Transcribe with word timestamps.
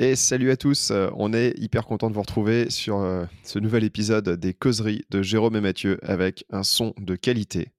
Et 0.00 0.14
salut 0.14 0.52
à 0.52 0.56
tous, 0.56 0.92
euh, 0.92 1.10
on 1.16 1.32
est 1.32 1.54
hyper 1.58 1.84
content 1.84 2.08
de 2.08 2.14
vous 2.14 2.20
retrouver 2.20 2.70
sur 2.70 2.98
euh, 2.98 3.24
ce 3.42 3.58
nouvel 3.58 3.82
épisode 3.82 4.28
des 4.28 4.54
causeries 4.54 5.04
de 5.10 5.22
Jérôme 5.22 5.56
et 5.56 5.60
Mathieu 5.60 5.98
avec 6.08 6.44
un 6.50 6.62
son 6.62 6.94
de 6.98 7.16
qualité, 7.16 7.72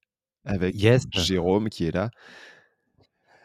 avec 0.44 0.76
Jérôme 1.14 1.70
qui 1.70 1.86
est 1.86 1.96
là. 1.96 2.12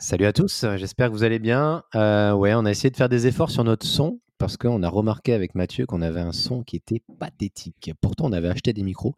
Salut 0.01 0.25
à 0.25 0.33
tous, 0.33 0.67
j'espère 0.75 1.07
que 1.07 1.13
vous 1.13 1.23
allez 1.23 1.39
bien. 1.39 1.85
Euh, 1.95 2.33
ouais, 2.33 2.53
on 2.55 2.65
a 2.65 2.71
essayé 2.73 2.91
de 2.91 2.97
faire 2.97 3.09
des 3.09 3.29
efforts 3.29 3.53
sur 3.53 3.63
notre 3.63 3.87
son 3.87 4.19
parce 4.39 4.57
qu'on 4.57 4.83
a 4.83 4.89
remarqué 4.89 5.35
avec 5.35 5.55
Mathieu 5.55 5.87
qu'on 5.87 6.03
avait 6.03 6.23
un 6.23 6.33
son 6.33 6.65
qui 6.65 6.75
était 6.75 7.01
pathétique. 7.21 7.93
Pourtant, 8.01 8.25
on 8.25 8.33
avait 8.33 8.49
acheté 8.49 8.73
des 8.73 8.83
micros, 8.83 9.15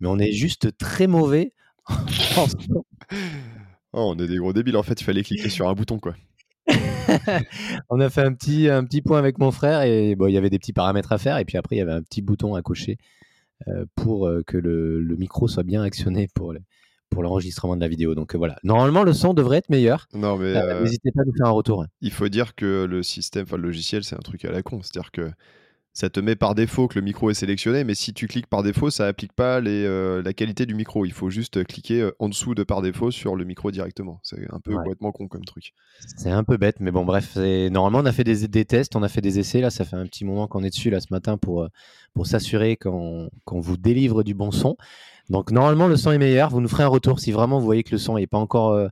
mais 0.00 0.08
on 0.08 0.18
est 0.18 0.32
juste 0.32 0.76
très 0.76 1.06
mauvais 1.06 1.54
oh, 2.36 2.46
on 3.94 4.18
est 4.18 4.28
des 4.28 4.36
gros 4.36 4.52
débiles 4.52 4.76
en 4.76 4.82
fait, 4.82 5.00
il 5.00 5.04
fallait 5.04 5.22
cliquer 5.22 5.48
sur 5.48 5.70
un 5.70 5.72
bouton 5.72 5.98
quoi. 5.98 6.14
on 7.90 8.00
a 8.00 8.10
fait 8.10 8.22
un 8.22 8.32
petit, 8.32 8.68
un 8.68 8.84
petit 8.84 9.02
point 9.02 9.18
avec 9.18 9.38
mon 9.38 9.50
frère 9.50 9.82
et 9.82 10.14
bon, 10.14 10.26
il 10.26 10.32
y 10.32 10.38
avait 10.38 10.50
des 10.50 10.58
petits 10.58 10.72
paramètres 10.72 11.12
à 11.12 11.18
faire. 11.18 11.38
Et 11.38 11.44
puis 11.44 11.56
après, 11.56 11.76
il 11.76 11.78
y 11.78 11.82
avait 11.82 11.92
un 11.92 12.02
petit 12.02 12.22
bouton 12.22 12.54
à 12.54 12.62
cocher 12.62 12.98
euh, 13.68 13.84
pour 13.94 14.26
euh, 14.26 14.42
que 14.46 14.56
le, 14.56 15.16
micro 15.16 15.48
soit 15.48 15.62
bien 15.62 15.82
actionné 15.82 16.28
pour, 16.34 16.54
pour 17.10 17.22
l'enregistrement 17.22 17.76
de 17.76 17.80
la 17.80 17.88
vidéo. 17.88 18.14
Donc 18.14 18.34
euh, 18.34 18.38
voilà, 18.38 18.56
normalement, 18.62 19.02
le 19.02 19.12
son 19.12 19.34
devrait 19.34 19.58
être 19.58 19.70
meilleur. 19.70 20.06
Non, 20.14 20.36
mais 20.36 20.54
n'hésitez 20.80 21.10
pas 21.12 21.22
à 21.22 21.24
nous 21.24 21.34
faire 21.36 21.46
un 21.46 21.50
retour. 21.50 21.84
Il 22.00 22.12
faut 22.12 22.28
dire 22.28 22.54
que 22.54 22.86
le 22.88 23.02
système, 23.02 23.42
enfin 23.44 23.56
le 23.56 23.64
logiciel, 23.64 24.04
c'est 24.04 24.16
un 24.16 24.20
truc 24.20 24.44
à 24.44 24.52
la 24.52 24.62
con. 24.62 24.80
C'est-à-dire 24.82 25.10
que 25.10 25.30
ça 26.00 26.08
te 26.08 26.18
met 26.18 26.34
par 26.34 26.54
défaut 26.54 26.88
que 26.88 26.98
le 26.98 27.04
micro 27.04 27.28
est 27.28 27.34
sélectionné, 27.34 27.84
mais 27.84 27.94
si 27.94 28.14
tu 28.14 28.26
cliques 28.26 28.46
par 28.46 28.62
défaut, 28.62 28.88
ça 28.88 29.06
applique 29.06 29.34
pas 29.34 29.60
les, 29.60 29.84
euh, 29.84 30.22
la 30.22 30.32
qualité 30.32 30.64
du 30.64 30.74
micro. 30.74 31.04
Il 31.04 31.12
faut 31.12 31.28
juste 31.28 31.62
cliquer 31.64 32.00
euh, 32.00 32.16
en 32.18 32.30
dessous 32.30 32.54
de 32.54 32.62
par 32.62 32.80
défaut 32.80 33.10
sur 33.10 33.36
le 33.36 33.44
micro 33.44 33.70
directement. 33.70 34.18
C'est 34.22 34.50
un 34.50 34.60
peu 34.60 34.74
complètement 34.74 35.12
con 35.12 35.28
comme 35.28 35.44
truc. 35.44 35.74
C'est 36.16 36.30
un 36.30 36.42
peu 36.42 36.56
bête, 36.56 36.80
mais 36.80 36.90
bon, 36.90 37.04
bref. 37.04 37.36
Normalement, 37.36 37.98
on 37.98 38.06
a 38.06 38.12
fait 38.12 38.24
des, 38.24 38.48
des, 38.48 38.64
tests, 38.64 38.96
on 38.96 39.02
a 39.02 39.10
fait 39.10 39.20
des 39.20 39.38
essais. 39.38 39.60
Là, 39.60 39.68
ça 39.68 39.84
fait 39.84 39.96
un 39.96 40.06
petit 40.06 40.24
moment 40.24 40.48
qu'on 40.48 40.64
est 40.64 40.70
dessus 40.70 40.88
là 40.88 41.00
ce 41.00 41.08
matin 41.10 41.36
pour, 41.36 41.64
euh, 41.64 41.68
pour 42.14 42.26
s'assurer 42.26 42.78
qu'on 42.78 43.30
vous 43.46 43.76
délivre 43.76 44.22
du 44.22 44.32
bon 44.32 44.52
son. 44.52 44.78
Donc, 45.28 45.50
normalement, 45.50 45.86
le 45.86 45.96
son 45.96 46.12
est 46.12 46.18
meilleur. 46.18 46.48
Vous 46.48 46.62
nous 46.62 46.68
ferez 46.68 46.84
un 46.84 46.88
retour 46.88 47.20
si 47.20 47.30
vraiment 47.30 47.58
vous 47.58 47.66
voyez 47.66 47.82
que 47.82 47.92
le 47.92 47.98
son 47.98 48.16
n'est 48.16 48.26
pas 48.26 48.38
encore 48.38 48.88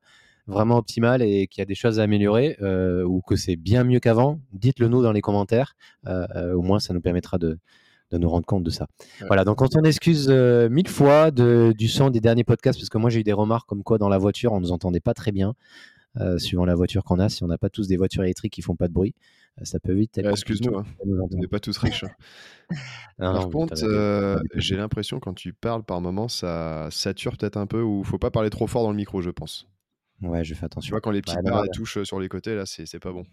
vraiment 0.48 0.78
optimal 0.78 1.22
et 1.22 1.46
qu'il 1.46 1.60
y 1.60 1.62
a 1.62 1.66
des 1.66 1.74
choses 1.74 2.00
à 2.00 2.02
améliorer 2.02 2.56
euh, 2.62 3.04
ou 3.04 3.20
que 3.20 3.36
c'est 3.36 3.56
bien 3.56 3.84
mieux 3.84 4.00
qu'avant, 4.00 4.40
dites-le 4.52 4.88
nous 4.88 5.02
dans 5.02 5.12
les 5.12 5.20
commentaires. 5.20 5.76
Euh, 6.06 6.26
euh, 6.34 6.54
au 6.54 6.62
moins, 6.62 6.80
ça 6.80 6.94
nous 6.94 7.00
permettra 7.00 7.38
de, 7.38 7.58
de, 8.10 8.18
nous 8.18 8.28
rendre 8.28 8.46
compte 8.46 8.64
de 8.64 8.70
ça. 8.70 8.88
Voilà, 9.26 9.44
donc 9.44 9.60
on 9.60 9.66
s'en 9.68 9.82
excuse 9.82 10.28
mille 10.28 10.88
fois 10.88 11.30
de, 11.30 11.74
du 11.76 11.86
son 11.86 12.10
des 12.10 12.20
derniers 12.20 12.44
podcasts 12.44 12.78
parce 12.80 12.88
que 12.88 12.98
moi 12.98 13.10
j'ai 13.10 13.20
eu 13.20 13.24
des 13.24 13.32
remarques 13.32 13.68
comme 13.68 13.82
quoi 13.82 13.98
dans 13.98 14.08
la 14.08 14.18
voiture 14.18 14.52
on 14.52 14.60
nous 14.60 14.72
entendait 14.72 15.00
pas 15.00 15.14
très 15.14 15.30
bien. 15.30 15.54
suivant 16.38 16.64
la 16.64 16.74
voiture 16.74 17.04
qu'on 17.04 17.18
a, 17.18 17.28
si 17.28 17.44
on 17.44 17.46
n'a 17.46 17.58
pas 17.58 17.68
tous 17.68 17.86
des 17.86 17.96
voitures 17.96 18.24
électriques 18.24 18.54
qui 18.54 18.62
font 18.62 18.74
pas 18.74 18.88
de 18.88 18.92
bruit, 18.94 19.14
ça 19.62 19.78
peut 19.78 19.92
vite 19.92 20.16
être. 20.16 20.30
Excuse-nous, 20.30 20.78
hein. 20.78 20.84
on 21.00 21.28
n'est 21.36 21.46
pas 21.46 21.60
tous 21.60 21.76
riches. 21.76 22.04
Hein. 22.04 22.76
par 23.18 23.50
contre, 23.50 23.74
j'ai 24.54 24.76
l'impression 24.76 25.20
quand 25.20 25.34
tu 25.34 25.52
parles 25.52 25.84
par 25.84 26.00
moment, 26.00 26.28
ça 26.28 26.88
sature 26.90 27.36
peut-être 27.36 27.58
un 27.58 27.66
peu 27.66 27.82
ou 27.82 28.02
faut 28.02 28.18
pas 28.18 28.30
parler 28.30 28.48
trop 28.48 28.66
fort 28.66 28.82
dans 28.82 28.90
le 28.90 28.96
micro, 28.96 29.20
je 29.20 29.30
pense. 29.30 29.68
Ouais, 30.22 30.44
je 30.44 30.54
fais 30.54 30.66
attention. 30.66 30.88
Tu 30.88 30.90
vois, 30.92 31.00
quand 31.00 31.10
les 31.10 31.22
petites 31.22 31.42
barres 31.42 31.64
touchent 31.72 32.02
sur 32.02 32.18
les 32.20 32.28
côtés, 32.28 32.54
là, 32.54 32.64
c'est 32.66 32.98
pas 32.98 33.12
bon. 33.12 33.24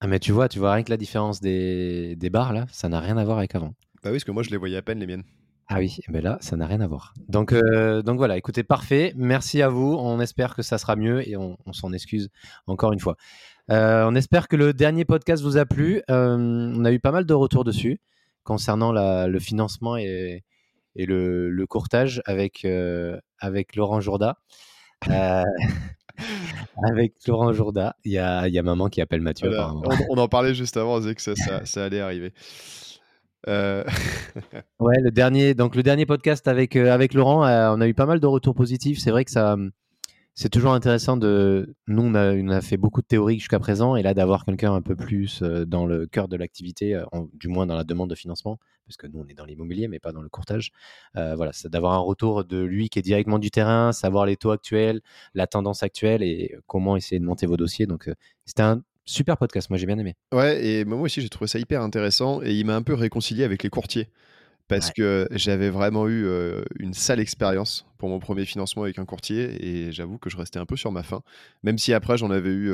Ah, 0.00 0.06
mais 0.06 0.18
tu 0.18 0.32
vois, 0.32 0.48
tu 0.48 0.58
vois 0.58 0.74
rien 0.74 0.82
que 0.82 0.90
la 0.90 0.98
différence 0.98 1.40
des, 1.40 2.16
des 2.16 2.30
barres, 2.30 2.52
là, 2.52 2.66
ça 2.70 2.88
n'a 2.88 3.00
rien 3.00 3.16
à 3.16 3.24
voir 3.24 3.38
avec 3.38 3.54
avant. 3.54 3.74
Bah 4.02 4.10
oui, 4.10 4.12
parce 4.12 4.24
que 4.24 4.30
moi, 4.30 4.42
je 4.42 4.50
les 4.50 4.56
voyais 4.56 4.76
à 4.76 4.82
peine, 4.82 4.98
les 4.98 5.06
miennes. 5.06 5.24
Ah 5.68 5.78
oui, 5.78 5.98
mais 6.08 6.20
là, 6.20 6.38
ça 6.40 6.56
n'a 6.56 6.66
rien 6.66 6.80
à 6.80 6.86
voir. 6.86 7.12
Donc, 7.28 7.52
donc 7.52 8.18
voilà, 8.18 8.36
écoutez, 8.36 8.62
parfait. 8.62 9.12
Merci 9.16 9.62
à 9.62 9.68
vous. 9.68 9.96
On 9.98 10.20
espère 10.20 10.54
que 10.54 10.62
ça 10.62 10.78
sera 10.78 10.94
mieux 10.94 11.28
et 11.28 11.36
on, 11.36 11.56
s'en 11.72 11.92
excuse 11.92 12.28
encore 12.68 12.92
une 12.92 13.00
fois. 13.00 13.16
on 13.68 14.14
espère 14.14 14.46
que 14.46 14.54
le 14.54 14.72
dernier 14.72 15.04
podcast 15.04 15.42
vous 15.42 15.56
a 15.56 15.66
plu. 15.66 16.02
on 16.08 16.84
a 16.84 16.92
eu 16.92 17.00
pas 17.00 17.10
mal 17.10 17.26
de 17.26 17.34
retours 17.34 17.64
dessus 17.64 18.00
concernant 18.44 18.92
la, 18.92 19.26
le 19.26 19.40
financement 19.40 19.96
et, 19.96 20.44
et 20.94 21.04
le, 21.04 21.50
le, 21.50 21.66
courtage 21.66 22.22
avec, 22.26 22.64
avec 23.40 23.74
Laurent 23.74 24.00
Jourda. 24.00 24.38
avec 26.90 27.14
Laurent 27.26 27.52
Jourda. 27.52 27.96
Il 28.04 28.12
y 28.12 28.18
a, 28.18 28.48
y 28.48 28.58
a, 28.58 28.62
maman 28.62 28.88
qui 28.88 29.00
appelle 29.00 29.20
Mathieu. 29.20 29.50
on, 30.08 30.18
en 30.18 30.28
parlait 30.28 30.54
juste 30.54 30.76
avant, 30.76 30.96
on 30.96 31.00
disait 31.00 31.14
que 31.14 31.22
ça, 31.22 31.34
ça, 31.64 31.84
allait 31.84 32.00
arriver. 32.00 32.32
Euh... 33.48 33.84
ouais, 34.80 35.00
le 35.00 35.10
dernier, 35.10 35.54
donc 35.54 35.76
le 35.76 35.82
dernier 35.82 36.06
podcast 36.06 36.48
avec, 36.48 36.76
euh, 36.76 36.92
avec 36.92 37.14
Laurent, 37.14 37.46
euh, 37.46 37.72
on 37.72 37.80
a 37.80 37.88
eu 37.88 37.94
pas 37.94 38.06
mal 38.06 38.20
de 38.20 38.26
retours 38.26 38.54
positifs. 38.54 38.98
C'est 38.98 39.10
vrai 39.10 39.24
que 39.24 39.30
ça, 39.30 39.56
c'est 40.34 40.50
toujours 40.50 40.72
intéressant 40.72 41.16
de. 41.16 41.74
Nous, 41.86 42.02
on 42.02 42.14
a, 42.14 42.60
fait 42.60 42.76
beaucoup 42.76 43.02
de 43.02 43.06
théorie 43.06 43.38
jusqu'à 43.38 43.58
présent, 43.58 43.96
et 43.96 44.02
là, 44.02 44.14
d'avoir 44.14 44.44
quelqu'un 44.44 44.74
un 44.74 44.82
peu 44.82 44.96
plus 44.96 45.42
dans 45.42 45.86
le 45.86 46.06
cœur 46.06 46.28
de 46.28 46.36
l'activité, 46.36 47.00
du 47.34 47.48
moins 47.48 47.66
dans 47.66 47.76
la 47.76 47.84
demande 47.84 48.10
de 48.10 48.14
financement, 48.14 48.58
parce 48.86 48.96
que 48.96 49.06
nous, 49.06 49.20
on 49.20 49.26
est 49.28 49.34
dans 49.34 49.44
l'immobilier, 49.44 49.88
mais 49.88 49.98
pas 49.98 50.12
dans 50.12 50.22
le 50.22 50.28
courtage. 50.28 50.72
Euh, 51.16 51.34
voilà, 51.36 51.52
c'est 51.52 51.68
d'avoir 51.68 51.94
un 51.94 51.98
retour 51.98 52.44
de 52.44 52.58
lui 52.58 52.88
qui 52.88 52.98
est 52.98 53.02
directement 53.02 53.38
du 53.38 53.50
terrain, 53.50 53.92
savoir 53.92 54.26
les 54.26 54.36
taux 54.36 54.50
actuels, 54.50 55.00
la 55.34 55.46
tendance 55.46 55.82
actuelle 55.82 56.22
et 56.22 56.56
comment 56.66 56.96
essayer 56.96 57.18
de 57.18 57.24
monter 57.24 57.46
vos 57.46 57.56
dossiers. 57.56 57.86
Donc, 57.86 58.10
c'était 58.44 58.62
un 58.62 58.82
super 59.04 59.36
podcast. 59.38 59.70
Moi, 59.70 59.78
j'ai 59.78 59.86
bien 59.86 59.98
aimé. 59.98 60.16
Ouais, 60.32 60.64
et 60.64 60.84
moi 60.84 61.00
aussi, 61.00 61.20
j'ai 61.20 61.28
trouvé 61.28 61.48
ça 61.48 61.58
hyper 61.58 61.82
intéressant, 61.82 62.42
et 62.42 62.52
il 62.52 62.66
m'a 62.66 62.76
un 62.76 62.82
peu 62.82 62.94
réconcilié 62.94 63.44
avec 63.44 63.62
les 63.62 63.70
courtiers 63.70 64.08
parce 64.68 64.90
que 64.90 65.28
j'avais 65.30 65.70
vraiment 65.70 66.08
eu 66.08 66.26
une 66.78 66.92
sale 66.92 67.20
expérience 67.20 67.86
pour 67.98 68.08
mon 68.08 68.18
premier 68.18 68.44
financement 68.44 68.82
avec 68.82 68.98
un 68.98 69.04
courtier 69.04 69.64
et 69.64 69.92
j'avoue 69.92 70.18
que 70.18 70.28
je 70.28 70.36
restais 70.36 70.58
un 70.58 70.66
peu 70.66 70.76
sur 70.76 70.92
ma 70.92 71.02
faim. 71.02 71.22
Même 71.62 71.78
si 71.78 71.92
après 71.92 72.18
j'en 72.18 72.30
avais 72.30 72.50
eu, 72.50 72.72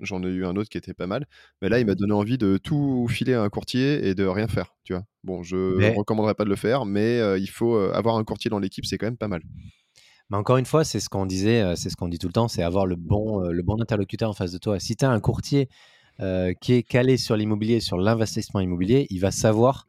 j'en 0.00 0.22
ai 0.22 0.28
eu 0.28 0.44
un 0.44 0.56
autre 0.56 0.68
qui 0.68 0.78
était 0.78 0.94
pas 0.94 1.06
mal, 1.06 1.26
mais 1.62 1.68
là 1.68 1.78
il 1.78 1.86
m'a 1.86 1.94
donné 1.94 2.12
envie 2.12 2.38
de 2.38 2.56
tout 2.56 3.06
filer 3.08 3.34
à 3.34 3.42
un 3.42 3.48
courtier 3.48 4.06
et 4.06 4.14
de 4.14 4.24
rien 4.24 4.48
faire. 4.48 4.74
Tu 4.84 4.92
vois. 4.92 5.04
Bon, 5.22 5.42
je 5.42 5.56
ne 5.56 5.96
recommanderais 5.96 6.34
pas 6.34 6.44
de 6.44 6.50
le 6.50 6.56
faire, 6.56 6.84
mais 6.84 7.20
il 7.38 7.48
faut 7.48 7.76
avoir 7.76 8.16
un 8.16 8.24
courtier 8.24 8.50
dans 8.50 8.58
l'équipe, 8.58 8.84
c'est 8.84 8.98
quand 8.98 9.06
même 9.06 9.16
pas 9.16 9.28
mal. 9.28 9.42
Mais 10.30 10.38
encore 10.38 10.56
une 10.56 10.66
fois, 10.66 10.84
c'est 10.84 11.00
ce 11.00 11.10
qu'on 11.10 11.26
disait, 11.26 11.76
c'est 11.76 11.90
ce 11.90 11.96
qu'on 11.96 12.08
dit 12.08 12.18
tout 12.18 12.28
le 12.28 12.32
temps, 12.32 12.48
c'est 12.48 12.62
avoir 12.62 12.86
le 12.86 12.96
bon, 12.96 13.40
le 13.40 13.62
bon 13.62 13.80
interlocuteur 13.80 14.30
en 14.30 14.32
face 14.32 14.52
de 14.52 14.58
toi. 14.58 14.80
Si 14.80 14.96
tu 14.96 15.04
as 15.04 15.10
un 15.10 15.20
courtier 15.20 15.68
qui 16.60 16.72
est 16.72 16.82
calé 16.82 17.16
sur 17.16 17.36
l'immobilier, 17.36 17.80
sur 17.80 17.98
l'investissement 17.98 18.60
immobilier, 18.60 19.06
il 19.10 19.20
va 19.20 19.30
savoir 19.30 19.86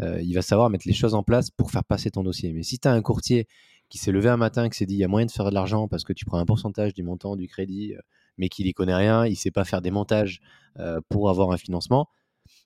euh, 0.00 0.20
il 0.22 0.34
va 0.34 0.42
savoir 0.42 0.70
mettre 0.70 0.86
les 0.86 0.94
choses 0.94 1.14
en 1.14 1.22
place 1.22 1.50
pour 1.50 1.70
faire 1.70 1.84
passer 1.84 2.10
ton 2.10 2.22
dossier. 2.22 2.52
Mais 2.52 2.62
si 2.62 2.78
tu 2.78 2.88
as 2.88 2.92
un 2.92 3.02
courtier 3.02 3.46
qui 3.88 3.98
s'est 3.98 4.12
levé 4.12 4.28
un 4.28 4.36
matin, 4.36 4.68
qui 4.68 4.76
s'est 4.76 4.86
dit 4.86 4.94
il 4.94 5.00
y 5.00 5.04
a 5.04 5.08
moyen 5.08 5.26
de 5.26 5.30
faire 5.30 5.46
de 5.46 5.54
l'argent 5.54 5.88
parce 5.88 6.04
que 6.04 6.12
tu 6.12 6.24
prends 6.24 6.38
un 6.38 6.44
pourcentage 6.44 6.94
du 6.94 7.02
montant 7.02 7.36
du 7.36 7.48
crédit, 7.48 7.94
euh, 7.94 8.00
mais 8.36 8.48
qu'il 8.48 8.66
n'y 8.66 8.72
connaît 8.72 8.94
rien, 8.94 9.26
il 9.26 9.36
sait 9.36 9.50
pas 9.50 9.64
faire 9.64 9.82
des 9.82 9.90
montages 9.90 10.40
euh, 10.78 11.00
pour 11.08 11.30
avoir 11.30 11.50
un 11.50 11.56
financement. 11.56 12.08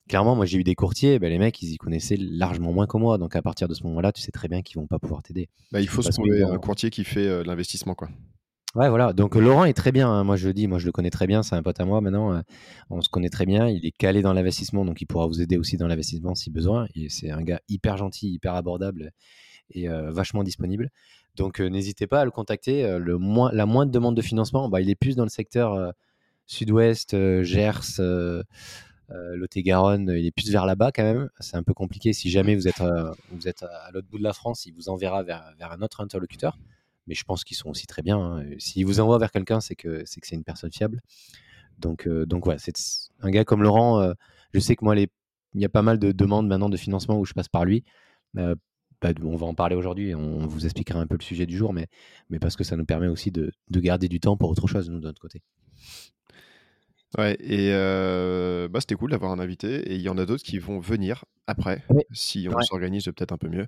Clairement, 0.08 0.36
moi 0.36 0.46
j'ai 0.46 0.58
eu 0.58 0.64
des 0.64 0.74
courtiers, 0.74 1.18
ben, 1.18 1.30
les 1.30 1.38
mecs 1.38 1.60
ils 1.62 1.72
y 1.72 1.76
connaissaient 1.76 2.16
largement 2.18 2.72
moins 2.72 2.86
que 2.86 2.96
moi, 2.96 3.18
donc 3.18 3.34
à 3.36 3.42
partir 3.42 3.68
de 3.68 3.74
ce 3.74 3.84
moment-là, 3.84 4.12
tu 4.12 4.20
sais 4.20 4.32
très 4.32 4.48
bien 4.48 4.62
qu'ils 4.62 4.80
vont 4.80 4.86
pas 4.86 4.98
pouvoir 4.98 5.22
t'aider. 5.22 5.48
Bah, 5.70 5.80
il 5.80 5.88
faut 5.88 6.02
se 6.02 6.10
trouver 6.10 6.42
un 6.42 6.58
courtier 6.58 6.90
qui 6.90 7.04
fait 7.04 7.44
l'investissement 7.44 7.94
quoi. 7.94 8.08
Ouais, 8.74 8.88
voilà. 8.88 9.12
Donc 9.12 9.34
Laurent 9.34 9.66
est 9.66 9.74
très 9.74 9.92
bien. 9.92 10.08
Hein. 10.10 10.24
Moi, 10.24 10.36
je 10.36 10.46
le 10.48 10.54
dis, 10.54 10.66
moi, 10.66 10.78
je 10.78 10.86
le 10.86 10.92
connais 10.92 11.10
très 11.10 11.26
bien. 11.26 11.42
C'est 11.42 11.54
un 11.54 11.62
pote 11.62 11.78
à 11.78 11.84
moi 11.84 12.00
maintenant. 12.00 12.32
Euh, 12.32 12.40
on 12.88 13.02
se 13.02 13.10
connaît 13.10 13.28
très 13.28 13.44
bien. 13.44 13.69
Il 13.69 13.84
est 13.84 13.90
calé 13.90 14.22
dans 14.22 14.32
l'investissement, 14.32 14.86
donc 14.86 15.02
il 15.02 15.06
pourra 15.06 15.26
vous 15.26 15.42
aider 15.42 15.58
aussi 15.58 15.76
dans 15.76 15.86
l'investissement 15.86 16.34
si 16.34 16.50
besoin. 16.50 16.86
C'est 17.08 17.30
un 17.30 17.42
gars 17.42 17.60
hyper 17.69 17.98
gentil, 17.98 18.32
hyper 18.32 18.54
abordable 18.54 19.12
et 19.70 19.90
euh, 19.90 20.10
vachement 20.10 20.42
disponible. 20.42 20.88
Donc 21.36 21.60
euh, 21.60 21.69
n'hésitez 21.69 22.06
pas 22.06 22.22
à 22.22 22.24
le 22.24 22.30
contacter. 22.30 22.98
le 22.98 23.19
moins, 23.19 23.50
la 23.52 23.66
moindre 23.66 23.92
demande 23.92 24.16
de 24.16 24.22
financement, 24.22 24.70
bah, 24.70 24.80
il 24.80 24.88
est 24.88 24.94
plus 24.94 25.16
dans 25.16 25.24
le 25.24 25.30
secteur 25.30 25.92
sud-ouest, 26.46 27.14
Gers. 27.42 28.00
Lot-et-Garonne, 29.34 30.14
il 30.16 30.24
est 30.24 30.30
plus 30.30 30.50
vers 30.50 30.64
là-bas 30.64 30.90
quand 30.92 31.02
même. 31.02 31.28
C'est 31.40 31.56
un 31.56 31.62
peu 31.62 31.74
compliqué. 31.74 32.14
Si 32.14 32.30
jamais 32.30 32.54
vous 32.54 32.69
êtes, 32.69 32.82
vous 33.30 33.48
êtes 33.48 33.62
à 33.62 33.90
l'autre 33.92 34.08
bout 34.10 34.16
de 34.16 34.22
la 34.22 34.32
France, 34.32 34.64
il 34.64 34.72
vous 34.72 34.88
enverra 34.88 35.22
vers 35.22 35.54
un 35.60 35.82
autre 35.82 36.00
interlocuteur. 36.00 36.56
Mais 37.06 37.14
je 37.14 37.25
pense 37.25 37.44
qu'ils 37.44 37.56
sont 37.56 37.70
aussi 37.70 37.87
très 37.87 38.02
bien. 38.02 38.19
Hein. 38.19 38.44
S'ils 38.58 38.87
vous 38.87 39.00
envoient 39.00 39.19
vers 39.19 39.31
quelqu'un, 39.31 39.60
c'est 39.60 39.76
que 39.76 40.02
c'est 40.04 40.20
que 40.20 40.26
c'est 40.26 40.37
une 40.37 40.44
personne 40.44 40.72
fiable. 40.72 41.00
Donc, 41.78 42.08
donc 42.08 42.44
voilà, 42.44 42.58
c'est 42.58 42.75
un 43.20 43.31
gars 43.31 43.44
comme 43.44 43.62
Laurent. 43.62 44.12
je 44.52 44.60
sais 44.60 44.76
que 44.76 44.84
moi, 44.84 44.94
les, 44.94 45.08
il 45.54 45.60
y 45.60 45.64
a 45.64 45.69
pas 45.69 45.82
mal 45.82 45.99
de 45.99 46.12
demandes 46.12 46.46
maintenant 46.46 46.69
de 46.69 46.76
financement 46.76 47.19
où 47.19 47.25
je 47.25 47.32
passe 47.32 47.49
par 47.49 47.64
lui. 47.64 47.84
Bah, 48.34 48.54
on 49.25 49.34
va 49.34 49.46
en 49.46 49.54
parler 49.54 49.75
aujourd'hui 49.75 50.10
et 50.10 50.14
on 50.14 50.46
vous 50.46 50.64
expliquera 50.64 51.00
un 51.00 51.08
peu 51.08 51.16
le 51.19 51.25
sujet 51.25 51.44
du 51.44 51.56
jour, 51.56 51.72
mais, 51.72 51.88
mais 52.31 52.38
parce 52.38 52.54
que 52.54 52.62
ça 52.62 52.76
nous 52.76 52.84
permet 52.84 53.08
aussi 53.08 53.32
de, 53.32 53.50
de 53.69 53.81
garder 53.81 54.08
du 54.08 54.20
temps 54.20 54.37
pour 54.37 54.48
autre 54.48 54.69
chose, 54.69 54.88
nous, 54.90 55.00
de 55.00 55.06
notre 55.06 55.20
côté. 55.20 55.43
Ouais, 57.19 57.37
et 57.40 57.70
bah, 58.69 58.81
c'était 58.81 58.94
cool 58.94 59.10
d'avoir 59.10 59.32
un 59.32 59.38
invité. 59.38 59.93
Et 59.93 59.96
il 59.96 60.00
y 60.00 60.08
en 60.08 60.19
a 60.19 60.26
d'autres 60.26 60.44
qui 60.44 60.58
vont 60.58 60.78
venir 60.78 61.25
après, 61.46 61.84
si 62.12 62.48
on 62.50 62.60
s'organise 62.62 63.05
peut-être 63.05 63.32
un 63.32 63.38
peu 63.38 63.48
mieux. 63.48 63.66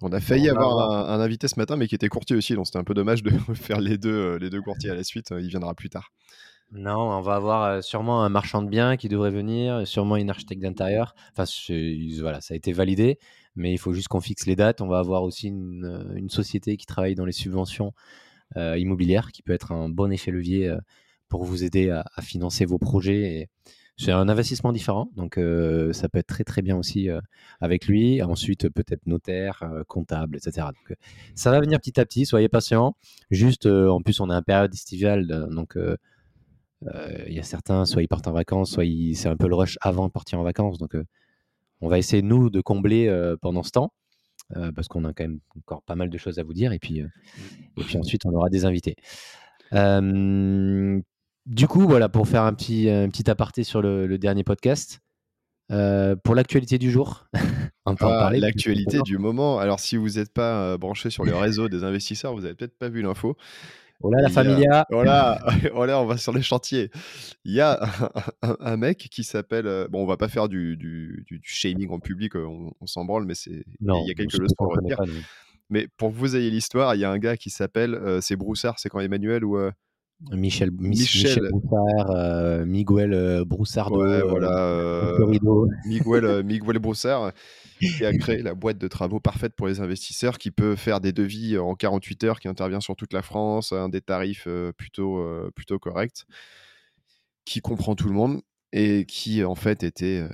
On 0.00 0.12
a 0.12 0.20
failli 0.20 0.48
avoir 0.48 1.10
un, 1.10 1.20
invité 1.20 1.48
ce 1.48 1.58
matin, 1.58 1.76
mais 1.76 1.88
qui 1.88 1.94
était 1.94 2.08
courtier 2.08 2.36
aussi, 2.36 2.54
donc 2.54 2.66
c'était 2.66 2.78
un 2.78 2.84
peu 2.84 2.94
dommage 2.94 3.22
de 3.22 3.30
faire 3.54 3.80
les 3.80 3.98
deux, 3.98 4.36
les 4.36 4.50
deux 4.50 4.62
courtiers 4.62 4.90
à 4.90 4.94
la 4.94 5.04
suite. 5.04 5.32
Il 5.38 5.48
viendra 5.48 5.74
plus 5.74 5.90
tard. 5.90 6.12
Non, 6.72 7.10
on 7.12 7.20
va 7.20 7.36
avoir 7.36 7.84
sûrement 7.84 8.24
un 8.24 8.28
marchand 8.28 8.62
de 8.62 8.68
biens 8.68 8.96
qui 8.96 9.08
devrait 9.08 9.30
venir, 9.30 9.86
sûrement 9.86 10.16
une 10.16 10.30
architecte 10.30 10.62
d'intérieur. 10.62 11.14
Enfin, 11.36 11.44
voilà, 12.20 12.40
ça 12.40 12.54
a 12.54 12.56
été 12.56 12.72
validé, 12.72 13.18
mais 13.54 13.72
il 13.72 13.78
faut 13.78 13.92
juste 13.92 14.08
qu'on 14.08 14.20
fixe 14.20 14.46
les 14.46 14.56
dates. 14.56 14.80
On 14.80 14.88
va 14.88 14.98
avoir 14.98 15.22
aussi 15.22 15.48
une, 15.48 16.12
une 16.16 16.30
société 16.30 16.76
qui 16.76 16.86
travaille 16.86 17.14
dans 17.14 17.26
les 17.26 17.32
subventions 17.32 17.92
immobilières, 18.56 19.30
qui 19.30 19.42
peut 19.42 19.52
être 19.52 19.72
un 19.72 19.88
bon 19.88 20.10
effet 20.10 20.30
levier 20.30 20.74
pour 21.28 21.44
vous 21.44 21.64
aider 21.64 21.90
à, 21.90 22.04
financer 22.22 22.64
vos 22.64 22.78
projets. 22.78 23.48
C'est 23.96 24.10
un 24.10 24.28
investissement 24.28 24.72
différent, 24.72 25.08
donc 25.14 25.38
euh, 25.38 25.92
ça 25.92 26.08
peut 26.08 26.18
être 26.18 26.26
très 26.26 26.42
très 26.42 26.62
bien 26.62 26.76
aussi 26.76 27.08
euh, 27.08 27.20
avec 27.60 27.86
lui. 27.86 28.20
Ensuite, 28.22 28.68
peut-être 28.68 29.06
notaire, 29.06 29.62
euh, 29.62 29.84
comptable, 29.86 30.36
etc. 30.36 30.66
Donc, 30.66 30.96
ça 31.36 31.52
va 31.52 31.60
venir 31.60 31.78
petit 31.78 32.00
à 32.00 32.04
petit, 32.04 32.26
soyez 32.26 32.48
patients. 32.48 32.96
Juste, 33.30 33.66
en 33.66 34.00
plus, 34.02 34.18
on 34.18 34.30
est 34.30 34.34
en 34.34 34.42
période 34.42 34.74
estivale, 34.74 35.48
donc 35.50 35.78
il 37.26 37.32
y 37.32 37.38
a 37.38 37.42
certains, 37.42 37.86
soit 37.86 38.02
ils 38.02 38.08
partent 38.08 38.26
en 38.26 38.32
vacances, 38.32 38.72
soit 38.72 38.84
c'est 39.14 39.28
un 39.28 39.36
peu 39.36 39.48
le 39.48 39.54
rush 39.54 39.78
avant 39.80 40.06
de 40.06 40.12
partir 40.12 40.40
en 40.40 40.42
vacances. 40.42 40.78
Donc, 40.78 40.96
on 41.80 41.88
va 41.88 41.98
essayer, 41.98 42.22
nous, 42.22 42.50
de 42.50 42.60
combler 42.60 43.34
pendant 43.40 43.62
ce 43.62 43.70
temps. 43.70 43.92
parce 44.74 44.88
qu'on 44.88 45.04
a 45.04 45.12
quand 45.12 45.24
même 45.24 45.40
encore 45.56 45.82
pas 45.82 45.94
mal 45.94 46.10
de 46.10 46.18
choses 46.18 46.38
à 46.38 46.42
vous 46.42 46.52
dire 46.52 46.72
et 46.72 46.78
puis 46.78 47.02
ensuite 47.94 48.26
on 48.26 48.32
aura 48.32 48.50
des 48.50 48.64
invités. 48.64 48.96
Du 51.46 51.68
coup, 51.68 51.86
voilà, 51.86 52.08
pour 52.08 52.26
faire 52.26 52.42
un 52.42 52.54
petit, 52.54 52.88
un 52.88 53.08
petit 53.10 53.28
aparté 53.30 53.64
sur 53.64 53.82
le, 53.82 54.16
dernier 54.16 54.44
podcast, 54.44 55.00
euh, 55.70 56.16
pour 56.16 56.34
l'actualité 56.34 56.78
du 56.78 56.90
jour, 56.90 57.26
on 57.86 57.94
peut 57.96 58.06
en 58.06 58.12
ah, 58.12 58.18
parler. 58.18 58.40
L'actualité 58.40 59.00
du 59.02 59.18
moment. 59.18 59.58
Alors, 59.58 59.78
si 59.78 59.96
vous 59.96 60.10
n'êtes 60.10 60.32
pas 60.32 60.62
euh, 60.62 60.78
branché 60.78 61.10
sur 61.10 61.24
le 61.24 61.34
réseau 61.34 61.68
des 61.68 61.84
investisseurs, 61.84 62.34
vous 62.34 62.42
n'avez 62.42 62.54
peut-être 62.54 62.78
pas 62.78 62.88
vu 62.88 63.02
l'info. 63.02 63.36
Voilà 64.00 64.22
la 64.22 64.28
familia. 64.28 64.86
voilà, 64.90 65.44
voilà, 65.72 66.00
on 66.02 66.06
va 66.06 66.16
sur 66.16 66.32
les 66.32 66.42
chantiers. 66.42 66.90
Il 67.44 67.52
y 67.52 67.60
a 67.60 67.78
un, 68.42 68.76
mec 68.78 69.08
qui 69.10 69.22
s'appelle. 69.22 69.66
Euh, 69.66 69.86
bon, 69.88 70.02
on 70.02 70.06
va 70.06 70.16
pas 70.16 70.28
faire 70.28 70.48
du, 70.48 70.76
du, 70.78 71.40
shaming 71.42 71.90
en 71.90 72.00
public, 72.00 72.36
on, 72.36 72.72
s'en 72.86 73.04
branle, 73.04 73.26
mais 73.26 73.34
c'est. 73.34 73.64
Il 73.80 74.06
y 74.06 74.10
a 74.10 74.14
quelques 74.14 74.38
leçons 74.38 74.54
à 74.60 74.64
retenir. 74.64 74.98
mais 75.68 75.88
pour 75.98 76.10
que 76.10 76.16
vous 76.16 76.36
ayez 76.36 76.50
l'histoire, 76.50 76.94
il 76.94 77.02
y 77.02 77.04
a 77.04 77.10
un 77.10 77.18
gars 77.18 77.36
qui 77.36 77.50
s'appelle. 77.50 77.98
c'est 78.22 78.36
Broussard, 78.36 78.78
c'est 78.78 78.88
quand 78.88 79.00
Emmanuel 79.00 79.44
ou. 79.44 79.58
Michel, 80.32 80.70
Michel. 80.78 81.50
Broussard, 81.50 82.10
euh, 82.10 82.64
Miguel 82.64 83.12
euh, 83.12 83.44
Broussardo, 83.44 84.02
ouais, 84.02 84.22
voilà, 84.22 84.58
euh, 84.58 85.26
Miguel, 85.86 86.42
Miguel 86.44 86.78
Broussard, 86.78 87.32
qui 87.78 88.04
a 88.04 88.12
créé 88.18 88.42
la 88.42 88.54
boîte 88.54 88.78
de 88.78 88.88
travaux 88.88 89.20
parfaite 89.20 89.54
pour 89.54 89.66
les 89.66 89.80
investisseurs, 89.80 90.38
qui 90.38 90.50
peut 90.50 90.76
faire 90.76 91.00
des 91.00 91.12
devis 91.12 91.58
en 91.58 91.74
48 91.74 92.24
heures, 92.24 92.40
qui 92.40 92.48
intervient 92.48 92.80
sur 92.80 92.96
toute 92.96 93.12
la 93.12 93.22
France, 93.22 93.74
des 93.90 94.00
tarifs 94.00 94.48
plutôt, 94.76 95.24
plutôt 95.54 95.78
corrects, 95.78 96.24
qui 97.44 97.60
comprend 97.60 97.94
tout 97.94 98.08
le 98.08 98.14
monde 98.14 98.40
et 98.72 99.04
qui 99.06 99.44
en 99.44 99.54
fait 99.54 99.82
était 99.84 100.26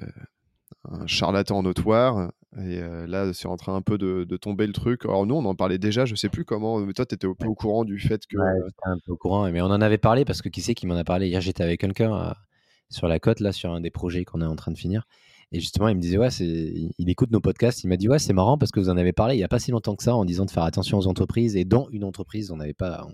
un 0.89 1.07
charlatan 1.07 1.63
notoire 1.63 2.31
et 2.59 2.81
là, 3.07 3.33
c'est 3.33 3.47
en 3.47 3.57
train 3.57 3.77
un 3.77 3.83
peu 3.83 3.97
de, 3.97 4.37
tomber 4.37 4.67
le 4.67 4.73
truc. 4.73 5.05
Alors 5.05 5.27
nous, 5.27 5.37
on 5.37 5.45
en 5.45 5.55
parlait 5.55 5.79
déjà, 5.79 6.05
je 6.05 6.15
sais 6.15 6.29
plus 6.29 6.45
comment, 6.45 6.81
mais 6.81 6.93
toi, 6.93 7.07
tu 7.07 7.15
étais 7.15 7.27
un 7.27 7.35
peu 7.35 7.47
au 7.47 7.55
courant 7.55 7.85
du 7.85 7.99
fait 7.99 8.27
que... 8.27 8.37
Ouais, 8.37 8.71
un 8.85 8.99
peu 9.05 9.13
au 9.13 9.17
courant, 9.17 9.51
mais 9.51 9.61
on 9.61 9.67
en 9.67 9.81
avait 9.81 9.99
parlé 9.99 10.25
parce 10.25 10.43
que 10.43 10.49
qui 10.49 10.61
sait 10.61 10.75
qui 10.75 10.87
m'en 10.87 10.97
a 10.97 11.05
parlé 11.05 11.29
Hier, 11.29 11.41
j'étais 11.41 11.63
avec 11.63 11.81
quelqu'un 11.81 12.35
sur 12.89 13.07
la 13.07 13.21
côte, 13.21 13.41
là, 13.41 13.53
sur 13.53 13.73
un 13.73 13.81
des 13.81 13.91
projets 13.91 14.25
qu'on 14.25 14.41
est 14.41 14.47
en 14.47 14.57
train 14.57 14.73
de 14.73 14.79
finir. 14.79 15.07
Et 15.53 15.61
justement, 15.61 15.89
il 15.89 15.97
me 15.97 16.01
disait, 16.01 16.19
ouais, 16.19 16.31
c'est... 16.31 16.45
il 16.45 17.11
écoute 17.11 17.31
nos 17.31 17.41
podcasts. 17.41 17.83
Il 17.83 17.89
m'a 17.89 17.97
dit, 17.97 18.09
ouais, 18.09 18.19
c'est 18.19 18.33
marrant 18.33 18.59
parce 18.59 18.71
que 18.71 18.79
vous 18.79 18.89
en 18.89 18.97
avez 18.97 19.13
parlé 19.13 19.35
il 19.35 19.39
n'y 19.39 19.45
a 19.45 19.49
pas 19.49 19.59
si 19.59 19.71
longtemps 19.71 19.97
que 19.97 20.03
ça 20.03 20.15
en 20.15 20.25
disant 20.25 20.45
de 20.45 20.51
faire 20.51 20.63
attention 20.63 20.99
aux 20.99 21.07
entreprises. 21.07 21.57
Et 21.57 21.65
dans 21.65 21.89
une 21.91 22.05
entreprise, 22.05 22.51
on 22.51 22.57
n'avait 22.57 22.75
pas, 22.75 23.07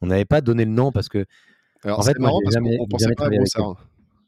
on 0.00 0.06
n'avait 0.06 0.26
pas 0.26 0.40
donné 0.40 0.64
le 0.64 0.72
nom 0.72 0.92
parce 0.92 1.08
que. 1.08 1.24
Alors, 1.82 2.00
en 2.00 2.02
fait, 2.02 2.18
marrant 2.18 2.40
parce 2.44 2.56
qu'on 2.56 2.88
pensait 2.88 3.14
pas 3.14 3.26
à 3.26 3.46
ça 3.46 3.62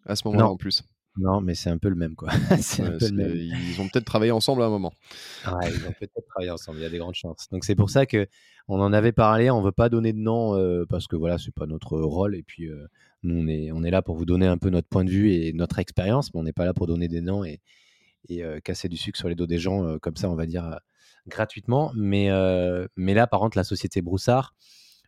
à 0.04 0.16
ce 0.16 0.26
moment-là 0.26 0.48
en 0.48 0.56
plus. 0.56 0.82
Non, 1.18 1.42
mais 1.42 1.54
c'est 1.54 1.68
un 1.68 1.76
peu 1.76 1.88
le 1.88 1.94
même, 1.94 2.14
quoi. 2.14 2.30
Ils 2.80 3.80
ont 3.80 3.88
peut-être 3.88 4.06
travaillé 4.06 4.32
ensemble 4.32 4.62
à 4.62 4.66
un 4.66 4.70
moment. 4.70 4.94
Ouais, 5.46 5.70
ils 5.70 5.86
ont 5.86 5.92
peut-être 5.92 6.26
travaillé 6.28 6.50
ensemble. 6.50 6.78
Il 6.78 6.82
y 6.82 6.86
a 6.86 6.88
des 6.88 6.98
grandes 6.98 7.14
chances. 7.14 7.48
Donc 7.50 7.64
c'est 7.64 7.74
pour 7.74 7.90
ça 7.90 8.06
que 8.06 8.26
on 8.66 8.80
en 8.80 8.92
avait 8.94 9.12
parlé. 9.12 9.50
On 9.50 9.60
veut 9.60 9.72
pas 9.72 9.90
donner 9.90 10.14
de 10.14 10.18
nom 10.18 10.56
euh, 10.56 10.86
parce 10.88 11.06
que 11.06 11.16
voilà, 11.16 11.36
c'est 11.36 11.54
pas 11.54 11.66
notre 11.66 11.98
rôle. 11.98 12.34
Et 12.34 12.42
puis 12.42 12.68
euh, 12.68 12.86
nous, 13.22 13.42
on 13.42 13.46
est, 13.46 13.70
on 13.72 13.84
est 13.84 13.90
là 13.90 14.00
pour 14.00 14.16
vous 14.16 14.24
donner 14.24 14.46
un 14.46 14.56
peu 14.56 14.70
notre 14.70 14.88
point 14.88 15.04
de 15.04 15.10
vue 15.10 15.32
et 15.32 15.52
notre 15.52 15.78
expérience, 15.78 16.32
mais 16.32 16.40
on 16.40 16.44
n'est 16.44 16.52
pas 16.52 16.64
là 16.64 16.72
pour 16.72 16.86
donner 16.86 17.08
des 17.08 17.20
noms 17.20 17.44
et, 17.44 17.60
et 18.30 18.42
euh, 18.42 18.60
casser 18.60 18.88
du 18.88 18.96
sucre 18.96 19.18
sur 19.18 19.28
les 19.28 19.34
dos 19.34 19.46
des 19.46 19.58
gens 19.58 19.98
comme 19.98 20.16
ça, 20.16 20.30
on 20.30 20.34
va 20.34 20.46
dire 20.46 20.78
gratuitement. 21.26 21.92
Mais, 21.94 22.30
mais 22.96 23.12
là, 23.12 23.26
par 23.26 23.40
contre, 23.40 23.58
la 23.58 23.64
société 23.64 24.00
Broussard, 24.00 24.54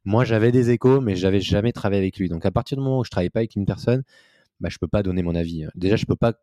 moi, 0.04 0.24
j'avais 0.24 0.52
des 0.52 0.68
échos, 0.68 1.00
mais 1.00 1.16
j'avais 1.16 1.40
jamais 1.40 1.72
travaillé 1.72 2.02
avec 2.02 2.18
lui. 2.18 2.28
Donc 2.28 2.44
à 2.44 2.50
partir 2.50 2.76
du 2.76 2.84
moment 2.84 2.98
où 2.98 3.04
je 3.04 3.10
travaillais 3.10 3.30
pas 3.30 3.40
avec 3.40 3.56
une 3.56 3.64
personne 3.64 4.02
bah, 4.60 4.68
je 4.70 4.78
peux 4.78 4.88
pas 4.88 5.02
donner 5.02 5.22
mon 5.22 5.34
avis. 5.34 5.64
Hein. 5.64 5.70
Déjà, 5.74 5.96
je 5.96 6.06
peux 6.06 6.16
pas. 6.16 6.34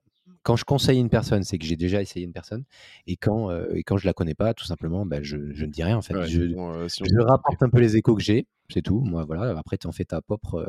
Quand 0.43 0.55
je 0.55 0.65
conseille 0.65 0.99
une 0.99 1.09
personne, 1.09 1.43
c'est 1.43 1.59
que 1.59 1.65
j'ai 1.65 1.75
déjà 1.75 2.01
essayé 2.01 2.25
une 2.25 2.33
personne, 2.33 2.63
et 3.05 3.15
quand 3.15 3.51
euh, 3.51 3.73
et 3.75 3.83
quand 3.83 3.97
je 3.97 4.07
la 4.07 4.13
connais 4.13 4.33
pas, 4.33 4.53
tout 4.53 4.65
simplement, 4.65 5.05
bah, 5.05 5.17
je, 5.21 5.37
je, 5.53 5.65
ne 5.65 5.71
dis 5.71 5.83
rien 5.83 5.97
en 5.97 6.01
fait. 6.01 6.15
je, 6.25 6.41
euh, 6.41 6.87
je 6.87 7.19
rapporte 7.21 7.61
un 7.61 7.69
peu 7.69 7.79
les 7.79 7.95
échos 7.95 8.15
que 8.15 8.23
j'ai, 8.23 8.47
c'est 8.69 8.81
tout. 8.81 9.01
Moi, 9.01 9.23
voilà. 9.25 9.57
Après, 9.57 9.77
tu 9.77 9.87
en 9.87 9.91
fais 9.91 10.05
ta 10.05 10.21
propre 10.21 10.55
euh, 10.55 10.67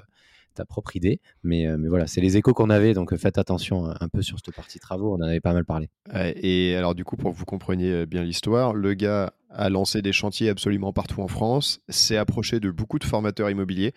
ta 0.55 0.67
propre 0.67 0.95
idée, 0.97 1.23
mais, 1.43 1.67
mais 1.79 1.89
voilà, 1.89 2.07
c'est 2.07 2.21
les 2.21 2.37
échos 2.37 2.53
qu'on 2.53 2.69
avait, 2.69 2.93
donc 2.93 3.17
faites 3.17 3.39
attention 3.39 3.87
un 3.87 4.09
peu 4.09 4.21
sur 4.21 4.37
cette 4.37 4.55
partie 4.55 4.79
travaux. 4.79 5.15
On 5.15 5.25
en 5.25 5.27
avait 5.27 5.41
pas 5.41 5.55
mal 5.55 5.65
parlé. 5.65 5.89
et 6.13 6.77
alors, 6.77 6.95
du 6.95 7.07
coup, 7.07 7.17
pour 7.17 7.33
que 7.33 7.39
vous 7.39 7.47
compreniez 7.47 8.05
bien 8.05 8.23
l'histoire, 8.23 8.75
le 8.75 8.93
gars 8.93 9.33
a 9.49 9.71
lancé 9.71 10.03
des 10.03 10.13
chantiers 10.13 10.51
absolument 10.51 10.93
partout 10.93 11.23
en 11.23 11.29
France, 11.29 11.81
s'est 11.89 12.19
approché 12.19 12.61
de 12.61 12.71
beaucoup 12.71 12.99
de 12.99 13.05
formateurs 13.05 13.49
immobiliers 13.49 13.95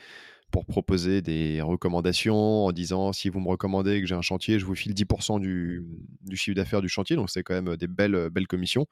pour 0.51 0.65
proposer 0.65 1.21
des 1.21 1.61
recommandations 1.61 2.65
en 2.65 2.71
disant 2.71 3.11
si 3.13 3.29
vous 3.29 3.39
me 3.39 3.49
recommandez 3.49 4.01
que 4.01 4.07
j'ai 4.07 4.15
un 4.15 4.21
chantier, 4.21 4.59
je 4.59 4.65
vous 4.65 4.75
file 4.75 4.93
10% 4.93 5.39
du, 5.39 5.83
chiffre 6.33 6.55
d'affaires 6.55 6.81
du 6.81 6.89
chantier. 6.89 7.15
Donc 7.15 7.29
c'est 7.29 7.43
quand 7.43 7.53
même 7.53 7.75
des 7.75 7.87
belles, 7.87 8.29
belles 8.29 8.47
commissions. 8.47 8.87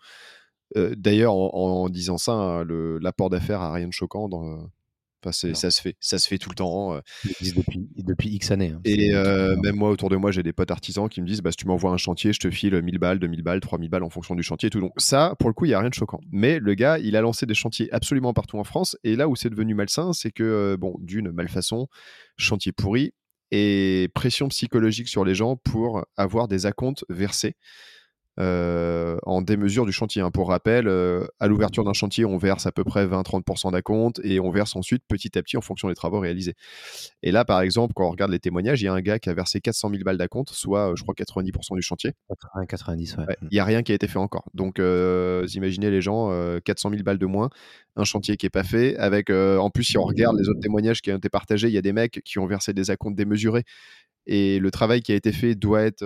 Euh, 0.75 0.95
d'ailleurs, 0.97 1.35
en, 1.35 1.89
disant 1.89 2.17
ça, 2.17 2.33
hein, 2.33 2.65
l'apport 3.01 3.29
d'affaires 3.29 3.61
a 3.61 3.71
rien 3.71 3.87
de 3.87 3.93
choquant 3.93 4.27
dans, 4.27 4.69
ça 5.31 5.71
se 5.71 5.81
fait, 5.81 5.95
ça 5.99 6.17
se 6.17 6.27
fait 6.27 6.37
tout 6.37 6.49
le 6.49 6.55
temps. 6.55 6.99
Depuis, 7.41 7.87
depuis 7.95 8.29
X 8.29 8.51
années. 8.51 8.73
Hein. 8.75 8.81
Et 8.85 9.13
euh, 9.13 9.55
même 9.57 9.75
moi, 9.75 9.89
autour 9.89 10.09
de 10.09 10.15
moi, 10.15 10.31
j'ai 10.31 10.43
des 10.43 10.53
potes 10.53 10.71
artisans 10.71 11.09
qui 11.09 11.21
me 11.21 11.27
disent 11.27 11.41
bah, 11.41 11.51
si 11.51 11.57
tu 11.57 11.67
m'envoies 11.67 11.91
un 11.91 11.97
chantier, 11.97 12.33
je 12.33 12.39
te 12.39 12.49
file 12.49 12.81
1000 12.81 12.97
balles, 12.97 13.19
2000 13.19 13.41
balles, 13.41 13.59
3000 13.59 13.89
balles 13.89 14.03
en 14.03 14.09
fonction 14.09 14.35
du 14.35 14.43
chantier 14.43 14.67
et 14.67 14.69
tout. 14.69 14.81
Donc, 14.81 14.93
ça, 14.97 15.35
pour 15.39 15.49
le 15.49 15.53
coup, 15.53 15.65
il 15.65 15.69
n'y 15.69 15.73
a 15.73 15.79
rien 15.79 15.89
de 15.89 15.93
choquant. 15.93 16.19
Mais 16.31 16.59
le 16.59 16.73
gars, 16.73 16.99
il 16.99 17.15
a 17.15 17.21
lancé 17.21 17.45
des 17.45 17.53
chantiers 17.53 17.91
absolument 17.93 18.33
partout 18.33 18.57
en 18.57 18.63
France. 18.63 18.97
Et 19.03 19.15
là 19.15 19.27
où 19.27 19.35
c'est 19.35 19.49
devenu 19.49 19.73
malsain, 19.73 20.13
c'est 20.13 20.31
que, 20.31 20.43
euh, 20.43 20.77
bon, 20.77 20.95
d'une 20.99 21.31
malfaçon, 21.31 21.87
chantier 22.37 22.71
pourri 22.71 23.13
et 23.51 24.09
pression 24.15 24.47
psychologique 24.47 25.07
sur 25.07 25.23
les 25.23 25.35
gens 25.35 25.57
pour 25.57 26.03
avoir 26.17 26.47
des 26.47 26.65
acomptes 26.65 27.05
versés. 27.09 27.55
Euh, 28.39 29.17
en 29.23 29.43
démesure 29.43 29.85
du 29.85 29.91
chantier. 29.91 30.21
Hein. 30.21 30.31
Pour 30.31 30.49
rappel, 30.49 30.87
euh, 30.87 31.27
à 31.39 31.47
l'ouverture 31.47 31.83
d'un 31.83 31.93
chantier, 31.93 32.25
on 32.25 32.37
verse 32.37 32.65
à 32.65 32.71
peu 32.71 32.83
près 32.83 33.05
20-30% 33.05 33.71
d'acompte 33.71 34.19
et 34.23 34.39
on 34.39 34.49
verse 34.49 34.75
ensuite 34.75 35.03
petit 35.07 35.37
à 35.37 35.43
petit 35.43 35.55
en 35.55 35.61
fonction 35.61 35.87
des 35.87 35.93
travaux 35.93 36.19
réalisés. 36.19 36.55
Et 37.21 37.31
là, 37.31 37.45
par 37.45 37.61
exemple, 37.61 37.93
quand 37.93 38.07
on 38.07 38.09
regarde 38.09 38.31
les 38.31 38.39
témoignages, 38.39 38.81
il 38.81 38.85
y 38.85 38.87
a 38.87 38.93
un 38.93 39.01
gars 39.01 39.19
qui 39.19 39.29
a 39.29 39.33
versé 39.35 39.61
400 39.61 39.91
000 39.91 40.03
balles 40.03 40.17
d'acompte, 40.17 40.49
soit 40.49 40.91
euh, 40.91 40.95
je 40.95 41.03
crois 41.03 41.13
90% 41.13 41.75
du 41.75 41.83
chantier. 41.83 42.13
90, 42.67 43.17
ouais. 43.17 43.37
Il 43.43 43.49
n'y 43.51 43.59
a 43.59 43.65
rien 43.65 43.83
qui 43.83 43.91
a 43.91 43.95
été 43.95 44.07
fait 44.07 44.17
encore. 44.17 44.49
Donc, 44.55 44.79
vous 44.79 45.55
imaginez 45.55 45.91
les 45.91 46.01
gens, 46.01 46.31
400 46.65 46.89
000 46.89 47.03
balles 47.03 47.19
de 47.19 47.25
moins, 47.25 47.49
un 47.95 48.03
chantier 48.03 48.37
qui 48.37 48.47
n'est 48.47 48.51
pas 48.51 48.63
fait, 48.63 48.97
avec 48.97 49.29
en 49.29 49.69
plus, 49.69 49.83
si 49.83 49.97
on 49.97 50.03
regarde 50.03 50.37
les 50.39 50.49
autres 50.49 50.59
témoignages 50.61 51.01
qui 51.01 51.11
ont 51.11 51.17
été 51.17 51.29
partagés, 51.29 51.67
il 51.67 51.73
y 51.73 51.77
a 51.77 51.81
des 51.81 51.93
mecs 51.93 52.21
qui 52.25 52.39
ont 52.39 52.47
versé 52.47 52.73
des 52.73 52.89
acomptes 52.89 53.15
démesurés 53.15 53.63
et 54.25 54.59
le 54.59 54.71
travail 54.71 55.01
qui 55.01 55.11
a 55.11 55.15
été 55.15 55.31
fait 55.31 55.55
doit 55.55 55.81
être 55.83 56.03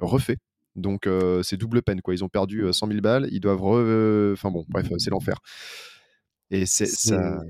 refait 0.00 0.38
donc 0.76 1.08
c'est 1.42 1.56
double 1.56 1.82
peine 1.82 2.00
quoi. 2.00 2.14
Ils 2.14 2.24
ont 2.24 2.28
perdu 2.28 2.64
100 2.72 2.86
000 2.86 3.00
balles, 3.00 3.28
ils 3.30 3.40
doivent 3.40 3.62
enfin 4.32 4.50
bon, 4.50 4.64
bref, 4.68 4.88
c'est 4.98 5.10
l'enfer. 5.10 5.38
Et 6.50 6.66
c'est 6.66 6.86
ça. 6.86 7.40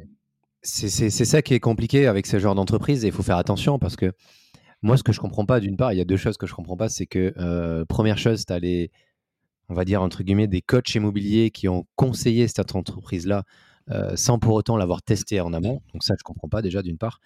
C'est 0.62 1.11
ça 1.11 1.41
qui 1.41 1.55
est 1.55 1.61
compliqué 1.61 2.07
avec 2.07 2.27
ce 2.27 2.39
genre 2.39 2.55
d'entreprise 2.55 3.05
et 3.05 3.09
il 3.09 3.12
faut 3.12 3.23
faire 3.23 3.39
attention 3.39 3.79
parce 3.79 3.97
que 3.97 4.12
moi, 4.83 4.97
ce 4.97 5.03
que 5.03 5.12
je 5.12 5.21
comprends 5.21 5.45
pas, 5.45 5.61
d'une 5.61 5.77
part, 5.77 5.93
il 5.93 5.97
y 5.97 6.00
a 6.00 6.05
deux 6.05 6.17
choses 6.17 6.39
que 6.39 6.47
je 6.47 6.55
comprends 6.55 6.77
pas, 6.77 6.89
c'est 6.89 7.07
que 7.07 7.85
première 7.89 8.19
chose, 8.19 8.45
tu 8.47 8.53
as 8.53 8.59
les, 8.59 8.91
on 9.69 9.75
va 9.75 9.85
dire 9.85 10.03
entre 10.03 10.23
guillemets, 10.23 10.49
des 10.49 10.62
coachs 10.62 10.95
immobiliers 10.95 11.50
qui 11.50 11.69
ont 11.69 11.87
conseillé 11.97 12.49
cette 12.49 12.75
entreprise-là 12.75 13.45
sans 14.15 14.39
pour 14.39 14.55
autant 14.55 14.77
l'avoir 14.77 15.03
testée 15.03 15.41
en 15.41 15.53
amont. 15.53 15.81
Donc 15.93 16.03
ça, 16.03 16.15
je 16.19 16.23
comprends 16.23 16.49
pas 16.49 16.62
déjà 16.62 16.83
d'une 16.83 16.99
part. 16.99 17.21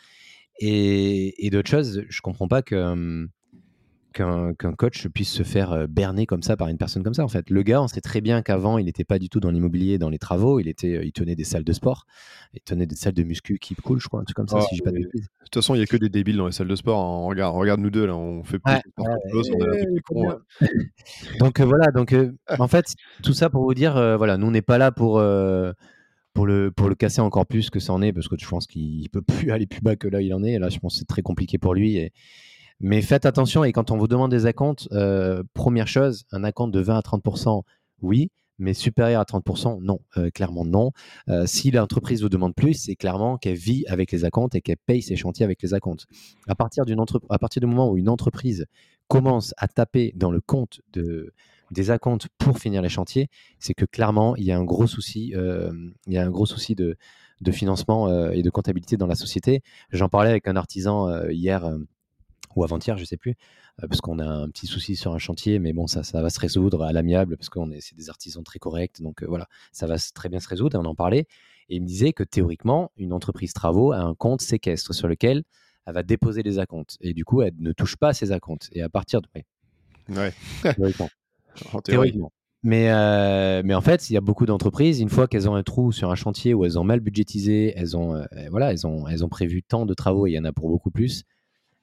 Et, 0.60 1.44
et 1.44 1.50
d'autre 1.50 1.68
chose, 1.68 2.04
je 2.08 2.20
comprends 2.20 2.48
pas 2.48 2.62
que 2.62 3.26
qu'un 4.14 4.54
coach 4.78 5.08
puisse 5.08 5.30
se 5.30 5.42
faire 5.42 5.86
berner 5.88 6.24
comme 6.24 6.42
ça 6.42 6.56
par 6.56 6.68
une 6.68 6.78
personne 6.78 7.02
comme 7.02 7.14
ça. 7.14 7.24
En 7.24 7.28
fait, 7.28 7.50
le 7.50 7.62
gars, 7.62 7.82
on 7.82 7.88
sait 7.88 8.00
très 8.00 8.20
bien 8.20 8.40
qu'avant, 8.42 8.78
il 8.78 8.86
n'était 8.86 9.04
pas 9.04 9.18
du 9.18 9.28
tout 9.28 9.40
dans 9.40 9.50
l'immobilier, 9.50 9.98
dans 9.98 10.08
les 10.08 10.18
travaux. 10.18 10.60
Il 10.60 10.68
était, 10.68 11.04
il 11.04 11.12
tenait 11.12 11.34
des 11.34 11.44
salles 11.44 11.64
de 11.64 11.72
sport, 11.72 12.06
il 12.54 12.60
tenait 12.60 12.86
des 12.86 12.94
salles 12.96 13.12
de 13.12 13.24
muscu 13.24 13.58
qui 13.58 13.74
cool, 13.74 14.00
je 14.00 14.08
crois, 14.08 14.20
un 14.20 14.24
truc 14.24 14.36
comme 14.36 14.48
ça, 14.48 14.58
ah, 14.60 14.66
si 14.70 14.80
pas 14.80 14.92
de 14.92 14.98
De 14.98 15.04
toute 15.04 15.54
façon, 15.54 15.74
il 15.74 15.80
y 15.80 15.82
a 15.82 15.86
que 15.86 15.96
des 15.96 16.08
débiles 16.08 16.36
dans 16.36 16.46
les 16.46 16.52
salles 16.52 16.68
de 16.68 16.76
sport. 16.76 16.98
Hein. 16.98 17.26
Regarde, 17.26 17.56
regarde 17.56 17.80
nous 17.80 17.90
deux 17.90 18.06
là, 18.06 18.16
on 18.16 18.42
fait 18.44 18.58
plus 18.58 18.74
de 18.74 18.80
on 20.10 20.38
donc 21.40 21.60
voilà, 21.60 21.90
donc 21.90 22.14
en 22.58 22.68
fait, 22.68 22.86
tout 23.22 23.34
ça 23.34 23.50
pour 23.50 23.64
vous 23.64 23.74
dire, 23.74 23.94
voilà, 24.16 24.36
nous 24.36 24.46
on 24.46 24.52
n'est 24.52 24.62
pas 24.62 24.78
là 24.78 24.92
pour 24.92 25.20
pour 26.34 26.46
le, 26.46 26.72
pour 26.72 26.88
le 26.88 26.94
casser 26.96 27.20
encore 27.20 27.46
plus 27.46 27.70
que 27.70 27.78
ça 27.78 27.92
en 27.92 28.02
est, 28.02 28.12
parce 28.12 28.28
que 28.28 28.34
je 28.38 28.46
pense 28.46 28.66
qu'il 28.66 29.08
peut 29.08 29.22
plus 29.22 29.52
aller 29.52 29.66
plus 29.66 29.80
bas 29.80 29.96
que 29.96 30.08
là 30.08 30.20
il 30.20 30.34
en 30.34 30.42
est. 30.42 30.58
là, 30.58 30.68
je 30.68 30.78
pense 30.78 30.94
que 30.94 30.98
c'est 30.98 31.06
très 31.06 31.22
compliqué 31.22 31.58
pour 31.58 31.74
lui. 31.74 31.96
Et, 31.96 32.12
mais 32.80 33.02
faites 33.02 33.26
attention, 33.26 33.64
et 33.64 33.72
quand 33.72 33.90
on 33.90 33.96
vous 33.96 34.08
demande 34.08 34.30
des 34.30 34.46
acomptes, 34.46 34.88
euh, 34.92 35.42
première 35.54 35.88
chose, 35.88 36.24
un 36.32 36.44
acompte 36.44 36.74
de 36.74 36.80
20 36.80 36.98
à 36.98 37.00
30%, 37.00 37.62
oui, 38.02 38.30
mais 38.58 38.74
supérieur 38.74 39.20
à 39.20 39.24
30%, 39.24 39.80
non, 39.80 40.00
euh, 40.16 40.30
clairement 40.30 40.64
non. 40.64 40.92
Euh, 41.28 41.46
si 41.46 41.70
l'entreprise 41.70 42.22
vous 42.22 42.28
demande 42.28 42.54
plus, 42.54 42.74
c'est 42.74 42.96
clairement 42.96 43.36
qu'elle 43.36 43.56
vit 43.56 43.84
avec 43.88 44.12
les 44.12 44.24
acomptes 44.24 44.54
et 44.54 44.60
qu'elle 44.60 44.76
paye 44.76 45.02
ses 45.02 45.16
chantiers 45.16 45.44
avec 45.44 45.62
les 45.62 45.74
acomptes. 45.74 46.06
À 46.46 46.54
partir, 46.54 46.84
du 46.84 46.94
moment 47.66 47.90
où 47.90 47.96
une 47.96 48.08
entreprise 48.08 48.66
commence 49.08 49.54
à 49.56 49.68
taper 49.68 50.12
dans 50.16 50.30
le 50.30 50.40
compte 50.40 50.80
de, 50.92 51.32
des 51.70 51.90
acomptes 51.90 52.28
pour 52.38 52.58
finir 52.58 52.82
les 52.82 52.88
chantiers, 52.88 53.28
c'est 53.58 53.74
que 53.74 53.84
clairement, 53.84 54.36
il 54.36 54.44
y 54.44 54.52
a 54.52 54.58
un 54.58 54.64
gros 54.64 54.86
souci, 54.86 55.32
il 55.34 56.12
y 56.12 56.16
a 56.16 56.24
un 56.24 56.30
gros 56.30 56.46
souci 56.46 56.74
de 56.74 56.96
financement 57.50 58.30
et 58.30 58.42
de 58.42 58.50
comptabilité 58.50 58.96
dans 58.96 59.06
la 59.06 59.14
société. 59.14 59.62
J'en 59.90 60.08
parlais 60.08 60.30
avec 60.30 60.48
un 60.48 60.56
artisan 60.56 61.28
hier 61.28 61.76
ou 62.56 62.64
avant-hier, 62.64 62.96
je 62.96 63.04
sais 63.04 63.16
plus, 63.16 63.34
euh, 63.82 63.88
parce 63.88 64.00
qu'on 64.00 64.18
a 64.18 64.26
un 64.26 64.48
petit 64.48 64.66
souci 64.66 64.96
sur 64.96 65.12
un 65.14 65.18
chantier, 65.18 65.58
mais 65.58 65.72
bon, 65.72 65.86
ça, 65.86 66.02
ça 66.02 66.22
va 66.22 66.30
se 66.30 66.38
résoudre 66.38 66.82
à 66.82 66.92
l'amiable, 66.92 67.36
parce 67.36 67.48
qu'on 67.48 67.70
est, 67.70 67.80
c'est 67.80 67.96
des 67.96 68.08
artisans 68.08 68.44
très 68.44 68.58
corrects, 68.58 69.02
donc 69.02 69.22
euh, 69.22 69.26
voilà, 69.26 69.48
ça 69.72 69.86
va 69.86 69.96
très 70.14 70.28
bien 70.28 70.40
se 70.40 70.48
résoudre, 70.48 70.76
et 70.76 70.78
on 70.78 70.84
en 70.84 70.94
parlait. 70.94 71.26
Et 71.68 71.76
il 71.76 71.82
me 71.82 71.86
disait 71.86 72.12
que 72.12 72.22
théoriquement, 72.22 72.92
une 72.96 73.12
entreprise 73.12 73.52
travaux 73.52 73.92
a 73.92 73.98
un 73.98 74.14
compte 74.14 74.42
séquestre 74.42 74.94
sur 74.94 75.08
lequel 75.08 75.44
elle 75.86 75.94
va 75.94 76.02
déposer 76.02 76.42
les 76.42 76.58
acomptes, 76.58 76.96
et 77.00 77.14
du 77.14 77.24
coup, 77.24 77.42
elle 77.42 77.54
ne 77.58 77.72
touche 77.72 77.96
pas 77.96 78.08
à 78.08 78.14
ses 78.14 78.32
acomptes. 78.32 78.68
Et 78.72 78.82
à 78.82 78.88
partir 78.88 79.20
de... 79.22 79.28
Ouais. 80.10 80.32
théoriquement. 81.84 82.32
Mais, 82.62 82.90
euh, 82.90 83.60
mais 83.62 83.74
en 83.74 83.82
fait, 83.82 84.08
il 84.08 84.14
y 84.14 84.16
a 84.16 84.22
beaucoup 84.22 84.46
d'entreprises, 84.46 85.00
une 85.00 85.10
fois 85.10 85.28
qu'elles 85.28 85.50
ont 85.50 85.54
un 85.54 85.62
trou 85.62 85.92
sur 85.92 86.10
un 86.10 86.14
chantier 86.14 86.54
où 86.54 86.64
elles 86.64 86.78
ont 86.78 86.84
mal 86.84 87.00
budgétisé, 87.00 87.74
elles 87.76 87.94
ont, 87.94 88.24
voilà, 88.50 88.70
elles 88.70 88.86
ont, 88.86 89.06
elles 89.06 89.22
ont 89.22 89.28
prévu 89.28 89.62
tant 89.62 89.84
de 89.84 89.92
travaux, 89.92 90.26
et 90.26 90.30
il 90.30 90.34
y 90.34 90.38
en 90.38 90.44
a 90.44 90.52
pour 90.52 90.70
beaucoup 90.70 90.90
plus, 90.90 91.24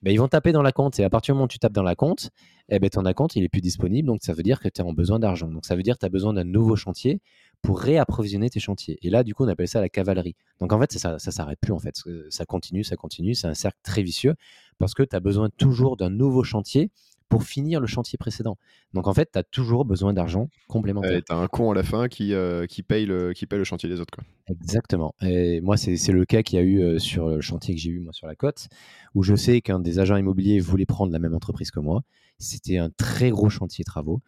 ben, 0.01 0.11
ils 0.11 0.17
vont 0.17 0.27
taper 0.27 0.51
dans 0.51 0.61
la 0.61 0.71
compte. 0.71 0.99
Et 0.99 1.03
à 1.03 1.09
partir 1.09 1.33
du 1.33 1.37
moment 1.37 1.45
où 1.45 1.49
tu 1.49 1.59
tapes 1.59 1.73
dans 1.73 1.83
la 1.83 1.95
compte, 1.95 2.29
eh 2.69 2.79
ben, 2.79 2.89
ton 2.89 3.03
compte, 3.13 3.35
il 3.35 3.43
est 3.43 3.49
plus 3.49 3.61
disponible. 3.61 4.07
Donc, 4.07 4.19
ça 4.23 4.33
veut 4.33 4.43
dire 4.43 4.59
que 4.59 4.69
tu 4.69 4.81
as 4.81 4.83
besoin 4.85 5.19
d'argent. 5.19 5.47
Donc, 5.47 5.65
ça 5.65 5.75
veut 5.75 5.83
dire 5.83 5.95
que 5.95 5.99
tu 5.99 6.05
as 6.05 6.09
besoin 6.09 6.33
d'un 6.33 6.43
nouveau 6.43 6.75
chantier 6.75 7.21
pour 7.61 7.79
réapprovisionner 7.79 8.49
tes 8.49 8.59
chantiers. 8.59 8.97
Et 9.03 9.09
là, 9.09 9.23
du 9.23 9.35
coup, 9.35 9.43
on 9.45 9.47
appelle 9.47 9.67
ça 9.67 9.81
la 9.81 9.89
cavalerie. 9.89 10.35
Donc, 10.59 10.73
en 10.73 10.79
fait, 10.79 10.91
ça 10.93 11.13
ne 11.13 11.17
s'arrête 11.19 11.59
plus. 11.59 11.73
En 11.73 11.79
fait. 11.79 11.95
Ça 12.29 12.45
continue, 12.45 12.83
ça 12.83 12.95
continue. 12.95 13.35
C'est 13.35 13.47
un 13.47 13.53
cercle 13.53 13.79
très 13.83 14.01
vicieux 14.01 14.35
parce 14.79 14.93
que 14.93 15.03
tu 15.03 15.15
as 15.15 15.19
besoin 15.19 15.49
toujours 15.49 15.97
d'un 15.97 16.09
nouveau 16.09 16.43
chantier 16.43 16.89
pour 17.31 17.45
finir 17.45 17.79
le 17.79 17.87
chantier 17.87 18.17
précédent. 18.17 18.57
Donc 18.93 19.07
en 19.07 19.13
fait, 19.13 19.29
tu 19.31 19.39
as 19.39 19.43
toujours 19.43 19.85
besoin 19.85 20.11
d'argent 20.11 20.49
complémentaire. 20.67 21.21
tu 21.25 21.33
as 21.33 21.37
un 21.37 21.47
con 21.47 21.71
à 21.71 21.73
la 21.73 21.81
fin 21.81 22.09
qui, 22.09 22.33
euh, 22.33 22.65
qui, 22.65 22.83
paye 22.83 23.05
le, 23.05 23.31
qui 23.31 23.45
paye 23.45 23.57
le 23.57 23.63
chantier 23.63 23.87
des 23.87 24.01
autres. 24.01 24.13
Quoi. 24.13 24.25
Exactement. 24.47 25.15
Et 25.21 25.61
moi, 25.61 25.77
c'est 25.77 25.95
le 26.11 26.25
cas 26.25 26.43
qu'il 26.43 26.59
y 26.59 26.61
a 26.61 26.65
eu 26.65 26.81
euh, 26.81 26.99
sur 26.99 27.29
le 27.29 27.39
chantier 27.39 27.73
que 27.73 27.79
j'ai 27.79 27.89
eu 27.89 28.01
moi 28.01 28.11
sur 28.11 28.27
la 28.27 28.35
côte, 28.35 28.67
où 29.15 29.23
je 29.23 29.33
sais 29.33 29.61
qu'un 29.61 29.79
des 29.79 29.97
agents 29.99 30.17
immobiliers 30.17 30.59
voulait 30.59 30.85
prendre 30.85 31.13
la 31.13 31.19
même 31.19 31.33
entreprise 31.33 31.71
que 31.71 31.79
moi. 31.79 32.03
C'était 32.37 32.77
un 32.77 32.89
très 32.89 33.29
gros 33.29 33.49
chantier 33.49 33.85
travaux. 33.85 34.21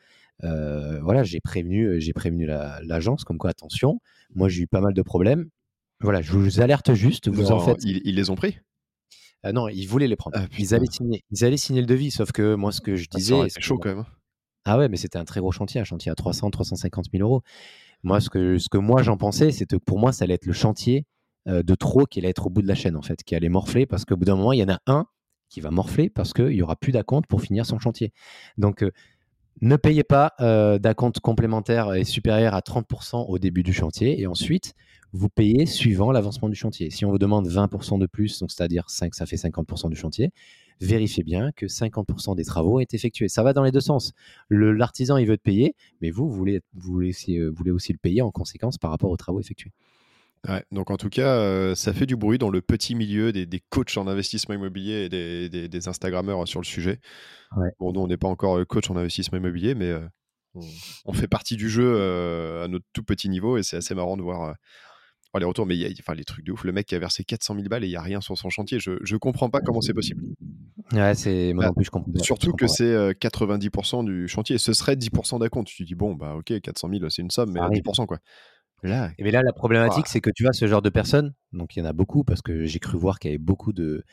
Euh, 0.46 1.02
voilà, 1.02 1.24
j'ai 1.24 1.42
prévenu, 1.42 2.00
j'ai 2.00 2.14
prévenu 2.14 2.46
l'agence 2.46 3.26
comme 3.26 3.38
quoi 3.38 3.50
attention. 3.50 4.00
Moi, 4.34 4.48
j'ai 4.48 4.64
eu 4.64 4.68
pas 4.68 4.80
mal 4.80 4.94
de 4.94 5.02
problèmes. 5.02 5.50
Voilà, 6.00 6.22
je 6.22 6.32
vous 6.32 6.62
alerte 6.62 6.94
juste. 6.94 7.28
Vous 7.28 7.52
en 7.52 7.60
faites. 7.60 7.84
ils 7.84 8.16
les 8.16 8.30
ont 8.30 8.36
pris? 8.36 8.60
Ah 9.44 9.52
non, 9.52 9.68
ils 9.68 9.86
voulaient 9.86 10.08
les 10.08 10.16
prendre. 10.16 10.38
Ah, 10.40 10.48
ils, 10.58 10.74
allaient 10.74 10.88
signer, 10.90 11.24
ils 11.32 11.44
allaient 11.44 11.58
signer 11.58 11.82
le 11.82 11.88
devis, 11.88 12.12
sauf 12.12 12.32
que 12.32 12.56
moi, 12.56 12.72
ce 12.72 12.82
que 12.82 12.96
je 12.96 13.08
ah, 13.14 13.18
disais. 13.18 13.50
c'est 13.50 13.62
chaud 13.62 13.78
quand 13.78 13.90
même. 13.90 14.00
Hein. 14.00 14.08
Ah 14.66 14.78
ouais, 14.78 14.88
mais 14.88 14.98
c'était 14.98 15.18
un 15.18 15.26
très 15.26 15.42
gros 15.42 15.52
chantier, 15.52 15.82
un 15.82 15.84
chantier 15.84 16.12
à 16.12 16.16
300, 16.16 16.50
350 16.50 17.06
000 17.12 17.24
euros. 17.24 17.42
Moi, 18.04 18.22
ce 18.22 18.30
que, 18.30 18.58
ce 18.58 18.70
que 18.70 18.78
moi 18.78 19.04
j'en 19.04 19.18
pensais, 19.18 19.52
c'était 19.52 19.78
que 19.78 19.84
pour 19.84 20.00
moi, 20.00 20.14
ça 20.14 20.24
allait 20.24 20.36
être 20.36 20.46
le 20.46 20.54
chantier 20.54 21.06
euh, 21.48 21.64
de 21.64 21.76
trop 21.76 22.06
qui 22.06 22.20
allait 22.20 22.30
être 22.30 22.48
au 22.48 22.50
bout 22.50 22.62
de 22.62 22.68
la 22.68 22.76
chaîne, 22.76 22.96
en 22.96 23.02
fait, 23.02 23.24
qui 23.24 23.36
allait 23.36 23.50
morfler, 23.50 23.86
parce 23.86 24.06
qu'au 24.06 24.16
bout 24.16 24.26
d'un 24.26 24.38
moment, 24.38 24.54
il 24.54 24.60
y 24.60 24.64
en 24.64 24.70
a 24.70 24.80
un 24.88 25.06
qui 25.50 25.60
va 25.62 25.70
morfler 25.70 26.10
parce 26.10 26.34
qu'il 26.34 26.48
n'y 26.48 26.62
aura 26.62 26.76
plus 26.76 26.92
d'acompte 26.92 27.28
pour 27.28 27.42
finir 27.42 27.66
son 27.66 27.80
chantier. 27.80 28.14
Donc, 28.58 28.84
euh, 28.84 28.92
ne 29.62 29.76
payez 29.76 30.04
pas 30.04 30.34
euh, 30.40 30.80
d'acompte 30.80 31.20
complémentaire 31.20 31.94
et 31.94 32.06
supérieur 32.06 32.56
à 32.56 32.62
30% 32.62 33.26
au 33.28 33.40
début 33.40 33.64
du 33.64 33.74
chantier. 33.74 34.20
Et 34.20 34.28
ensuite, 34.28 34.74
vous 35.14 35.30
payez 35.30 35.68
suivant 35.68 36.12
l'avancement 36.12 36.50
du 36.50 36.56
chantier. 36.56 36.90
Si 36.90 37.06
on 37.06 37.12
vous 37.12 37.20
demande 37.20 37.48
20% 37.48 38.00
de 38.00 38.08
plus, 38.08 38.40
donc 38.40 38.52
c'est-à-dire 38.52 38.90
5, 38.90 39.14
ça 39.14 39.28
fait 39.28 39.36
50% 39.36 39.90
du 39.90 39.96
chantier, 39.96 40.32
vérifiez 40.82 41.24
bien 41.24 41.52
que 41.52 41.68
50% 41.68 42.36
des 42.36 42.44
travaux 42.44 42.80
est 42.80 42.96
effectués. 42.96 43.30
Ça 43.30 43.44
va 43.44 43.54
dans 43.54 43.64
les 43.64 43.72
deux 43.72 43.80
sens. 43.80 44.14
L'artisan, 44.50 45.18
il 45.18 45.28
veut 45.28 45.38
te 45.38 45.44
payer, 45.44 45.76
mais 46.02 46.10
vous, 46.10 46.28
vous 46.28 46.36
voulez, 46.36 46.62
vous, 46.74 46.94
voulez 46.94 47.10
aussi, 47.10 47.40
euh, 47.40 47.52
voulez 47.52 47.70
aussi 47.70 47.94
le 47.94 48.00
payer 48.00 48.24
en 48.24 48.32
conséquence 48.32 48.80
par 48.80 48.90
rapport 48.90 49.12
aux 49.12 49.18
travaux 49.18 49.40
effectués. 49.40 49.72
Ouais, 50.50 50.64
donc 50.72 50.90
en 50.92 50.98
tout 50.98 51.10
cas, 51.10 51.38
euh, 51.38 51.74
ça 51.74 51.94
fait 51.94 52.08
du 52.08 52.18
bruit 52.18 52.40
dans 52.40 52.50
le 52.50 52.62
petit 52.62 52.96
milieu 52.96 53.32
des, 53.32 53.46
des 53.46 53.62
coachs 53.70 53.96
en 53.96 54.08
investissement 54.08 54.56
immobilier 54.56 55.06
et 55.06 55.10
des, 55.10 55.48
des, 55.48 55.70
des 55.70 55.88
Instagrammeurs 55.88 56.46
sur 56.48 56.60
le 56.60 56.66
sujet. 56.66 57.00
Bon, 57.80 57.94
nous, 57.94 58.02
on 58.02 58.08
n'est 58.08 58.18
pas 58.18 58.28
encore 58.28 58.58
euh, 58.58 58.66
coach 58.66 58.90
en 58.90 58.98
investissement 58.98 59.38
immobilier, 59.38 59.76
mais 59.76 59.94
on, 61.06 61.14
fait 61.14 61.28
partie 61.28 61.56
du 61.56 61.70
jeu 61.70 62.02
à 62.62 62.68
notre 62.68 62.86
tout 62.94 63.04
petit 63.04 63.30
niveau 63.30 63.58
et 63.58 63.64
c'est 63.64 63.78
assez 63.78 63.96
marrant 63.96 64.18
de 64.18 64.22
voir 64.22 64.56
Oh, 65.36 65.40
les 65.40 65.46
retours, 65.46 65.66
mais 65.66 65.76
y 65.76 65.86
a, 65.86 65.90
enfin, 66.00 66.14
les 66.14 66.26
trucs 66.26 66.46
de 66.46 66.52
ouf. 66.52 66.64
Le 66.64 66.72
mec 66.72 66.86
qui 66.86 66.94
a 66.94 67.00
versé 67.00 67.24
400 67.24 67.56
000 67.56 67.68
balles 67.68 67.84
et 67.84 67.88
il 67.88 67.90
n'y 67.90 67.96
a 67.96 68.02
rien 68.02 68.22
sur 68.22 68.38
son 68.38 68.50
chantier. 68.50 68.80
Je 68.80 68.92
ne 68.92 69.18
comprends 69.18 69.50
pas 69.50 69.62
comment 69.62 69.82
c'est 69.82 69.94
possible. 69.94 70.24
Ouais, 70.92 71.16
c'est 71.16 71.54
moi 71.54 71.66
non 71.66 71.70
bah, 71.70 71.74
plus, 71.76 71.86
je 71.86 71.90
comprends. 71.90 72.12
Surtout 72.22 72.54
que 72.54 72.68
c'est 72.68 73.14
90% 73.14 74.02
euh, 74.02 74.04
du 74.04 74.28
chantier. 74.28 74.60
Ce 74.60 74.74
serait 74.74 74.96
10% 74.96 75.40
d'acompte. 75.40 75.68
Tu 75.68 75.86
dis, 75.86 75.96
bon, 75.96 76.14
bah 76.14 76.36
ok, 76.36 76.60
400 76.62 76.90
000, 76.90 77.10
c'est 77.10 77.24
une 77.24 77.32
somme, 77.32 77.52
mais 77.52 77.60
10%, 77.60 78.06
quoi. 78.06 78.20
Là, 78.84 79.12
et 79.18 79.24
mais 79.24 79.32
là, 79.32 79.42
la 79.42 79.54
problématique, 79.54 80.08
c'est 80.08 80.20
que 80.20 80.30
tu 80.30 80.44
vois, 80.44 80.54
ce 80.54 80.68
genre 80.68 80.82
de 80.82 80.90
personnes, 80.90 81.34
donc 81.54 81.76
il 81.76 81.80
y 81.80 81.82
en 81.82 81.86
a 81.86 81.94
beaucoup, 81.94 82.24
parce 82.24 82.42
que 82.42 82.66
j'ai 82.66 82.80
cru 82.80 82.98
voir 82.98 83.18
qu'il 83.18 83.32
y 83.32 83.34
avait 83.34 83.38
beaucoup 83.40 83.74
de. 83.74 84.04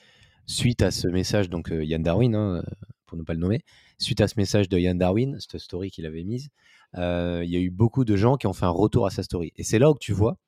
Suite 0.46 0.82
à 0.82 0.90
ce 0.90 1.06
message, 1.06 1.48
donc 1.48 1.70
euh, 1.70 1.84
Yann 1.84 2.02
Darwin, 2.02 2.34
hein, 2.34 2.64
pour 3.06 3.18
ne 3.18 3.22
pas 3.22 3.34
le 3.34 3.38
nommer, 3.38 3.60
suite 3.98 4.20
à 4.20 4.26
ce 4.26 4.34
message 4.36 4.68
de 4.68 4.78
Yann 4.78 4.98
Darwin, 4.98 5.36
cette 5.38 5.58
story 5.58 5.90
qu'il 5.90 6.06
avait 6.06 6.24
mise, 6.24 6.48
euh, 6.96 7.42
il 7.44 7.50
y 7.50 7.56
a 7.56 7.60
eu 7.60 7.70
beaucoup 7.70 8.04
de 8.04 8.16
gens 8.16 8.36
qui 8.36 8.46
ont 8.46 8.52
fait 8.52 8.64
un 8.64 8.70
retour 8.70 9.06
à 9.06 9.10
sa 9.10 9.22
story. 9.22 9.52
Et 9.56 9.62
c'est 9.62 9.78
là 9.78 9.90
où 9.90 9.96
tu 9.98 10.12
vois 10.12 10.38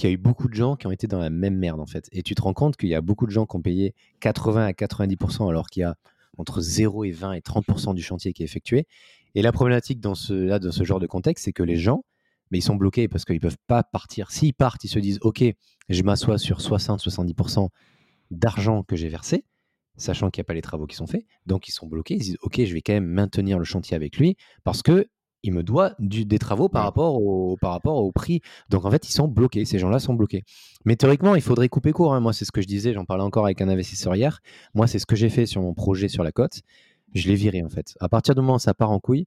qu'il 0.00 0.08
y 0.08 0.12
a 0.12 0.14
eu 0.14 0.18
beaucoup 0.18 0.48
de 0.48 0.54
gens 0.54 0.76
qui 0.76 0.86
ont 0.86 0.90
été 0.90 1.06
dans 1.06 1.18
la 1.18 1.30
même 1.30 1.56
merde 1.56 1.78
en 1.78 1.86
fait. 1.86 2.08
Et 2.10 2.22
tu 2.22 2.34
te 2.34 2.42
rends 2.42 2.54
compte 2.54 2.76
qu'il 2.76 2.88
y 2.88 2.94
a 2.94 3.02
beaucoup 3.02 3.26
de 3.26 3.30
gens 3.30 3.44
qui 3.44 3.56
ont 3.56 3.60
payé 3.62 3.94
80 4.20 4.64
à 4.64 4.72
90% 4.72 5.48
alors 5.48 5.68
qu'il 5.68 5.82
y 5.82 5.84
a 5.84 5.94
entre 6.38 6.60
0 6.62 7.04
et 7.04 7.10
20 7.10 7.34
et 7.34 7.40
30% 7.40 7.94
du 7.94 8.02
chantier 8.02 8.32
qui 8.32 8.42
est 8.42 8.46
effectué. 8.46 8.86
Et 9.34 9.42
la 9.42 9.52
problématique 9.52 10.00
dans 10.00 10.14
ce, 10.14 10.32
là, 10.32 10.58
dans 10.58 10.72
ce 10.72 10.84
genre 10.84 11.00
de 11.00 11.06
contexte, 11.06 11.44
c'est 11.44 11.52
que 11.52 11.62
les 11.62 11.76
gens, 11.76 12.04
mais 12.50 12.58
ils 12.58 12.62
sont 12.62 12.76
bloqués 12.76 13.08
parce 13.08 13.26
qu'ils 13.26 13.36
ne 13.36 13.40
peuvent 13.40 13.58
pas 13.66 13.82
partir. 13.82 14.30
S'ils 14.30 14.54
partent, 14.54 14.82
ils 14.84 14.88
se 14.88 14.98
disent 14.98 15.18
OK, 15.20 15.44
je 15.88 16.02
m'assois 16.02 16.38
sur 16.38 16.60
60-70% 16.60 17.68
d'argent 18.30 18.82
que 18.82 18.96
j'ai 18.96 19.08
versé, 19.08 19.44
sachant 19.96 20.30
qu'il 20.30 20.40
n'y 20.40 20.44
a 20.44 20.48
pas 20.48 20.54
les 20.54 20.62
travaux 20.62 20.86
qui 20.86 20.96
sont 20.96 21.06
faits. 21.06 21.26
Donc 21.44 21.68
ils 21.68 21.72
sont 21.72 21.86
bloqués. 21.86 22.14
Ils 22.14 22.20
disent 22.20 22.38
OK, 22.40 22.64
je 22.64 22.72
vais 22.72 22.80
quand 22.80 22.94
même 22.94 23.04
maintenir 23.04 23.58
le 23.58 23.64
chantier 23.64 23.96
avec 23.96 24.16
lui 24.16 24.36
parce 24.64 24.82
que 24.82 25.08
il 25.42 25.52
me 25.52 25.62
doit 25.62 25.94
du, 25.98 26.24
des 26.24 26.38
travaux 26.38 26.68
par 26.68 26.84
rapport, 26.84 27.20
au, 27.20 27.56
par 27.60 27.72
rapport 27.72 27.96
au 27.96 28.12
prix. 28.12 28.40
Donc 28.68 28.84
en 28.84 28.90
fait, 28.90 29.08
ils 29.08 29.12
sont 29.12 29.28
bloqués, 29.28 29.64
ces 29.64 29.78
gens-là 29.78 29.98
sont 29.98 30.14
bloqués. 30.14 30.44
Mais 30.84 30.96
théoriquement, 30.96 31.34
il 31.34 31.42
faudrait 31.42 31.68
couper 31.68 31.92
court. 31.92 32.14
Hein. 32.14 32.20
Moi, 32.20 32.32
c'est 32.32 32.44
ce 32.44 32.52
que 32.52 32.60
je 32.60 32.66
disais, 32.66 32.92
j'en 32.92 33.04
parlais 33.04 33.24
encore 33.24 33.44
avec 33.44 33.60
un 33.60 33.68
investisseur 33.68 34.14
hier. 34.14 34.40
Moi, 34.74 34.86
c'est 34.86 34.98
ce 34.98 35.06
que 35.06 35.16
j'ai 35.16 35.30
fait 35.30 35.46
sur 35.46 35.62
mon 35.62 35.74
projet 35.74 36.08
sur 36.08 36.24
la 36.24 36.32
côte. 36.32 36.60
Je 37.14 37.28
l'ai 37.28 37.34
viré 37.34 37.62
en 37.62 37.68
fait. 37.68 37.96
À 38.00 38.08
partir 38.08 38.34
du 38.34 38.40
moment 38.40 38.54
où 38.54 38.60
ça 38.60 38.74
part 38.74 38.90
en 38.90 39.00
couille, 39.00 39.26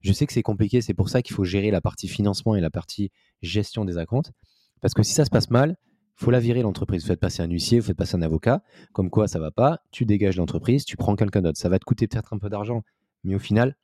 je 0.00 0.12
sais 0.12 0.26
que 0.26 0.32
c'est 0.32 0.42
compliqué, 0.42 0.80
c'est 0.80 0.94
pour 0.94 1.08
ça 1.08 1.22
qu'il 1.22 1.34
faut 1.34 1.44
gérer 1.44 1.70
la 1.70 1.80
partie 1.80 2.08
financement 2.08 2.56
et 2.56 2.60
la 2.60 2.70
partie 2.70 3.10
gestion 3.40 3.84
des 3.84 3.98
acomptes. 3.98 4.32
Parce 4.80 4.94
que 4.94 5.02
si 5.02 5.12
ça 5.14 5.24
se 5.24 5.30
passe 5.30 5.48
mal, 5.50 5.76
faut 6.16 6.30
la 6.30 6.40
virer 6.40 6.62
l'entreprise. 6.62 7.02
Vous 7.02 7.08
faites 7.08 7.20
passer 7.20 7.42
un 7.42 7.48
huissier, 7.48 7.80
vous 7.80 7.86
faites 7.86 7.96
passer 7.96 8.16
un 8.16 8.22
avocat. 8.22 8.62
Comme 8.92 9.10
quoi, 9.10 9.28
ça 9.28 9.38
va 9.38 9.50
pas, 9.50 9.80
tu 9.90 10.04
dégages 10.04 10.36
l'entreprise, 10.36 10.84
tu 10.84 10.96
prends 10.96 11.16
quelqu'un 11.16 11.40
d'autre. 11.40 11.58
Ça 11.58 11.68
va 11.68 11.78
te 11.78 11.84
coûter 11.84 12.06
peut-être 12.06 12.32
un 12.34 12.38
peu 12.38 12.50
d'argent, 12.50 12.82
mais 13.24 13.34
au 13.34 13.38
final, 13.38 13.76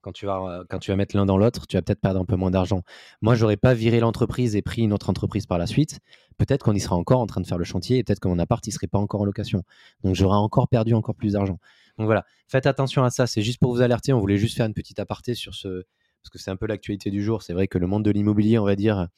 quand 0.00 0.12
tu 0.12 0.26
vas, 0.26 0.64
quand 0.68 0.78
tu 0.78 0.90
vas 0.90 0.96
mettre 0.96 1.16
l'un 1.16 1.26
dans 1.26 1.36
l'autre, 1.36 1.66
tu 1.66 1.76
vas 1.76 1.82
peut-être 1.82 2.00
perdre 2.00 2.20
un 2.20 2.24
peu 2.24 2.36
moins 2.36 2.50
d'argent. 2.50 2.82
Moi, 3.20 3.34
j'aurais 3.34 3.56
pas 3.56 3.74
viré 3.74 4.00
l'entreprise 4.00 4.56
et 4.56 4.62
pris 4.62 4.82
une 4.82 4.92
autre 4.92 5.10
entreprise 5.10 5.46
par 5.46 5.58
la 5.58 5.66
suite. 5.66 6.00
Peut-être 6.38 6.64
qu'on 6.64 6.74
y 6.74 6.80
sera 6.80 6.96
encore 6.96 7.20
en 7.20 7.26
train 7.26 7.40
de 7.40 7.46
faire 7.46 7.58
le 7.58 7.64
chantier 7.64 7.98
et 7.98 8.04
peut-être 8.04 8.20
que 8.20 8.28
mon 8.28 8.38
appart, 8.38 8.66
il 8.66 8.72
serait 8.72 8.86
pas 8.86 8.98
encore 8.98 9.20
en 9.20 9.24
location. 9.24 9.62
Donc, 10.04 10.14
j'aurais 10.14 10.38
encore 10.38 10.68
perdu 10.68 10.94
encore 10.94 11.14
plus 11.14 11.32
d'argent. 11.32 11.58
Donc 11.98 12.06
voilà, 12.06 12.24
faites 12.48 12.66
attention 12.66 13.04
à 13.04 13.10
ça. 13.10 13.26
C'est 13.26 13.42
juste 13.42 13.60
pour 13.60 13.72
vous 13.72 13.82
alerter. 13.82 14.12
On 14.12 14.20
voulait 14.20 14.38
juste 14.38 14.56
faire 14.56 14.66
une 14.66 14.74
petite 14.74 14.98
aparté 14.98 15.34
sur 15.34 15.54
ce, 15.54 15.84
parce 16.22 16.30
que 16.30 16.38
c'est 16.38 16.50
un 16.50 16.56
peu 16.56 16.66
l'actualité 16.66 17.10
du 17.10 17.22
jour. 17.22 17.42
C'est 17.42 17.52
vrai 17.52 17.68
que 17.68 17.76
le 17.76 17.86
monde 17.86 18.04
de 18.04 18.10
l'immobilier, 18.10 18.58
on 18.58 18.64
va 18.64 18.76
dire, 18.76 19.08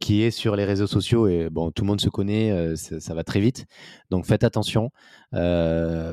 qui 0.00 0.22
est 0.22 0.30
sur 0.30 0.54
les 0.54 0.64
réseaux 0.64 0.86
sociaux 0.86 1.26
et 1.26 1.50
bon, 1.50 1.70
tout 1.70 1.82
le 1.82 1.88
monde 1.88 2.00
se 2.00 2.08
connaît, 2.08 2.52
euh, 2.52 2.76
ça 2.76 3.14
va 3.14 3.24
très 3.24 3.40
vite. 3.40 3.66
Donc 4.10 4.26
faites 4.26 4.44
attention. 4.44 4.90
Euh, 5.34 6.12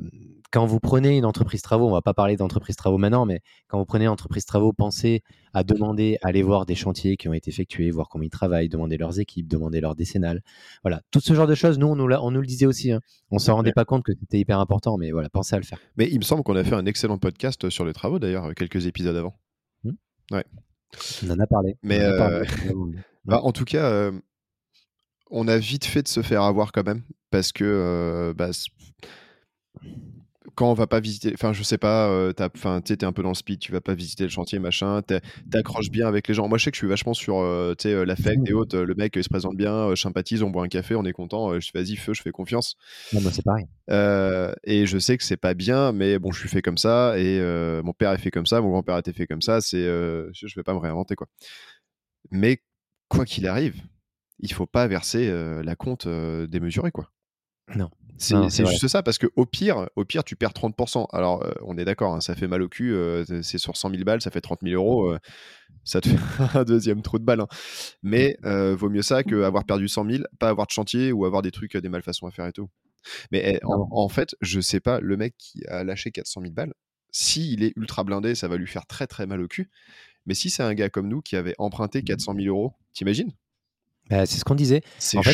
quand 0.56 0.66
vous 0.66 0.80
prenez 0.80 1.18
une 1.18 1.26
entreprise 1.26 1.62
travaux, 1.62 1.86
on 1.86 1.92
va 1.92 2.02
pas 2.02 2.14
parler 2.14 2.38
d'entreprise 2.38 2.78
travaux 2.78 2.98
maintenant, 2.98 3.26
mais 3.26 3.42
quand 3.68 3.78
vous 3.78 3.84
prenez 3.84 4.06
une 4.06 4.12
entreprise 4.12 4.46
travaux, 4.46 4.72
pensez 4.72 5.22
à 5.54 5.66
demander, 5.66 6.18
à 6.22 6.30
aller 6.30 6.44
voir 6.44 6.66
des 6.66 6.76
chantiers 6.76 7.18
qui 7.18 7.28
ont 7.28 7.34
été 7.34 7.52
effectués, 7.52 7.92
voir 7.92 8.08
comment 8.08 8.24
ils 8.24 8.30
travaillent, 8.30 8.70
demander 8.70 8.96
leurs 8.96 9.20
équipes, 9.20 9.50
demander 9.50 9.82
leur 9.82 9.96
décennale. 9.96 10.42
Voilà, 10.82 11.02
tout 11.12 11.20
ce 11.20 11.34
genre 11.34 11.46
de 11.46 11.56
choses, 11.56 11.78
nous, 11.78 11.88
on 11.88 11.98
nous, 11.98 12.10
on 12.10 12.32
nous 12.32 12.40
le 12.40 12.48
disait 12.48 12.68
aussi. 12.68 12.94
Hein. 12.94 13.02
On 13.32 13.38
s'en 13.38 13.56
rendait 13.56 13.74
pas 13.74 13.84
compte 13.84 14.04
que 14.04 14.14
c'était 14.18 14.40
hyper 14.40 14.58
important, 14.62 14.98
mais 14.98 15.12
voilà, 15.12 15.28
pensez 15.30 15.58
à 15.58 15.60
le 15.60 15.66
faire. 15.66 15.78
Mais 15.98 16.08
il 16.10 16.20
me 16.20 16.24
semble 16.24 16.42
qu'on 16.42 16.56
a 16.56 16.64
fait 16.64 16.76
un 16.76 16.86
excellent 16.86 17.18
podcast 17.18 17.70
sur 17.70 17.84
les 17.84 17.92
travaux, 17.92 18.18
d'ailleurs, 18.18 18.56
quelques 18.56 18.86
épisodes 18.86 19.18
avant. 19.18 19.38
Mmh. 19.84 19.92
Ouais. 20.32 20.46
On 21.26 21.32
en 21.32 21.40
a 21.42 21.48
parlé. 21.48 21.76
Mais 21.84 22.00
euh, 22.00 22.46
bah, 23.26 23.42
en 23.44 23.52
tout 23.52 23.66
cas, 23.66 24.10
on 25.30 25.50
a 25.50 25.58
vite 25.58 25.84
fait 25.84 26.04
de 26.04 26.08
se 26.08 26.22
faire 26.22 26.44
avoir 26.44 26.72
quand 26.72 26.86
même, 26.86 27.02
parce 27.30 27.52
que 27.52 28.34
bah, 28.38 28.52
quand 30.54 30.70
on 30.70 30.74
va 30.74 30.88
pas 30.88 31.00
visiter, 31.00 31.32
enfin 31.34 31.54
je 31.54 31.64
sais 31.64 31.78
pas, 31.78 32.10
euh, 32.10 32.34
enfin 32.56 32.82
tu 32.82 32.94
es 32.94 33.04
un 33.04 33.12
peu 33.12 33.24
dans 33.24 33.30
le 33.30 33.36
speed, 33.36 33.60
tu 33.60 33.72
vas 33.72 33.82
pas 33.82 33.96
visiter 33.96 34.24
le 34.24 34.30
chantier 34.30 34.60
machin, 34.60 35.02
t'accroches 35.52 35.90
bien 35.90 36.08
avec 36.08 36.28
les 36.28 36.34
gens. 36.34 36.48
Moi 36.48 36.58
je 36.58 36.66
sais 36.66 36.72
que 36.72 36.76
je 36.76 36.82
suis 36.82 36.88
vachement 36.88 37.14
sur 37.14 37.40
euh, 37.40 37.74
tu 37.78 37.90
sais 37.90 38.06
l'affect 38.06 38.48
et 38.48 38.54
mmh. 38.54 38.58
autres. 38.58 38.78
Le 38.78 38.96
mec 38.96 39.14
il 39.16 39.24
se 39.24 39.30
présente 39.30 39.56
bien, 39.56 39.96
sympathise, 39.96 40.44
on 40.44 40.50
boit 40.50 40.64
un 40.64 40.68
café, 40.68 40.96
on 40.96 41.04
est 41.06 41.14
content. 41.14 41.60
je 41.60 41.70
fais 41.72 41.80
vas-y 41.80 41.96
feu, 41.96 42.14
je 42.14 42.22
fais 42.22 42.32
confiance. 42.32 42.76
Non, 43.14 43.22
c'est 43.32 43.44
pareil. 43.44 43.66
et 44.64 44.86
je 44.86 44.98
sais 44.98 45.18
que 45.18 45.24
c'est 45.24 45.38
pas 45.38 45.54
bien, 45.54 45.92
mais 45.92 46.20
bon 46.20 46.32
je 46.32 46.40
suis 46.40 46.50
fait 46.50 46.62
comme 46.62 46.78
ça 46.78 47.18
et 47.18 47.40
mon 47.84 47.94
père 47.94 48.12
est 48.12 48.20
fait 48.20 48.32
comme 48.32 48.46
ça, 48.46 48.62
mon 48.62 48.70
grand-père 48.70 48.96
a 48.96 49.00
été 49.00 49.14
fait 49.14 49.28
comme 49.28 49.42
ça. 49.42 49.62
C'est 49.62 49.84
je 49.84 50.56
vais 50.56 50.64
pas 50.64 50.74
me 50.74 50.80
réinventer 50.80 51.16
quoi. 51.16 51.28
Mais 52.32 52.60
quoi 53.10 53.26
qu'il 53.26 53.48
arrive, 53.48 53.82
il 54.40 54.54
faut 54.54 54.68
pas 54.68 54.88
verser 54.88 55.32
la 55.64 55.76
compte 55.76 56.08
démesurée 56.08 56.92
quoi. 56.92 57.12
Non. 57.76 57.90
C'est 58.18 58.66
juste 58.66 58.88
ça, 58.88 59.04
parce 59.04 59.18
que 59.18 59.28
au 59.36 59.46
pire, 59.46 59.90
au 59.96 60.06
pire, 60.06 60.24
tu 60.24 60.36
perds 60.36 60.54
30%. 60.54 61.08
Alors, 61.12 61.44
euh, 61.44 61.52
on 61.64 61.78
est 61.78 61.86
d'accord, 61.86 62.16
hein, 62.16 62.22
ça 62.22 62.36
fait 62.36 62.48
mal 62.48 62.62
au 62.62 62.70
cul, 62.70 62.94
euh, 62.94 63.24
c'est 63.42 63.58
sur 63.58 63.76
100 63.76 63.92
000 63.92 64.04
balles, 64.04 64.22
ça 64.22 64.32
fait 64.32 64.42
30 64.42 64.60
000 64.64 64.76
euros, 64.76 65.10
euh, 65.10 65.20
ça 65.84 66.02
te 66.02 66.10
fait 66.10 66.58
un 66.58 66.64
deuxième 66.64 67.02
trou 67.02 67.20
de 67.20 67.26
balle. 67.26 67.42
Hein. 67.42 67.48
Mais 68.04 68.38
vaut 68.44 68.90
mieux 68.90 69.02
ça 69.02 69.24
qu'avoir 69.24 69.66
perdu 69.66 69.88
100 69.88 70.10
000, 70.10 70.24
pas 70.40 70.50
avoir 70.50 70.68
de 70.68 70.72
chantier 70.72 71.12
ou 71.12 71.26
avoir 71.26 71.42
des 71.42 71.52
trucs, 71.52 71.76
des 71.76 71.90
malfaçons 71.90 72.28
à 72.28 72.32
faire 72.32 72.46
et 72.48 72.54
tout. 72.54 72.70
Mais 73.32 73.44
eh, 73.46 73.60
en, 73.64 74.10
fait, 74.10 74.36
je 74.42 74.60
sais 74.60 74.80
pas, 74.80 75.00
le 75.00 75.16
mec 75.16 75.36
qui 75.38 75.64
a 75.68 75.84
lâché 75.84 76.12
400 76.12 76.42
000 76.42 76.54
balles, 76.54 76.74
s'il 77.12 77.64
est 77.64 77.74
ultra 77.76 78.04
blindé, 78.04 78.34
ça 78.34 78.48
va 78.48 78.58
lui 78.58 78.68
faire 78.68 78.88
très 78.88 79.08
très 79.08 79.28
mal 79.28 79.42
au 79.42 79.48
cul. 79.48 79.70
Mais 80.26 80.34
si 80.34 80.50
c'est 80.50 80.64
un 80.64 80.74
gars 80.74 80.90
comme 80.90 81.08
nous 81.08 81.22
qui 81.22 81.36
avait 81.36 81.54
emprunté 81.60 82.02
400 82.02 82.34
000 82.36 82.48
euros, 82.48 82.74
t'imagines? 82.94 83.32
Bah, 84.10 84.26
c'est 84.26 84.38
ce 84.38 84.46
qu'on 84.46 84.56
disait. 84.56 84.82
En 85.16 85.24
fait, 85.24 85.34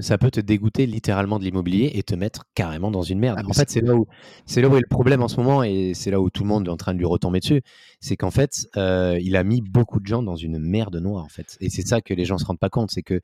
ça 0.00 0.18
peut, 0.18 0.30
te, 0.30 0.40
dégoûter 0.40 0.86
littéralement 0.86 1.38
de 1.38 1.44
l'immobilier 1.44 1.90
et 1.94 2.02
te 2.02 2.14
mettre 2.14 2.44
carrément 2.54 2.90
dans 2.90 3.02
une 3.02 3.18
merde. 3.18 3.40
Ah, 3.42 3.48
en 3.48 3.52
fait, 3.52 3.68
c'est 3.68 3.80
là 3.80 3.96
où 3.96 4.06
c'est 4.46 4.62
là 4.62 4.68
où 4.68 4.76
est 4.76 4.80
le 4.80 4.88
problème 4.88 5.22
en 5.22 5.28
ce 5.28 5.36
moment 5.36 5.62
et 5.64 5.92
c'est 5.94 6.10
là 6.10 6.20
où 6.20 6.30
tout 6.30 6.44
le 6.44 6.48
monde 6.48 6.68
est 6.68 6.70
en 6.70 6.76
train 6.76 6.94
de 6.94 6.98
lui 6.98 7.06
retomber 7.06 7.40
dessus. 7.40 7.62
C'est 8.00 8.16
qu'en 8.16 8.30
fait, 8.30 8.68
euh, 8.76 9.18
il 9.20 9.36
a 9.36 9.42
mis 9.42 9.60
beaucoup 9.60 9.98
de 9.98 10.06
gens 10.06 10.22
dans 10.22 10.36
une 10.36 10.58
merde 10.58 10.96
noire 10.96 11.24
en 11.24 11.28
fait. 11.28 11.56
Et 11.60 11.68
c'est 11.68 11.86
ça 11.86 12.00
que 12.00 12.14
les 12.14 12.24
gens 12.24 12.38
se 12.38 12.44
rendent 12.44 12.60
pas 12.60 12.70
compte, 12.70 12.90
c'est 12.92 13.02
que 13.02 13.20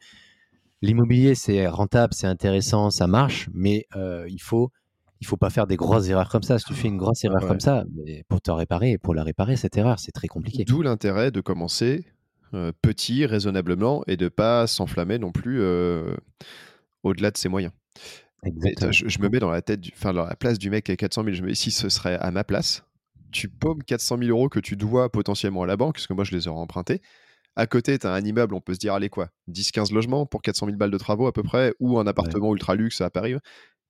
l'immobilier 0.82 1.36
c'est 1.36 1.68
rentable, 1.68 2.12
c'est 2.14 2.26
intéressant, 2.26 2.90
ça 2.90 3.06
marche, 3.06 3.48
mais 3.54 3.86
euh, 3.94 4.26
il 4.28 4.40
faut 4.40 4.70
il 5.20 5.26
faut 5.26 5.36
pas 5.38 5.48
faire 5.48 5.66
des 5.66 5.76
grosses 5.76 6.08
erreurs 6.08 6.28
comme 6.28 6.42
ça. 6.42 6.58
Si 6.58 6.66
tu 6.66 6.74
fais 6.74 6.88
une 6.88 6.98
grosse 6.98 7.24
erreur 7.24 7.46
comme 7.46 7.60
ça, 7.60 7.84
pour 8.28 8.40
te 8.40 8.50
réparer 8.50 8.98
pour 8.98 9.14
la 9.14 9.22
réparer 9.22 9.56
cette 9.56 9.76
erreur, 9.76 10.00
c'est 10.00 10.12
très 10.12 10.28
compliqué. 10.28 10.64
D'où 10.64 10.82
l'intérêt 10.82 11.30
de 11.30 11.40
commencer 11.40 12.04
euh, 12.54 12.72
petit 12.82 13.26
raisonnablement 13.26 14.04
et 14.06 14.16
de 14.16 14.28
pas 14.28 14.66
s'enflammer 14.66 15.18
non 15.18 15.32
plus 15.32 15.60
euh, 15.60 16.14
au-delà 17.02 17.30
de 17.30 17.36
ses 17.36 17.48
moyens. 17.48 17.72
Je, 18.44 19.18
me 19.18 19.28
mets 19.28 19.40
dans 19.40 19.50
la 19.50 19.62
tête, 19.62 19.80
enfin 19.92 20.12
dans 20.12 20.24
la 20.24 20.36
place 20.36 20.58
du 20.58 20.70
mec 20.70 20.88
à 20.88 20.96
400 20.96 21.24
000. 21.24 21.34
Je 21.36 21.42
me 21.42 21.48
dis 21.48 21.56
si 21.56 21.70
ce 21.70 21.88
serait 21.88 22.16
à 22.18 22.30
ma 22.30 22.44
place, 22.44 22.84
tu 23.32 23.48
paumes 23.48 23.82
400 23.82 24.18
000 24.18 24.30
euros 24.30 24.48
que 24.48 24.60
tu 24.60 24.76
dois 24.76 25.10
potentiellement 25.10 25.62
à 25.62 25.66
la 25.66 25.76
banque, 25.76 25.94
parce 25.94 26.06
que 26.06 26.12
moi 26.12 26.24
je 26.24 26.32
les 26.32 26.46
aurais 26.48 26.60
empruntés. 26.60 27.02
À 27.56 27.66
côté, 27.66 27.98
tu 27.98 28.06
as 28.06 28.12
un 28.12 28.20
immeuble, 28.20 28.54
on 28.54 28.60
peut 28.60 28.74
se 28.74 28.78
dire, 28.78 28.92
allez 28.92 29.08
quoi, 29.08 29.30
10-15 29.50 29.92
logements 29.92 30.26
pour 30.26 30.42
400 30.42 30.66
000 30.66 30.78
balles 30.78 30.90
de 30.90 30.98
travaux 30.98 31.26
à 31.26 31.32
peu 31.32 31.42
près, 31.42 31.74
ou 31.80 31.98
un 31.98 32.06
appartement 32.06 32.52
ultra 32.52 32.74
luxe 32.74 33.00
à 33.00 33.10
Paris 33.10 33.34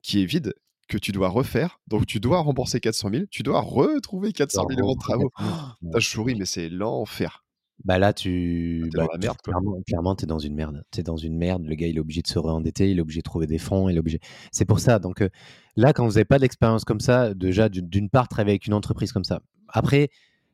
qui 0.01 0.21
est 0.21 0.25
vide, 0.25 0.53
que 0.87 0.97
tu 0.97 1.11
dois 1.11 1.27
refaire. 1.27 1.79
Donc 1.87 2.05
tu 2.05 2.19
dois 2.19 2.39
rembourser 2.39 2.79
400 2.79 3.09
000, 3.11 3.23
tu 3.29 3.43
dois 3.43 3.59
retrouver 3.59 4.31
400 4.31 4.67
000 4.69 4.81
euros 4.81 4.95
de 4.95 4.99
travaux. 4.99 5.31
Oh, 5.39 5.45
je 5.99 6.07
souris, 6.07 6.35
mais 6.35 6.45
c'est 6.45 6.69
l'enfer. 6.69 7.43
Bah 7.85 7.99
là, 7.99 8.11
tu. 8.13 8.89
Bah, 8.93 9.07
la 9.11 9.17
merde, 9.19 9.37
Clairement, 9.85 10.15
tu 10.15 10.23
es 10.23 10.27
dans 10.27 10.39
une 10.39 10.55
merde. 10.55 10.83
Tu 10.91 10.99
es 10.99 11.03
dans 11.03 11.17
une 11.17 11.37
merde. 11.37 11.63
Le 11.65 11.75
gars, 11.75 11.87
il 11.87 11.97
est 11.97 11.99
obligé 11.99 12.21
de 12.21 12.27
se 12.27 12.39
réendetter, 12.39 12.89
il 12.89 12.97
est 12.97 13.01
obligé 13.01 13.19
de 13.19 13.23
trouver 13.23 13.47
des 13.47 13.59
fonds, 13.59 13.89
il 13.89 13.95
est 13.95 13.99
obligé. 13.99 14.19
C'est 14.51 14.65
pour 14.65 14.79
ça. 14.79 14.99
Donc 14.99 15.23
là, 15.75 15.93
quand 15.93 16.05
vous 16.05 16.13
n'avez 16.13 16.25
pas 16.25 16.39
d'expérience 16.39 16.83
comme 16.83 16.99
ça, 16.99 17.33
déjà, 17.33 17.69
d'une 17.69 18.09
part, 18.09 18.27
travailler 18.27 18.53
avec 18.53 18.67
une 18.67 18.73
entreprise 18.73 19.11
comme 19.11 19.23
ça. 19.23 19.41
Après, 19.69 20.09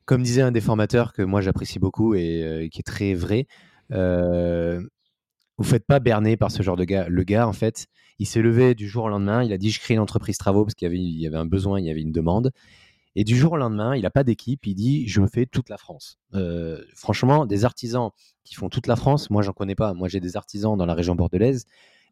comme 0.05 0.21
disait 0.21 0.41
un 0.41 0.51
des 0.51 0.61
formateurs 0.61 1.13
que 1.13 1.21
moi 1.21 1.39
j'apprécie 1.39 1.79
beaucoup 1.79 2.13
et 2.13 2.69
qui 2.71 2.79
est 2.79 2.83
très 2.83 3.13
vrai, 3.13 3.47
vous 3.89 5.63
faites 5.63 5.85
pas 5.85 5.99
berner 5.99 6.35
par 6.37 6.51
ce 6.51 6.63
genre 6.63 6.75
de 6.75 6.83
gars. 6.83 7.07
Le 7.07 7.23
gars, 7.23 7.47
en 7.47 7.53
fait, 7.53 7.87
il 8.19 8.25
s'est 8.27 8.41
levé 8.41 8.75
du 8.75 8.87
jour 8.87 9.05
au 9.05 9.09
lendemain. 9.09 9.43
Il 9.43 9.53
a 9.53 9.57
dit 9.57 9.69
Je 9.69 9.79
crée 9.79 9.93
une 9.93 9.99
entreprise 9.99 10.37
travaux 10.37 10.65
parce 10.65 10.75
qu'il 10.75 10.85
y 10.85 10.89
avait, 10.89 10.99
il 10.99 11.19
y 11.19 11.27
avait 11.27 11.37
un 11.37 11.45
besoin, 11.45 11.79
il 11.79 11.85
y 11.85 11.89
avait 11.89 12.01
une 12.01 12.11
demande. 12.11 12.51
Et 13.15 13.23
du 13.23 13.35
jour 13.35 13.53
au 13.53 13.57
lendemain, 13.57 13.95
il 13.95 14.01
n'a 14.01 14.09
pas 14.09 14.23
d'équipe, 14.23 14.65
il 14.65 14.75
dit 14.75 15.07
je 15.07 15.25
fais 15.25 15.45
toute 15.45 15.69
la 15.69 15.77
France. 15.77 16.17
Euh, 16.33 16.83
franchement, 16.95 17.45
des 17.45 17.65
artisans 17.65 18.09
qui 18.43 18.55
font 18.55 18.69
toute 18.69 18.87
la 18.87 18.95
France, 18.95 19.29
moi 19.29 19.41
j'en 19.41 19.53
connais 19.53 19.75
pas. 19.75 19.93
Moi 19.93 20.07
j'ai 20.07 20.19
des 20.19 20.35
artisans 20.35 20.77
dans 20.77 20.85
la 20.85 20.93
région 20.93 21.15
bordelaise. 21.15 21.65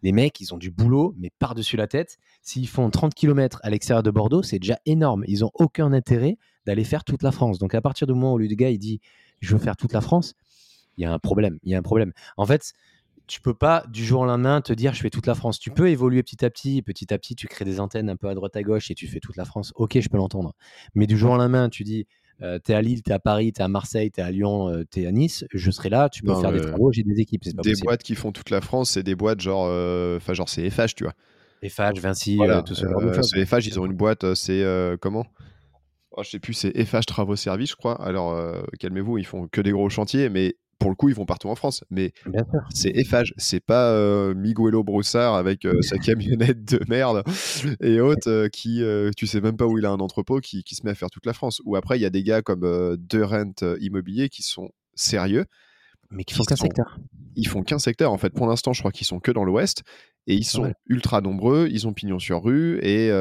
Les 0.04 0.12
mecs, 0.12 0.40
ils 0.42 0.54
ont 0.54 0.58
du 0.58 0.72
boulot, 0.72 1.14
mais 1.18 1.32
par-dessus 1.38 1.78
la 1.78 1.88
tête. 1.88 2.18
S'ils 2.42 2.68
font 2.68 2.90
30 2.90 3.14
km 3.14 3.60
à 3.64 3.70
l'extérieur 3.70 4.02
de 4.02 4.10
Bordeaux, 4.10 4.42
c'est 4.42 4.58
déjà 4.58 4.80
énorme. 4.86 5.24
Ils 5.28 5.42
n'ont 5.42 5.52
aucun 5.54 5.94
intérêt 5.94 6.38
d'aller 6.66 6.84
faire 6.84 7.04
toute 7.04 7.24
la 7.24 7.32
France. 7.32 7.60
Donc 7.60 7.76
à 7.76 7.82
partir 7.82 8.08
du 8.08 8.14
moment 8.14 8.34
où 8.34 8.38
le 8.38 8.48
gars 8.48 8.70
il 8.70 8.80
dit 8.80 9.00
je 9.40 9.56
veux 9.56 9.62
faire 9.62 9.76
toute 9.76 9.94
la 9.94 10.02
France, 10.02 10.36
il 10.98 11.04
y 11.04 11.06
a 11.06 11.14
un 11.14 11.20
problème. 11.20 11.58
Il 11.64 11.72
y 11.72 11.76
a 11.76 11.80
un 11.80 11.84
problème. 11.84 12.14
En 12.38 12.46
fait, 12.46 12.74
tu 13.32 13.40
peux 13.40 13.54
pas 13.54 13.86
du 13.88 14.04
jour 14.04 14.22
au 14.22 14.26
lendemain 14.26 14.60
te 14.60 14.74
dire 14.74 14.94
je 14.94 15.00
fais 15.00 15.10
toute 15.10 15.26
la 15.26 15.36
France. 15.36 15.58
Tu 15.58 15.72
peux 15.72 15.90
évoluer 15.90 16.22
petit 16.22 16.44
à 16.44 16.50
petit, 16.50 16.82
petit 16.82 17.14
à 17.14 17.18
petit 17.18 17.34
tu 17.34 17.48
crées 17.48 17.64
des 17.64 17.80
antennes 17.80 18.10
un 18.10 18.18
peu 18.18 18.28
à 18.28 18.36
droite 18.36 18.58
à 18.58 18.62
gauche 18.62 18.92
et 18.92 18.94
tu 18.94 19.08
fais 19.08 19.22
toute 19.22 19.38
la 19.38 19.46
France. 19.46 19.72
Ok, 19.76 19.98
je 19.98 20.10
peux 20.10 20.18
l'entendre. 20.18 20.54
Mais 20.96 21.08
du 21.08 21.18
jour 21.18 21.32
au 21.32 21.38
lendemain, 21.38 21.70
tu 21.70 21.86
dis 21.86 22.08
euh, 22.42 22.60
tu 22.62 22.74
es 22.74 22.76
à 22.76 22.82
Lille, 22.82 23.02
tu 23.04 23.10
es 23.10 23.14
à 23.14 23.20
Paris, 23.20 23.54
tu 23.54 23.62
es 23.62 23.64
à 23.64 23.70
Marseille, 23.70 24.12
tu 24.12 24.20
es 24.20 24.24
à 24.24 24.32
Lyon, 24.32 24.68
euh, 24.68 24.84
tu 24.92 25.04
es 25.04 25.08
à 25.08 25.14
Nice, 25.14 25.46
je 25.54 25.72
serai 25.72 25.88
là, 25.88 26.10
tu 26.10 26.24
peux 26.24 26.36
faire 26.36 26.52
des 26.52 26.60
travaux, 26.60 26.92
j'ai 26.92 27.04
des 27.04 27.22
équipes. 27.22 27.44
des 27.64 27.74
boîtes 27.82 28.04
qui 28.04 28.16
font 28.16 28.34
toute 28.34 28.50
la 28.50 28.60
France, 28.60 28.92
c'est 28.92 29.04
des 29.04 29.16
boîtes 29.16 29.40
genre, 29.40 29.66
euh, 29.66 30.18
enfin 30.18 30.34
genre 30.34 30.50
c'est 30.50 30.70
FH, 30.70 30.96
tu 30.96 31.06
vois. 31.06 31.14
FH, 31.64 32.00
Vinci, 32.00 32.38
tout 32.66 32.76
ce 32.76 32.86
genre 32.86 33.02
de 33.02 33.14
choses. 33.14 33.34
FH, 33.34 33.66
ils 33.66 33.80
ont 33.80 33.86
une 33.86 33.96
boîte, 33.96 34.34
c'est 34.34 34.62
comment? 35.00 35.26
Oh, 36.18 36.24
Je 36.24 36.32
sais 36.32 36.40
plus, 36.40 36.54
c'est 36.54 36.84
FH 36.84 37.06
Travaux 37.06 37.38
Services, 37.38 37.70
je 37.70 37.76
crois. 37.78 37.96
Alors 38.04 38.38
calmez-vous, 38.78 39.20
ils 39.20 39.26
font 39.26 39.48
que 39.48 39.62
des 39.62 39.72
gros 39.72 39.90
chantiers, 39.90 40.28
mais 40.28 40.58
pour 40.82 40.90
le 40.90 40.96
coup, 40.96 41.10
ils 41.10 41.16
vont 41.16 41.28
partout 41.28 41.48
en 41.48 41.56
France. 41.56 41.84
Mais 41.92 42.12
c'est 42.74 42.90
Eiffage, 42.90 43.36
c'est 43.38 43.60
pas 43.60 43.92
euh, 43.92 44.34
Miguelo 44.34 44.84
Broussard 44.84 45.36
avec 45.36 45.64
euh, 45.66 45.80
sa 45.82 45.98
camionnette 46.00 46.66
de 46.66 46.80
merde 46.90 47.24
et 47.82 48.02
autres 48.02 48.30
euh, 48.30 48.50
qui, 48.50 48.84
tu 49.16 49.28
sais 49.28 49.42
même 49.42 49.58
pas 49.58 49.68
où 49.68 49.78
il 49.78 49.86
a 49.86 49.92
un 49.92 50.00
entrepôt, 50.00 50.40
qui, 50.40 50.64
se 50.68 50.84
met 50.84 50.92
à 50.92 50.96
faire 50.96 51.12
toute 51.12 51.28
la 51.28 51.34
France. 51.34 51.62
Ou 51.66 51.76
après, 51.76 52.00
il 52.00 52.02
y 52.02 52.06
a 52.06 52.10
des 52.10 52.24
gars 52.24 52.42
comme 52.42 52.62
De 52.62 53.22
Rent 53.22 53.64
Immobilier 53.80 54.30
qui 54.30 54.42
sont 54.42 54.70
sérieux. 54.96 55.46
Mais 56.10 56.24
qui 56.24 56.34
font 56.34 56.44
qu'un 56.44 56.56
secteur. 56.56 56.98
Ils 57.36 57.48
font 57.48 57.62
qu'un 57.62 57.80
secteur. 57.80 58.12
En 58.12 58.18
fait, 58.18 58.32
pour 58.32 58.48
l'instant, 58.48 58.74
je 58.74 58.82
crois 58.82 58.92
qu'ils 58.92 59.08
sont 59.08 59.20
que 59.20 59.32
dans 59.32 59.46
l'Ouest. 59.46 59.84
Et 60.28 60.34
ils 60.34 60.46
sont 60.46 60.74
ultra 60.88 61.22
nombreux, 61.22 61.68
ils 61.72 61.88
ont 61.88 61.94
pignon 61.94 62.20
sur 62.20 62.44
rue 62.44 62.80
et 62.84 63.12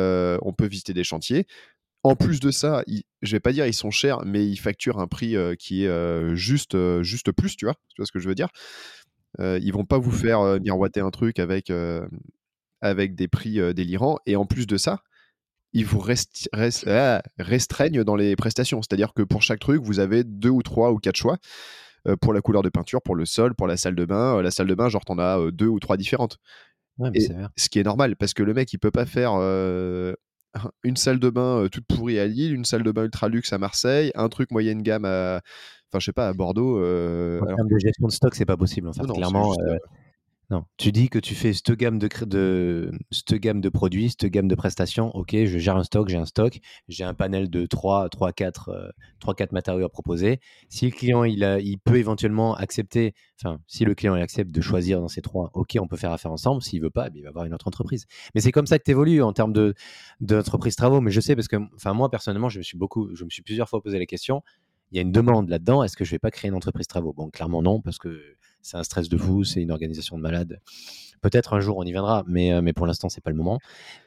on 0.42 0.52
peut 0.54 0.66
visiter 0.66 0.94
des 0.94 1.04
chantiers. 1.04 1.46
En 2.02 2.16
plus 2.16 2.40
de 2.40 2.50
ça, 2.50 2.82
je 2.86 3.00
je 3.22 3.32
vais 3.32 3.40
pas 3.40 3.52
dire 3.52 3.66
ils 3.66 3.74
sont 3.74 3.90
chers, 3.90 4.24
mais 4.24 4.46
ils 4.46 4.56
facturent 4.56 4.98
un 4.98 5.06
prix 5.06 5.36
euh, 5.36 5.54
qui 5.54 5.84
est 5.84 5.88
euh, 5.88 6.34
juste, 6.34 6.74
euh, 6.74 7.02
juste 7.02 7.32
plus, 7.32 7.56
tu 7.56 7.66
vois, 7.66 7.74
tu 7.90 7.96
vois 7.98 8.06
ce 8.06 8.12
que 8.12 8.18
je 8.18 8.28
veux 8.28 8.34
dire? 8.34 8.48
ils 9.38 9.72
vont 9.72 9.84
pas 9.84 9.98
vous 9.98 10.10
faire 10.10 10.58
miroiter 10.60 10.98
un 10.98 11.10
truc 11.10 11.38
avec, 11.38 11.72
avec 12.80 13.14
des 13.14 13.28
prix 13.28 13.60
délirants. 13.72 14.18
Et 14.26 14.34
en 14.34 14.44
plus 14.44 14.66
de 14.66 14.76
ça, 14.76 15.04
ils 15.72 15.86
vous 15.86 16.04
ah, 16.86 17.22
restreignent 17.38 18.02
dans 18.02 18.16
les 18.16 18.34
prestations. 18.34 18.82
C'est-à-dire 18.82 19.14
que 19.14 19.22
pour 19.22 19.40
chaque 19.40 19.60
truc, 19.60 19.82
vous 19.84 20.00
avez 20.00 20.24
deux 20.24 20.50
ou 20.50 20.64
trois 20.64 20.90
ou 20.90 20.98
quatre 20.98 21.14
choix 21.14 21.38
pour 22.20 22.32
la 22.32 22.40
couleur 22.40 22.62
de 22.62 22.70
peinture, 22.70 23.00
pour 23.02 23.14
le 23.14 23.24
sol, 23.24 23.54
pour 23.54 23.68
la 23.68 23.76
salle 23.76 23.94
de 23.94 24.04
bain. 24.04 24.42
la 24.42 24.50
salle 24.50 24.66
de 24.66 24.74
bain, 24.74 24.88
genre, 24.88 25.04
t'en 25.04 25.20
as 25.20 25.52
deux 25.52 25.68
ou 25.68 25.78
trois 25.78 25.96
différentes. 25.96 26.38
ce 27.56 27.68
qui 27.68 27.78
est 27.78 27.84
normal, 27.84 28.16
parce 28.16 28.34
que 28.34 28.42
le 28.42 28.52
mec, 28.52 28.72
il 28.72 28.78
peut 28.78 28.90
pas 28.90 29.06
faire 29.06 29.34
une 30.84 30.96
salle 30.96 31.18
de 31.18 31.30
bain 31.30 31.66
toute 31.70 31.86
pourrie 31.86 32.18
à 32.18 32.26
Lille, 32.26 32.54
une 32.54 32.64
salle 32.64 32.82
de 32.82 32.92
bain 32.92 33.04
ultra 33.04 33.28
luxe 33.28 33.52
à 33.52 33.58
Marseille, 33.58 34.12
un 34.14 34.28
truc 34.28 34.50
moyenne 34.50 34.82
gamme 34.82 35.04
à, 35.04 35.40
enfin 35.88 35.98
je 35.98 36.06
sais 36.06 36.12
pas, 36.12 36.28
à 36.28 36.32
Bordeaux. 36.32 36.78
en 36.78 37.46
termes 37.46 37.68
de 37.68 37.78
gestion 37.78 38.06
de 38.06 38.12
stock, 38.12 38.34
c'est 38.34 38.46
pas 38.46 38.56
possible. 38.56 38.88
En 38.88 38.92
fait, 38.92 39.06
clairement. 39.06 39.54
Non, 40.50 40.64
tu 40.76 40.90
dis 40.90 41.08
que 41.08 41.20
tu 41.20 41.36
fais 41.36 41.52
cette 41.52 41.70
gamme 41.70 42.00
de, 42.00 42.90
cette 43.12 43.34
gamme 43.34 43.60
de 43.60 43.68
produits, 43.68 44.10
cette 44.10 44.26
gamme 44.26 44.48
de 44.48 44.56
prestations. 44.56 45.14
Ok, 45.14 45.30
je 45.32 45.58
gère 45.58 45.76
un 45.76 45.84
stock, 45.84 46.08
j'ai 46.08 46.16
un 46.16 46.24
stock, 46.24 46.58
j'ai 46.88 47.04
un 47.04 47.14
panel 47.14 47.48
de 47.48 47.66
3, 47.66 48.08
3, 48.08 48.32
4, 48.32 48.92
3, 49.20 49.34
4 49.36 49.52
matériaux 49.52 49.84
à 49.84 49.88
proposer. 49.88 50.40
Si 50.68 50.86
le 50.86 50.90
client 50.90 51.22
il, 51.22 51.78
peut 51.84 51.98
éventuellement 51.98 52.56
accepter, 52.56 53.14
enfin, 53.40 53.60
si 53.68 53.84
le 53.84 53.94
client 53.94 54.14
accepte 54.14 54.50
de 54.50 54.60
choisir 54.60 55.00
dans 55.00 55.06
ces 55.06 55.22
trois, 55.22 55.50
ok, 55.54 55.78
on 55.80 55.86
peut 55.86 55.96
faire 55.96 56.10
affaire 56.10 56.32
ensemble. 56.32 56.62
S'il 56.62 56.82
veut 56.82 56.90
pas, 56.90 57.06
eh 57.14 57.18
il 57.18 57.22
va 57.22 57.28
avoir 57.28 57.44
une 57.44 57.54
autre 57.54 57.68
entreprise. 57.68 58.06
Mais 58.34 58.40
c'est 58.40 58.50
comme 58.50 58.66
ça 58.66 58.80
que 58.80 58.84
tu 58.84 58.90
évolues 58.90 59.22
en 59.22 59.32
termes 59.32 59.52
de, 59.52 59.74
d'entreprise 60.20 60.74
travaux. 60.74 61.00
Mais 61.00 61.12
je 61.12 61.20
sais 61.20 61.36
parce 61.36 61.46
que, 61.46 61.58
enfin, 61.76 61.92
moi 61.94 62.10
personnellement, 62.10 62.48
je 62.48 62.58
me 62.58 62.64
suis 62.64 62.76
beaucoup, 62.76 63.14
je 63.14 63.24
me 63.24 63.30
suis 63.30 63.42
plusieurs 63.42 63.68
fois 63.68 63.80
posé 63.80 64.00
la 64.00 64.06
question. 64.06 64.42
Il 64.90 64.96
y 64.96 64.98
a 64.98 65.02
une 65.02 65.12
demande 65.12 65.48
là-dedans. 65.48 65.84
Est-ce 65.84 65.96
que 65.96 66.04
je 66.04 66.10
vais 66.10 66.18
pas 66.18 66.32
créer 66.32 66.48
une 66.48 66.56
entreprise 66.56 66.88
travaux? 66.88 67.12
Bon, 67.12 67.30
clairement 67.30 67.62
non, 67.62 67.80
parce 67.80 67.98
que 67.98 68.20
c'est 68.62 68.76
un 68.76 68.82
stress 68.82 69.08
de 69.08 69.16
fou, 69.16 69.44
c'est 69.44 69.60
une 69.60 69.70
organisation 69.70 70.16
de 70.16 70.22
malade. 70.22 70.60
Peut-être 71.20 71.52
un 71.52 71.60
jour 71.60 71.76
on 71.76 71.84
y 71.84 71.92
viendra, 71.92 72.24
mais, 72.26 72.52
euh, 72.52 72.62
mais 72.62 72.72
pour 72.72 72.86
l'instant 72.86 73.08
c'est 73.08 73.20
pas 73.20 73.30
le 73.30 73.36
moment. 73.36 73.58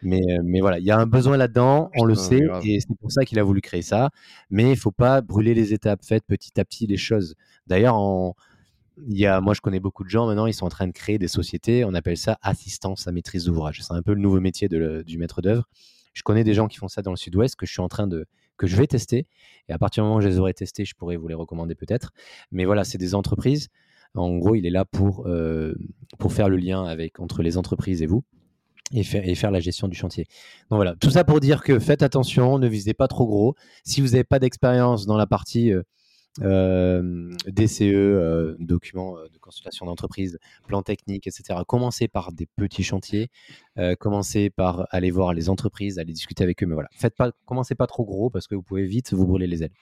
Mais, 0.01 0.21
euh, 0.21 0.41
mais 0.43 0.61
voilà, 0.61 0.79
il 0.79 0.85
y 0.85 0.91
a 0.91 0.97
un 0.97 1.05
besoin 1.05 1.37
là-dedans, 1.37 1.91
on 1.97 2.05
le 2.05 2.15
sait, 2.15 2.41
et 2.63 2.79
c'est 2.79 2.97
pour 2.99 3.11
ça 3.11 3.23
qu'il 3.23 3.39
a 3.39 3.43
voulu 3.43 3.61
créer 3.61 3.83
ça. 3.83 4.09
Mais 4.49 4.71
il 4.71 4.77
faut 4.77 4.91
pas 4.91 5.21
brûler 5.21 5.53
les 5.53 5.73
étapes, 5.73 6.03
faites 6.03 6.25
petit 6.25 6.59
à 6.59 6.65
petit 6.65 6.87
les 6.87 6.97
choses. 6.97 7.35
D'ailleurs, 7.67 7.95
il 9.07 9.17
y 9.17 9.25
a, 9.25 9.41
moi 9.41 9.53
je 9.53 9.61
connais 9.61 9.79
beaucoup 9.79 10.03
de 10.03 10.09
gens 10.09 10.25
maintenant, 10.25 10.47
ils 10.47 10.53
sont 10.53 10.65
en 10.65 10.69
train 10.69 10.87
de 10.87 10.91
créer 10.91 11.17
des 11.19 11.27
sociétés, 11.27 11.85
on 11.85 11.93
appelle 11.93 12.17
ça 12.17 12.37
assistance 12.41 13.07
à 13.07 13.11
maîtrise 13.11 13.45
d'ouvrage. 13.45 13.81
C'est 13.83 13.93
un 13.93 14.01
peu 14.01 14.13
le 14.13 14.21
nouveau 14.21 14.39
métier 14.39 14.67
du 14.67 15.17
maître 15.17 15.41
d'œuvre. 15.41 15.67
Je 16.13 16.21
connais 16.21 16.43
des 16.43 16.53
gens 16.53 16.67
qui 16.67 16.77
font 16.77 16.87
ça 16.87 17.01
dans 17.01 17.11
le 17.11 17.17
sud-ouest 17.17 17.55
que 17.55 17.65
je 17.65 17.71
suis 17.71 17.81
en 17.81 17.87
train 17.87 18.07
de, 18.07 18.27
que 18.57 18.67
je 18.67 18.75
vais 18.75 18.87
tester. 18.87 19.27
Et 19.67 19.73
à 19.73 19.77
partir 19.77 20.03
du 20.03 20.07
moment 20.07 20.17
où 20.17 20.21
je 20.21 20.27
les 20.27 20.39
aurai 20.39 20.53
testés, 20.53 20.85
je 20.85 20.93
pourrais 20.95 21.17
vous 21.17 21.27
les 21.27 21.33
recommander 21.33 21.75
peut-être. 21.75 22.11
Mais 22.51 22.65
voilà, 22.65 22.83
c'est 22.83 22.97
des 22.97 23.15
entreprises 23.15 23.69
en 24.15 24.37
gros, 24.37 24.55
il 24.55 24.65
est 24.65 24.71
là 24.71 24.85
pour, 24.85 25.27
euh, 25.27 25.75
pour 26.19 26.33
faire 26.33 26.49
le 26.49 26.57
lien 26.57 26.83
avec, 26.85 27.19
entre 27.19 27.41
les 27.41 27.57
entreprises 27.57 28.01
et 28.01 28.05
vous. 28.05 28.23
Et 28.95 29.03
faire, 29.03 29.49
la 29.49 29.59
gestion 29.59 29.87
du 29.87 29.95
chantier. 29.95 30.25
Donc 30.69 30.77
voilà, 30.77 30.93
tout 30.95 31.09
ça 31.09 31.23
pour 31.23 31.39
dire 31.39 31.63
que 31.63 31.79
faites 31.79 32.03
attention, 32.03 32.59
ne 32.59 32.67
visez 32.67 32.93
pas 32.93 33.07
trop 33.07 33.25
gros. 33.25 33.55
Si 33.83 34.01
vous 34.01 34.09
n'avez 34.09 34.23
pas 34.23 34.37
d'expérience 34.37 35.07
dans 35.07 35.17
la 35.17 35.25
partie 35.25 35.73
euh, 35.73 35.81
euh 36.43 37.31
DCE, 37.47 38.55
documents 38.59 39.15
de 39.15 39.37
consultation 39.39 39.87
d'entreprise, 39.87 40.37
plan 40.67 40.83
technique, 40.83 41.25
etc., 41.25 41.61
commencez 41.65 42.07
par 42.07 42.31
des 42.33 42.45
petits 42.45 42.83
chantiers. 42.83 43.31
commencez 43.99 44.51
par 44.51 44.87
aller 44.91 45.09
voir 45.09 45.33
les 45.33 45.49
entreprises, 45.49 45.97
aller 45.97 46.13
discuter 46.13 46.43
avec 46.43 46.61
eux. 46.61 46.67
Mais 46.67 46.75
voilà, 46.75 46.89
faites 46.91 47.15
pas, 47.15 47.31
commencez 47.45 47.73
pas 47.73 47.87
trop 47.87 48.05
gros 48.05 48.29
parce 48.29 48.45
que 48.45 48.53
vous 48.53 48.63
pouvez 48.63 48.85
vite 48.85 49.11
vous 49.13 49.25
brûler 49.25 49.47
les 49.47 49.63
ailes. 49.63 49.73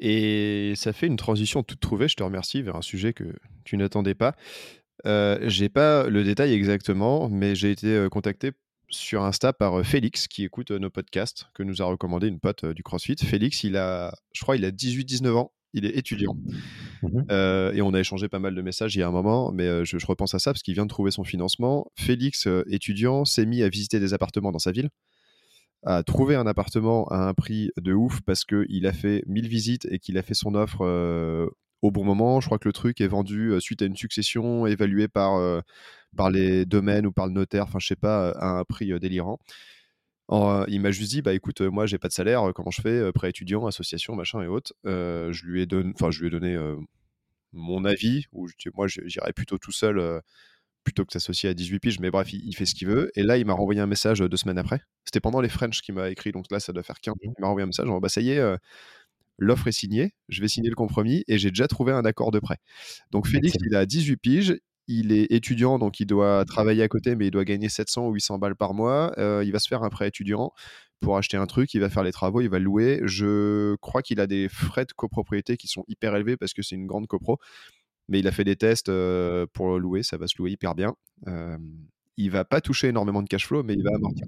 Et 0.00 0.72
ça 0.76 0.94
fait 0.94 1.06
une 1.06 1.16
transition 1.16 1.62
toute 1.62 1.80
trouvée, 1.80 2.08
je 2.08 2.16
te 2.16 2.22
remercie, 2.22 2.62
vers 2.62 2.76
un 2.76 2.82
sujet 2.82 3.12
que 3.12 3.24
tu 3.64 3.76
n'attendais 3.76 4.14
pas. 4.14 4.34
Euh, 5.06 5.38
j'ai 5.42 5.68
pas 5.68 6.08
le 6.08 6.24
détail 6.24 6.52
exactement, 6.54 7.28
mais 7.28 7.54
j'ai 7.54 7.70
été 7.70 7.88
euh, 7.88 8.08
contacté 8.08 8.52
sur 8.88 9.22
Insta 9.22 9.52
par 9.52 9.78
euh, 9.78 9.82
Félix 9.82 10.26
qui 10.26 10.44
écoute 10.44 10.70
nos 10.70 10.90
podcasts, 10.90 11.46
que 11.54 11.62
nous 11.62 11.80
a 11.82 11.84
recommandé 11.84 12.28
une 12.28 12.40
pote 12.40 12.64
du 12.64 12.82
CrossFit. 12.82 13.16
Félix, 13.16 13.62
il 13.62 13.76
a, 13.76 14.14
je 14.32 14.40
crois, 14.40 14.56
il 14.56 14.64
a 14.64 14.70
18-19 14.70 15.32
ans, 15.32 15.52
il 15.74 15.84
est 15.84 15.96
étudiant. 15.96 16.34
Mmh 17.02 17.32
et 17.72 17.80
on 17.80 17.94
a 17.94 18.00
échangé 18.00 18.28
pas 18.28 18.40
mal 18.40 18.54
de 18.54 18.60
messages 18.60 18.96
il 18.96 18.98
y 18.98 19.02
a 19.02 19.08
un 19.08 19.12
moment, 19.12 19.52
mais 19.52 19.84
je, 19.84 19.96
je 19.98 20.06
repense 20.06 20.34
à 20.34 20.38
ça 20.38 20.52
parce 20.52 20.62
qu'il 20.62 20.74
vient 20.74 20.84
de 20.84 20.90
trouver 20.90 21.10
son 21.10 21.24
financement. 21.24 21.90
Félix, 21.96 22.46
étudiant, 22.68 23.24
s'est 23.24 23.46
mis 23.46 23.62
à 23.62 23.68
visiter 23.68 24.00
des 24.00 24.12
appartements 24.12 24.52
dans 24.52 24.58
sa 24.58 24.72
ville 24.72 24.90
a 25.82 26.02
trouvé 26.02 26.34
un 26.34 26.46
appartement 26.46 27.06
à 27.08 27.28
un 27.28 27.34
prix 27.34 27.70
de 27.80 27.92
ouf 27.92 28.20
parce 28.22 28.44
qu'il 28.44 28.86
a 28.86 28.92
fait 28.92 29.22
1000 29.26 29.48
visites 29.48 29.86
et 29.90 29.98
qu'il 29.98 30.18
a 30.18 30.22
fait 30.22 30.34
son 30.34 30.54
offre 30.54 30.82
euh, 30.82 31.48
au 31.82 31.90
bon 31.90 32.04
moment. 32.04 32.40
Je 32.40 32.46
crois 32.46 32.58
que 32.58 32.68
le 32.68 32.72
truc 32.72 33.00
est 33.00 33.06
vendu 33.06 33.50
euh, 33.50 33.60
suite 33.60 33.82
à 33.82 33.86
une 33.86 33.96
succession 33.96 34.66
évaluée 34.66 35.08
par, 35.08 35.36
euh, 35.36 35.60
par 36.16 36.30
les 36.30 36.66
domaines 36.66 37.06
ou 37.06 37.12
par 37.12 37.26
le 37.26 37.32
notaire, 37.32 37.64
enfin 37.64 37.78
je 37.78 37.86
sais 37.86 37.96
pas, 37.96 38.30
à 38.32 38.58
un 38.58 38.64
prix 38.64 38.98
délirant. 39.00 39.38
il 40.30 40.80
m'a 40.80 40.90
juste 40.90 41.10
dit 41.10 41.22
bah 41.22 41.32
écoute 41.34 41.60
moi 41.62 41.86
j'ai 41.86 41.98
pas 41.98 42.08
de 42.08 42.12
salaire 42.12 42.52
comment 42.54 42.70
je 42.70 42.82
fais 42.82 43.12
prêt 43.12 43.30
étudiant 43.30 43.66
association 43.66 44.14
machin 44.14 44.42
et 44.42 44.46
autres 44.46 44.72
je 44.84 45.44
lui 45.44 45.62
ai 45.62 45.66
donné 45.66 45.92
enfin 45.94 46.10
je 46.12 46.20
lui 46.20 46.28
ai 46.28 46.30
donné 46.30 46.56
mon 47.52 47.84
avis 47.84 48.26
ou 48.32 48.48
moi 48.76 48.86
j'irais 48.86 49.32
plutôt 49.32 49.58
tout 49.58 49.72
seul 49.72 50.22
plutôt 50.84 51.04
que 51.04 51.12
s'associer 51.12 51.48
à 51.48 51.54
18 51.54 51.78
piges, 51.80 52.00
mais 52.00 52.10
bref, 52.10 52.32
il, 52.32 52.54
fait 52.54 52.66
ce 52.66 52.74
qu'il 52.74 52.88
veut. 52.88 53.10
Et 53.14 53.22
là, 53.22 53.36
il 53.36 53.44
m'a 53.44 53.52
renvoyé 53.52 53.80
un 53.80 53.86
message 53.86 54.20
deux 54.20 54.36
semaines 54.36 54.58
après. 54.58 54.80
C'était 55.04 55.20
pendant 55.20 55.40
les 55.40 55.48
French 55.48 55.82
qu'il 55.82 55.94
m'a 55.94 56.10
écrit, 56.10 56.32
donc 56.32 56.46
là, 56.50 56.60
ça 56.60 56.72
doit 56.72 56.82
faire 56.82 57.00
15 57.00 57.14
Il 57.22 57.32
m'a 57.38 57.48
renvoyé 57.48 57.64
un 57.64 57.66
message 57.66 57.88
en 57.88 57.98
bah 57.98 58.08
ça 58.08 58.20
y 58.20 58.30
est, 58.30 58.56
l'offre 59.38 59.66
est 59.66 59.72
signée, 59.72 60.14
je 60.28 60.40
vais 60.40 60.48
signer 60.48 60.68
le 60.68 60.76
compromis 60.76 61.24
et 61.26 61.38
j'ai 61.38 61.50
déjà 61.50 61.66
trouvé 61.66 61.92
un 61.92 62.04
accord 62.04 62.30
de 62.30 62.38
prêt. 62.38 62.58
Donc 63.10 63.26
Félix, 63.26 63.56
il 63.66 63.74
a 63.74 63.86
18 63.86 64.16
piges, 64.16 64.60
il 64.86 65.12
est 65.12 65.30
étudiant, 65.32 65.78
donc 65.78 66.00
il 66.00 66.06
doit 66.06 66.44
travailler 66.44 66.82
à 66.82 66.88
côté, 66.88 67.16
mais 67.16 67.26
il 67.26 67.30
doit 67.30 67.44
gagner 67.44 67.68
700 67.68 68.08
ou 68.08 68.12
800 68.12 68.38
balles 68.38 68.56
par 68.56 68.74
mois. 68.74 69.12
il 69.16 69.50
va 69.50 69.58
se 69.58 69.68
faire 69.68 69.82
un 69.82 69.88
prêt 69.88 70.08
étudiant 70.08 70.52
pour 71.00 71.16
acheter 71.16 71.36
un 71.36 71.46
truc, 71.46 71.72
il 71.74 71.80
va 71.80 71.88
faire 71.88 72.02
les 72.02 72.12
travaux, 72.12 72.40
il 72.42 72.50
va 72.50 72.58
louer. 72.58 73.00
Je 73.04 73.74
crois 73.76 74.02
qu'il 74.02 74.20
a 74.20 74.26
des 74.26 74.48
frais 74.48 74.84
de 74.84 74.92
copropriété 74.92 75.56
qui 75.56 75.66
sont 75.66 75.84
hyper 75.88 76.14
élevés 76.14 76.36
parce 76.36 76.52
que 76.52 76.62
c'est 76.62 76.74
une 76.74 76.86
grande 76.86 77.06
copro 77.06 77.38
mais 78.10 78.18
il 78.18 78.28
a 78.28 78.32
fait 78.32 78.44
des 78.44 78.56
tests 78.56 78.90
pour 79.54 79.78
louer, 79.78 80.02
ça 80.02 80.18
va 80.18 80.26
se 80.26 80.34
louer 80.38 80.50
hyper 80.50 80.74
bien. 80.74 80.94
il 82.16 82.30
va 82.30 82.44
pas 82.44 82.60
toucher 82.60 82.88
énormément 82.88 83.22
de 83.22 83.28
cash 83.28 83.46
flow, 83.46 83.62
mais 83.62 83.74
il 83.74 83.82
va 83.82 83.94
amortir. 83.94 84.26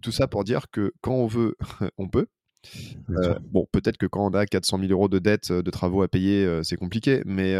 Tout 0.00 0.12
ça 0.12 0.26
pour 0.26 0.42
dire 0.44 0.70
que 0.72 0.92
quand 1.02 1.14
on 1.14 1.26
veut, 1.26 1.56
on 1.98 2.08
peut. 2.08 2.26
bon, 3.52 3.66
peut-être 3.70 3.98
que 3.98 4.06
quand 4.06 4.26
on 4.26 4.34
a 4.34 4.46
400 4.46 4.78
000 4.80 4.90
euros 4.90 5.08
de 5.08 5.18
dettes 5.18 5.52
de 5.52 5.70
travaux 5.70 6.02
à 6.02 6.08
payer, 6.08 6.60
c'est 6.64 6.76
compliqué, 6.76 7.22
mais 7.26 7.54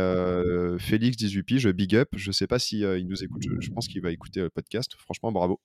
Félix 0.78 1.16
18 1.16 1.42
piges, 1.44 1.68
big 1.68 1.94
up. 1.94 2.08
Je 2.16 2.32
sais 2.32 2.46
pas 2.46 2.58
si 2.58 2.80
il 2.80 3.06
nous 3.06 3.22
écoute, 3.22 3.42
je, 3.60 3.70
pense 3.70 3.86
qu'il 3.86 4.02
va 4.02 4.10
écouter 4.10 4.40
le 4.40 4.50
podcast. 4.50 4.92
Franchement, 4.98 5.30
bravo. 5.30 5.60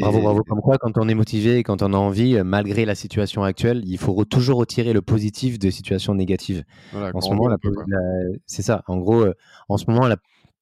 Bravo, 0.00 0.20
bravo. 0.20 0.42
Comme 0.44 0.60
quoi, 0.60 0.78
quand 0.78 0.96
on 0.98 1.08
est 1.08 1.14
motivé, 1.14 1.62
quand 1.62 1.82
on 1.82 1.92
a 1.92 1.96
envie, 1.96 2.36
euh, 2.36 2.44
malgré 2.44 2.84
la 2.84 2.94
situation 2.94 3.42
actuelle, 3.42 3.82
il 3.86 3.98
faut 3.98 4.24
toujours 4.24 4.58
retirer 4.58 4.92
le 4.92 5.02
positif 5.02 5.58
des 5.58 5.70
situations 5.70 6.14
négatives. 6.14 6.64
en 6.92 7.20
ce 7.20 7.30
moment, 7.30 7.54
c'est 8.46 8.62
ça. 8.62 8.82
En 8.86 8.98
gros, 8.98 9.22
euh, 9.22 9.34
en 9.68 9.76
ce 9.76 9.90
moment, 9.90 10.06
la 10.06 10.16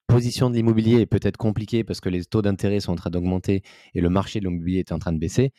position 0.07 0.51
de 0.51 0.55
l'immobilier 0.55 1.01
est 1.01 1.07
peut-être 1.07 1.37
compliquée 1.37 1.85
parce 1.85 2.01
que 2.01 2.09
les 2.09 2.25
taux 2.25 2.43
d'intérêt 2.43 2.81
sont 2.81 2.93
en 2.93 2.97
train 2.97 3.11
d'augmenter 3.11 3.63
et 3.95 4.01
le 4.01 4.09
marché 4.09 4.41
de 4.41 4.47
l'immobilier 4.47 4.81
est 4.81 4.93
en 4.93 4.99
train 4.99 5.13
de 5.13 5.19
baisser. 5.19 5.53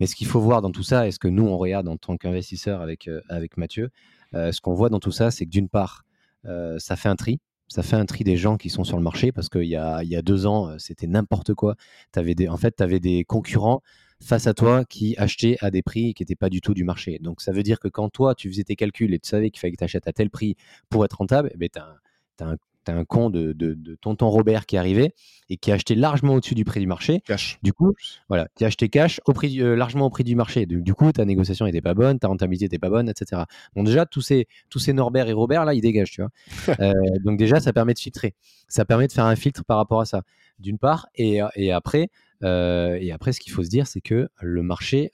Mais 0.00 0.06
ce 0.06 0.16
qu'il 0.16 0.26
faut 0.26 0.40
voir 0.40 0.60
dans 0.60 0.72
tout 0.72 0.82
ça, 0.82 1.06
et 1.06 1.12
ce 1.12 1.18
que 1.18 1.28
nous, 1.28 1.46
on 1.46 1.56
regarde 1.56 1.88
en 1.88 1.96
tant 1.96 2.16
qu'investisseur 2.16 2.80
avec, 2.80 3.08
euh, 3.08 3.20
avec 3.28 3.56
Mathieu, 3.56 3.90
ce 4.32 4.60
qu'on 4.60 4.74
voit 4.74 4.88
dans 4.88 4.98
tout 4.98 5.12
ça, 5.12 5.30
c'est 5.30 5.44
que 5.44 5.50
d'une 5.50 5.68
part, 5.68 6.02
ça 6.42 6.96
fait 6.96 7.08
un 7.08 7.14
tri 7.14 7.38
ça 7.68 7.82
fait 7.82 7.96
un 7.96 8.04
tri 8.06 8.24
des 8.24 8.36
gens 8.36 8.56
qui 8.56 8.70
sont 8.70 8.84
sur 8.84 8.96
le 8.96 9.02
marché 9.02 9.32
parce 9.32 9.48
qu'il 9.48 9.64
y 9.64 9.76
a, 9.76 10.02
y 10.04 10.16
a 10.16 10.22
deux 10.22 10.46
ans, 10.46 10.68
euh, 10.68 10.78
c'était 10.78 11.06
n'importe 11.06 11.54
quoi. 11.54 11.76
Avais 12.14 12.34
des, 12.34 12.48
en 12.48 12.56
fait, 12.56 12.76
tu 12.76 12.82
avais 12.82 13.00
des 13.00 13.24
concurrents 13.24 13.82
face 14.20 14.46
à 14.46 14.54
toi 14.54 14.84
qui 14.84 15.16
achetaient 15.18 15.56
à 15.60 15.70
des 15.70 15.82
prix 15.82 16.14
qui 16.14 16.22
n'étaient 16.22 16.36
pas 16.36 16.50
du 16.50 16.60
tout 16.60 16.74
du 16.74 16.84
marché. 16.84 17.18
Donc, 17.20 17.40
ça 17.40 17.52
veut 17.52 17.62
dire 17.62 17.80
que 17.80 17.88
quand 17.88 18.08
toi, 18.10 18.34
tu 18.34 18.48
faisais 18.48 18.64
tes 18.64 18.76
calculs 18.76 19.12
et 19.14 19.18
tu 19.18 19.28
savais 19.28 19.50
qu'il 19.50 19.60
fallait 19.60 19.72
que 19.72 19.78
tu 19.78 19.84
achètes 19.84 20.06
à 20.08 20.12
tel 20.12 20.30
prix 20.30 20.56
pour 20.88 21.04
être 21.04 21.18
rentable, 21.18 21.50
eh 21.58 21.68
tu 21.68 21.78
as, 21.78 22.46
un 22.46 22.56
tu 22.84 22.90
as 22.90 22.96
un 22.96 23.04
con 23.04 23.30
de, 23.30 23.52
de, 23.52 23.94
tonton 23.96 24.28
Robert 24.28 24.66
qui 24.66 24.76
est 24.76 24.78
arrivé 24.78 25.14
et 25.50 25.56
qui 25.56 25.70
a 25.70 25.74
acheté 25.74 25.94
largement 25.94 26.34
au-dessus 26.34 26.54
du 26.54 26.64
prix 26.64 26.80
du 26.80 26.86
marché. 26.86 27.20
Cash. 27.26 27.58
Du 27.62 27.72
coup, 27.72 27.92
voilà, 28.28 28.48
qui 28.54 28.64
a 28.64 28.68
acheté 28.68 28.88
cash 28.88 29.20
au 29.26 29.32
prix, 29.32 29.60
euh, 29.60 29.76
largement 29.76 30.06
au 30.06 30.10
prix 30.10 30.24
du 30.24 30.36
marché. 30.36 30.66
Du, 30.66 30.82
du 30.82 30.94
coup, 30.94 31.10
ta 31.12 31.24
négociation 31.24 31.66
n'était 31.66 31.82
pas 31.82 31.94
bonne, 31.94 32.18
ta 32.18 32.28
rentabilité 32.28 32.66
n'était 32.66 32.78
pas 32.78 32.90
bonne, 32.90 33.08
etc. 33.08 33.42
Donc 33.76 33.86
déjà, 33.86 34.06
tous 34.06 34.20
ces, 34.20 34.46
tous 34.70 34.78
ces 34.78 34.92
Norbert 34.92 35.28
et 35.28 35.32
Robert, 35.32 35.64
là, 35.64 35.74
ils 35.74 35.80
dégagent, 35.80 36.10
tu 36.10 36.22
vois. 36.22 36.30
Euh, 36.80 36.92
donc 37.24 37.38
déjà, 37.38 37.60
ça 37.60 37.72
permet 37.72 37.94
de 37.94 37.98
filtrer. 37.98 38.34
Ça 38.68 38.84
permet 38.84 39.06
de 39.06 39.12
faire 39.12 39.26
un 39.26 39.36
filtre 39.36 39.64
par 39.64 39.76
rapport 39.76 40.00
à 40.00 40.04
ça, 40.04 40.22
d'une 40.58 40.78
part. 40.78 41.06
Et, 41.14 41.38
et 41.54 41.72
après, 41.72 42.08
euh, 42.42 42.98
et 43.00 43.12
après, 43.12 43.32
ce 43.32 43.40
qu'il 43.40 43.52
faut 43.52 43.62
se 43.62 43.68
dire, 43.68 43.86
c'est 43.86 44.00
que 44.00 44.28
le 44.40 44.62
marché, 44.62 45.10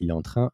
il 0.00 0.08
est 0.08 0.12
en 0.12 0.22
train 0.22 0.50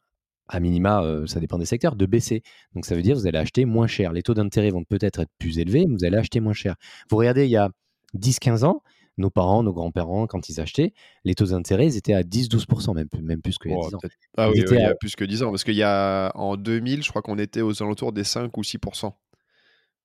à 0.47 0.59
minima, 0.59 1.03
euh, 1.03 1.25
ça 1.25 1.39
dépend 1.39 1.57
des 1.57 1.65
secteurs, 1.65 1.95
de 1.95 2.05
baisser. 2.05 2.43
Donc 2.75 2.85
ça 2.85 2.95
veut 2.95 3.01
dire 3.01 3.15
que 3.15 3.19
vous 3.19 3.27
allez 3.27 3.37
acheter 3.37 3.65
moins 3.65 3.87
cher. 3.87 4.13
Les 4.13 4.23
taux 4.23 4.33
d'intérêt 4.33 4.71
vont 4.71 4.83
peut-être 4.83 5.19
être 5.19 5.31
plus 5.39 5.59
élevés, 5.59 5.85
mais 5.87 5.95
vous 5.95 6.05
allez 6.05 6.17
acheter 6.17 6.39
moins 6.39 6.53
cher. 6.53 6.75
Vous 7.09 7.17
regardez, 7.17 7.45
il 7.45 7.51
y 7.51 7.57
a 7.57 7.69
10-15 8.17 8.63
ans, 8.65 8.83
nos 9.17 9.29
parents, 9.29 9.63
nos 9.63 9.73
grands-parents, 9.73 10.27
quand 10.27 10.49
ils 10.49 10.59
achetaient, 10.59 10.93
les 11.23 11.35
taux 11.35 11.45
d'intérêt, 11.45 11.87
ils 11.87 11.97
étaient 11.97 12.13
à 12.13 12.23
10-12%, 12.23 12.93
même, 12.95 13.07
même 13.21 13.41
plus 13.41 13.57
que 13.57 13.69
10 13.69 13.95
ans. 13.95 13.99
Ah 14.37 14.49
oui, 14.49 14.63
il 14.69 14.75
y 14.75 14.81
a 14.81 14.95
plus 14.95 15.15
que 15.15 15.23
10 15.23 15.43
ans, 15.43 15.49
parce 15.51 15.63
qu'il 15.63 15.75
y 15.75 15.83
a 15.83 16.31
en 16.35 16.57
2000, 16.57 17.03
je 17.03 17.09
crois 17.09 17.21
qu'on 17.21 17.37
était 17.37 17.61
aux 17.61 17.81
alentours 17.81 18.11
des 18.11 18.23
5 18.23 18.55
ou 18.57 18.61
6%. 18.61 19.13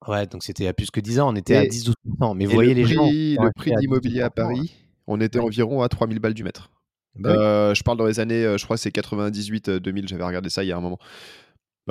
Ouais, 0.07 0.25
donc 0.27 0.43
c'était 0.43 0.67
à 0.67 0.73
plus 0.73 0.91
que 0.91 0.99
10 0.99 1.19
ans, 1.19 1.33
on 1.33 1.35
était 1.35 1.55
à 1.55 1.65
10-12%. 1.65 2.35
Mais 2.35 2.45
vous 2.45 2.53
voyez 2.53 2.73
les 2.73 2.85
gens. 2.85 3.03
Le 3.03 3.51
prix 3.53 3.71
d'immobilier 3.79 4.21
à 4.21 4.29
Paris, 4.29 4.73
on 5.07 5.19
était 5.19 5.39
environ 5.39 5.81
à 5.81 5.89
3000 5.89 6.19
balles 6.19 6.33
du 6.33 6.43
mètre. 6.43 6.71
Bah 7.15 7.29
euh, 7.31 7.73
je 7.73 7.83
parle 7.83 7.97
dans 7.97 8.05
les 8.05 8.19
années, 8.19 8.45
euh, 8.45 8.57
je 8.57 8.63
crois 8.63 8.77
que 8.77 8.81
c'est 8.81 8.93
98-2000, 8.93 9.69
euh, 9.69 10.07
j'avais 10.07 10.23
regardé 10.23 10.49
ça 10.49 10.63
il 10.63 10.67
y 10.67 10.71
a 10.71 10.77
un 10.77 10.81
moment. 10.81 10.99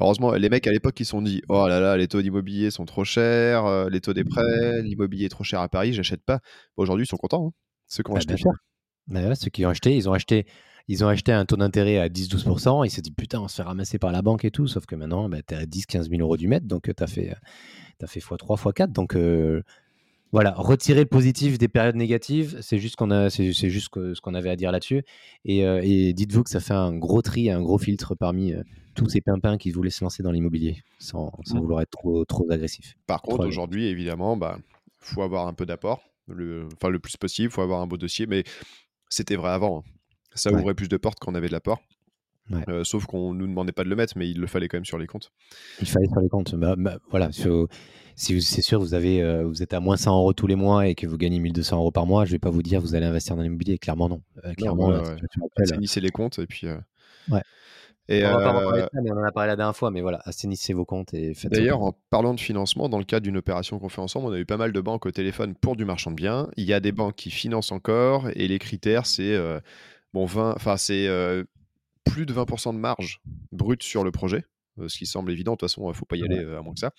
Heureusement, 0.01 0.33
les 0.33 0.49
mecs 0.49 0.67
à 0.67 0.71
l'époque, 0.71 0.99
ils 1.01 1.05
se 1.05 1.11
sont 1.11 1.23
dit 1.23 1.43
Oh 1.49 1.67
là 1.67 1.81
là, 1.81 1.97
les 1.97 2.07
taux 2.07 2.23
d'immobilier 2.23 2.71
sont 2.71 2.85
trop 2.85 3.05
chers, 3.05 3.89
les 3.91 4.01
taux 4.01 4.13
des 4.13 4.25
prêts, 4.25 4.81
l'immobilier 4.83 5.27
est 5.27 5.31
trop 5.31 5.43
cher 5.43 5.61
à 5.61 5.69
Paris, 5.69 5.93
j'achète 5.93 6.23
pas. 6.23 6.41
Aujourd'hui, 6.77 7.05
ils 7.05 7.09
sont 7.09 7.17
contents, 7.17 7.49
hein, 7.49 7.53
ceux 7.89 8.05
qui 8.05 8.11
ont 8.11 8.15
bah, 8.15 8.19
acheté. 8.19 8.37
Bah 9.09 9.35
ceux 9.35 9.51
qui 9.51 9.67
ont 9.67 9.71
acheté, 9.71 9.97
ils 9.97 10.09
ont 10.09 10.13
acheté, 10.13 10.47
ils 10.87 11.05
ont 11.05 11.09
acheté 11.09 11.33
un 11.33 11.45
taux 11.47 11.57
d'intérêt 11.57 11.99
à 11.99 12.09
10-12%. 12.09 12.87
Ils 12.87 12.91
se 12.91 13.01
disent 13.01 13.13
Putain, 13.17 13.41
on 13.41 13.49
se 13.49 13.57
fait 13.57 13.63
ramasser 13.63 13.99
par 13.99 14.13
la 14.13 14.23
banque 14.23 14.45
et 14.45 14.53
tout. 14.53 14.69
Sauf 14.69 14.87
que 14.87 14.95
maintenant, 14.95 15.29
bah, 15.29 15.39
tu 15.47 15.55
es 15.55 15.57
à 15.57 15.65
10-15 15.65 16.11
000 16.11 16.23
euros 16.23 16.37
du 16.37 16.47
mètre, 16.47 16.67
donc 16.67 16.85
tu 16.85 17.03
as 17.03 17.07
fait, 17.09 17.35
as 18.01 18.07
fait 18.07 18.21
x3, 18.21 18.57
x4. 18.57 18.93
Donc 18.93 19.17
voilà, 20.33 20.53
retirer 20.57 21.01
le 21.01 21.07
positif 21.07 21.59
des 21.59 21.69
périodes 21.69 21.97
négatives, 21.97 22.59
c'est 22.61 22.79
juste, 22.79 22.97
qu'on 22.97 23.11
a, 23.11 23.31
c'est, 23.31 23.53
juste 23.53 23.91
ce 23.95 24.21
qu'on 24.21 24.35
avait 24.35 24.51
à 24.51 24.57
dire 24.57 24.73
là-dessus. 24.73 25.03
Et, 25.45 25.65
euh, 25.65 25.81
et, 25.83 26.13
dites-vous 26.13 26.43
que 26.43 26.51
ça 26.51 26.61
fait 26.61 26.75
un 26.75 26.95
gros 26.95 27.23
tri, 27.23 27.51
un 27.51 27.63
gros 27.63 27.79
filtre 27.79 28.15
parmi 28.15 28.53
euh, 28.53 28.63
tous 28.95 29.09
ces 29.09 29.21
pimpins 29.21 29.57
qui 29.57 29.71
voulaient 29.71 29.91
se 29.91 30.05
lancer 30.05 30.23
dans 30.23 30.31
l'immobilier 30.31 30.83
sans, 30.99 31.33
sans 31.45 31.61
vouloir 31.61 31.81
être 31.81 31.91
trop, 31.91 32.25
trop 32.25 32.51
agressif. 32.51 32.95
Par 33.07 33.23
contre, 33.23 33.47
aujourd'hui, 33.47 33.87
évidemment, 33.87 34.35
il 34.35 34.41
bah, 34.41 34.59
faut 34.99 35.23
avoir 35.23 35.47
un 35.47 35.55
peu 35.55 35.65
d'apport, 35.65 36.03
le, 36.27 36.69
enfin 36.75 36.91
le 36.91 36.99
plus 36.99 37.17
possible, 37.17 37.49
il 37.49 37.53
faut 37.53 37.63
avoir 37.63 37.81
un 37.81 37.87
beau 37.87 37.97
dossier, 37.97 38.27
mais 38.27 38.45
c'était 39.09 39.37
vrai 39.37 39.51
avant. 39.51 39.79
Hein. 39.79 39.91
Ça 40.35 40.53
ouvrait 40.53 40.75
plus 40.75 40.89
de 40.89 40.97
portes 40.97 41.19
quand 41.19 41.33
on 41.33 41.35
avait 41.35 41.49
de 41.49 41.53
l'apport. 41.53 41.81
Euh, 42.69 42.85
sauf 42.85 43.07
qu'on 43.07 43.35
nous 43.35 43.47
demandait 43.47 43.73
pas 43.73 43.85
de 43.85 43.89
le 43.89 43.97
mettre, 43.97 44.15
mais 44.17 44.29
il 44.29 44.39
le 44.39 44.47
fallait 44.47 44.69
quand 44.69 44.77
même 44.77 44.85
sur 44.85 44.99
les 44.99 45.07
comptes. 45.07 45.33
Il 45.81 45.89
fallait 45.89 46.07
sur 46.07 46.21
les 46.21 46.29
comptes. 46.29 46.55
Bah, 46.55 46.75
bah, 46.77 46.99
voilà, 47.11 47.31
si 48.15 48.41
c'est 48.41 48.63
sûr, 48.63 48.81
vous, 48.81 48.95
avez, 48.95 49.23
euh, 49.23 49.45
vous 49.45 49.63
êtes 49.63 49.75
à 49.75 49.81
moins 49.81 49.97
100 49.97 50.17
euros 50.17 50.33
tous 50.33 50.47
les 50.47 50.57
mois 50.57 50.89
et 50.89 50.95
que 50.95 51.07
vous 51.07 51.17
gagnez 51.17 51.39
1200 51.39 51.77
euros 51.77 51.91
par 51.91 52.07
mois, 52.07 52.25
je 52.25 52.33
vais 52.33 52.39
pas 52.39 52.51
vous 52.51 52.63
dire 52.63 52.81
vous 52.81 52.95
allez 52.95 53.07
investir 53.07 53.37
dans 53.37 53.43
l'immobilier. 53.43 53.79
Clairement, 53.79 54.09
non. 54.09 54.23
Euh, 54.45 54.55
clairement, 54.55 54.93
Assainissez 55.57 56.01
les 56.01 56.11
comptes 56.11 56.39
et 56.39 56.47
puis. 56.47 56.67
Ouais. 57.31 57.43
Et 58.11 58.25
on, 58.25 58.39
va 58.39 58.53
pas 58.55 58.81
ça, 58.81 58.89
mais 59.03 59.11
on 59.13 59.19
en 59.19 59.23
a 59.23 59.31
parlé 59.33 59.49
la 59.49 59.57
dernière 59.57 59.77
fois, 59.77 59.91
mais 59.91 60.01
voilà, 60.01 60.23
assainissez 60.25 60.73
vos 60.73 60.87
comptes 60.87 61.13
et 61.13 61.35
faites 61.35 61.53
D'ailleurs, 61.53 61.83
en 61.83 61.93
parlant 62.09 62.33
de 62.33 62.41
financement, 62.41 62.89
dans 62.89 62.97
le 62.97 63.05
cadre 63.05 63.25
d'une 63.25 63.37
opération 63.37 63.79
qu'on 63.79 63.91
fait 63.91 64.01
ensemble, 64.01 64.29
on 64.29 64.33
a 64.33 64.39
eu 64.39 64.47
pas 64.47 64.57
mal 64.57 64.73
de 64.73 64.81
banques 64.81 65.05
au 65.05 65.11
téléphone 65.11 65.55
pour 65.55 65.77
du 65.77 65.85
marchand 65.85 66.11
de 66.11 66.17
biens. 66.17 66.49
Il 66.57 66.65
y 66.65 66.73
a 66.73 66.81
des 66.81 66.91
banques 66.91 67.17
qui 67.17 67.31
financent 67.31 67.71
encore 67.71 68.31
et 68.35 68.49
les 68.49 68.59
critères, 68.59 69.05
c'est 69.05 69.39
bon 70.15 70.25
20, 70.25 70.55
enfin 70.57 70.79
c'est 70.79 71.07
plus 72.09 72.27
de 72.27 72.33
20% 72.35 72.75
de 72.75 72.79
marge 72.79 73.21
brute 73.53 73.83
sur 73.83 74.05
le 74.05 74.11
projet, 74.11 74.45
euh, 74.79 74.89
ce 74.89 74.99
qui 74.99 75.07
semble 75.07 75.31
évident, 75.31 75.53
de 75.53 75.57
toute 75.57 75.69
façon, 75.69 75.85
il 75.85 75.89
ne 75.89 75.93
faut 75.93 76.07
pas 76.07 76.17
y 76.17 76.23
aller 76.23 76.39
euh, 76.39 76.59
à 76.59 76.63
moins 76.63 76.75
que 76.75 76.81
ça, 76.81 76.93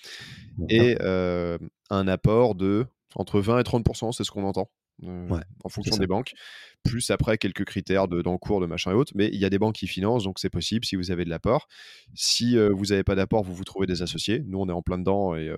et 0.69 0.97
euh, 1.01 1.57
un 1.89 2.07
apport 2.07 2.55
de 2.55 2.85
entre 3.15 3.39
20 3.39 3.59
et 3.59 3.63
30%, 3.63 4.11
c'est 4.11 4.23
ce 4.23 4.31
qu'on 4.31 4.43
entend. 4.43 4.69
en 5.01 5.69
fonction 5.69 5.95
des 5.95 6.07
banques, 6.07 6.33
plus 6.83 7.09
après 7.09 7.37
quelques 7.37 7.63
critères 7.65 8.07
d'encours, 8.07 8.59
de, 8.59 8.65
de 8.65 8.69
machin 8.69 8.91
et 8.91 8.93
autres, 8.93 9.13
mais 9.15 9.29
il 9.31 9.39
y 9.39 9.45
a 9.45 9.49
des 9.49 9.57
banques 9.57 9.75
qui 9.75 9.87
financent, 9.87 10.25
donc 10.25 10.39
c'est 10.39 10.49
possible 10.49 10.85
si 10.85 10.95
vous 10.95 11.09
avez 11.09 11.23
de 11.23 11.29
l'apport. 11.29 11.67
Si 12.13 12.57
vous 12.57 12.85
n'avez 12.87 13.03
pas 13.03 13.15
d'apport, 13.15 13.43
vous 13.43 13.55
vous 13.55 13.63
trouvez 13.63 13.87
des 13.87 14.01
associés. 14.01 14.43
Nous, 14.45 14.59
on 14.59 14.67
est 14.67 14.73
en 14.73 14.81
plein 14.81 14.97
dedans 14.97 15.35
et 15.35 15.49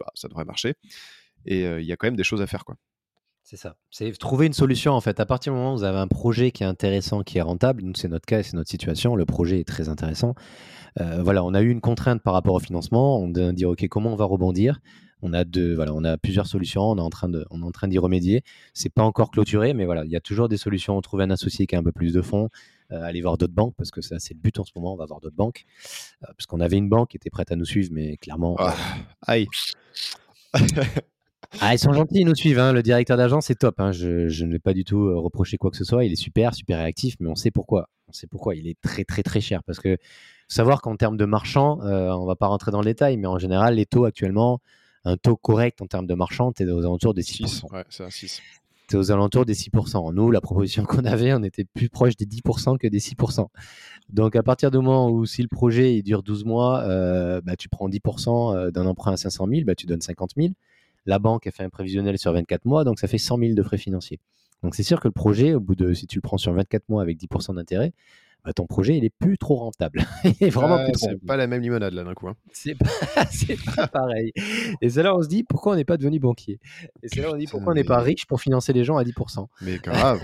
bah, 0.00 0.06
ça 0.14 0.28
devrait 0.28 0.46
marcher. 0.46 0.74
Et 1.44 1.64
il 1.64 1.84
y 1.84 1.92
a 1.92 1.96
quand 1.96 2.06
même 2.06 2.16
des 2.16 2.24
choses 2.24 2.40
à 2.40 2.46
faire. 2.46 2.64
quoi. 2.64 2.76
C'est 3.50 3.56
ça. 3.56 3.76
C'est 3.90 4.12
trouver 4.18 4.44
une 4.44 4.52
solution 4.52 4.92
en 4.92 5.00
fait. 5.00 5.20
À 5.20 5.24
partir 5.24 5.54
du 5.54 5.58
moment 5.58 5.72
où 5.72 5.78
vous 5.78 5.84
avez 5.84 5.96
un 5.96 6.06
projet 6.06 6.50
qui 6.50 6.64
est 6.64 6.66
intéressant, 6.66 7.22
qui 7.22 7.38
est 7.38 7.40
rentable, 7.40 7.82
nous 7.82 7.94
c'est 7.94 8.08
notre 8.08 8.26
cas, 8.26 8.42
c'est 8.42 8.52
notre 8.52 8.68
situation, 8.68 9.16
le 9.16 9.24
projet 9.24 9.58
est 9.58 9.64
très 9.64 9.88
intéressant. 9.88 10.34
Euh, 11.00 11.22
voilà, 11.22 11.42
on 11.42 11.54
a 11.54 11.62
eu 11.62 11.70
une 11.70 11.80
contrainte 11.80 12.22
par 12.22 12.34
rapport 12.34 12.52
au 12.52 12.60
financement. 12.60 13.18
On 13.18 13.34
a 13.36 13.52
dit 13.52 13.64
ok, 13.64 13.88
comment 13.88 14.12
on 14.12 14.16
va 14.16 14.26
rebondir? 14.26 14.80
On 15.22 15.32
a 15.32 15.44
deux, 15.44 15.74
voilà, 15.74 15.94
on 15.94 16.04
a 16.04 16.18
plusieurs 16.18 16.46
solutions. 16.46 16.82
On 16.82 16.98
est 16.98 17.00
en 17.00 17.08
train 17.08 17.30
de, 17.30 17.46
on 17.48 17.62
est 17.62 17.64
en 17.64 17.70
train 17.70 17.88
d'y 17.88 17.96
remédier. 17.98 18.42
C'est 18.74 18.92
pas 18.92 19.02
encore 19.02 19.30
clôturé, 19.30 19.72
mais 19.72 19.86
voilà, 19.86 20.04
il 20.04 20.10
y 20.10 20.16
a 20.16 20.20
toujours 20.20 20.50
des 20.50 20.58
solutions. 20.58 21.00
Trouver 21.00 21.24
un 21.24 21.30
associé 21.30 21.66
qui 21.66 21.74
a 21.74 21.78
un 21.78 21.82
peu 21.82 21.90
plus 21.90 22.12
de 22.12 22.20
fonds, 22.20 22.50
euh, 22.92 23.00
aller 23.00 23.22
voir 23.22 23.38
d'autres 23.38 23.54
banques 23.54 23.74
parce 23.78 23.90
que 23.90 24.02
ça 24.02 24.18
c'est 24.18 24.34
le 24.34 24.40
but 24.40 24.58
en 24.58 24.64
ce 24.64 24.72
moment. 24.76 24.92
On 24.92 24.98
va 24.98 25.06
voir 25.06 25.20
d'autres 25.20 25.36
banques 25.36 25.64
euh, 26.22 26.26
parce 26.36 26.44
qu'on 26.44 26.60
avait 26.60 26.76
une 26.76 26.90
banque 26.90 27.12
qui 27.12 27.16
était 27.16 27.30
prête 27.30 27.50
à 27.50 27.56
nous 27.56 27.64
suivre, 27.64 27.88
mais 27.94 28.18
clairement. 28.18 28.56
Ah, 28.58 28.76
aïe. 29.26 29.46
Ah, 31.60 31.74
ils 31.74 31.78
sont 31.78 31.92
gentils, 31.92 32.20
ils 32.20 32.26
nous 32.26 32.34
suivent. 32.34 32.58
Hein. 32.58 32.72
Le 32.72 32.82
directeur 32.82 33.16
d'agence, 33.16 33.46
c'est 33.46 33.54
top. 33.54 33.80
Hein. 33.80 33.92
Je, 33.92 34.28
je, 34.28 34.44
ne 34.44 34.52
vais 34.52 34.58
pas 34.58 34.74
du 34.74 34.84
tout 34.84 35.06
euh, 35.06 35.18
reprocher 35.18 35.56
quoi 35.56 35.70
que 35.70 35.76
ce 35.76 35.84
soit. 35.84 36.04
Il 36.04 36.12
est 36.12 36.16
super, 36.16 36.54
super 36.54 36.78
réactif, 36.78 37.16
mais 37.20 37.28
on 37.28 37.34
sait 37.34 37.50
pourquoi. 37.50 37.88
On 38.08 38.12
sait 38.12 38.26
pourquoi. 38.26 38.54
Il 38.54 38.68
est 38.68 38.78
très, 38.80 39.04
très, 39.04 39.22
très 39.22 39.40
cher. 39.40 39.62
Parce 39.64 39.80
que 39.80 39.96
savoir 40.46 40.82
qu'en 40.82 40.96
termes 40.96 41.16
de 41.16 41.24
marchand, 41.24 41.80
euh, 41.82 42.10
on 42.10 42.26
va 42.26 42.36
pas 42.36 42.46
rentrer 42.46 42.70
dans 42.70 42.80
le 42.80 42.84
détail, 42.84 43.16
mais 43.16 43.26
en 43.26 43.38
général, 43.38 43.76
les 43.76 43.86
taux 43.86 44.04
actuellement, 44.04 44.60
un 45.04 45.16
taux 45.16 45.36
correct 45.36 45.80
en 45.80 45.86
termes 45.86 46.06
de 46.06 46.14
marchand, 46.14 46.52
tu 46.52 46.64
es 46.64 46.70
aux 46.70 46.80
alentours 46.80 47.14
des 47.14 47.22
6%. 47.22 47.46
6 47.46 47.62
ouais, 47.72 47.84
c'est 47.88 48.04
un 48.04 48.10
6. 48.10 48.42
Tu 48.88 48.96
es 48.96 48.98
aux 48.98 49.10
alentours 49.10 49.44
des 49.44 49.54
6%. 49.54 50.12
Nous, 50.14 50.30
la 50.30 50.40
proposition 50.40 50.84
qu'on 50.84 51.04
avait, 51.04 51.32
on 51.32 51.42
était 51.42 51.64
plus 51.64 51.88
proche 51.88 52.16
des 52.16 52.26
10% 52.26 52.78
que 52.78 52.86
des 52.86 53.00
6%. 53.00 53.46
Donc, 54.10 54.36
à 54.36 54.42
partir 54.42 54.70
du 54.70 54.78
moment 54.78 55.10
où 55.10 55.26
si 55.26 55.42
le 55.42 55.48
projet 55.48 55.94
il 55.96 56.02
dure 56.02 56.22
12 56.22 56.44
mois, 56.44 56.80
euh, 56.82 57.40
bah, 57.42 57.56
tu 57.56 57.68
prends 57.68 57.88
10% 57.88 58.56
euh, 58.56 58.70
d'un 58.70 58.86
emprunt 58.86 59.12
à 59.12 59.16
500 59.16 59.46
000, 59.48 59.64
bah, 59.64 59.74
tu 59.74 59.86
donnes 59.86 60.00
50 60.00 60.32
000. 60.36 60.48
La 61.06 61.18
banque 61.18 61.46
a 61.46 61.50
fait 61.50 61.64
un 61.64 61.70
prévisionnel 61.70 62.18
sur 62.18 62.32
24 62.32 62.64
mois, 62.64 62.84
donc 62.84 62.98
ça 62.98 63.08
fait 63.08 63.18
100 63.18 63.38
000 63.38 63.54
de 63.54 63.62
frais 63.62 63.78
financiers. 63.78 64.20
Donc 64.62 64.74
c'est 64.74 64.82
sûr 64.82 65.00
que 65.00 65.08
le 65.08 65.12
projet, 65.12 65.54
au 65.54 65.60
bout 65.60 65.74
de, 65.74 65.94
si 65.94 66.06
tu 66.06 66.18
le 66.18 66.22
prends 66.22 66.38
sur 66.38 66.52
24 66.52 66.88
mois 66.88 67.02
avec 67.02 67.18
10% 67.18 67.54
d'intérêt, 67.54 67.92
bah, 68.44 68.52
ton 68.52 68.66
projet, 68.66 68.96
il 68.96 69.04
est 69.04 69.12
plus 69.18 69.36
trop 69.36 69.56
rentable. 69.56 70.04
il 70.40 70.50
vraiment 70.50 70.78
C'est 70.94 71.24
pas 71.26 71.36
la 71.36 71.46
même 71.46 71.60
limonade 71.60 71.92
là 71.92 72.04
d'un 72.04 72.14
coup. 72.14 72.28
Hein. 72.28 72.36
C'est 72.52 72.74
pas, 73.76 73.86
pareil. 73.88 74.32
Et 74.80 74.88
c'est 74.88 75.02
là 75.02 75.14
où 75.14 75.18
on 75.18 75.22
se 75.22 75.28
dit 75.28 75.44
pourquoi 75.44 75.72
on 75.72 75.76
n'est 75.76 75.84
pas 75.84 75.96
devenu 75.96 76.18
banquier? 76.18 76.58
Et 77.02 77.08
c'est 77.08 77.20
là 77.20 77.30
où 77.30 77.34
on 77.34 77.36
dit 77.36 77.46
pourquoi 77.46 77.72
on 77.72 77.74
n'est 77.74 77.84
pas 77.84 78.00
riche 78.00 78.26
pour 78.26 78.40
financer 78.40 78.72
les 78.72 78.84
gens 78.84 78.96
à 78.96 79.04
10%. 79.04 79.46
Mais 79.62 79.76
grave. 79.78 80.20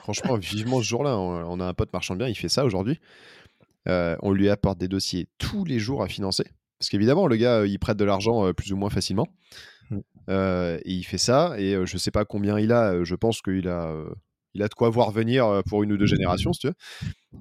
Franchement, 0.00 0.36
vivement 0.36 0.78
ce 0.78 0.84
jour-là. 0.84 1.16
On 1.18 1.60
a 1.60 1.64
un 1.64 1.74
pote 1.74 1.92
marchand 1.92 2.16
bien, 2.16 2.28
il 2.28 2.34
fait 2.34 2.48
ça 2.48 2.64
aujourd'hui. 2.64 3.00
Euh, 3.88 4.16
on 4.20 4.32
lui 4.32 4.50
apporte 4.50 4.78
des 4.78 4.88
dossiers 4.88 5.28
tous 5.38 5.64
les 5.64 5.78
jours 5.78 6.02
à 6.02 6.08
financer. 6.08 6.44
Parce 6.78 6.90
qu'évidemment, 6.90 7.26
le 7.26 7.36
gars, 7.36 7.64
il 7.64 7.78
prête 7.78 7.96
de 7.96 8.04
l'argent 8.04 8.46
euh, 8.46 8.52
plus 8.52 8.72
ou 8.72 8.76
moins 8.76 8.90
facilement. 8.90 9.26
Mmh. 9.90 9.98
Euh, 10.28 10.78
et 10.84 10.92
il 10.92 11.04
fait 11.04 11.18
ça, 11.18 11.54
et 11.58 11.76
je 11.84 11.98
sais 11.98 12.10
pas 12.10 12.24
combien 12.24 12.58
il 12.58 12.72
a, 12.72 13.02
je 13.04 13.14
pense 13.14 13.40
qu'il 13.40 13.68
a, 13.68 13.94
il 14.54 14.62
a 14.62 14.68
de 14.68 14.74
quoi 14.74 14.90
voir 14.90 15.10
venir 15.10 15.62
pour 15.66 15.82
une 15.82 15.92
ou 15.92 15.96
deux 15.96 16.06
générations, 16.06 16.52
si 16.52 16.60
tu 16.60 16.66
veux. 16.68 16.74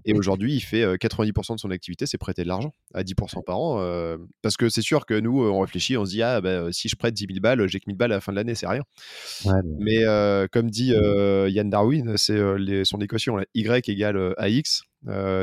Et 0.05 0.13
aujourd'hui, 0.13 0.53
il 0.53 0.61
fait 0.61 0.83
90% 0.95 1.55
de 1.55 1.59
son 1.59 1.71
activité, 1.71 2.05
c'est 2.05 2.17
prêter 2.17 2.43
de 2.43 2.47
l'argent 2.47 2.73
à 2.93 3.03
10% 3.03 3.43
par 3.43 3.59
an. 3.59 4.17
parce 4.41 4.55
que 4.55 4.69
c'est 4.69 4.81
sûr 4.81 5.05
que 5.05 5.19
nous, 5.19 5.43
on 5.43 5.59
réfléchit, 5.59 5.97
on 5.97 6.05
se 6.05 6.11
dit, 6.11 6.21
ah, 6.21 6.39
bah, 6.39 6.71
si 6.71 6.87
je 6.87 6.95
prête 6.95 7.13
10 7.13 7.27
000 7.29 7.39
balles, 7.41 7.67
j'ai 7.67 7.79
que 7.79 7.85
1000 7.87 7.97
balles 7.97 8.11
à 8.11 8.15
la 8.15 8.21
fin 8.21 8.31
de 8.31 8.37
l'année, 8.37 8.55
c'est 8.55 8.67
rien. 8.67 8.83
mais 9.79 10.03
comme 10.51 10.69
dit 10.69 10.93
Yann 10.93 11.69
Darwin, 11.69 12.15
c'est 12.15 12.39
son 12.85 12.99
équation, 12.99 13.37
Y 13.53 13.89
égale 13.89 14.33
AX. 14.37 14.86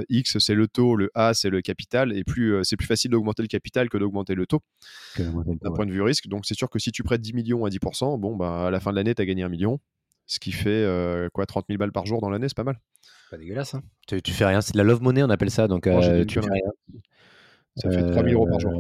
X, 0.09 0.39
c'est 0.39 0.55
le 0.55 0.67
taux, 0.67 0.97
le 0.97 1.11
A, 1.15 1.35
c'est 1.35 1.51
le 1.51 1.63
capital, 1.63 2.17
et 2.17 2.25
plus 2.25 2.65
c'est 2.65 2.77
plus 2.77 2.87
facile 2.87 3.11
d'augmenter 3.11 3.43
le 3.43 3.49
capital 3.49 3.89
que 3.89 3.99
d'augmenter 3.99 4.35
le 4.35 4.47
taux 4.47 4.61
d'un 5.19 5.73
point 5.73 5.87
de 5.87 5.93
vue 5.93 6.03
risque. 6.03 6.29
Donc 6.29 6.47
c'est 6.47 6.57
sûr 6.57 6.71
que 6.71 6.79
si 6.79 6.93
tu 6.93 7.03
prêtes 7.03 7.21
10 7.21 7.35
millions 7.35 7.65
à 7.65 7.69
10%, 7.69 8.19
bon, 8.19 8.37
bah, 8.37 8.67
à 8.67 8.71
la 8.71 8.81
fin 8.81 8.91
de 8.91 8.97
l'année, 8.97 9.15
tu 9.15 9.23
as 9.23 9.27
gagné 9.27 9.43
un 9.43 9.49
million. 9.49 9.81
Ce 10.27 10.39
qui 10.39 10.53
fait 10.53 10.87
quoi 11.33 11.47
30 11.47 11.67
000 11.69 11.79
balles 11.79 11.93
par 11.93 12.07
jour 12.07 12.21
dans 12.21 12.31
l'année, 12.31 12.49
c'est 12.49 12.57
pas 12.57 12.65
mal. 12.65 12.81
Pas 13.31 13.39
dégueulasse. 13.39 13.75
Hein. 13.75 13.83
Tu, 14.07 14.33
fais 14.33 14.45
rien, 14.45 14.61
c'est 14.61 14.73
de 14.73 14.79
la 14.79 14.85
love 14.85 15.03
money, 15.03 15.23
on 15.23 15.31
appelle 15.31 15.51
ça. 15.51 15.69
Donc, 15.69 15.87
euh, 15.87 16.25
tu 16.25 16.41
fais 16.41 16.51
rien. 16.51 16.71
Ça 17.77 17.91
fait 17.91 18.03
3 18.03 18.23
000 18.23 18.35
euros 18.35 18.47
par 18.47 18.61
jour. 18.61 18.73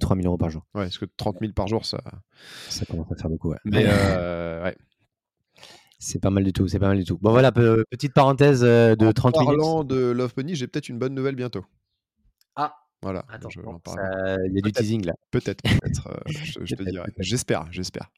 3 0.00 0.16
000 0.16 0.26
euros 0.26 0.38
par 0.38 0.50
jour. 0.50 0.62
Ouais, 0.74 0.84
parce 0.84 0.98
que 0.98 1.06
30 1.16 1.38
000 1.40 1.52
par 1.52 1.66
jour, 1.66 1.84
ça. 1.84 2.00
Ça 2.68 2.84
commence 2.86 3.10
à 3.10 3.16
faire 3.16 3.30
beaucoup, 3.30 3.50
ouais. 3.50 3.58
Mais 3.64 3.84
euh, 3.86 4.62
ouais. 4.62 4.76
C'est 5.98 6.20
pas 6.20 6.30
mal 6.30 6.44
du 6.44 6.52
tout, 6.52 6.68
c'est 6.68 6.78
pas 6.78 6.88
mal 6.88 6.98
du 6.98 7.04
tout. 7.04 7.18
Bon 7.18 7.30
voilà, 7.30 7.52
petite 7.52 8.12
parenthèse 8.12 8.62
euh, 8.62 8.96
de 8.96 9.10
30 9.12 9.34
minutes. 9.38 9.48
En 9.48 9.56
parlant 9.56 9.84
de 9.84 9.96
Love 9.96 10.34
Money, 10.36 10.54
j'ai 10.54 10.66
peut-être 10.66 10.88
une 10.88 10.98
bonne 10.98 11.14
nouvelle 11.14 11.36
bientôt. 11.36 11.64
Ah 12.54 12.74
Voilà, 13.02 13.24
Il 14.46 14.54
y 14.54 14.58
a 14.58 14.62
du 14.62 14.72
teasing 14.72 15.06
là. 15.06 15.14
Peut-être, 15.30 15.62
peut-être, 15.62 16.22
je, 16.26 16.60
je 16.64 16.74
te 16.74 16.82
dirai. 16.82 17.08
J'espère, 17.18 17.66
j'espère. 17.70 18.10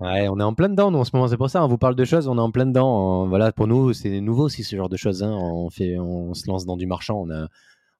Ouais, 0.00 0.28
on 0.28 0.40
est 0.40 0.42
en 0.42 0.54
plein 0.54 0.68
dedans 0.68 0.90
nous, 0.90 0.98
en 0.98 1.04
ce 1.04 1.14
moment. 1.14 1.28
C'est 1.28 1.36
pour 1.36 1.50
ça, 1.50 1.64
on 1.64 1.68
vous 1.68 1.78
parle 1.78 1.94
de 1.94 2.04
choses, 2.04 2.26
on 2.26 2.36
est 2.36 2.40
en 2.40 2.50
plein 2.50 2.66
dedans. 2.66 3.26
Voilà, 3.28 3.52
pour 3.52 3.66
nous, 3.66 3.92
c'est 3.92 4.20
nouveau 4.20 4.44
aussi 4.44 4.64
ce 4.64 4.74
genre 4.74 4.88
de 4.88 4.96
choses. 4.96 5.22
Hein. 5.22 5.30
On 5.30 5.70
fait, 5.70 5.98
on 5.98 6.34
se 6.34 6.48
lance 6.48 6.66
dans 6.66 6.76
du 6.76 6.86
marchand. 6.86 7.20
On 7.20 7.30
a, 7.30 7.48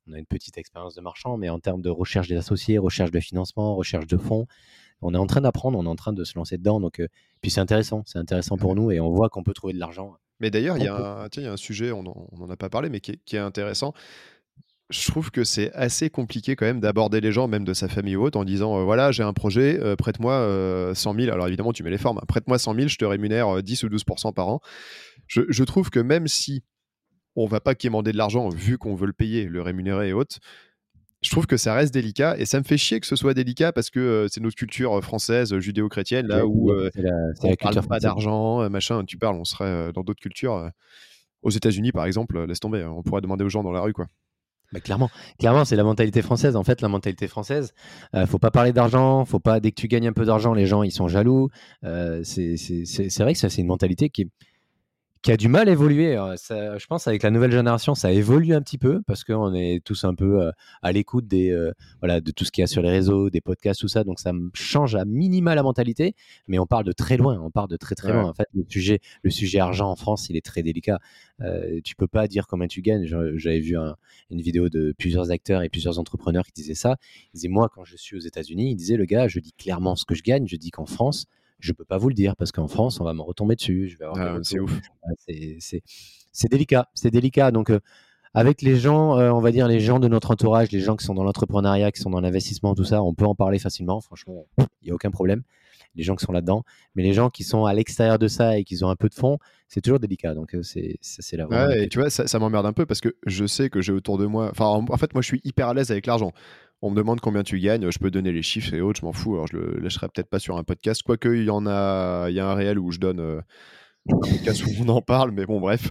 on 0.09 0.12
a 0.12 0.18
une 0.18 0.27
petite 0.27 0.59
expérience 0.59 0.94
de 0.94 1.00
marchand, 1.00 1.37
mais 1.37 1.48
en 1.50 1.61
termes 1.61 1.83
de 1.83 1.90
recherche 1.90 2.29
des 2.29 2.37
associés, 2.37 2.79
recherche 2.79 3.11
de 3.12 3.20
financement, 3.20 3.77
recherche 3.77 4.07
de 4.07 4.16
fonds, 4.16 4.46
on 5.04 5.14
est 5.14 5.18
en 5.18 5.26
train 5.26 5.40
d'apprendre, 5.40 5.78
on 5.78 5.84
est 5.84 5.88
en 5.88 5.96
train 5.96 6.12
de 6.12 6.24
se 6.24 6.36
lancer 6.36 6.58
dedans. 6.58 6.80
Donc, 6.80 7.00
euh, 7.00 7.08
puis 7.40 7.50
c'est 7.50 7.60
intéressant, 7.60 8.02
c'est 8.06 8.18
intéressant 8.18 8.56
pour 8.56 8.74
nous 8.74 8.90
et 8.90 9.00
on 9.00 9.10
voit 9.10 9.28
qu'on 9.28 9.42
peut 9.42 9.54
trouver 9.54 9.72
de 9.72 9.78
l'argent. 9.78 10.14
Mais 10.40 10.50
d'ailleurs, 10.50 10.76
il 10.76 10.84
y, 10.84 10.88
a 10.88 11.52
un 11.52 11.56
sujet, 11.56 11.92
on 11.92 12.02
n'en 12.02 12.50
a 12.50 12.56
pas 12.56 12.68
parlé, 12.68 12.90
mais 12.90 13.00
qui 13.00 13.18
qui 13.24 13.36
est 13.36 13.40
intéressant 13.40 13.94
je 14.90 15.10
trouve 15.10 15.30
que 15.30 15.44
c'est 15.44 15.72
assez 15.72 16.10
compliqué 16.10 16.56
quand 16.56 16.66
même 16.66 16.80
d'aborder 16.80 17.20
les 17.20 17.32
gens, 17.32 17.48
même 17.48 17.64
de 17.64 17.72
sa 17.72 17.88
famille 17.88 18.16
ou 18.16 18.22
autre, 18.22 18.38
en 18.38 18.44
disant 18.44 18.78
euh, 18.78 18.84
voilà, 18.84 19.12
j'ai 19.12 19.22
un 19.22 19.32
projet, 19.32 19.78
euh, 19.80 19.96
prête-moi 19.96 20.92
100 20.94 21.14
000. 21.14 21.32
Alors 21.32 21.48
évidemment, 21.48 21.72
tu 21.72 21.82
mets 21.82 21.90
les 21.90 21.98
formes, 21.98 22.18
hein. 22.18 22.26
prête-moi 22.28 22.58
100 22.58 22.74
000, 22.74 22.88
je 22.88 22.96
te 22.96 23.04
rémunère 23.04 23.62
10 23.62 23.84
ou 23.84 23.88
12% 23.88 24.34
par 24.34 24.48
an. 24.48 24.60
Je, 25.26 25.64
trouve 25.64 25.90
que 25.90 26.00
même 26.00 26.28
si 26.28 26.62
on 27.34 27.46
va 27.46 27.60
pas 27.60 27.74
quémander 27.74 28.12
de 28.12 28.18
l'argent, 28.18 28.48
vu 28.50 28.76
qu'on 28.78 28.94
veut 28.94 29.06
le 29.06 29.12
payer, 29.12 29.46
le 29.46 29.62
rémunérer 29.62 30.10
et 30.10 30.12
autres, 30.12 30.38
je 31.24 31.30
trouve 31.30 31.46
que 31.46 31.56
ça 31.56 31.74
reste 31.74 31.92
délicat 31.92 32.37
et 32.38 32.46
ça 32.46 32.58
me 32.58 32.64
fait 32.64 32.76
chier 32.76 33.00
que 33.00 33.06
ce 33.06 33.16
soit 33.16 33.34
délicat 33.34 33.72
parce 33.72 33.90
que 33.90 34.00
euh, 34.00 34.28
c'est 34.28 34.40
notre 34.40 34.56
culture 34.56 35.02
française 35.02 35.58
judéo-chrétienne 35.58 36.26
là 36.26 36.46
où 36.46 36.70
on 36.70 36.74
ne 36.74 37.54
parle 37.56 37.87
pas 37.87 37.98
d'argent 37.98 38.68
machin 38.70 39.04
tu 39.04 39.16
parles 39.16 39.37
on 39.37 39.44
serait 39.44 39.92
dans 39.92 40.02
d'autres 40.02 40.20
cultures 40.20 40.70
aux 41.42 41.50
États-Unis 41.50 41.92
par 41.92 42.04
exemple 42.04 42.44
laisse 42.44 42.60
tomber 42.60 42.84
on 42.84 43.02
pourrait 43.02 43.22
demander 43.22 43.44
aux 43.44 43.48
gens 43.48 43.62
dans 43.62 43.72
la 43.72 43.80
rue 43.80 43.92
quoi 43.92 44.06
bah, 44.74 44.80
clairement, 44.80 45.08
clairement, 45.38 45.64
c'est 45.64 45.76
la 45.76 45.84
mentalité 45.84 46.20
française. 46.20 46.56
En 46.56 46.64
fait, 46.64 46.80
la 46.80 46.88
mentalité 46.88 47.28
française, 47.28 47.72
euh, 48.16 48.26
faut 48.26 48.40
pas 48.40 48.50
parler 48.50 48.72
d'argent, 48.72 49.24
faut 49.24 49.38
pas 49.38 49.60
dès 49.60 49.70
que 49.70 49.80
tu 49.80 49.87
gagnes 49.87 50.08
un 50.08 50.12
peu 50.12 50.24
d'argent, 50.24 50.52
les 50.52 50.66
gens 50.66 50.82
ils 50.82 50.90
sont 50.90 51.06
jaloux. 51.06 51.48
Euh, 51.84 52.22
c'est 52.24 53.18
vrai 53.20 53.34
que 53.34 53.38
ça, 53.38 53.48
c'est 53.48 53.60
une 53.60 53.68
mentalité 53.68 54.08
qui 54.08 54.22
est, 54.22 54.28
qui 55.24 55.32
a 55.32 55.38
du 55.38 55.48
mal 55.48 55.70
à 55.70 55.72
évoluer. 55.72 56.16
Euh, 56.18 56.37
ça, 56.37 56.76
je 56.76 56.87
pense 56.87 57.08
avec 57.08 57.22
la 57.22 57.30
nouvelle 57.30 57.50
génération, 57.50 57.94
ça 57.94 58.12
évolue 58.12 58.52
un 58.52 58.60
petit 58.60 58.76
peu 58.76 59.00
parce 59.06 59.24
qu'on 59.24 59.54
est 59.54 59.82
tous 59.82 60.04
un 60.04 60.14
peu 60.14 60.42
euh, 60.42 60.52
à 60.82 60.92
l'écoute 60.92 61.26
des 61.26 61.50
euh, 61.50 61.72
voilà 62.00 62.20
de 62.20 62.30
tout 62.30 62.44
ce 62.44 62.52
qu'il 62.52 62.60
y 62.60 62.64
a 62.64 62.66
sur 62.66 62.82
les 62.82 62.90
réseaux, 62.90 63.30
des 63.30 63.40
podcasts, 63.40 63.80
tout 63.80 63.88
ça. 63.88 64.04
Donc 64.04 64.20
ça 64.20 64.32
change 64.52 64.94
à 64.94 65.06
minima 65.06 65.54
la 65.54 65.62
mentalité, 65.62 66.14
mais 66.46 66.58
on 66.58 66.66
parle 66.66 66.84
de 66.84 66.92
très 66.92 67.16
loin. 67.16 67.40
On 67.40 67.50
parle 67.50 67.68
de 67.68 67.78
très 67.78 67.94
très 67.94 68.12
loin. 68.12 68.24
En 68.24 68.34
fait, 68.34 68.46
le 68.52 68.64
sujet 68.68 69.00
le 69.22 69.30
sujet 69.30 69.60
argent 69.60 69.90
en 69.90 69.96
France, 69.96 70.28
il 70.28 70.37
est 70.37 70.44
très 70.44 70.62
délicat. 70.62 70.98
Euh, 71.40 71.80
tu 71.82 71.96
peux 71.96 72.06
pas 72.06 72.28
dire 72.28 72.46
combien 72.46 72.68
tu 72.68 72.82
gagnes. 72.82 73.06
J'avais 73.06 73.60
vu 73.60 73.76
une 74.30 74.42
vidéo 74.42 74.68
de 74.68 74.94
plusieurs 74.98 75.30
acteurs 75.30 75.62
et 75.62 75.70
plusieurs 75.70 75.98
entrepreneurs 75.98 76.44
qui 76.44 76.52
disaient 76.52 76.74
ça. 76.74 76.96
Ils 77.32 77.37
disaient 77.37 77.48
moi 77.48 77.70
quand 77.74 77.84
je 77.84 77.96
suis 77.96 78.14
aux 78.14 78.20
États-Unis, 78.20 78.72
ils 78.72 78.76
disaient 78.76 78.98
le 78.98 79.06
gars, 79.06 79.26
je 79.26 79.40
dis 79.40 79.54
clairement 79.54 79.96
ce 79.96 80.04
que 80.04 80.14
je 80.14 80.22
gagne. 80.22 80.46
Je 80.46 80.56
dis 80.56 80.70
qu'en 80.70 80.84
France 80.84 81.24
je 81.58 81.72
peux 81.72 81.84
pas 81.84 81.98
vous 81.98 82.08
le 82.08 82.14
dire 82.14 82.36
parce 82.36 82.52
qu'en 82.52 82.68
France, 82.68 83.00
on 83.00 83.04
va 83.04 83.14
me 83.14 83.22
retomber 83.22 83.56
dessus. 83.56 83.88
Je 83.88 83.98
vais 83.98 84.06
ah, 84.16 84.38
c'est 84.42 84.60
ouf. 84.60 84.80
C'est 86.32 86.50
délicat, 86.50 86.88
c'est 86.94 87.10
délicat. 87.10 87.50
Donc, 87.52 87.70
euh, 87.70 87.80
avec 88.34 88.60
les 88.60 88.76
gens, 88.76 89.16
euh, 89.18 89.30
on 89.30 89.40
va 89.40 89.52
dire 89.52 89.68
les 89.68 89.78
gens 89.78 90.00
de 90.00 90.08
notre 90.08 90.32
entourage, 90.32 90.72
les 90.72 90.80
gens 90.80 90.96
qui 90.96 91.04
sont 91.04 91.14
dans 91.14 91.22
l'entrepreneuriat, 91.22 91.92
qui 91.92 92.00
sont 92.00 92.10
dans 92.10 92.20
l'investissement, 92.20 92.74
tout 92.74 92.84
ça, 92.84 93.02
on 93.02 93.14
peut 93.14 93.24
en 93.24 93.36
parler 93.36 93.60
facilement. 93.60 94.00
Franchement, 94.00 94.46
il 94.58 94.86
n'y 94.86 94.90
a 94.90 94.94
aucun 94.94 95.12
problème. 95.12 95.42
Les 95.94 96.02
gens 96.02 96.16
qui 96.16 96.24
sont 96.24 96.32
là-dedans, 96.32 96.64
mais 96.96 97.04
les 97.04 97.12
gens 97.12 97.30
qui 97.30 97.44
sont 97.44 97.66
à 97.66 97.72
l'extérieur 97.72 98.18
de 98.18 98.26
ça 98.26 98.58
et 98.58 98.64
qui 98.64 98.82
ont 98.82 98.90
un 98.90 98.96
peu 98.96 99.08
de 99.08 99.14
fond, 99.14 99.38
c'est 99.68 99.80
toujours 99.80 100.00
délicat. 100.00 100.34
Donc, 100.34 100.56
euh, 100.56 100.62
c'est 100.62 101.36
la. 101.36 101.46
Ouais, 101.46 101.84
et 101.84 101.88
tu 101.88 102.00
vois, 102.00 102.10
ça, 102.10 102.26
ça 102.26 102.40
m'emmerde 102.40 102.66
un 102.66 102.72
peu 102.72 102.84
parce 102.84 103.00
que 103.00 103.14
je 103.26 103.46
sais 103.46 103.70
que 103.70 103.80
j'ai 103.80 103.92
autour 103.92 104.18
de 104.18 104.26
moi. 104.26 104.48
Enfin, 104.50 104.66
en 104.66 104.96
fait, 104.96 105.14
moi, 105.14 105.22
je 105.22 105.28
suis 105.28 105.40
hyper 105.44 105.68
à 105.68 105.74
l'aise 105.74 105.92
avec 105.92 106.06
l'argent 106.06 106.32
on 106.84 106.90
me 106.90 106.96
demande 106.96 107.20
combien 107.20 107.42
tu 107.42 107.58
gagnes, 107.60 107.90
je 107.90 107.98
peux 107.98 108.10
donner 108.10 108.30
les 108.30 108.42
chiffres 108.42 108.74
et 108.74 108.82
autres, 108.82 109.00
je 109.00 109.06
m'en 109.06 109.12
fous. 109.12 109.34
Alors 109.34 109.46
je 109.46 109.56
le 109.56 109.78
lâcherai 109.80 110.06
peut-être 110.08 110.28
pas 110.28 110.38
sur 110.38 110.58
un 110.58 110.64
podcast, 110.64 111.02
quoique 111.02 111.34
il 111.34 111.44
y 111.44 111.50
en 111.50 111.66
a, 111.66 112.26
il 112.28 112.34
y 112.34 112.40
a 112.40 112.46
un 112.46 112.54
réel 112.54 112.78
où 112.78 112.92
je 112.92 112.98
donne 112.98 113.20
euh, 113.20 113.40
un 114.12 114.18
podcast 114.18 114.66
où 114.66 114.70
on 114.80 114.88
en 114.90 115.00
parle, 115.00 115.30
mais 115.30 115.46
bon 115.46 115.60
bref. 115.60 115.88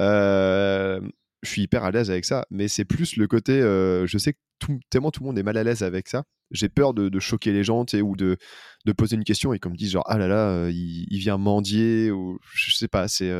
Euh, 0.00 1.00
je 1.44 1.48
suis 1.48 1.62
hyper 1.62 1.84
à 1.84 1.92
l'aise 1.92 2.10
avec 2.10 2.24
ça, 2.24 2.46
mais 2.50 2.66
c'est 2.66 2.84
plus 2.84 3.16
le 3.16 3.28
côté, 3.28 3.52
euh, 3.52 4.06
je 4.06 4.18
sais 4.18 4.32
que 4.32 4.38
tellement 4.90 5.12
tout 5.12 5.22
le 5.22 5.26
monde 5.28 5.38
est 5.38 5.44
mal 5.44 5.56
à 5.56 5.62
l'aise 5.62 5.84
avec 5.84 6.08
ça, 6.08 6.24
j'ai 6.50 6.68
peur 6.68 6.94
de, 6.94 7.20
choquer 7.20 7.52
les 7.52 7.62
gens, 7.62 7.84
ou 8.02 8.16
de, 8.16 8.36
poser 8.96 9.14
une 9.14 9.24
question 9.24 9.52
et 9.52 9.60
comme 9.60 9.76
disent 9.76 9.92
genre 9.92 10.04
ah 10.08 10.18
là 10.18 10.26
là, 10.26 10.68
il, 10.68 11.06
il, 11.10 11.18
vient 11.18 11.38
mendier 11.38 12.10
ou 12.10 12.40
je 12.54 12.74
sais 12.74 12.88
pas, 12.88 13.06
c'est 13.06 13.30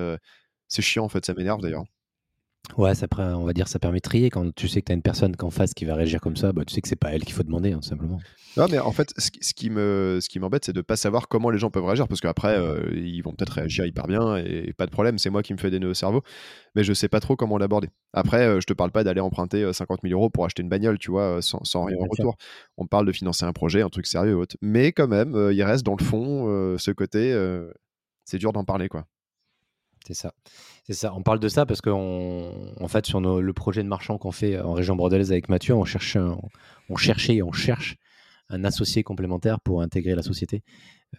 c'est 0.68 0.82
chiant 0.82 1.04
en 1.04 1.08
fait, 1.08 1.26
ça 1.26 1.34
m'énerve 1.34 1.60
d'ailleurs. 1.60 1.84
Ouais, 2.76 2.94
ça, 2.94 3.06
on 3.18 3.44
va 3.44 3.52
dire 3.52 3.68
ça 3.68 3.78
permet 3.78 3.98
de 3.98 4.02
trier. 4.02 4.30
Quand 4.30 4.52
tu 4.54 4.66
sais 4.66 4.80
que 4.80 4.86
tu 4.86 4.92
as 4.92 4.94
une 4.94 5.02
personne 5.02 5.36
qu'en 5.36 5.50
face 5.50 5.74
qui 5.74 5.84
va 5.84 5.94
réagir 5.94 6.20
comme 6.20 6.36
ça, 6.36 6.52
bah, 6.52 6.64
tu 6.64 6.74
sais 6.74 6.80
que 6.80 6.88
c'est 6.88 6.96
pas 6.96 7.12
elle 7.12 7.22
qu'il 7.22 7.34
faut 7.34 7.44
demander, 7.44 7.72
hein, 7.72 7.80
simplement. 7.82 8.18
Non, 8.56 8.66
mais 8.70 8.78
en 8.78 8.90
fait, 8.90 9.12
ce, 9.16 9.30
qui 9.52 9.70
me, 9.70 10.18
ce 10.20 10.28
qui 10.28 10.40
m'embête, 10.40 10.64
c'est 10.64 10.72
de 10.72 10.80
pas 10.80 10.96
savoir 10.96 11.28
comment 11.28 11.50
les 11.50 11.58
gens 11.58 11.70
peuvent 11.70 11.84
réagir, 11.84 12.08
parce 12.08 12.20
qu'après, 12.20 12.56
euh, 12.56 12.90
ils 12.94 13.20
vont 13.22 13.32
peut-être 13.32 13.50
réagir 13.50 13.84
hyper 13.84 14.06
bien 14.06 14.36
et 14.36 14.72
pas 14.72 14.86
de 14.86 14.90
problème. 14.90 15.18
C'est 15.18 15.30
moi 15.30 15.42
qui 15.42 15.52
me 15.52 15.58
fais 15.58 15.70
des 15.70 15.78
nœuds 15.78 15.90
au 15.90 15.94
cerveau, 15.94 16.22
mais 16.74 16.84
je 16.84 16.92
sais 16.92 17.08
pas 17.08 17.20
trop 17.20 17.36
comment 17.36 17.58
l'aborder. 17.58 17.90
Après, 18.12 18.46
euh, 18.46 18.60
je 18.60 18.66
te 18.66 18.72
parle 18.72 18.90
pas 18.90 19.04
d'aller 19.04 19.20
emprunter 19.20 19.72
50 19.72 20.00
euh, 20.04 20.08
000 20.08 20.18
euros 20.18 20.30
pour 20.30 20.44
acheter 20.44 20.62
une 20.62 20.68
bagnole, 20.68 20.98
tu 20.98 21.10
vois, 21.10 21.42
sans, 21.42 21.84
rien 21.84 21.96
en 21.98 22.06
retour. 22.08 22.36
On 22.76 22.86
parle 22.86 23.06
de 23.06 23.12
financer 23.12 23.44
un 23.44 23.52
projet, 23.52 23.82
un 23.82 23.90
truc 23.90 24.06
sérieux, 24.06 24.36
autre. 24.36 24.56
Mais 24.62 24.92
quand 24.92 25.08
même, 25.08 25.50
il 25.52 25.62
reste 25.62 25.84
dans 25.84 25.96
le 25.96 26.04
fond 26.04 26.76
ce 26.78 26.90
côté. 26.90 27.36
c'est 28.24 28.38
dur 28.38 28.52
d'en 28.52 28.64
parler, 28.64 28.88
quoi. 28.88 29.06
C'est 30.06 30.14
ça. 30.14 30.34
C'est 30.84 30.92
ça. 30.92 31.14
On 31.14 31.22
parle 31.22 31.40
de 31.40 31.48
ça 31.48 31.64
parce 31.64 31.80
qu'en 31.80 32.52
en 32.78 32.88
fait, 32.88 33.06
sur 33.06 33.20
le 33.20 33.52
projet 33.52 33.82
de 33.82 33.88
marchand 33.88 34.18
qu'on 34.18 34.32
fait 34.32 34.60
en 34.60 34.74
région 34.74 34.96
bordelaise 34.96 35.32
avec 35.32 35.48
Mathieu, 35.48 35.74
on, 35.74 35.84
cherche 35.84 36.18
on 36.88 36.96
cherchait 36.96 37.36
et 37.36 37.42
on 37.42 37.52
cherche 37.52 37.96
un 38.50 38.64
associé 38.64 39.02
complémentaire 39.02 39.60
pour 39.60 39.82
intégrer 39.82 40.14
la 40.14 40.22
société, 40.22 40.62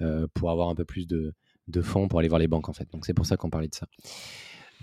euh, 0.02 0.28
pour 0.34 0.52
avoir 0.52 0.70
un 0.70 0.76
peu 0.76 0.86
plus 0.86 1.08
de, 1.08 1.34
fonds 1.82 2.08
pour 2.08 2.20
aller 2.20 2.28
voir 2.28 2.40
les 2.40 2.48
banques 2.48 2.70
en 2.70 2.74
fait. 2.74 2.88
Donc 2.92 3.06
c'est 3.06 3.14
pour 3.14 3.26
ça 3.26 3.38
qu'on 3.38 3.50
parlait 3.50 3.68
de 3.68 3.76
ça. 3.76 3.88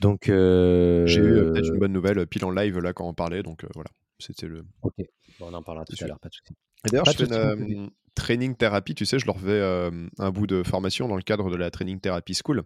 Donc 0.01 0.29
euh, 0.29 1.07
j'ai 1.07 1.21
eu 1.21 1.25
euh, 1.25 1.53
peut-être 1.53 1.73
une 1.73 1.79
bonne 1.79 1.93
nouvelle 1.93 2.27
pile 2.27 2.45
en 2.45 2.51
live 2.51 2.79
là 2.79 2.93
quand 2.93 3.09
on 3.09 3.15
parlait. 3.15 3.43
Donc 3.43 3.65
voilà, 3.75 3.91
c'était 4.19 4.47
le. 4.47 4.65
Ok. 4.83 4.95
on 5.41 5.55
en 5.55 5.63
parlera 5.63 5.85
tout 5.85 5.97
à 6.03 6.07
l'heure. 6.07 6.19
Pas 6.19 6.29
de 6.29 6.35
souci. 6.35 6.55
D'ailleurs, 6.91 7.07
je 7.07 7.25
fais 7.25 7.25
une, 7.25 7.91
training 8.15 8.55
thérapie, 8.55 8.95
tu 8.95 9.07
sais, 9.07 9.19
je 9.19 9.27
leur 9.27 9.39
fais 9.39 9.49
euh, 9.49 9.91
un 10.19 10.31
bout 10.31 10.47
de 10.47 10.63
formation 10.63 11.09
dans 11.09 11.17
le 11.17 11.23
cadre 11.23 11.51
de 11.51 11.57
la 11.57 11.71
training 11.71 12.01
therapy 12.01 12.35
school. 12.35 12.63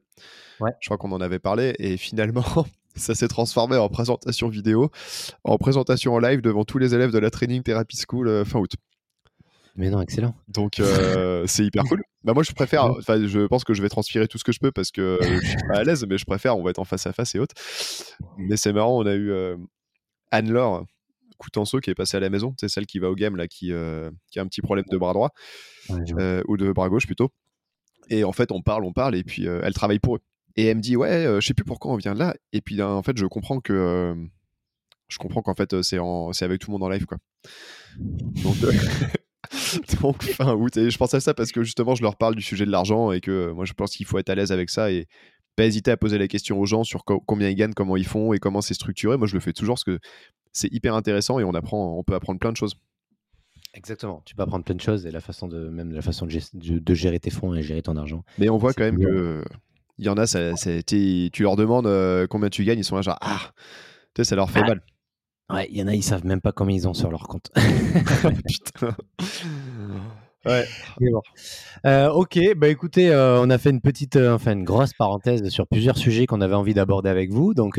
Ouais. 0.61 0.73
Je 0.81 0.89
crois 0.89 0.99
qu'on 0.99 1.13
en 1.13 1.21
avait 1.21 1.39
parlé 1.39 1.75
et 1.79 1.97
finalement, 1.97 2.45
ça 2.97 3.15
s'est 3.15 3.29
transformé 3.29 3.77
en 3.77 3.89
présentation 3.89 4.49
vidéo, 4.49 4.91
en 5.45 5.57
présentation 5.59 6.15
en 6.15 6.19
live 6.19 6.41
devant 6.41 6.65
tous 6.65 6.79
les 6.79 6.95
élèves 6.95 7.13
de 7.13 7.19
la 7.19 7.31
training 7.31 7.63
therapy 7.63 7.97
school 7.97 8.29
euh, 8.29 8.45
fin 8.45 8.59
août. 8.59 8.73
Mais 9.79 9.91
non, 9.91 10.01
excellent. 10.01 10.35
Donc 10.49 10.81
euh, 10.81 11.45
c'est 11.47 11.65
hyper 11.65 11.85
cool. 11.85 12.03
Bah 12.25 12.33
moi 12.33 12.43
je 12.43 12.53
préfère, 12.53 12.87
enfin 12.87 13.25
je 13.25 13.47
pense 13.47 13.63
que 13.63 13.75
je 13.75 13.83
vais 13.83 13.91
transpirer 13.91 14.27
tout 14.27 14.39
ce 14.39 14.45
que 14.45 14.53
je 14.53 14.59
peux 14.59 14.73
parce 14.73 14.91
que 14.91 15.19
je 15.21 15.47
suis 15.47 15.69
pas 15.69 15.79
à 15.79 15.85
l'aise, 15.85 16.05
mais 16.09 16.17
je 16.17 16.25
préfère, 16.25 16.57
on 16.57 16.63
va 16.63 16.71
être 16.71 16.79
en 16.79 16.85
face 16.85 17.07
à 17.07 17.13
face 17.13 17.35
et 17.35 17.39
autres. 17.39 17.55
Mais 18.39 18.57
c'est 18.57 18.73
marrant, 18.73 18.99
on 18.99 19.07
a 19.07 19.15
eu 19.15 19.33
Anne-Laure 20.31 20.87
Coutenceau 21.39 21.81
qui 21.81 21.91
est 21.91 21.95
passée 21.95 22.17
à 22.17 22.21
la 22.21 22.31
maison, 22.31 22.55
c'est 22.61 22.69
celle 22.69 22.87
qui 22.87 22.99
va 22.99 23.11
au 23.11 23.15
game 23.15 23.37
là, 23.37 23.49
qui, 23.49 23.73
euh, 23.73 24.11
qui 24.31 24.39
a 24.39 24.43
un 24.43 24.47
petit 24.47 24.63
problème 24.63 24.85
de 24.91 24.97
bras 24.97 25.13
droit 25.13 25.31
euh, 26.19 26.43
ou 26.49 26.57
de 26.57 26.73
bras 26.73 26.89
gauche 26.89 27.07
plutôt. 27.07 27.33
Et 28.09 28.25
en 28.25 28.33
fait, 28.33 28.53
on 28.53 28.63
parle, 28.63 28.85
on 28.85 28.93
parle, 28.93 29.17
et 29.17 29.25
puis 29.25 29.49
euh, 29.49 29.61
elle 29.65 29.75
travaille 29.75 29.99
pour 29.99 30.17
eux. 30.17 30.21
Et 30.57 30.67
elle 30.67 30.77
me 30.77 30.83
dit 30.83 30.97
ouais, 30.97 31.27
je 31.41 31.47
sais 31.47 31.55
plus 31.55 31.65
pourquoi 31.65 31.93
on 31.93 31.97
vient 31.97 32.15
de 32.15 32.19
là. 32.19 32.35
Et 32.53 32.61
puis 32.61 32.81
en 32.81 33.03
fait, 33.03 33.17
je 33.17 33.27
comprends 33.27 33.61
que 33.61 34.15
je 35.09 35.19
comprends 35.19 35.43
qu'en 35.43 35.55
fait 35.55 35.83
c'est 35.83 35.99
en... 35.99 36.31
avec 36.41 36.61
tout 36.61 36.71
le 36.71 36.73
monde 36.73 36.83
en 36.83 36.89
live 36.89 37.05
quoi. 37.05 37.19
Donc 37.99 38.57
Donc, 40.01 40.23
fin 40.23 40.55
août. 40.55 40.77
Et 40.77 40.91
je 40.91 40.99
pense 40.99 41.15
à 41.15 41.21
ça 41.21 41.35
parce 41.35 41.53
que 41.53 41.63
justement, 41.63 41.95
je 41.95 42.03
leur 42.03 42.17
parle 42.17 42.35
du 42.35 42.43
sujet 42.43 42.67
de 42.67 42.71
l'argent 42.71 43.13
et 43.13 43.21
que 43.21 43.53
moi, 43.53 43.65
je 43.65 43.73
pense 43.73 43.93
qu'il 43.93 44.07
faut 44.07 44.19
être 44.19 44.31
à 44.31 44.35
l'aise 44.35 44.53
avec 44.53 44.71
ça 44.71 44.91
et 44.91 45.07
pas 45.57 45.65
hésiter 45.65 45.91
à 45.91 45.97
poser 45.97 46.19
la 46.19 46.29
question 46.29 46.61
aux 46.61 46.67
gens 46.67 46.85
sur 46.85 47.05
combien 47.05 47.49
ils 47.49 47.55
gagnent, 47.55 47.73
comment 47.73 47.97
ils 47.97 48.07
font 48.07 48.33
et 48.33 48.39
comment 48.39 48.61
c'est 48.61 48.75
structuré. 48.75 49.17
Moi, 49.17 49.27
je 49.27 49.35
le 49.35 49.41
fais 49.41 49.53
toujours 49.53 49.75
parce 49.75 49.85
que 49.85 49.99
c'est 50.57 50.73
hyper 50.73 50.95
intéressant 50.95 51.39
et 51.39 51.45
on 51.45 51.53
apprend, 51.55 51.99
on 51.99 52.03
peut 52.03 52.15
apprendre 52.15 52.41
plein 52.41 52.51
de 52.51 52.57
choses. 52.57 52.77
Exactement, 53.75 54.23
tu 54.25 54.35
peux 54.35 54.43
apprendre 54.43 54.65
plein 54.65 54.75
de 54.75 54.81
choses 54.81 55.05
et 55.05 55.11
la 55.11 55.21
façon 55.21 55.49
de 55.49 55.69
même 55.69 55.93
la 55.93 56.01
façon 56.01 56.27
de, 56.27 56.95
gérer 56.95 57.21
tes 57.21 57.31
fonds 57.31 57.55
et 57.55 57.63
gérer 57.63 57.83
ton 57.83 57.97
argent. 57.97 58.25
Mais 58.39 58.49
on 58.49 58.57
voit 58.57 58.73
quand 58.73 58.85
même 58.85 58.99
que 58.99 59.45
il 59.99 60.07
y 60.07 60.09
en 60.09 60.17
a, 60.17 60.27
ça, 60.27 60.53
tu 60.57 61.31
leur 61.41 61.57
demandes 61.57 61.87
euh, 61.87 62.27
combien 62.27 62.49
tu 62.49 62.65
gagnes, 62.65 62.79
ils 62.79 62.85
sont 62.85 62.97
là 62.97 63.03
genre 63.03 63.19
ah, 63.21 63.53
tu 64.15 64.23
sais, 64.23 64.25
ça 64.25 64.37
leur 64.37 64.51
fait 64.51 64.63
ah. 64.63 64.69
mal. 64.69 64.83
Ouais, 65.53 65.69
il 65.71 65.77
y 65.77 65.83
en 65.83 65.89
a, 65.89 65.95
ils 65.95 66.03
savent 66.03 66.25
même 66.25 66.41
pas 66.41 66.53
combien 66.53 66.75
ils 66.75 66.89
ont 66.89 66.95
sur 66.95 67.11
leur 67.11 67.29
compte. 67.29 67.51
Putain. 67.55 68.97
Ouais. 70.45 70.65
Euh, 71.85 72.09
ok, 72.11 72.39
bah 72.57 72.69
écoutez, 72.69 73.11
euh, 73.11 73.41
on 73.43 73.51
a 73.51 73.59
fait 73.59 73.71
une 73.71 73.81
petite, 73.81 74.17
enfin 74.17 74.53
une 74.53 74.65
grosse 74.65 74.95
parenthèse 74.95 75.47
sur 75.51 75.67
plusieurs 75.67 75.99
sujets 75.99 76.27
qu'on 76.27 76.41
avait 76.41 76.55
envie 76.55 76.75
d'aborder 76.75 77.11
avec 77.11 77.31
vous. 77.31 77.53
Donc, 77.53 77.79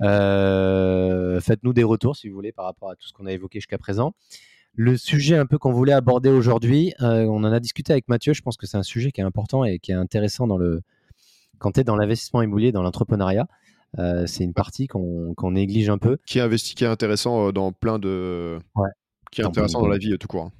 euh, 0.00 1.40
faites-nous 1.40 1.72
des 1.72 1.84
retours 1.84 2.16
si 2.16 2.28
vous 2.28 2.34
voulez 2.34 2.52
par 2.52 2.64
rapport 2.64 2.90
à 2.90 2.96
tout 2.96 3.06
ce 3.06 3.12
qu'on 3.12 3.26
a 3.26 3.32
évoqué 3.32 3.60
jusqu'à 3.60 3.78
présent. 3.78 4.14
Le 4.74 4.96
sujet 4.96 5.36
un 5.36 5.44
peu 5.44 5.58
qu'on 5.58 5.72
voulait 5.72 5.92
aborder 5.92 6.30
aujourd'hui, 6.30 6.94
euh, 7.02 7.24
on 7.24 7.44
en 7.44 7.52
a 7.52 7.60
discuté 7.60 7.92
avec 7.92 8.08
Mathieu. 8.08 8.32
Je 8.32 8.40
pense 8.40 8.56
que 8.56 8.66
c'est 8.66 8.78
un 8.78 8.82
sujet 8.82 9.12
qui 9.12 9.20
est 9.20 9.24
important 9.24 9.64
et 9.64 9.78
qui 9.78 9.92
est 9.92 9.96
intéressant 9.96 10.46
dans 10.46 10.56
le 10.56 10.80
quand 11.58 11.72
tu 11.72 11.80
es 11.80 11.84
dans 11.84 11.96
l'investissement 11.96 12.42
immobilier, 12.42 12.72
dans 12.72 12.82
l'entrepreneuriat. 12.82 13.46
Euh, 13.98 14.26
c'est 14.26 14.44
une 14.44 14.54
partie 14.54 14.86
qu'on 14.86 15.50
néglige 15.50 15.90
un 15.90 15.98
peu. 15.98 16.16
Qui 16.26 16.38
est 16.38 16.42
investi, 16.42 16.74
qui 16.74 16.84
est 16.84 16.88
intéressant 16.88 17.52
dans 17.52 17.72
plein 17.72 17.98
de. 17.98 18.58
Ouais. 18.74 18.88
Qui 19.30 19.42
est 19.42 19.44
intéressant 19.44 19.82
dans 19.82 19.88
la 19.88 19.98
vie 19.98 20.16
tout 20.18 20.28
court. 20.28 20.50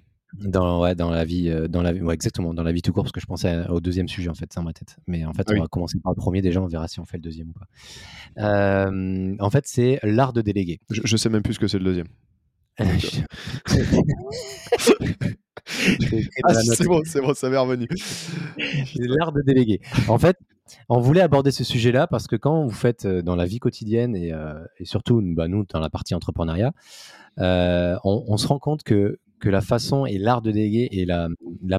Dans, 0.40 0.81
ouais, 0.81 0.95
dans 0.95 1.11
la 1.11 1.25
vie, 1.25 1.51
euh, 1.51 1.68
dans 1.68 1.83
la 1.83 1.92
vie, 1.92 2.01
exactement, 2.11 2.55
dans 2.55 2.62
la 2.62 2.73
vie 2.73 2.81
tout 2.81 2.92
court, 2.92 3.05
parce 3.05 3.12
que 3.12 3.21
je 3.21 3.27
pensais 3.27 3.68
au 3.68 3.81
deuxième 3.81 4.09
sujet 4.09 4.31
en 4.31 4.35
fait, 4.35 4.51
ça 4.53 4.61
dans 4.61 4.64
ma 4.64 4.73
tête. 4.73 4.97
Mais 5.07 5.27
en 5.27 5.35
fait, 5.35 5.45
ah 5.49 5.53
on 5.55 5.61
va 5.61 5.66
commencer 5.68 5.99
par 6.03 6.12
le 6.12 6.16
premier 6.16 6.40
déjà, 6.40 6.62
on 6.62 6.66
verra 6.66 6.88
si 6.88 7.01
on 7.01 7.05
fait 7.05 7.18
le 7.18 7.23
deuxième 7.23 7.51
ou 7.51 7.53
pas. 7.53 7.66
Euh, 8.38 9.37
en 9.38 9.51
fait, 9.51 9.66
c'est 9.66 9.99
l'art 10.03 10.33
de 10.33 10.40
déléguer. 10.40 10.81
Je, 10.90 11.03
je, 11.05 11.16
sais 11.18 11.29
même 11.29 11.42
plus 11.42 11.55
ce 11.55 11.59
que 11.59 11.68
c'est 11.68 11.79
le 11.79 11.85
deuxième. 11.85 12.09
ah, 12.79 12.95
c'est 16.55 16.87
bon, 16.87 17.03
c'est 17.05 17.21
bon, 17.21 17.35
ça 17.35 17.51
m'est 17.51 17.59
revenu. 17.59 17.87
l'art 18.97 19.33
de 19.33 19.42
déléguer. 19.42 19.83
En 20.09 20.18
fait, 20.18 20.38
on 20.88 20.99
voulait 20.99 21.21
aborder 21.21 21.51
ce 21.51 21.62
sujet-là 21.62 22.07
parce 22.07 22.27
que 22.27 22.37
quand 22.37 22.64
vous 22.64 22.71
faites 22.71 23.05
euh, 23.05 23.21
dans 23.21 23.37
la 23.37 23.45
vie 23.45 23.59
quotidienne 23.59 24.16
et, 24.16 24.33
et 24.79 24.87
surtout 24.87 25.21
bah, 25.23 25.47
nous 25.47 25.66
dans 25.66 25.81
la 25.81 25.90
partie 25.90 26.14
entrepreneuriat, 26.14 26.73
on, 27.37 28.01
on, 28.03 28.37
se 28.38 28.47
rend 28.47 28.59
compte 28.59 28.83
que 28.83 29.18
que 29.42 29.50
la 29.50 29.61
façon 29.61 30.07
et 30.07 30.18
l'art 30.18 30.40
de 30.40 30.52
déléguer 30.52 30.88
et 30.92 31.05
la, 31.05 31.28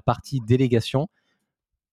partie 0.02 0.42
délégation, 0.42 1.08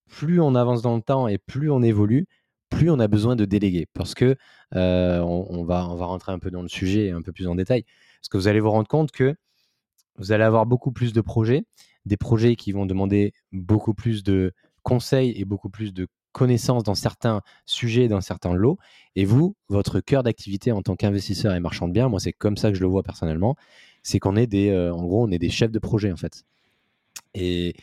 plus 0.08 0.40
on 0.40 0.56
avance 0.56 0.82
dans 0.82 0.96
le 0.96 1.00
temps 1.00 1.28
et 1.28 1.38
plus 1.38 1.70
on 1.70 1.80
évolue, 1.80 2.26
plus 2.70 2.90
on 2.90 2.98
a 2.98 3.06
besoin 3.06 3.36
de 3.36 3.44
déléguer. 3.44 3.86
Parce 3.94 4.14
que 4.14 4.36
euh, 4.74 5.20
on, 5.20 5.64
va, 5.64 5.88
on 5.88 5.94
va 5.94 6.06
rentrer 6.06 6.32
un 6.32 6.40
peu 6.40 6.50
dans 6.50 6.62
le 6.62 6.68
sujet 6.68 7.12
un 7.12 7.22
peu 7.22 7.30
plus 7.30 7.46
en 7.46 7.54
détail. 7.54 7.84
Parce 8.20 8.28
que 8.28 8.36
vous 8.36 8.48
allez 8.48 8.58
vous 8.58 8.70
rendre 8.70 8.88
compte 8.88 9.12
que 9.12 9.36
vous 10.16 10.32
allez 10.32 10.42
avoir 10.42 10.66
beaucoup 10.66 10.90
plus 10.90 11.12
de 11.12 11.20
projets, 11.20 11.62
des 12.04 12.16
projets 12.16 12.56
qui 12.56 12.72
vont 12.72 12.84
demander 12.84 13.32
beaucoup 13.52 13.94
plus 13.94 14.24
de 14.24 14.52
conseils 14.82 15.32
et 15.40 15.44
beaucoup 15.44 15.70
plus 15.70 15.94
de 15.94 16.08
connaissances 16.32 16.82
dans 16.82 16.96
certains 16.96 17.42
sujets, 17.64 18.08
dans 18.08 18.20
certains 18.20 18.54
lots. 18.54 18.78
Et 19.14 19.24
vous, 19.24 19.54
votre 19.68 20.00
cœur 20.00 20.24
d'activité 20.24 20.72
en 20.72 20.82
tant 20.82 20.96
qu'investisseur 20.96 21.54
et 21.54 21.60
marchand 21.60 21.86
de 21.86 21.92
biens, 21.92 22.08
moi 22.08 22.18
c'est 22.18 22.32
comme 22.32 22.56
ça 22.56 22.70
que 22.70 22.76
je 22.76 22.80
le 22.80 22.88
vois 22.88 23.02
personnellement, 23.04 23.56
c'est 24.02 24.18
qu'on 24.18 24.36
est 24.36 24.46
des, 24.46 24.70
euh, 24.70 24.92
en 24.92 25.02
gros, 25.02 25.24
on 25.26 25.30
est 25.30 25.38
des 25.38 25.50
chefs 25.50 25.70
de 25.70 25.78
projet 25.78 26.12
en 26.12 26.16
fait. 26.16 26.44
Et, 27.34 27.74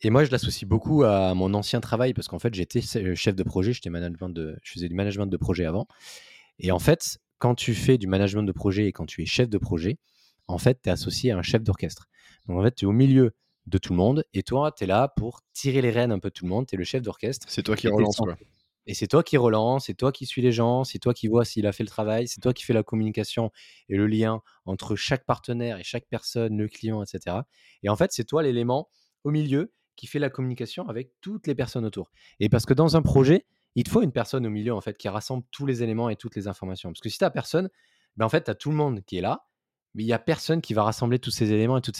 Et 0.00 0.10
moi, 0.10 0.22
je 0.24 0.30
l'associe 0.30 0.68
beaucoup 0.68 1.02
à 1.02 1.34
mon 1.34 1.54
ancien 1.54 1.80
travail 1.80 2.14
parce 2.14 2.28
qu'en 2.28 2.38
fait, 2.38 2.54
j'étais 2.54 2.80
chef 2.80 3.34
de 3.34 3.42
projet, 3.42 3.72
j'étais 3.72 3.90
management 3.90 4.28
de, 4.28 4.56
je 4.62 4.72
faisais 4.72 4.88
du 4.88 4.94
management 4.94 5.26
de 5.26 5.36
projet 5.36 5.64
avant. 5.64 5.88
Et 6.60 6.70
en 6.70 6.78
fait, 6.78 7.18
quand 7.38 7.56
tu 7.56 7.74
fais 7.74 7.98
du 7.98 8.06
management 8.06 8.44
de 8.44 8.52
projet 8.52 8.86
et 8.86 8.92
quand 8.92 9.06
tu 9.06 9.22
es 9.22 9.26
chef 9.26 9.48
de 9.48 9.58
projet, 9.58 9.98
en 10.46 10.58
fait, 10.58 10.80
tu 10.82 10.88
es 10.88 10.92
associé 10.92 11.32
à 11.32 11.38
un 11.38 11.42
chef 11.42 11.62
d'orchestre. 11.64 12.06
Donc 12.46 12.58
en 12.58 12.62
fait, 12.62 12.74
tu 12.76 12.84
es 12.84 12.88
au 12.88 12.92
milieu 12.92 13.34
de 13.66 13.78
tout 13.78 13.92
le 13.92 13.98
monde 13.98 14.24
et 14.34 14.42
toi, 14.44 14.72
tu 14.72 14.84
es 14.84 14.86
là 14.86 15.08
pour 15.08 15.40
tirer 15.52 15.82
les 15.82 15.90
rênes 15.90 16.12
un 16.12 16.20
peu 16.20 16.28
de 16.28 16.34
tout 16.34 16.44
le 16.44 16.50
monde, 16.50 16.66
tu 16.66 16.76
es 16.76 16.78
le 16.78 16.84
chef 16.84 17.02
d'orchestre. 17.02 17.46
C'est 17.50 17.62
toi 17.64 17.76
qui 17.76 17.88
relance 17.88 18.16
quoi. 18.16 18.36
Et 18.88 18.94
c'est 18.94 19.06
toi 19.06 19.22
qui 19.22 19.36
relance, 19.36 19.84
c'est 19.84 19.94
toi 19.94 20.12
qui 20.12 20.24
suis 20.24 20.40
les 20.40 20.50
gens, 20.50 20.82
c'est 20.82 20.98
toi 20.98 21.12
qui 21.12 21.28
vois 21.28 21.44
s'il 21.44 21.66
a 21.66 21.72
fait 21.72 21.82
le 21.82 21.90
travail, 21.90 22.26
c'est 22.26 22.40
toi 22.40 22.54
qui 22.54 22.64
fais 22.64 22.72
la 22.72 22.82
communication 22.82 23.52
et 23.90 23.98
le 23.98 24.06
lien 24.06 24.40
entre 24.64 24.96
chaque 24.96 25.26
partenaire 25.26 25.78
et 25.78 25.84
chaque 25.84 26.06
personne, 26.08 26.56
le 26.56 26.68
client, 26.68 27.02
etc. 27.02 27.36
Et 27.82 27.90
en 27.90 27.96
fait, 27.96 28.12
c'est 28.12 28.24
toi 28.24 28.42
l'élément 28.42 28.88
au 29.24 29.30
milieu 29.30 29.74
qui 29.94 30.06
fait 30.06 30.18
la 30.18 30.30
communication 30.30 30.88
avec 30.88 31.12
toutes 31.20 31.46
les 31.46 31.54
personnes 31.54 31.84
autour. 31.84 32.10
Et 32.40 32.48
parce 32.48 32.64
que 32.64 32.72
dans 32.72 32.96
un 32.96 33.02
projet, 33.02 33.44
il 33.74 33.84
te 33.84 33.90
faut 33.90 34.00
une 34.00 34.10
personne 34.10 34.46
au 34.46 34.50
milieu 34.50 34.72
en 34.72 34.80
fait 34.80 34.96
qui 34.96 35.10
rassemble 35.10 35.44
tous 35.50 35.66
les 35.66 35.82
éléments 35.82 36.08
et 36.08 36.16
toutes 36.16 36.34
les 36.34 36.48
informations. 36.48 36.90
Parce 36.90 37.00
que 37.00 37.10
si 37.10 37.18
tu 37.18 37.24
n'as 37.24 37.30
personne, 37.30 37.68
ben 38.16 38.24
en 38.24 38.30
fait, 38.30 38.44
tu 38.44 38.50
as 38.50 38.54
tout 38.54 38.70
le 38.70 38.76
monde 38.76 39.04
qui 39.04 39.18
est 39.18 39.20
là, 39.20 39.44
il 40.04 40.06
n'y 40.06 40.12
a 40.12 40.18
personne 40.18 40.60
qui 40.60 40.74
va 40.74 40.82
rassembler 40.82 41.18
tous 41.18 41.30
ces 41.30 41.52
éléments 41.52 41.78
et 41.78 41.80
toute, 41.80 41.96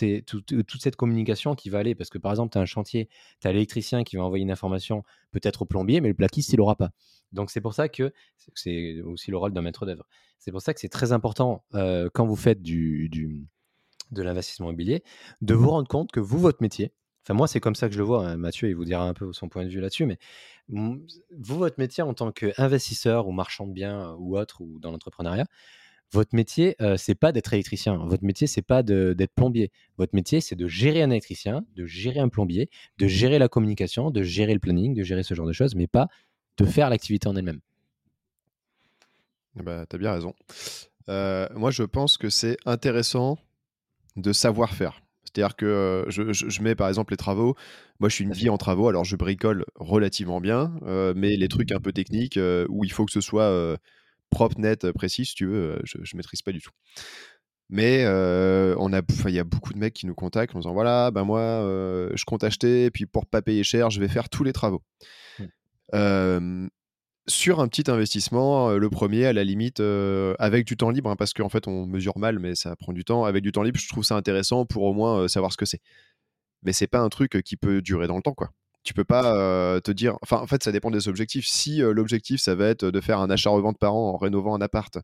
cette 0.80 0.96
communication 0.96 1.54
qui 1.54 1.70
va 1.70 1.78
aller. 1.78 1.94
Parce 1.94 2.10
que 2.10 2.18
par 2.18 2.32
exemple, 2.32 2.52
tu 2.52 2.58
as 2.58 2.60
un 2.60 2.66
chantier, 2.66 3.08
tu 3.40 3.48
as 3.48 3.52
l'électricien 3.52 4.04
qui 4.04 4.16
va 4.16 4.24
envoyer 4.24 4.42
une 4.42 4.50
information 4.50 5.04
peut-être 5.30 5.62
au 5.62 5.64
plombier, 5.64 6.00
mais 6.00 6.08
le 6.08 6.14
plaquiste, 6.14 6.52
il 6.52 6.56
l'aura 6.56 6.76
pas. 6.76 6.90
Donc 7.32 7.50
c'est 7.50 7.60
pour 7.60 7.74
ça 7.74 7.88
que 7.88 8.12
c'est 8.54 9.00
aussi 9.02 9.30
le 9.30 9.36
rôle 9.36 9.52
d'un 9.52 9.62
maître 9.62 9.86
d'œuvre. 9.86 10.06
C'est 10.38 10.52
pour 10.52 10.62
ça 10.62 10.74
que 10.74 10.80
c'est 10.80 10.88
très 10.88 11.12
important 11.12 11.64
euh, 11.74 12.08
quand 12.12 12.26
vous 12.26 12.36
faites 12.36 12.62
du, 12.62 13.10
de 14.10 14.22
l'investissement 14.22 14.68
immobilier, 14.68 15.02
de 15.42 15.54
vous 15.54 15.70
rendre 15.70 15.88
compte 15.88 16.12
que 16.12 16.20
vous, 16.20 16.38
votre 16.38 16.62
métier, 16.62 16.92
enfin 17.24 17.34
moi 17.34 17.48
c'est 17.48 17.60
comme 17.60 17.74
ça 17.74 17.88
que 17.88 17.94
je 17.94 17.98
le 17.98 18.04
vois, 18.04 18.26
hein, 18.26 18.36
Mathieu, 18.36 18.68
il 18.68 18.74
vous 18.74 18.84
dira 18.84 19.06
un 19.06 19.14
peu 19.14 19.32
son 19.32 19.48
point 19.48 19.64
de 19.64 19.70
vue 19.70 19.80
là-dessus, 19.80 20.06
mais 20.06 20.18
vous, 20.68 21.04
votre 21.58 21.78
métier 21.78 22.02
en 22.02 22.14
tant 22.14 22.32
qu'investisseur 22.32 23.26
ou 23.26 23.32
marchand 23.32 23.66
de 23.66 23.72
biens 23.72 24.14
ou 24.18 24.38
autre, 24.38 24.60
ou 24.60 24.78
dans 24.78 24.90
l'entrepreneuriat, 24.90 25.46
votre 26.12 26.34
métier, 26.34 26.74
ce 26.80 26.96
c'est 26.96 27.14
pas 27.14 27.32
d'être 27.32 27.52
électricien. 27.52 27.96
Votre 28.06 28.24
métier, 28.24 28.46
c'est 28.46 28.62
pas 28.62 28.82
d'être 28.82 29.34
plombier. 29.34 29.70
Votre 29.98 30.14
métier, 30.14 30.40
c'est 30.40 30.56
de 30.56 30.66
gérer 30.66 31.02
un 31.02 31.10
électricien, 31.10 31.64
de 31.76 31.84
gérer 31.84 32.20
un 32.20 32.28
plombier, 32.28 32.70
de 32.98 33.06
gérer 33.06 33.38
la 33.38 33.48
communication, 33.48 34.10
de 34.10 34.22
gérer 34.22 34.54
le 34.54 34.60
planning, 34.60 34.94
de 34.94 35.02
gérer 35.02 35.22
ce 35.22 35.34
genre 35.34 35.46
de 35.46 35.52
choses, 35.52 35.74
mais 35.74 35.86
pas 35.86 36.08
de 36.56 36.64
faire 36.64 36.90
l'activité 36.90 37.28
en 37.28 37.36
elle-même. 37.36 37.60
Bah, 39.54 39.84
tu 39.88 39.96
as 39.96 39.98
bien 39.98 40.12
raison. 40.12 40.34
moi, 41.08 41.70
je 41.70 41.82
pense 41.82 42.16
que 42.16 42.30
c'est 42.30 42.56
intéressant 42.64 43.38
de 44.16 44.32
savoir 44.32 44.74
faire. 44.74 45.02
C'est-à-dire 45.24 45.56
que 45.56 46.06
je, 46.08 46.62
mets 46.62 46.74
par 46.74 46.88
exemple 46.88 47.12
les 47.12 47.18
travaux. 47.18 47.54
Moi, 48.00 48.08
je 48.08 48.14
suis 48.14 48.24
une 48.24 48.32
vie 48.32 48.48
en 48.48 48.56
travaux, 48.56 48.88
alors 48.88 49.04
je 49.04 49.14
bricole 49.14 49.66
relativement 49.74 50.40
bien, 50.40 50.72
mais 51.14 51.36
les 51.36 51.48
trucs 51.48 51.70
un 51.70 51.80
peu 51.80 51.92
techniques 51.92 52.38
où 52.68 52.84
il 52.84 52.92
faut 52.92 53.04
que 53.04 53.12
ce 53.12 53.20
soit 53.20 53.78
propre, 54.30 54.58
net, 54.58 54.84
euh, 54.84 54.92
précis, 54.92 55.24
si 55.24 55.34
tu 55.34 55.46
veux, 55.46 55.72
euh, 55.72 55.78
je, 55.84 55.98
ne 55.98 56.16
maîtrise 56.16 56.42
pas 56.42 56.52
du 56.52 56.60
tout. 56.60 56.70
Mais 57.70 58.04
euh, 58.04 58.74
on 58.78 58.92
a, 58.92 59.02
il 59.26 59.34
y 59.34 59.38
a 59.38 59.44
beaucoup 59.44 59.74
de 59.74 59.78
mecs 59.78 59.92
qui 59.92 60.06
nous 60.06 60.14
contactent 60.14 60.56
en 60.56 60.60
disant 60.60 60.72
voilà, 60.72 61.10
ben 61.10 61.24
moi, 61.24 61.40
je 62.14 62.24
compte 62.24 62.42
acheter, 62.42 62.86
et 62.86 62.90
puis 62.90 63.04
pour 63.04 63.26
pas 63.26 63.42
payer 63.42 63.62
cher, 63.62 63.90
je 63.90 64.00
vais 64.00 64.08
faire 64.08 64.28
tous 64.28 64.44
les 64.44 64.52
travaux. 64.52 64.82
Mmh. 65.92 66.68
sur 67.28 67.60
un 67.60 67.68
petit 67.68 67.90
investissement, 67.90 68.70
le 68.70 68.90
premier, 68.90 69.26
à 69.26 69.32
la 69.34 69.44
limite, 69.44 69.80
avec 70.38 70.66
du 70.66 70.78
temps 70.78 70.90
libre, 70.90 71.10
hein, 71.10 71.16
parce 71.16 71.34
qu'en 71.34 71.50
fait, 71.50 71.68
on 71.68 71.86
mesure 71.86 72.18
mal, 72.18 72.38
mais 72.38 72.54
ça 72.54 72.74
prend 72.74 72.94
du 72.94 73.04
temps. 73.04 73.24
Avec 73.24 73.42
du 73.42 73.52
temps 73.52 73.62
libre, 73.62 73.78
je 73.78 73.88
trouve 73.88 74.04
ça 74.04 74.16
intéressant 74.16 74.64
pour 74.64 74.84
au 74.84 74.94
moins 74.94 75.28
savoir 75.28 75.52
ce 75.52 75.58
que 75.58 75.66
c'est. 75.66 75.80
Mais 76.62 76.72
c'est 76.72 76.86
pas 76.86 77.00
un 77.00 77.10
truc 77.10 77.42
qui 77.44 77.56
peut 77.58 77.82
durer 77.82 78.06
dans 78.06 78.16
le 78.16 78.22
temps, 78.22 78.34
quoi. 78.34 78.50
Tu 78.88 78.94
peux 78.94 79.04
pas 79.04 79.82
te 79.82 79.90
dire. 79.90 80.16
Enfin, 80.22 80.38
en 80.38 80.46
fait, 80.46 80.64
ça 80.64 80.72
dépend 80.72 80.90
des 80.90 81.08
objectifs. 81.08 81.46
Si 81.46 81.80
l'objectif, 81.80 82.40
ça 82.40 82.54
va 82.54 82.68
être 82.68 82.86
de 82.86 83.00
faire 83.02 83.20
un 83.20 83.28
achat-revente 83.28 83.76
par 83.76 83.94
an 83.94 84.14
en 84.14 84.16
rénovant 84.16 84.54
un 84.54 84.62
appart 84.62 84.96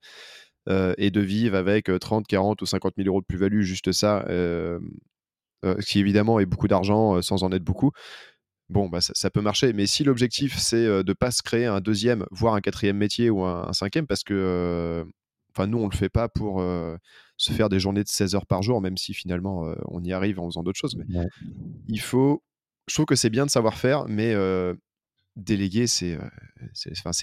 et 0.71 1.11
de 1.11 1.21
vivre 1.21 1.55
avec 1.55 1.91
30, 2.01 2.27
40 2.27 2.63
ou 2.63 2.65
50 2.65 2.95
000 2.97 3.09
euros 3.09 3.21
de 3.21 3.27
plus-value, 3.27 3.61
juste 3.61 3.93
ça, 3.93 4.25
ce 4.27 4.81
qui 5.87 5.99
évidemment 5.99 6.41
est 6.41 6.47
beaucoup 6.47 6.67
d'argent 6.67 7.21
sans 7.21 7.43
en 7.43 7.53
être 7.53 7.63
beaucoup, 7.63 7.91
bon, 8.71 8.89
bah, 8.89 9.03
ça, 9.03 9.29
peut 9.29 9.43
marcher. 9.43 9.75
Mais 9.75 9.85
si 9.85 10.03
l'objectif, 10.03 10.57
c'est 10.57 10.87
de 10.87 11.05
ne 11.07 11.13
pas 11.13 11.31
se 11.31 11.43
créer 11.43 11.67
un 11.67 11.83
deuxième, 11.83 12.25
voire 12.31 12.55
un 12.55 12.63
quatrième 12.63 12.97
métier 12.97 13.29
ou 13.29 13.45
un, 13.45 13.71
cinquième, 13.75 14.07
parce 14.07 14.25
que 14.25 15.05
enfin, 15.55 15.67
nous, 15.67 15.77
on 15.77 15.89
ne 15.89 15.91
le 15.91 15.97
fait 15.97 16.09
pas 16.09 16.31
pour 16.31 16.65
se 17.37 17.53
faire 17.53 17.69
des 17.69 17.81
journées 17.81 18.03
de 18.03 18.09
16 18.09 18.35
heures 18.35 18.47
par 18.47 18.63
jour, 18.63 18.81
même 18.81 18.97
si 18.97 19.13
finalement, 19.13 19.67
on 19.89 20.03
y 20.03 20.15
arrive 20.15 20.41
en 20.41 20.47
faisant 20.47 20.63
d'autres 20.63 20.81
choses. 20.81 20.97
Mais 20.97 21.05
il 21.87 22.01
faut 22.01 22.43
je 22.89 22.95
trouve 22.95 23.07
que 23.07 23.17
c'est 23.17 23.31
bien 23.31 23.47
de 23.47 23.51
savoir 23.51 23.79
faire, 23.79 24.07
mais 24.09 24.35
déléguer, 25.37 25.87
c'est 25.87 26.19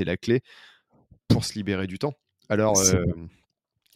la 0.05 0.17
clé 0.17 0.41
pour 1.27 1.45
se 1.45 1.53
libérer 1.53 1.87
du 1.87 1.99
temps. 1.99 2.13
Alors, 2.49 2.81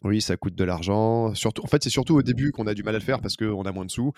oui, 0.04 0.22
ça 0.22 0.38
coûte 0.38 0.56
de 0.56 0.64
l'argent. 0.64 1.34
Surtout, 1.34 1.64
en 1.64 1.68
fait, 1.68 1.84
c'est 1.84 1.90
surtout 1.90 2.16
au 2.16 2.22
début 2.22 2.52
qu'on 2.52 2.68
a 2.68 2.74
du 2.74 2.84
mal 2.84 2.96
à 2.96 3.00
le 3.00 3.04
faire 3.04 3.22
parce 3.22 3.36
qu'on 3.36 3.64
a 3.64 3.72
moins 3.72 3.86
de 3.86 3.92
sous. 3.92 4.14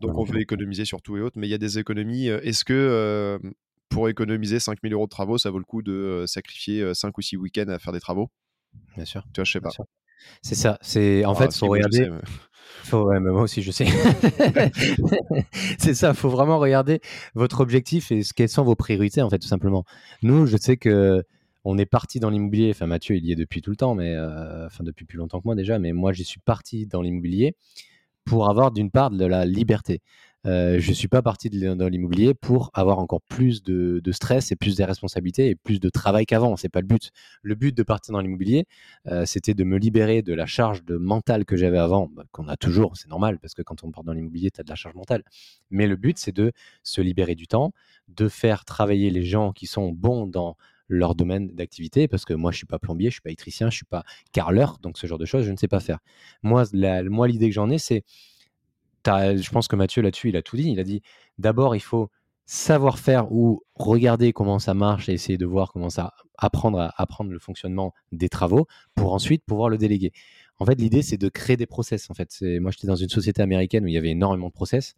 Donc, 0.00 0.16
on 0.16 0.24
veut 0.24 0.40
économiser 0.40 0.84
sur 0.84 1.02
tout 1.02 1.16
et 1.16 1.20
autres. 1.20 1.38
Mais 1.38 1.48
il 1.48 1.50
y 1.50 1.54
a 1.54 1.58
des 1.58 1.78
économies. 1.78 2.28
Est-ce 2.28 2.64
que 2.64 3.40
pour 3.88 4.08
économiser 4.08 4.58
5000 4.60 4.92
euros 4.92 5.06
de 5.06 5.10
travaux, 5.10 5.38
ça 5.38 5.50
vaut 5.50 5.58
le 5.58 5.64
coup 5.64 5.82
de 5.82 6.24
sacrifier 6.26 6.94
5 6.94 7.16
ou 7.18 7.22
6 7.22 7.36
week-ends 7.36 7.68
à 7.68 7.78
faire 7.78 7.92
des 7.92 8.00
travaux? 8.00 8.30
Bien 8.96 9.04
sûr. 9.04 9.22
Tu 9.34 9.40
vois, 9.40 9.44
je 9.44 9.52
sais 9.52 9.60
pas. 9.60 9.70
C'est 10.40 10.54
ça. 10.54 10.78
C'est 10.80 11.24
en 11.24 11.32
ah, 11.32 11.34
fait, 11.34 11.54
faut 11.56 11.66
regarder. 11.66 12.08
Faut, 12.84 13.12
moi 13.20 13.42
aussi, 13.42 13.62
je 13.62 13.70
sais. 13.70 13.86
c'est 15.78 15.94
ça. 15.94 16.10
Il 16.10 16.14
faut 16.14 16.28
vraiment 16.28 16.58
regarder 16.58 17.00
votre 17.34 17.60
objectif 17.60 18.10
et 18.12 18.22
quelles 18.34 18.48
sont 18.48 18.64
vos 18.64 18.74
priorités, 18.74 19.22
en 19.22 19.30
fait, 19.30 19.38
tout 19.38 19.48
simplement. 19.48 19.84
Nous, 20.22 20.46
je 20.46 20.56
sais 20.56 20.76
que 20.76 21.22
on 21.64 21.78
est 21.78 21.86
parti 21.86 22.20
dans 22.20 22.30
l'immobilier. 22.30 22.70
Enfin, 22.70 22.86
Mathieu, 22.86 23.16
il 23.16 23.24
y 23.24 23.32
est 23.32 23.36
depuis 23.36 23.62
tout 23.62 23.70
le 23.70 23.76
temps, 23.76 23.94
mais 23.94 24.14
euh, 24.14 24.66
enfin 24.66 24.84
depuis 24.84 25.04
plus 25.04 25.18
longtemps 25.18 25.40
que 25.40 25.46
moi 25.46 25.54
déjà. 25.54 25.78
Mais 25.78 25.92
moi, 25.92 26.12
j'y 26.12 26.24
suis 26.24 26.40
parti 26.40 26.86
dans 26.86 27.02
l'immobilier 27.02 27.56
pour 28.24 28.48
avoir 28.48 28.72
d'une 28.72 28.90
part 28.90 29.10
de 29.10 29.24
la 29.24 29.44
liberté. 29.44 30.00
Euh, 30.44 30.80
je 30.80 30.90
ne 30.90 30.94
suis 30.94 31.08
pas 31.08 31.22
parti 31.22 31.50
dans 31.50 31.88
l'immobilier 31.88 32.34
pour 32.34 32.70
avoir 32.74 32.98
encore 32.98 33.22
plus 33.22 33.62
de, 33.62 34.00
stress 34.10 34.50
et 34.52 34.56
plus 34.56 34.76
de 34.76 34.84
responsabilités 34.84 35.48
et 35.48 35.54
plus 35.54 35.80
de 35.80 35.88
travail 35.88 36.26
qu'avant. 36.26 36.56
C'est 36.56 36.68
pas 36.68 36.80
le 36.80 36.86
but. 36.86 37.10
Le 37.42 37.54
but 37.54 37.76
de 37.76 37.82
partir 37.82 38.12
dans 38.12 38.20
l'immobilier, 38.20 38.66
euh, 39.06 39.24
c'était 39.26 39.54
de 39.54 39.64
me 39.64 39.78
libérer 39.78 40.22
de 40.22 40.34
la 40.34 40.46
charge 40.46 40.84
de 40.84 40.96
mentale 40.96 41.44
que 41.44 41.56
j'avais 41.56 41.78
avant, 41.78 42.08
bah, 42.08 42.24
qu'on 42.32 42.48
a 42.48 42.56
toujours, 42.56 42.96
c'est 42.96 43.08
normal, 43.08 43.38
parce 43.38 43.54
que 43.54 43.62
quand 43.62 43.84
on 43.84 43.90
part 43.90 44.04
dans 44.04 44.12
l'immobilier, 44.12 44.50
tu 44.50 44.60
as 44.60 44.64
de 44.64 44.68
la 44.68 44.74
charge 44.74 44.94
mentale. 44.94 45.22
Mais 45.70 45.86
le 45.86 45.96
but, 45.96 46.18
c'est 46.18 46.32
de 46.32 46.52
se 46.82 47.00
libérer 47.00 47.34
du 47.34 47.46
temps, 47.46 47.72
de 48.08 48.28
faire 48.28 48.64
travailler 48.64 49.10
les 49.10 49.24
gens 49.24 49.52
qui 49.52 49.66
sont 49.66 49.92
bons 49.92 50.26
dans 50.26 50.56
leur 50.88 51.14
domaine 51.14 51.48
d'activité, 51.54 52.08
parce 52.08 52.24
que 52.24 52.34
moi, 52.34 52.52
je 52.52 52.58
suis 52.58 52.66
pas 52.66 52.78
plombier, 52.78 53.08
je 53.08 53.14
suis 53.14 53.22
pas 53.22 53.30
électricien, 53.30 53.70
je 53.70 53.76
suis 53.76 53.86
pas 53.86 54.04
carreleur, 54.32 54.78
donc 54.82 54.98
ce 54.98 55.06
genre 55.06 55.18
de 55.18 55.24
choses, 55.24 55.44
je 55.44 55.52
ne 55.52 55.56
sais 55.56 55.68
pas 55.68 55.80
faire. 55.80 56.00
Moi, 56.42 56.64
moi 57.04 57.28
l'idée 57.28 57.48
que 57.48 57.54
j'en 57.54 57.70
ai, 57.70 57.78
c'est 57.78 58.04
je 59.06 59.50
pense 59.50 59.68
que 59.68 59.76
Mathieu 59.76 60.02
là-dessus, 60.02 60.28
il 60.28 60.36
a 60.36 60.42
tout 60.42 60.56
dit. 60.56 60.70
Il 60.70 60.80
a 60.80 60.84
dit 60.84 61.02
d'abord, 61.38 61.74
il 61.76 61.80
faut 61.80 62.10
savoir 62.44 62.98
faire 62.98 63.32
ou 63.32 63.62
regarder 63.74 64.32
comment 64.32 64.58
ça 64.58 64.74
marche 64.74 65.08
et 65.08 65.12
essayer 65.12 65.38
de 65.38 65.46
voir 65.46 65.72
comment 65.72 65.90
ça 65.90 66.12
apprendre 66.36 66.80
à 66.80 66.92
apprendre 67.00 67.30
le 67.30 67.38
fonctionnement 67.38 67.94
des 68.10 68.28
travaux 68.28 68.66
pour 68.94 69.14
ensuite 69.14 69.44
pouvoir 69.44 69.68
le 69.68 69.78
déléguer. 69.78 70.12
En 70.58 70.66
fait, 70.66 70.74
l'idée 70.74 71.02
c'est 71.02 71.16
de 71.18 71.28
créer 71.28 71.56
des 71.56 71.66
process. 71.66 72.10
En 72.10 72.14
fait, 72.14 72.36
moi 72.60 72.70
j'étais 72.70 72.86
dans 72.86 72.96
une 72.96 73.08
société 73.08 73.42
américaine 73.42 73.84
où 73.84 73.88
il 73.88 73.94
y 73.94 73.98
avait 73.98 74.10
énormément 74.10 74.48
de 74.48 74.52
process. 74.52 74.94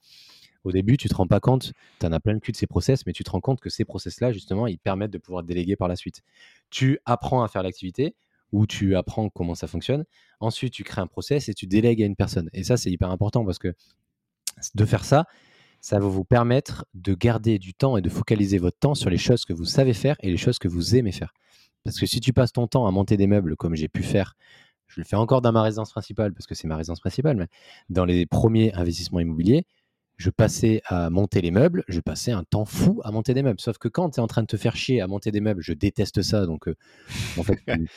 Au 0.64 0.72
début, 0.72 0.96
tu 0.96 1.09
te 1.09 1.14
rends 1.14 1.26
pas 1.26 1.40
compte, 1.40 1.72
tu 2.00 2.07
en 2.07 2.12
as 2.12 2.20
plein 2.20 2.32
le 2.32 2.40
cul 2.40 2.50
de 2.52 2.57
ces 2.57 2.66
process, 2.66 3.05
mais 3.05 3.12
tu 3.12 3.22
te 3.22 3.30
rends 3.30 3.40
compte 3.40 3.61
que 3.61 3.68
ces 3.68 3.84
process-là, 3.84 4.32
justement, 4.32 4.66
ils 4.66 4.78
permettent 4.78 5.11
de 5.11 5.18
pouvoir 5.18 5.42
déléguer 5.42 5.76
par 5.76 5.88
la 5.88 5.96
suite. 5.96 6.22
Tu 6.70 6.98
apprends 7.05 7.42
à 7.42 7.48
faire 7.48 7.62
l'activité, 7.62 8.14
ou 8.55 8.68
tu 8.68 8.94
apprends 8.94 9.28
comment 9.30 9.57
ça 9.57 9.66
fonctionne. 9.66 10.05
Ensuite, 10.38 10.72
tu 10.72 10.84
crées 10.84 11.00
un 11.00 11.09
process 11.09 11.48
et 11.48 11.55
tu 11.55 11.66
délègues 11.66 12.00
à 12.00 12.07
une 12.07 12.14
personne. 12.14 12.48
Et 12.52 12.62
ça, 12.62 12.76
c'est 12.76 12.88
hyper 12.88 13.11
important 13.11 13.44
parce 13.44 13.59
que 13.59 13.74
de 14.76 14.84
faire 14.84 15.05
ça, 15.05 15.26
ça 15.80 15.98
va 15.98 16.07
vous 16.07 16.24
permettre 16.24 16.86
de 16.94 17.14
garder 17.14 17.59
du 17.59 17.74
temps 17.74 17.96
et 17.96 18.00
de 18.00 18.09
focaliser 18.09 18.59
votre 18.59 18.78
temps 18.78 18.94
sur 18.94 19.11
les 19.11 19.18
choses 19.18 19.44
que 19.44 19.52
vous 19.52 19.64
savez 19.64 19.92
faire 19.92 20.14
et 20.20 20.30
les 20.30 20.36
choses 20.36 20.61
que 20.61 20.68
vous 20.68 20.94
aimez 20.94 21.11
faire. 21.11 21.34
Parce 21.82 21.98
que 21.98 22.07
si 22.07 22.20
tu 22.20 22.32
passes 22.32 22.52
ton 22.52 22.68
temps 22.68 22.86
à 22.86 22.92
monter 22.92 23.16
des 23.16 23.26
meubles 23.26 23.57
comme 23.57 23.74
j'ai 23.74 23.88
pu 23.88 24.05
faire, 24.05 24.36
je 24.86 25.00
le 25.00 25.05
fais 25.05 25.16
encore 25.16 25.42
dans 25.42 25.50
ma 25.50 25.62
résidence 25.62 25.90
principale 25.90 26.32
parce 26.32 26.46
que 26.46 26.55
c'est 26.55 26.68
ma 26.68 26.76
résidence 26.76 27.00
principale, 27.00 27.36
mais 27.36 27.48
dans 27.88 28.05
les 28.05 28.24
premiers 28.24 28.72
investissements 28.74 29.18
immobiliers, 29.18 29.66
je 30.16 30.30
passais 30.30 30.80
à 30.86 31.11
monter 31.11 31.40
les 31.40 31.50
meubles, 31.50 31.84
je 31.88 32.00
passais 32.00 32.30
un 32.30 32.44
temps 32.44 32.64
fou 32.64 33.00
à 33.05 33.11
monter 33.11 33.34
des 33.34 33.42
meubles. 33.42 33.61
Sauf 33.61 33.78
que 33.78 33.88
quand 33.88 34.11
tu 34.11 34.20
es 34.20 34.22
en 34.22 34.26
train 34.26 34.42
de 34.42 34.46
te 34.46 34.57
faire 34.57 34.76
chier 34.76 35.00
à 35.00 35.07
monter 35.07 35.32
des 35.32 35.40
meubles, 35.40 35.62
je 35.62 35.72
déteste 35.72 36.22
ça. 36.22 36.46
Donc, 36.46 36.68
euh, 36.68 36.76
en 37.36 37.42
fait, 37.42 37.59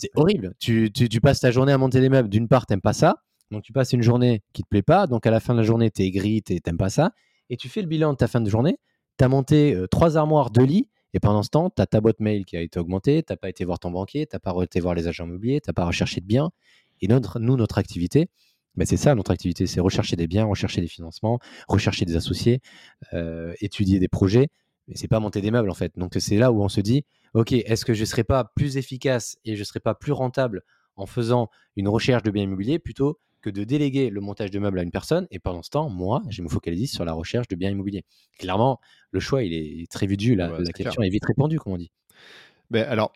c'est 0.00 0.10
horrible. 0.14 0.54
Tu, 0.58 0.90
passes 1.22 1.40
ta 1.40 1.50
journée 1.50 1.72
à 1.72 1.78
monter 1.78 2.00
des 2.00 2.08
meubles. 2.08 2.28
D'une 2.28 2.48
part, 2.48 2.66
t'aimes 2.66 2.80
pas 2.80 2.92
ça. 2.92 3.22
Donc, 3.50 3.62
tu 3.62 3.72
passes 3.72 3.92
une 3.92 4.02
journée 4.02 4.42
qui 4.52 4.62
te 4.62 4.68
plaît 4.68 4.82
pas. 4.82 5.06
Donc, 5.06 5.26
à 5.26 5.30
la 5.30 5.40
fin 5.40 5.54
de 5.54 5.58
la 5.58 5.64
journée, 5.64 5.90
tu 5.90 6.02
es 6.02 6.06
aigri, 6.06 6.42
t'aimes 6.42 6.78
pas 6.78 6.90
ça. 6.90 7.12
Et 7.50 7.56
tu 7.56 7.68
fais 7.68 7.82
le 7.82 7.88
bilan 7.88 8.12
de 8.12 8.16
ta 8.16 8.26
fin 8.26 8.40
de 8.40 8.48
journée. 8.48 8.78
Tu 9.18 9.24
as 9.24 9.28
monté 9.28 9.74
euh, 9.74 9.86
trois 9.86 10.16
armoires, 10.16 10.50
deux 10.50 10.64
lits. 10.64 10.88
Et 11.12 11.20
pendant 11.20 11.42
ce 11.42 11.50
temps, 11.50 11.68
tu 11.70 11.82
as 11.82 11.86
ta 11.86 12.00
boîte 12.00 12.20
mail 12.20 12.44
qui 12.44 12.56
a 12.56 12.60
été 12.60 12.78
augmentée. 12.78 13.22
Tu 13.22 13.36
pas 13.36 13.48
été 13.48 13.64
voir 13.64 13.78
ton 13.78 13.90
banquier. 13.90 14.26
Tu 14.26 14.38
pas 14.38 14.54
été 14.62 14.80
voir 14.80 14.94
les 14.94 15.08
agents 15.08 15.26
immobiliers. 15.26 15.60
Tu 15.60 15.72
pas 15.72 15.84
recherché 15.84 16.20
de 16.20 16.26
biens. 16.26 16.50
Et 17.02 17.08
nous, 17.08 17.56
notre 17.56 17.78
activité, 17.78 18.28
Mais 18.76 18.86
c'est 18.86 18.96
ça 18.96 19.14
notre 19.14 19.30
activité, 19.30 19.66
c'est 19.66 19.80
rechercher 19.80 20.16
des 20.16 20.26
biens, 20.26 20.44
rechercher 20.44 20.80
des 20.80 20.86
financements, 20.86 21.38
rechercher 21.66 22.04
des 22.04 22.16
associés, 22.16 22.60
euh, 23.14 23.54
étudier 23.60 23.98
des 23.98 24.08
projets, 24.08 24.48
mais 24.90 24.96
c'est 24.96 25.08
pas 25.08 25.20
monter 25.20 25.40
des 25.40 25.50
meubles 25.50 25.70
en 25.70 25.74
fait. 25.74 25.92
Donc 25.96 26.16
c'est 26.18 26.36
là 26.36 26.52
où 26.52 26.62
on 26.62 26.68
se 26.68 26.80
dit, 26.80 27.06
ok, 27.32 27.52
est-ce 27.52 27.84
que 27.84 27.94
je 27.94 28.00
ne 28.00 28.06
serais 28.06 28.24
pas 28.24 28.44
plus 28.56 28.76
efficace 28.76 29.38
et 29.44 29.54
je 29.54 29.60
ne 29.60 29.64
serais 29.64 29.80
pas 29.80 29.94
plus 29.94 30.12
rentable 30.12 30.62
en 30.96 31.06
faisant 31.06 31.48
une 31.76 31.88
recherche 31.88 32.24
de 32.24 32.30
biens 32.30 32.42
immobiliers 32.42 32.78
plutôt 32.78 33.18
que 33.40 33.48
de 33.48 33.64
déléguer 33.64 34.10
le 34.10 34.20
montage 34.20 34.50
de 34.50 34.58
meubles 34.58 34.80
à 34.80 34.82
une 34.82 34.90
personne 34.90 35.26
et 35.30 35.38
pendant 35.38 35.62
ce 35.62 35.70
temps, 35.70 35.88
moi, 35.88 36.22
je 36.28 36.42
me 36.42 36.48
focalise 36.48 36.92
sur 36.92 37.06
la 37.06 37.14
recherche 37.14 37.48
de 37.48 37.56
biens 37.56 37.70
immobiliers. 37.70 38.04
Clairement, 38.38 38.80
le 39.12 39.20
choix, 39.20 39.42
il 39.44 39.54
est 39.54 39.90
très 39.90 40.06
vite 40.06 40.20
vu, 40.20 40.34
la, 40.34 40.48
la 40.48 40.72
question 40.72 41.02
est 41.02 41.08
vite 41.08 41.24
répondue, 41.24 41.58
comme 41.58 41.72
on 41.72 41.78
dit. 41.78 41.90
Mais 42.68 42.82
alors, 42.82 43.12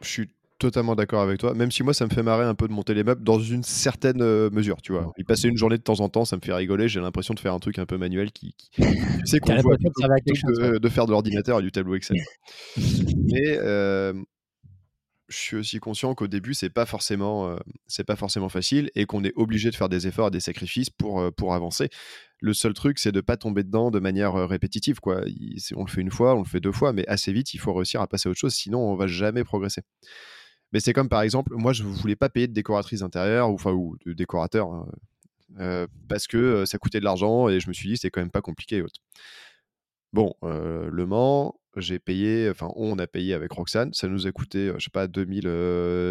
je 0.00 0.08
suis 0.08 0.30
totalement 0.58 0.94
d'accord 0.94 1.22
avec 1.22 1.38
toi, 1.38 1.54
même 1.54 1.70
si 1.70 1.82
moi 1.82 1.92
ça 1.92 2.06
me 2.06 2.10
fait 2.10 2.22
marrer 2.22 2.44
un 2.44 2.54
peu 2.54 2.66
de 2.66 2.72
monter 2.72 2.94
les 2.94 3.04
meubles 3.04 3.22
dans 3.22 3.38
une 3.38 3.62
certaine 3.62 4.22
euh, 4.22 4.50
mesure, 4.50 4.80
tu 4.80 4.92
vois. 4.92 5.12
Y 5.18 5.24
passer 5.24 5.48
une 5.48 5.56
journée 5.56 5.76
de 5.76 5.82
temps 5.82 6.00
en 6.00 6.08
temps, 6.08 6.24
ça 6.24 6.36
me 6.36 6.40
fait 6.40 6.54
rigoler, 6.54 6.88
j'ai 6.88 7.00
l'impression 7.00 7.34
de 7.34 7.40
faire 7.40 7.52
un 7.52 7.58
truc 7.58 7.78
un 7.78 7.86
peu 7.86 7.98
manuel 7.98 8.32
qui, 8.32 8.54
tu 8.72 8.82
sais 9.24 9.38
qu'on 9.38 9.54
voit 9.56 9.76
de, 9.76 10.78
de, 10.78 10.88
faire 10.88 11.06
de 11.06 11.10
l'ordinateur 11.10 11.60
et 11.60 11.62
du 11.62 11.72
tableau 11.72 11.94
Excel. 11.94 12.16
Mais 12.76 13.58
euh, 13.58 14.14
je 15.28 15.36
suis 15.36 15.56
aussi 15.56 15.78
conscient 15.78 16.14
qu'au 16.14 16.28
début 16.28 16.54
c'est 16.54 16.70
pas 16.70 16.86
forcément 16.86 17.48
euh, 17.48 17.56
c'est 17.86 18.04
pas 18.04 18.16
forcément 18.16 18.48
facile 18.48 18.90
et 18.94 19.06
qu'on 19.06 19.24
est 19.24 19.32
obligé 19.36 19.70
de 19.70 19.74
faire 19.74 19.88
des 19.88 20.06
efforts 20.06 20.28
et 20.28 20.30
des 20.30 20.40
sacrifices 20.40 20.88
pour 20.88 21.32
pour 21.34 21.54
avancer. 21.54 21.90
Le 22.40 22.54
seul 22.54 22.72
truc 22.72 22.98
c'est 22.98 23.12
de 23.12 23.20
pas 23.20 23.36
tomber 23.36 23.62
dedans 23.62 23.90
de 23.90 23.98
manière 23.98 24.34
répétitive 24.34 25.00
quoi. 25.00 25.22
on 25.74 25.84
le 25.84 25.90
fait 25.90 26.00
une 26.00 26.10
fois, 26.10 26.34
on 26.34 26.40
le 26.40 26.46
fait 26.46 26.60
deux 26.60 26.72
fois, 26.72 26.94
mais 26.94 27.06
assez 27.08 27.32
vite 27.32 27.52
il 27.52 27.58
faut 27.58 27.74
réussir 27.74 28.00
à 28.00 28.06
passer 28.06 28.28
à 28.28 28.30
autre 28.30 28.40
chose, 28.40 28.54
sinon 28.54 28.78
on 28.78 28.96
va 28.96 29.06
jamais 29.06 29.44
progresser. 29.44 29.82
Mais 30.76 30.80
c'est 30.80 30.92
comme 30.92 31.08
par 31.08 31.22
exemple, 31.22 31.54
moi 31.54 31.72
je 31.72 31.84
ne 31.84 31.88
voulais 31.88 32.16
pas 32.16 32.28
payer 32.28 32.48
de 32.48 32.52
décoratrice 32.52 33.00
intérieure 33.00 33.48
ou, 33.48 33.54
enfin, 33.54 33.72
ou 33.72 33.96
de 34.04 34.12
décorateur 34.12 34.70
hein, 34.70 34.86
euh, 35.58 35.86
parce 36.06 36.26
que 36.26 36.36
euh, 36.36 36.66
ça 36.66 36.76
coûtait 36.76 37.00
de 37.00 37.04
l'argent 37.04 37.48
et 37.48 37.60
je 37.60 37.68
me 37.68 37.72
suis 37.72 37.88
dit 37.88 37.96
c'est 37.96 38.10
quand 38.10 38.20
même 38.20 38.30
pas 38.30 38.42
compliqué. 38.42 38.84
Bon, 40.12 40.34
euh, 40.42 40.90
Le 40.92 41.06
Mans, 41.06 41.58
j'ai 41.78 41.98
payé, 41.98 42.50
enfin 42.50 42.68
on 42.76 42.98
a 42.98 43.06
payé 43.06 43.32
avec 43.32 43.52
Roxane, 43.52 43.94
ça 43.94 44.06
nous 44.06 44.26
a 44.26 44.32
coûté, 44.32 44.70
je 44.76 44.84
sais 44.84 44.90
pas, 44.92 45.06
2000, 45.06 45.44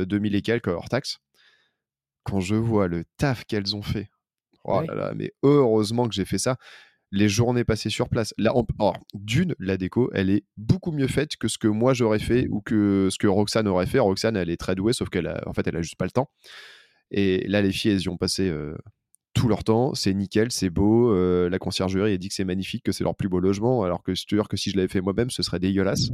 2000 0.08 0.34
et 0.34 0.42
quelques 0.42 0.70
hors 0.70 0.90
taxes. 0.90 1.20
Quand 2.24 2.40
je 2.40 2.56
vois 2.56 2.88
le 2.88 3.04
taf 3.18 3.46
qu'elles 3.46 3.76
ont 3.76 3.84
fait, 3.84 4.10
oh 4.64 4.82
là 4.82 4.96
là, 4.96 5.14
mais 5.16 5.32
heureusement 5.44 6.08
que 6.08 6.16
j'ai 6.16 6.26
fait 6.26 6.40
ça 6.40 6.58
les 7.16 7.30
journées 7.30 7.64
passées 7.64 7.90
sur 7.90 8.10
place. 8.10 8.34
Là, 8.38 8.54
d'une, 9.14 9.56
la 9.58 9.78
déco, 9.78 10.10
elle 10.14 10.30
est 10.30 10.44
beaucoup 10.58 10.92
mieux 10.92 11.08
faite 11.08 11.38
que 11.38 11.48
ce 11.48 11.58
que 11.58 11.68
moi 11.68 11.94
j'aurais 11.94 12.20
fait 12.20 12.48
ou 12.50 12.62
que 12.62 13.08
ce 13.10 13.18
que 13.18 13.28
Roxane 13.28 13.68
aurait 13.68 13.86
fait. 13.86 14.00
Roxane, 14.00 14.36
elle 14.36 14.50
est 14.50 14.58
très 14.58 14.76
douée, 14.76 14.94
sauf 14.94 15.10
qu'elle 15.10 15.28
a, 15.28 15.42
en 15.48 15.54
fait, 15.54 15.66
elle 15.66 15.78
a 15.78 15.82
juste 15.82 15.96
pas 15.96 16.06
le 16.06 16.12
temps. 16.12 16.30
Et 17.12 17.48
là, 17.48 17.62
les 17.62 17.72
filles, 17.72 17.92
elles 17.92 18.02
y 18.02 18.10
ont 18.10 18.18
passé 18.18 18.50
euh, 18.50 18.76
tout 19.34 19.48
leur 19.48 19.64
temps. 19.64 19.94
C'est 19.94 20.14
nickel, 20.14 20.52
c'est 20.52 20.70
beau. 20.70 21.14
Euh, 21.14 21.50
la 21.50 21.58
conciergerie, 21.58 22.12
elle 22.12 22.18
dit 22.18 22.28
que 22.28 22.36
c'est 22.36 22.44
magnifique, 22.44 22.84
que 22.84 22.92
c'est 22.92 23.06
leur 23.06 23.16
plus 23.16 23.30
beau 23.30 23.40
logement, 23.40 23.84
alors 23.84 24.04
que 24.04 24.14
je 24.14 24.26
que 24.50 24.58
si 24.58 24.72
je 24.72 24.76
l'avais 24.76 24.90
fait 24.90 25.02
moi-même, 25.02 25.30
ce 25.30 25.42
serait 25.42 25.60
dégueulasse. 25.60 26.10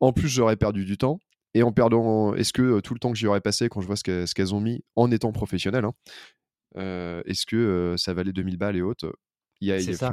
En 0.00 0.12
plus, 0.12 0.28
j'aurais 0.28 0.56
perdu 0.56 0.84
du 0.84 0.96
temps. 0.96 1.18
Et 1.54 1.64
en 1.64 1.72
perdant, 1.72 2.34
est-ce 2.34 2.52
que 2.52 2.62
euh, 2.62 2.80
tout 2.80 2.94
le 2.94 3.00
temps 3.00 3.10
que 3.10 3.18
j'y 3.18 3.26
aurais 3.26 3.40
passé 3.40 3.68
quand 3.68 3.80
je 3.80 3.88
vois 3.88 3.96
ce 3.96 4.32
qu'elles 4.32 4.54
ont 4.54 4.60
mis 4.60 4.84
en 4.94 5.10
étant 5.10 5.32
professionnel, 5.32 5.84
hein, 5.84 7.22
est-ce 7.26 7.46
que 7.46 7.96
ça 7.98 8.14
valait 8.14 8.32
2000 8.32 8.58
balles 8.58 8.76
et 8.76 8.82
autres? 8.82 9.12
C'est 9.60 9.94
ça. 9.94 10.12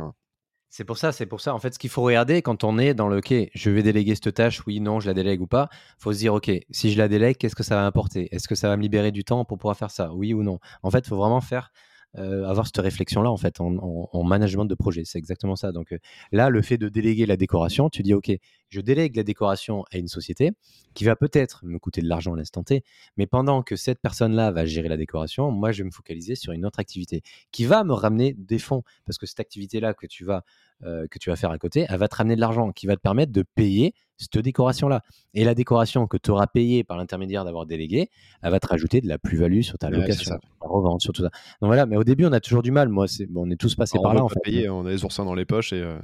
C'est 0.69 0.83
pour 0.83 0.97
ça, 0.97 1.13
c'est 1.13 1.25
pour 1.25 1.39
ça. 1.39 1.53
En 1.53 1.59
fait, 1.59 1.73
ce 1.73 1.79
qu'il 1.79 1.89
faut 1.89 2.01
regarder 2.01 2.41
quand 2.41 2.65
on 2.65 2.77
est 2.77 2.93
dans 2.93 3.07
le 3.07 3.19
OK, 3.19 3.33
je 3.53 3.69
vais 3.69 3.81
déléguer 3.81 4.13
cette 4.13 4.33
tâche, 4.33 4.61
oui, 4.67 4.81
non, 4.81 4.99
je 4.99 5.07
la 5.07 5.13
délègue 5.13 5.39
ou 5.39 5.47
pas. 5.47 5.69
Il 5.71 6.03
faut 6.03 6.11
se 6.11 6.17
dire 6.17 6.33
OK, 6.33 6.51
si 6.69 6.91
je 6.91 6.97
la 6.97 7.07
délègue, 7.07 7.37
qu'est-ce 7.37 7.55
que 7.55 7.63
ça 7.63 7.75
va 7.75 7.85
apporter 7.85 8.27
Est-ce 8.35 8.47
que 8.47 8.55
ça 8.55 8.67
va 8.67 8.75
me 8.75 8.81
libérer 8.81 9.11
du 9.11 9.23
temps 9.23 9.45
pour 9.45 9.57
pouvoir 9.57 9.77
faire 9.77 9.91
ça? 9.91 10.13
Oui 10.13 10.33
ou 10.33 10.43
non? 10.43 10.59
En 10.83 10.91
fait, 10.91 10.99
il 10.99 11.07
faut 11.07 11.15
vraiment 11.15 11.39
faire 11.39 11.71
euh, 12.17 12.45
avoir 12.45 12.65
cette 12.65 12.77
réflexion-là 12.77 13.29
en 13.29 13.37
fait 13.37 13.59
en, 13.59 14.23
management 14.23 14.65
de 14.65 14.75
projet. 14.75 15.03
C'est 15.05 15.17
exactement 15.17 15.55
ça. 15.55 15.71
Donc 15.71 15.91
euh, 15.91 15.97
là, 16.31 16.49
le 16.49 16.61
fait 16.61 16.77
de 16.77 16.89
déléguer 16.89 17.25
la 17.25 17.37
décoration, 17.37 17.89
tu 17.89 18.03
dis 18.03 18.13
ok, 18.13 18.31
je 18.69 18.81
délègue 18.81 19.15
la 19.15 19.23
décoration 19.23 19.83
à 19.91 19.97
une 19.97 20.07
société 20.07 20.51
qui 20.93 21.03
va 21.03 21.15
peut-être 21.15 21.65
me 21.65 21.77
coûter 21.77 22.01
de 22.01 22.07
l'argent 22.07 22.33
à 22.33 22.37
l'instant 22.37 22.63
T, 22.63 22.83
mais 23.17 23.27
pendant 23.27 23.63
que 23.63 23.75
cette 23.75 23.99
personne-là 23.99 24.51
va 24.51 24.65
gérer 24.65 24.87
la 24.87 24.97
décoration, 24.97 25.51
moi 25.51 25.71
je 25.71 25.83
vais 25.83 25.87
me 25.87 25.91
focaliser 25.91 26.35
sur 26.35 26.53
une 26.53 26.65
autre 26.65 26.79
activité 26.79 27.21
qui 27.51 27.65
va 27.65 27.83
me 27.83 27.93
ramener 27.93 28.33
des 28.33 28.59
fonds 28.59 28.83
parce 29.05 29.17
que 29.17 29.25
cette 29.25 29.39
activité-là 29.39 29.93
que 29.93 30.07
tu 30.07 30.23
vas 30.23 30.43
euh, 30.83 31.07
que 31.09 31.19
tu 31.19 31.29
vas 31.29 31.35
faire 31.35 31.51
à 31.51 31.57
côté, 31.57 31.85
elle 31.87 31.97
va 31.97 32.07
te 32.07 32.15
ramener 32.15 32.35
de 32.35 32.41
l'argent 32.41 32.71
qui 32.71 32.85
va 32.85 32.95
te 32.95 33.01
permettre 33.01 33.31
de 33.31 33.43
payer 33.55 33.93
cette 34.17 34.37
décoration-là. 34.37 35.01
Et 35.33 35.43
la 35.43 35.55
décoration 35.55 36.07
que 36.07 36.17
tu 36.17 36.31
auras 36.31 36.47
payée 36.47 36.83
par 36.83 36.97
l'intermédiaire 36.97 37.45
d'avoir 37.45 37.65
délégué, 37.65 38.09
elle 38.41 38.51
va 38.51 38.59
te 38.59 38.67
rajouter 38.67 39.01
de 39.01 39.07
la 39.07 39.17
plus-value 39.17 39.61
sur 39.61 39.77
ta 39.77 39.89
location, 39.89 40.23
sur 40.23 40.39
ta 40.39 40.67
revente, 40.67 41.01
sur 41.01 41.13
tout 41.13 41.21
ça. 41.21 41.29
Donc 41.61 41.67
voilà, 41.67 41.85
mais 41.85 41.97
au 41.97 42.03
début, 42.03 42.25
on 42.25 42.33
a 42.33 42.39
toujours 42.39 42.61
du 42.61 42.71
mal. 42.71 42.89
Moi, 42.89 43.05
bon, 43.29 43.47
on 43.47 43.51
est 43.51 43.55
tous 43.55 43.75
passés 43.75 43.97
par 44.01 44.13
là. 44.13 44.23
On 44.23 44.29
fait. 44.29 44.39
payer, 44.43 44.69
on 44.69 44.85
a 44.85 44.89
les 44.89 45.03
oursins 45.03 45.25
dans 45.25 45.35
les 45.35 45.45
poches 45.45 45.73
et. 45.73 45.81
Euh, 45.81 45.97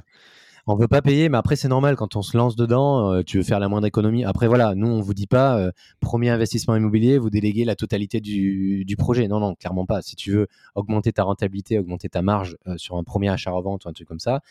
on 0.67 0.75
veut 0.75 0.87
pas 0.87 1.01
payer, 1.01 1.29
mais 1.29 1.37
après 1.37 1.55
c'est 1.55 1.67
normal 1.67 1.95
quand 1.95 2.15
on 2.15 2.21
se 2.21 2.37
lance 2.37 2.55
dedans, 2.55 3.11
euh, 3.11 3.23
tu 3.23 3.37
veux 3.37 3.43
faire 3.43 3.59
la 3.59 3.69
moindre 3.69 3.87
économie. 3.87 4.23
Après 4.23 4.47
voilà, 4.47 4.75
nous 4.75 4.87
on 4.87 5.01
vous 5.01 5.13
dit 5.13 5.27
pas 5.27 5.57
euh, 5.57 5.71
premier 5.99 6.29
investissement 6.29 6.75
immobilier, 6.75 7.17
vous 7.17 7.29
déléguez 7.29 7.65
la 7.65 7.75
totalité 7.75 8.21
du, 8.21 8.95
projet. 8.97 9.27
Non 9.27 9.39
non, 9.39 9.55
clairement 9.55 9.85
pas. 9.85 10.01
Si 10.01 10.15
tu 10.15 10.31
veux 10.31 10.47
augmenter 10.75 11.11
ta 11.11 11.23
rentabilité, 11.23 11.79
augmenter 11.79 12.09
ta 12.09 12.21
marge 12.21 12.57
sur 12.77 12.97
un 12.97 13.03
premier 13.03 13.29
achat 13.29 13.51
revente 13.51 13.85
ou 13.85 13.89
un 13.89 13.93
truc 13.93 14.07
comme 14.07 14.19
ça, 14.19 14.41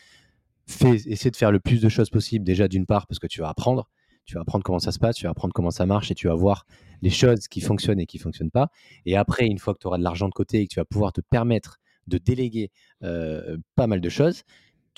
fais 0.67 0.95
essaie 0.95 1.31
de 1.31 1.35
faire 1.35 1.51
le 1.51 1.59
plus 1.59 1.81
de 1.81 1.89
choses 1.89 2.09
possible 2.09 2.45
déjà 2.45 2.67
d'une 2.67 2.85
part 2.85 3.07
parce 3.07 3.19
que 3.19 3.27
tu 3.27 3.41
vas 3.41 3.49
apprendre 3.49 3.87
tu 4.25 4.35
vas 4.35 4.41
apprendre 4.41 4.63
comment 4.63 4.79
ça 4.79 4.91
se 4.91 4.99
passe, 4.99 5.15
tu 5.15 5.25
vas 5.25 5.31
apprendre 5.31 5.53
comment 5.53 5.71
ça 5.71 5.85
marche 5.85 6.11
et 6.11 6.15
tu 6.15 6.27
vas 6.27 6.35
voir 6.35 6.65
les 7.01 7.09
choses 7.09 7.47
qui 7.47 7.61
fonctionnent 7.61 7.99
et 7.99 8.05
qui 8.05 8.17
ne 8.17 8.21
fonctionnent 8.21 8.51
pas. 8.51 8.69
Et 9.05 9.17
après, 9.17 9.45
une 9.45 9.57
fois 9.57 9.73
que 9.73 9.79
tu 9.79 9.87
auras 9.87 9.97
de 9.97 10.03
l'argent 10.03 10.27
de 10.27 10.33
côté 10.33 10.61
et 10.61 10.67
que 10.67 10.73
tu 10.73 10.79
vas 10.79 10.85
pouvoir 10.85 11.11
te 11.11 11.21
permettre 11.21 11.79
de 12.07 12.17
déléguer 12.17 12.71
euh, 13.03 13.57
pas 13.75 13.87
mal 13.87 14.01
de 14.01 14.09
choses, 14.09 14.43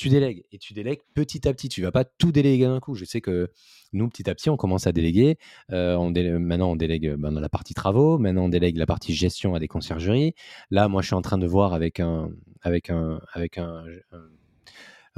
tu 0.04 0.10
délègues 0.10 0.44
et 0.52 0.58
tu 0.58 0.74
délègues 0.74 1.00
petit 1.14 1.48
à 1.48 1.54
petit. 1.54 1.70
Tu 1.70 1.82
vas 1.82 1.94
pas 1.94 2.04
tout 2.04 2.34
déléguer 2.34 2.66
d'un 2.66 2.82
coup. 2.82 2.94
Je 2.94 3.06
sais 3.06 3.22
que 3.22 3.50
nous, 3.94 4.10
petit 4.10 4.30
à 4.30 4.36
petit, 4.36 4.50
on 4.50 4.58
commence 4.58 4.86
à 4.86 4.92
déléguer. 4.92 5.38
Euh, 5.72 5.96
on 5.96 6.12
maintenant, 6.40 6.72
on 6.72 6.76
délègue 6.76 7.16
ben, 7.16 7.32
la 7.32 7.48
partie 7.48 7.74
travaux. 7.74 8.18
Maintenant, 8.18 8.44
on 8.44 8.50
délègue 8.50 8.76
la 8.76 8.86
partie 8.86 9.14
gestion 9.14 9.56
à 9.56 9.60
des 9.60 9.70
conciergeries. 9.70 10.34
Là, 10.72 10.90
moi, 10.90 11.02
je 11.02 11.08
suis 11.08 11.16
en 11.16 11.22
train 11.22 11.38
de 11.38 11.48
voir 11.48 11.74
avec 11.74 12.02
un, 12.02 12.32
avec 12.64 12.90
un, 12.90 13.22
avec 13.32 13.58
un, 13.58 13.86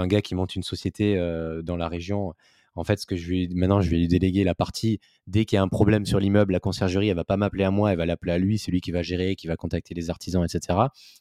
gars 0.05 0.21
qui 0.21 0.35
monte 0.35 0.55
une 0.55 0.61
société 0.61 1.17
euh, 1.17 1.63
dans 1.63 1.77
la 1.77 1.87
région 1.87 2.35
en 2.75 2.83
fait, 2.83 2.99
ce 2.99 3.05
que 3.05 3.15
je 3.15 3.29
vais 3.29 3.47
maintenant, 3.53 3.79
je 3.81 3.89
vais 3.89 3.95
lui 3.95 4.09
déléguer 4.09 4.43
la 4.43 4.53
partie. 4.53 4.99
Dès 5.27 5.45
qu'il 5.45 5.55
y 5.55 5.59
a 5.59 5.63
un 5.63 5.69
problème 5.69 6.05
sur 6.05 6.19
l'immeuble, 6.19 6.51
la 6.51 6.59
conciergerie, 6.59 7.07
elle 7.07 7.15
va 7.15 7.23
pas 7.23 7.37
m'appeler 7.37 7.63
à 7.63 7.71
moi, 7.71 7.91
elle 7.91 7.97
va 7.97 8.05
l'appeler 8.05 8.33
à 8.33 8.37
lui, 8.37 8.59
c'est 8.59 8.69
lui 8.69 8.81
qui 8.81 8.91
va 8.91 9.01
gérer, 9.01 9.37
qui 9.37 9.47
va 9.47 9.55
contacter 9.55 9.93
les 9.93 10.09
artisans, 10.09 10.43
etc. 10.43 10.77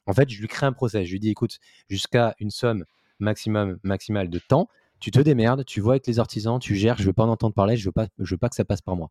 En 0.06 0.12
fait, 0.12 0.28
je 0.28 0.40
lui 0.40 0.48
crée 0.48 0.66
un 0.66 0.72
process. 0.72 1.06
Je 1.06 1.12
lui 1.12 1.20
dis, 1.20 1.30
écoute, 1.30 1.60
jusqu'à 1.88 2.34
une 2.40 2.50
somme 2.50 2.84
maximum, 3.24 3.78
maximale 3.82 4.28
de 4.28 4.38
temps, 4.38 4.68
tu 5.00 5.10
te 5.10 5.20
démerdes, 5.20 5.64
tu 5.64 5.80
vois 5.80 5.94
avec 5.94 6.06
les 6.06 6.18
artisans, 6.18 6.58
tu 6.58 6.76
gères. 6.76 6.96
Je 6.96 7.04
veux 7.04 7.12
pas 7.12 7.24
en 7.24 7.28
entendre 7.28 7.54
parler, 7.54 7.76
je 7.76 7.84
veux 7.86 7.92
pas, 7.92 8.06
je 8.18 8.34
veux 8.34 8.38
pas 8.38 8.48
que 8.48 8.54
ça 8.54 8.64
passe 8.64 8.80
par 8.80 8.96
moi. 8.96 9.10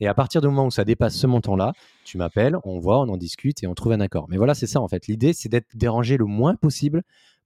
Et 0.00 0.06
à 0.06 0.14
partir 0.14 0.40
du 0.40 0.48
moment 0.48 0.66
où 0.66 0.70
ça 0.70 0.84
dépasse 0.84 1.16
ce 1.16 1.26
montant-là, 1.26 1.72
tu 2.04 2.18
m'appelles, 2.18 2.56
on 2.64 2.78
voit, 2.78 3.00
on 3.00 3.08
en 3.08 3.16
discute 3.16 3.62
et 3.62 3.66
on 3.66 3.74
trouve 3.74 3.92
un 3.92 4.00
accord. 4.00 4.26
Mais 4.28 4.36
voilà, 4.36 4.54
c'est 4.54 4.66
ça 4.66 4.80
en 4.80 4.88
fait. 4.88 5.06
L'idée, 5.06 5.32
c'est 5.32 5.48
d'être 5.48 5.68
dérangé 5.74 6.16
le 6.16 6.24
moins 6.24 6.54
possible 6.54 7.02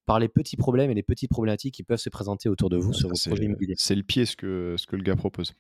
par 0.07 0.19
les 0.21 0.29
petits 0.29 0.57
problèmes 0.57 0.91
et 0.91 0.95
les 0.95 1.03
petites 1.03 1.31
problématiques 1.31 1.75
qui 1.75 1.83
peuvent 1.83 1.99
se 1.99 2.09
présenter 2.09 2.49
autour 2.49 2.71
de 2.71 2.77
vous 2.77 2.93
sur 2.93 3.09
vos 3.09 3.15
projets 3.27 3.45
immobiliers. 3.45 3.75
C'est 3.77 3.95
le 3.95 4.05
pied 4.05 4.25
ce 4.25 4.37
que, 4.37 4.75
ce 4.79 4.87
que 4.87 4.97
le 4.97 5.03
gars 5.03 5.17
propose. 5.17 5.55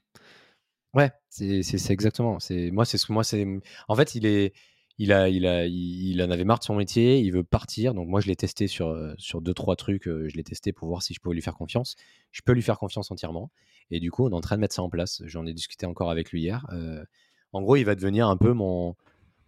Ouais, 0.95 1.11
c'est 1.29 1.91
exactement. 1.91 2.39
C'est 2.39 2.71
moi, 2.71 2.87
c'est 2.87 2.97
ce 2.97 3.07
que 3.07 3.13
moi 3.13 3.25
c'est. 3.25 3.47
En 3.89 3.95
fait, 3.95 4.15
il 4.15 4.25
est, 4.25 4.55
il 4.99 5.13
a, 5.13 5.29
il 5.29 5.47
a, 5.47 5.67
il, 5.67 6.23
en 6.23 6.31
avait 6.31 6.45
marre 6.45 6.59
de 6.59 6.65
son 6.65 6.75
métier. 6.75 7.19
Il 7.21 7.33
veut 7.33 7.45
partir. 7.45 7.95
Donc 7.95 8.09
moi, 8.09 8.21
je 8.21 8.27
l'ai 8.29 8.37
testé 8.37 8.67
sur 8.67 8.89
euh, 8.89 9.13
sur 9.19 9.43
deux 9.43 9.55
trois 9.55 9.77
trucs. 9.77 10.09
Euh, 10.09 10.29
je 10.29 10.37
l'ai 10.37 10.45
testé 10.45 10.73
pour 10.73 10.89
voir 10.89 11.03
si 11.03 11.13
je 11.13 11.21
pouvais 11.21 11.35
lui 11.35 11.43
faire 11.43 11.57
confiance. 11.57 11.97
Je 12.33 12.41
peux 12.43 12.53
lui 12.53 12.63
faire 12.63 12.79
confiance 12.79 13.11
entièrement. 13.11 13.51
Et 13.91 14.01
du 14.01 14.11
coup, 14.11 14.27
on 14.27 14.31
est 14.31 14.35
en 14.35 14.41
train 14.41 14.57
de 14.57 14.61
mettre 14.61 14.75
ça 14.75 14.83
en 14.83 14.89
place. 14.89 15.23
J'en 15.27 15.47
ai 15.47 15.53
discuté 15.53 15.87
encore 15.87 16.11
avec 16.11 16.31
lui 16.33 16.43
hier. 16.43 16.67
Euh, 16.73 17.05
en 17.53 17.63
gros, 17.63 17.77
il 17.77 17.85
va 17.85 17.95
devenir 17.95 18.29
un 18.29 18.37
peu 18.37 18.53
mon 18.53 18.97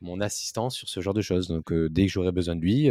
mon 0.01 0.21
assistant 0.21 0.71
sur 0.71 0.89
ce 0.89 1.01
genre 1.01 1.15
de 1.15 1.23
choses. 1.23 1.49
Donc, 1.49 1.73
dès 1.73 2.07
que 2.07 2.13
j'aurai 2.13 2.31
besoin 2.31 2.55
de 2.55 2.61
lui, 2.61 2.89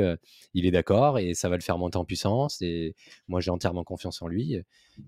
il 0.54 0.66
est 0.66 0.72
d'accord 0.72 1.20
et 1.20 1.36
ça 1.36 1.48
va 1.48 1.56
le 1.56 1.62
faire 1.62 1.78
monter 1.78 1.98
en 1.98 2.04
puissance. 2.04 2.62
Et 2.62 2.96
moi, 3.30 3.40
j'ai 3.40 3.50
entièrement 3.50 3.86
confiance 3.86 4.22
en 4.22 4.28
lui. 4.28 4.58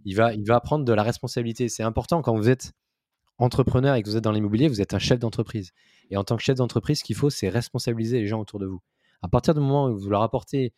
Il 0.06 0.16
va, 0.16 0.34
il 0.34 0.46
va 0.46 0.62
prendre 0.62 0.86
de 0.86 0.94
la 0.94 1.04
responsabilité. 1.04 1.68
C'est 1.68 1.84
important 1.84 2.22
quand 2.22 2.38
vous 2.38 2.48
êtes 2.48 2.72
entrepreneur 3.40 3.96
et 3.96 4.04
que 4.04 4.10
vous 4.10 4.18
êtes 4.18 4.24
dans 4.24 4.32
l'immobilier, 4.32 4.68
vous 4.68 4.82
êtes 4.82 4.94
un 4.94 5.00
chef 5.00 5.20
d'entreprise. 5.20 5.72
Et 6.10 6.18
en 6.18 6.24
tant 6.24 6.38
que 6.38 6.44
chef 6.44 6.56
d'entreprise, 6.56 7.00
ce 7.00 7.04
qu'il 7.04 7.16
faut, 7.16 7.30
c'est 7.30 7.50
responsabiliser 7.50 8.20
les 8.20 8.28
gens 8.28 8.40
autour 8.40 8.60
de 8.60 8.66
vous. 8.66 8.82
À 9.22 9.28
partir 9.28 9.54
du 9.54 9.60
moment 9.60 9.88
où 9.88 9.98
vous 9.98 10.10
leur 10.10 10.22
apportez 10.22 10.74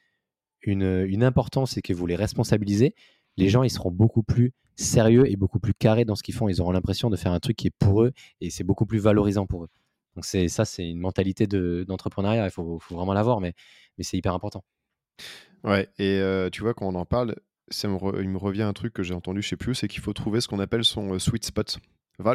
une, 0.63 1.23
importance 1.23 1.77
et 1.77 1.82
que 1.82 1.93
vous 1.93 2.05
les 2.05 2.15
responsabilisez, 2.15 2.95
les 3.38 3.49
gens 3.49 3.63
ils 3.63 3.69
seront 3.69 3.91
beaucoup 3.91 4.23
plus 4.23 4.53
sérieux 4.75 5.29
et 5.29 5.36
beaucoup 5.36 5.59
plus 5.59 5.73
carrés 5.73 6.05
dans 6.05 6.15
ce 6.15 6.23
qu'ils 6.23 6.36
font. 6.36 6.49
Ils 6.49 6.61
auront 6.61 6.71
l'impression 6.71 7.09
de 7.09 7.15
faire 7.15 7.32
un 7.32 7.39
truc 7.39 7.57
qui 7.57 7.67
est 7.67 7.75
pour 7.79 8.03
eux 8.03 8.11
et 8.41 8.49
c'est 8.49 8.63
beaucoup 8.63 8.86
plus 8.86 8.99
valorisant 8.99 9.45
pour 9.45 9.63
eux. 9.63 9.69
Donc 10.15 10.25
ça, 10.25 10.65
c'est 10.65 10.89
une 10.89 10.99
mentalité 10.99 11.47
d'entrepreneuriat. 11.47 12.45
il 12.45 12.51
faut, 12.51 12.79
vraiment 12.89 13.13
l'avoir, 13.13 13.39
mais, 13.39 13.53
c'est 13.99 14.17
hyper 14.17 14.34
important. 14.34 14.63
Ouais, 15.63 15.88
et 15.99 16.19
tu 16.51 16.61
vois, 16.61 16.73
quand 16.73 16.88
on 16.88 16.95
en 16.95 17.05
parle, 17.05 17.36
ça 17.69 17.88
il 17.88 18.29
me 18.29 18.38
revient 18.38 18.63
un 18.63 18.73
truc 18.73 18.93
que 18.93 19.03
j'ai 19.03 19.13
entendu, 19.13 19.41
sais 19.41 19.55
plus, 19.55 19.75
c'est 19.75 19.88
qu'il 19.88 20.01
faut 20.01 20.13
trouver 20.13 20.41
ce 20.41 20.47
qu'on 20.47 20.59
appelle 20.59 20.84
son 20.84 21.17
sweet 21.19 21.45
spot. 21.45 21.79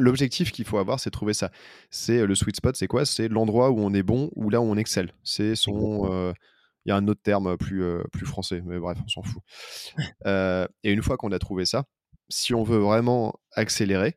L'objectif 0.01 0.53
qu'il 0.53 0.65
faut 0.65 0.79
avoir, 0.79 1.01
c'est 1.01 1.11
trouver 1.11 1.35
ça. 1.35 1.51
C'est 1.91 2.27
le 2.27 2.35
sweet 2.35 2.57
spot, 2.57 2.77
c'est 2.77 2.87
quoi? 2.87 3.05
C'est 3.05 3.29
l'endroit 3.29 3.71
où 3.71 3.81
on 3.81 3.93
est 3.95 4.03
bon, 4.03 4.31
ou 4.37 4.51
là 4.51 4.61
où 4.61 4.65
on 4.65 4.77
excelle. 4.77 5.13
C'est 5.25 5.55
son. 5.55 6.35
Il 6.85 6.91
y 6.91 6.93
a 6.93 6.97
un 6.97 7.09
autre 7.09 7.23
terme 7.23 7.57
plus, 7.57 7.85
plus 8.13 8.27
français, 8.27 8.63
mais 8.65 8.79
bref, 8.79 8.99
on 9.05 9.09
s'en 9.09 9.23
fout. 9.23 9.43
et 10.85 10.93
une 10.93 11.03
fois 11.03 11.17
qu'on 11.17 11.33
a 11.33 11.39
trouvé 11.39 11.65
ça, 11.65 11.85
si 12.29 12.55
on 12.55 12.63
veut 12.63 12.79
vraiment 12.79 13.35
accélérer 13.53 14.17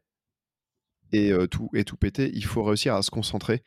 et, 1.11 1.34
tout, 1.49 1.70
et 1.74 1.84
tout 1.84 1.97
péter, 1.97 2.30
il 2.34 2.45
faut 2.45 2.63
réussir 2.63 2.93
à 2.95 3.01
se 3.01 3.09
concentrer 3.09 3.63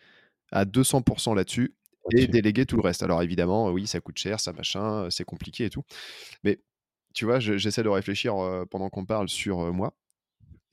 à 0.52 0.64
200% 0.64 1.34
là-dessus 1.34 1.74
et 2.12 2.26
déléguer 2.26 2.66
tout 2.66 2.76
le 2.76 2.82
reste. 2.82 3.02
Alors 3.02 3.22
évidemment, 3.22 3.70
oui, 3.70 3.86
ça 3.86 4.00
coûte 4.00 4.18
cher, 4.18 4.38
ça 4.40 4.52
machin, 4.52 5.08
c'est 5.10 5.24
compliqué 5.24 5.64
et 5.64 5.70
tout. 5.70 5.84
Mais 6.44 6.60
tu 7.14 7.24
vois, 7.24 7.40
j'essaie 7.40 7.82
de 7.82 7.88
réfléchir 7.88 8.34
pendant 8.70 8.88
qu'on 8.88 9.04
parle 9.04 9.28
sur 9.28 9.72
moi. 9.72 9.94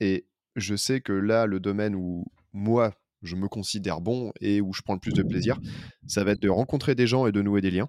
Et 0.00 0.26
je 0.56 0.74
sais 0.74 1.00
que 1.00 1.12
là, 1.12 1.46
le 1.46 1.60
domaine 1.60 1.94
où 1.94 2.24
moi, 2.52 2.92
je 3.22 3.36
me 3.36 3.48
considère 3.48 4.00
bon 4.00 4.32
et 4.40 4.60
où 4.60 4.72
je 4.72 4.82
prends 4.82 4.94
le 4.94 5.00
plus 5.00 5.12
de 5.12 5.22
plaisir, 5.22 5.58
ça 6.06 6.24
va 6.24 6.32
être 6.32 6.42
de 6.42 6.48
rencontrer 6.48 6.94
des 6.94 7.06
gens 7.06 7.26
et 7.26 7.32
de 7.32 7.42
nouer 7.42 7.60
des 7.60 7.70
liens. 7.70 7.88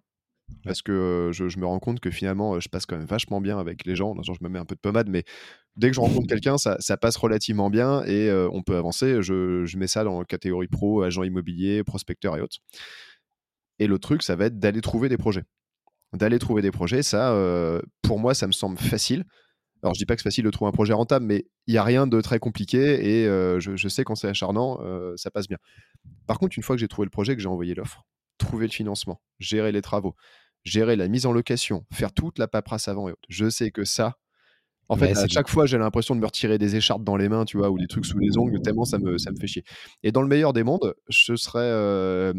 Parce 0.66 0.82
que 0.82 1.30
je, 1.32 1.58
me 1.58 1.66
rends 1.66 1.80
compte 1.80 2.02
que 2.02 2.12
finalement, 2.12 2.60
je 2.60 2.68
passe 2.68 2.86
quand 2.86 2.98
même 2.98 3.06
vachement 3.06 3.40
bien 3.40 3.58
avec 3.58 3.86
les 3.86 3.96
gens. 3.96 4.14
Genre, 4.22 4.36
je 4.36 4.44
me 4.44 4.50
mets 4.50 4.60
un 4.60 4.66
peu 4.66 4.76
de 4.76 4.82
pommade, 4.82 5.08
mais 5.10 5.24
dès 5.78 5.90
que 5.90 5.96
je 5.96 6.02
rencontre 6.02 6.28
quelqu'un, 6.30 6.58
ça, 6.58 6.98
passe 6.98 7.16
relativement 7.16 7.70
bien 7.70 8.04
et 8.04 8.30
on 8.52 8.62
peut 8.62 8.76
avancer. 8.76 9.22
Je, 9.22 9.66
je, 9.66 9.78
mets 9.78 9.88
ça 9.88 10.04
dans 10.04 10.24
catégorie 10.24 10.68
pro, 10.68 11.04
agent 11.04 11.24
immobilier, 11.24 11.84
prospecteur 11.84 12.36
et 12.36 12.42
autres. 12.42 12.58
Et 13.80 13.88
le 13.88 13.98
truc, 13.98 14.24
ça 14.24 14.36
va 14.36 14.46
être 14.46 14.60
d'aller 14.60 14.82
trouver 14.82 15.08
des 15.10 15.18
projets. 15.18 15.44
D'aller 16.14 16.38
trouver 16.38 16.62
des 16.62 16.72
projets, 16.72 17.02
ça, 17.02 17.34
pour 18.02 18.20
moi, 18.20 18.34
ça 18.34 18.46
me 18.46 18.52
semble 18.52 18.78
facile. 18.78 19.24
Alors, 19.84 19.94
je 19.94 20.00
dis 20.00 20.06
pas 20.06 20.16
que 20.16 20.22
c'est 20.22 20.30
facile 20.30 20.46
de 20.46 20.52
trouver 20.52 20.70
un 20.70 20.74
projet 20.74 20.94
rentable, 20.94 21.26
mais 21.26 21.46
il 21.68 21.74
n'y 21.74 21.78
a 21.78 21.84
rien 21.84 22.06
de 22.06 22.22
très 22.22 22.40
compliqué 22.40 23.24
et 23.24 23.26
je, 23.60 23.88
sais 23.88 24.04
quand 24.04 24.16
c'est 24.16 24.28
acharnant, 24.28 24.80
ça 25.16 25.32
passe 25.32 25.48
bien. 25.48 25.58
Par 26.28 26.40
contre, 26.40 26.58
une 26.58 26.64
fois 26.64 26.76
que 26.76 26.80
j'ai 26.80 26.88
trouvé 26.88 27.06
le 27.06 27.12
projet, 27.12 27.36
que 27.36 27.42
j'ai 27.42 27.48
envoyé 27.48 27.74
l'offre, 27.74 28.06
trouver 28.38 28.68
le 28.68 28.72
financement, 28.72 29.22
gérer 29.40 29.72
les 29.72 29.82
travaux, 29.82 30.16
gérer 30.64 30.96
la 30.96 31.08
mise 31.08 31.26
en 31.26 31.32
location, 31.32 31.86
faire 31.92 32.14
toute 32.14 32.38
la 32.38 32.48
paperasse 32.48 32.88
avant 32.88 33.10
et 33.10 33.12
autres, 33.12 33.22
je 33.28 33.50
sais 33.50 33.72
que 33.72 33.84
ça, 33.84 34.18
en 34.88 34.98
fait, 34.98 35.18
à 35.18 35.28
chaque 35.28 35.48
fois, 35.48 35.66
j'ai 35.66 35.78
l'impression 35.78 36.16
de 36.16 36.20
me 36.20 36.26
retirer 36.26 36.58
des 36.58 36.76
écharpes 36.76 37.04
dans 37.04 37.16
les 37.16 37.30
mains, 37.30 37.46
tu 37.46 37.58
vois, 37.58 37.70
ou 37.70 37.80
des 37.80 37.88
trucs 37.88 38.06
sous 38.06 38.20
les 38.20 38.38
ongles, 38.38 38.62
tellement 38.62 38.84
ça 38.84 39.00
me, 39.00 39.18
ça 39.18 39.32
me 39.32 39.38
fait 39.38 39.48
chier. 39.48 39.64
Et 40.04 40.12
dans 40.12 40.22
le 40.22 40.28
meilleur 40.28 40.52
des 40.54 40.64
mondes, 40.64 40.94
je 41.08 41.36
serais 41.36 42.34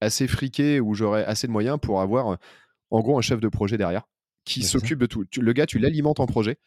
assez 0.00 0.28
friqué 0.28 0.80
ou 0.80 0.94
j'aurais 0.94 1.24
assez 1.24 1.46
de 1.46 1.52
moyens 1.52 1.78
pour 1.82 2.00
avoir, 2.00 2.38
en 2.90 3.00
gros, 3.00 3.18
un 3.18 3.22
chef 3.22 3.40
de 3.40 3.48
projet 3.48 3.76
derrière 3.76 4.04
qui 4.44 4.62
s'occupe 4.62 4.98
de 4.98 5.06
tout. 5.06 5.24
le 5.36 5.52
gars, 5.52 5.66
tu 5.66 5.78
l'alimentes 5.78 6.20
en 6.20 6.26
projet. 6.26 6.58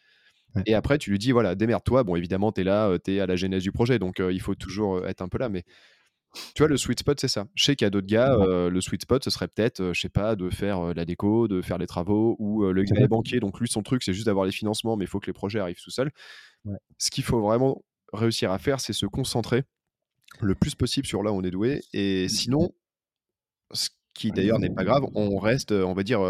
Et 0.66 0.74
après, 0.74 0.98
tu 0.98 1.10
lui 1.10 1.18
dis, 1.18 1.30
voilà, 1.30 1.54
démerde-toi. 1.54 2.04
Bon, 2.04 2.16
évidemment, 2.16 2.52
tu 2.52 2.62
es 2.62 2.64
là, 2.64 2.98
tu 2.98 3.14
es 3.14 3.20
à 3.20 3.26
la 3.26 3.36
genèse 3.36 3.62
du 3.62 3.70
projet, 3.70 3.98
donc 3.98 4.18
il 4.18 4.40
faut 4.40 4.54
toujours 4.54 5.06
être 5.06 5.22
un 5.22 5.28
peu 5.28 5.38
là. 5.38 5.48
Mais 5.48 5.64
tu 6.54 6.62
vois, 6.62 6.68
le 6.68 6.76
sweet 6.76 7.00
spot, 7.00 7.20
c'est 7.20 7.28
ça. 7.28 7.46
Je 7.54 7.64
sais 7.64 7.76
qu'il 7.76 7.84
y 7.84 7.86
a 7.86 7.90
d'autres 7.90 8.06
gars, 8.06 8.34
le 8.36 8.80
sweet 8.80 9.02
spot, 9.02 9.22
ce 9.22 9.30
serait 9.30 9.48
peut-être, 9.48 9.92
je 9.92 10.00
sais 10.00 10.08
pas, 10.08 10.36
de 10.36 10.50
faire 10.50 10.94
la 10.94 11.04
déco, 11.04 11.48
de 11.48 11.62
faire 11.62 11.78
les 11.78 11.86
travaux, 11.86 12.36
ou 12.38 12.64
le 12.64 12.82
gars 12.82 13.00
est 13.00 13.08
banquier, 13.08 13.40
donc 13.40 13.60
lui, 13.60 13.68
son 13.68 13.82
truc, 13.82 14.02
c'est 14.02 14.12
juste 14.12 14.26
d'avoir 14.26 14.46
les 14.46 14.52
financements, 14.52 14.96
mais 14.96 15.04
il 15.04 15.08
faut 15.08 15.20
que 15.20 15.26
les 15.26 15.32
projets 15.32 15.60
arrivent 15.60 15.80
tout 15.82 15.90
seuls. 15.90 16.10
Ce 16.96 17.10
qu'il 17.10 17.24
faut 17.24 17.40
vraiment 17.40 17.84
réussir 18.12 18.50
à 18.50 18.58
faire, 18.58 18.80
c'est 18.80 18.92
se 18.92 19.06
concentrer 19.06 19.64
le 20.40 20.54
plus 20.54 20.74
possible 20.74 21.06
sur 21.06 21.22
là 21.22 21.32
où 21.32 21.36
on 21.36 21.42
est 21.42 21.50
doué. 21.50 21.82
Et 21.92 22.28
sinon, 22.28 22.72
ce 23.72 23.90
qui 24.14 24.32
d'ailleurs 24.32 24.58
n'est 24.58 24.70
pas 24.70 24.84
grave, 24.84 25.04
on 25.14 25.38
reste, 25.38 25.72
on 25.72 25.92
va 25.92 26.02
dire, 26.02 26.20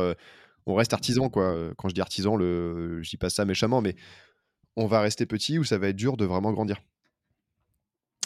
on 0.69 0.75
reste 0.75 0.93
artisan, 0.93 1.29
quoi. 1.29 1.73
Quand 1.77 1.89
je 1.89 1.95
dis 1.95 2.01
artisan, 2.01 2.37
le, 2.37 3.03
je 3.03 3.11
dis 3.11 3.17
pas 3.17 3.31
ça 3.31 3.45
méchamment, 3.45 3.81
mais 3.81 3.97
on 4.77 4.87
va 4.87 5.01
rester 5.01 5.27
petit 5.27 5.59
ou 5.59 5.65
ça 5.65 5.79
va 5.79 5.89
être 5.89 5.97
dur 5.97 6.17
de 6.17 6.25
vraiment 6.25 6.53
grandir. 6.53 6.81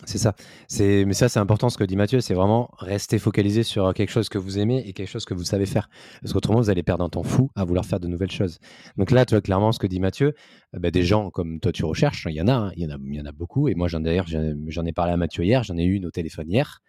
C'est 0.05 0.19
ça. 0.19 0.35
C'est, 0.67 1.05
mais 1.05 1.15
ça, 1.15 1.29
c'est 1.29 1.39
important 1.39 1.71
ce 1.71 1.79
que 1.79 1.85
dit 1.85 1.97
Mathieu. 1.97 2.21
C'est 2.21 2.35
vraiment 2.35 2.71
rester 2.79 3.19
focalisé 3.19 3.63
sur 3.63 3.95
quelque 3.95 4.11
chose 4.11 4.29
que 4.29 4.39
vous 4.39 4.59
aimez 4.59 4.83
et 4.87 4.93
quelque 4.93 5.09
chose 5.09 5.25
que 5.25 5.35
vous 5.35 5.45
savez 5.45 5.67
faire. 5.67 5.89
Parce 6.21 6.33
qu'autrement, 6.33 6.59
vous 6.59 6.71
allez 6.71 6.83
perdre 6.83 7.05
un 7.05 7.09
temps 7.09 7.23
fou 7.23 7.51
à 7.55 7.65
vouloir 7.65 7.85
faire 7.85 8.01
de 8.01 8.09
nouvelles 8.09 8.31
choses. 8.31 8.59
Donc 8.97 9.13
là, 9.13 9.25
tu 9.25 9.35
vois 9.35 9.41
clairement 9.41 9.71
ce 9.71 9.79
que 9.79 9.87
dit 9.87 10.01
Mathieu. 10.01 10.35
Euh, 10.75 10.81
bah, 10.81 10.91
des 10.91 11.05
gens 11.05 11.31
comme 11.31 11.61
toi, 11.61 11.71
tu 11.73 11.85
recherches. 11.85 12.27
Il 12.29 12.35
y 12.35 12.43
en 12.43 12.49
a, 12.49 12.53
hein. 12.53 12.73
il 12.77 12.83
y 12.83 12.87
en 12.87 12.91
a, 12.91 13.23
en 13.23 13.27
a 13.27 13.33
beaucoup. 13.33 13.69
Et 13.69 13.75
moi, 13.75 13.87
j'en 13.87 14.01
d'ailleurs, 14.01 14.27
j'en 14.27 14.85
ai 14.85 14.93
parlé 14.93 15.13
à 15.13 15.17
Mathieu 15.17 15.45
hier. 15.45 15.63
J'en 15.63 15.77
ai 15.77 15.85
eu 15.85 15.95
une 15.95 16.07
au 16.07 16.11
téléphone 16.11 16.51
hier. 16.51 16.81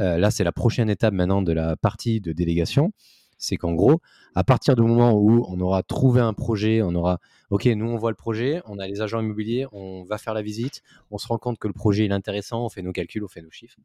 Euh, 0.00 0.18
là, 0.18 0.30
c'est 0.30 0.44
la 0.44 0.52
prochaine 0.52 0.90
étape 0.90 1.14
maintenant 1.14 1.42
de 1.42 1.52
la 1.52 1.76
partie 1.76 2.20
de 2.20 2.32
délégation 2.32 2.92
c'est 3.38 3.56
qu'en 3.56 3.74
gros, 3.74 4.00
à 4.34 4.44
partir 4.44 4.76
du 4.76 4.82
moment 4.82 5.14
où 5.14 5.46
on 5.48 5.60
aura 5.60 5.82
trouvé 5.82 6.20
un 6.20 6.32
projet, 6.32 6.82
on 6.82 6.94
aura, 6.94 7.18
ok, 7.50 7.66
nous 7.66 7.86
on 7.86 7.96
voit 7.96 8.10
le 8.10 8.16
projet, 8.16 8.62
on 8.66 8.78
a 8.78 8.86
les 8.86 9.00
agents 9.00 9.20
immobiliers, 9.20 9.66
on 9.72 10.04
va 10.04 10.18
faire 10.18 10.34
la 10.34 10.42
visite, 10.42 10.82
on 11.10 11.18
se 11.18 11.26
rend 11.26 11.38
compte 11.38 11.58
que 11.58 11.68
le 11.68 11.74
projet 11.74 12.06
est 12.06 12.12
intéressant, 12.12 12.64
on 12.64 12.68
fait 12.68 12.82
nos 12.82 12.92
calculs, 12.92 13.24
on 13.24 13.28
fait 13.28 13.42
nos 13.42 13.50
chiffres. 13.50 13.78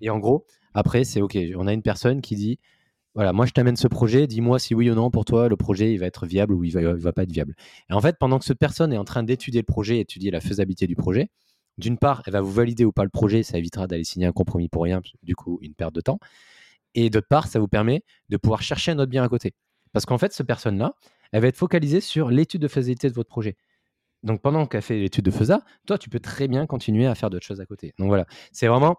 Et 0.00 0.10
en 0.10 0.18
gros, 0.18 0.44
après, 0.74 1.04
c'est 1.04 1.20
ok, 1.20 1.38
on 1.56 1.66
a 1.66 1.72
une 1.72 1.82
personne 1.82 2.20
qui 2.20 2.36
dit, 2.36 2.58
voilà, 3.14 3.32
moi 3.32 3.46
je 3.46 3.52
t'amène 3.52 3.76
ce 3.76 3.86
projet, 3.86 4.26
dis-moi 4.26 4.58
si 4.58 4.74
oui 4.74 4.90
ou 4.90 4.94
non 4.94 5.10
pour 5.10 5.24
toi 5.24 5.48
le 5.48 5.56
projet 5.56 5.96
va 5.96 6.06
être 6.06 6.26
viable 6.26 6.52
ou 6.52 6.64
il 6.64 6.72
va, 6.72 6.94
va 6.94 7.12
pas 7.12 7.22
être 7.22 7.32
viable. 7.32 7.54
Et 7.88 7.92
en 7.92 8.00
fait, 8.00 8.16
pendant 8.18 8.38
que 8.38 8.44
cette 8.44 8.58
personne 8.58 8.92
est 8.92 8.98
en 8.98 9.04
train 9.04 9.22
d'étudier 9.22 9.60
le 9.60 9.66
projet, 9.66 10.00
étudier 10.00 10.30
la 10.32 10.40
faisabilité 10.40 10.86
du 10.86 10.96
projet, 10.96 11.30
d'une 11.78 11.98
part, 11.98 12.22
elle 12.26 12.32
va 12.32 12.40
vous 12.40 12.52
valider 12.52 12.84
ou 12.84 12.92
pas 12.92 13.04
le 13.04 13.10
projet, 13.10 13.42
ça 13.42 13.58
évitera 13.58 13.86
d'aller 13.86 14.04
signer 14.04 14.26
un 14.26 14.32
compromis 14.32 14.68
pour 14.68 14.82
rien, 14.82 15.00
du 15.22 15.34
coup, 15.34 15.58
une 15.62 15.74
perte 15.74 15.94
de 15.94 16.00
temps. 16.00 16.18
Et 16.94 17.10
d'autre 17.10 17.28
part, 17.28 17.46
ça 17.46 17.58
vous 17.58 17.68
permet 17.68 18.02
de 18.28 18.36
pouvoir 18.36 18.62
chercher 18.62 18.92
un 18.92 18.98
autre 18.98 19.10
bien 19.10 19.22
à 19.22 19.28
côté. 19.28 19.54
Parce 19.92 20.06
qu'en 20.06 20.18
fait, 20.18 20.32
cette 20.32 20.46
personne-là, 20.46 20.94
elle 21.32 21.42
va 21.42 21.48
être 21.48 21.56
focalisée 21.56 22.00
sur 22.00 22.30
l'étude 22.30 22.62
de 22.62 22.68
faisabilité 22.68 23.08
de 23.08 23.14
votre 23.14 23.28
projet. 23.28 23.56
Donc 24.22 24.40
pendant 24.40 24.66
qu'elle 24.66 24.82
fait 24.82 24.98
l'étude 24.98 25.24
de 25.24 25.30
FAISA, 25.30 25.62
toi, 25.86 25.98
tu 25.98 26.08
peux 26.08 26.20
très 26.20 26.48
bien 26.48 26.66
continuer 26.66 27.06
à 27.06 27.14
faire 27.14 27.30
d'autres 27.30 27.44
choses 27.44 27.60
à 27.60 27.66
côté. 27.66 27.92
Donc 27.98 28.08
voilà, 28.08 28.26
c'est 28.52 28.66
vraiment 28.66 28.96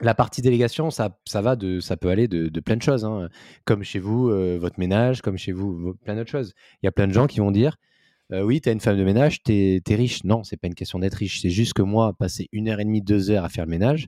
la 0.00 0.14
partie 0.14 0.42
délégation, 0.42 0.90
ça, 0.90 1.18
ça 1.26 1.42
va 1.42 1.56
de, 1.56 1.80
ça 1.80 1.96
peut 1.96 2.08
aller 2.08 2.28
de, 2.28 2.60
plein 2.60 2.76
de 2.76 2.82
choses, 2.82 3.04
hein. 3.04 3.28
comme 3.64 3.82
chez 3.82 3.98
vous, 3.98 4.28
euh, 4.28 4.56
votre 4.58 4.78
ménage, 4.78 5.22
comme 5.22 5.36
chez 5.36 5.52
vous, 5.52 5.94
plein 6.04 6.14
d'autres 6.14 6.30
choses. 6.30 6.54
Il 6.82 6.86
y 6.86 6.88
a 6.88 6.92
plein 6.92 7.08
de 7.08 7.12
gens 7.12 7.26
qui 7.26 7.40
vont 7.40 7.50
dire, 7.50 7.76
euh, 8.32 8.42
oui, 8.42 8.60
tu 8.60 8.68
as 8.68 8.72
une 8.72 8.80
femme 8.80 8.96
de 8.96 9.04
ménage, 9.04 9.42
tu 9.42 9.52
es, 9.52 9.82
es, 9.86 9.94
riche. 9.94 10.24
Non, 10.24 10.44
c'est 10.44 10.56
pas 10.56 10.68
une 10.68 10.74
question 10.74 10.98
d'être 10.98 11.14
riche, 11.14 11.40
c'est 11.40 11.50
juste 11.50 11.72
que 11.72 11.82
moi, 11.82 12.12
passer 12.14 12.48
une 12.52 12.68
heure 12.68 12.80
et 12.80 12.84
demie, 12.84 13.02
deux 13.02 13.30
heures 13.30 13.44
à 13.44 13.48
faire 13.48 13.64
le 13.64 13.70
ménage, 13.70 14.06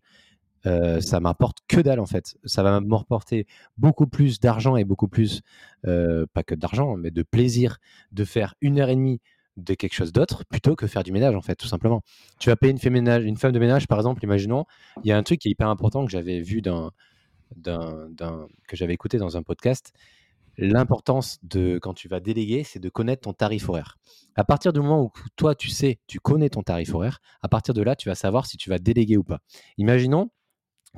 euh, 0.67 1.01
ça 1.01 1.21
m'apporte 1.21 1.59
que 1.69 1.81
dalle 1.81 2.01
en 2.01 2.07
fait. 2.07 2.37
Ça 2.45 2.63
va 2.63 2.81
me 2.81 2.95
rapporter 2.95 3.47
beaucoup 3.79 4.07
plus 4.07 4.41
d'argent 4.41 4.77
et 4.77 4.85
beaucoup 4.85 5.09
plus, 5.09 5.43
euh, 5.87 6.27
pas 6.33 6.43
que 6.43 6.55
d'argent, 6.55 6.97
mais 6.97 7.11
de 7.11 7.23
plaisir 7.23 7.79
de 8.13 8.25
faire 8.25 8.55
une 8.61 8.79
heure 8.79 8.91
et 8.91 8.97
demie 8.97 9.21
de 9.57 9.75
quelque 9.75 9.95
chose 9.95 10.13
d'autre 10.13 10.45
plutôt 10.49 10.77
que 10.77 10.87
faire 10.87 11.03
du 11.03 11.13
ménage 11.13 11.35
en 11.35 11.43
fait, 11.43 11.57
tout 11.57 11.67
simplement. 11.67 12.03
Tu 12.39 12.51
vas 12.51 12.57
payer 12.57 12.73
une 12.73 12.79
femme, 12.79 12.93
ménage, 12.93 13.25
une 13.25 13.37
femme 13.37 13.53
de 13.53 13.59
ménage 13.59 13.87
par 13.87 13.99
exemple, 13.99 14.23
imaginons, 14.23 14.65
il 15.03 15.09
y 15.09 15.13
a 15.13 15.17
un 15.17 15.23
truc 15.23 15.41
qui 15.41 15.49
est 15.49 15.53
hyper 15.53 15.69
important 15.69 16.05
que 16.05 16.11
j'avais 16.11 16.41
vu 16.41 16.63
d'un, 16.63 16.91
que 18.69 18.77
j'avais 18.77 18.95
écouté 18.95 19.19
dans 19.19 19.37
un 19.37 19.43
podcast. 19.43 19.93
L'importance 20.59 21.39
de 21.43 21.79
quand 21.81 21.95
tu 21.95 22.09
vas 22.09 22.21
déléguer, 22.21 22.65
c'est 22.65 22.81
de 22.81 22.89
connaître 22.91 23.23
ton 23.23 23.33
tarif 23.33 23.69
horaire. 23.69 23.97
À 24.35 24.45
partir 24.45 24.73
du 24.73 24.81
moment 24.81 25.03
où 25.03 25.11
toi 25.37 25.55
tu 25.55 25.71
sais, 25.71 26.01
tu 26.07 26.21
connais 26.21 26.51
ton 26.51 26.63
tarif 26.63 26.95
horaire, 26.95 27.21
à 27.41 27.49
partir 27.49 27.73
de 27.73 27.83
là, 27.83 27.97
tu 27.97 28.09
vas 28.09 28.15
savoir 28.15 28.47
si 28.47 28.59
tu 28.59 28.69
vas 28.69 28.79
déléguer 28.79 29.17
ou 29.17 29.25
pas. 29.25 29.39
Imaginons, 29.79 30.31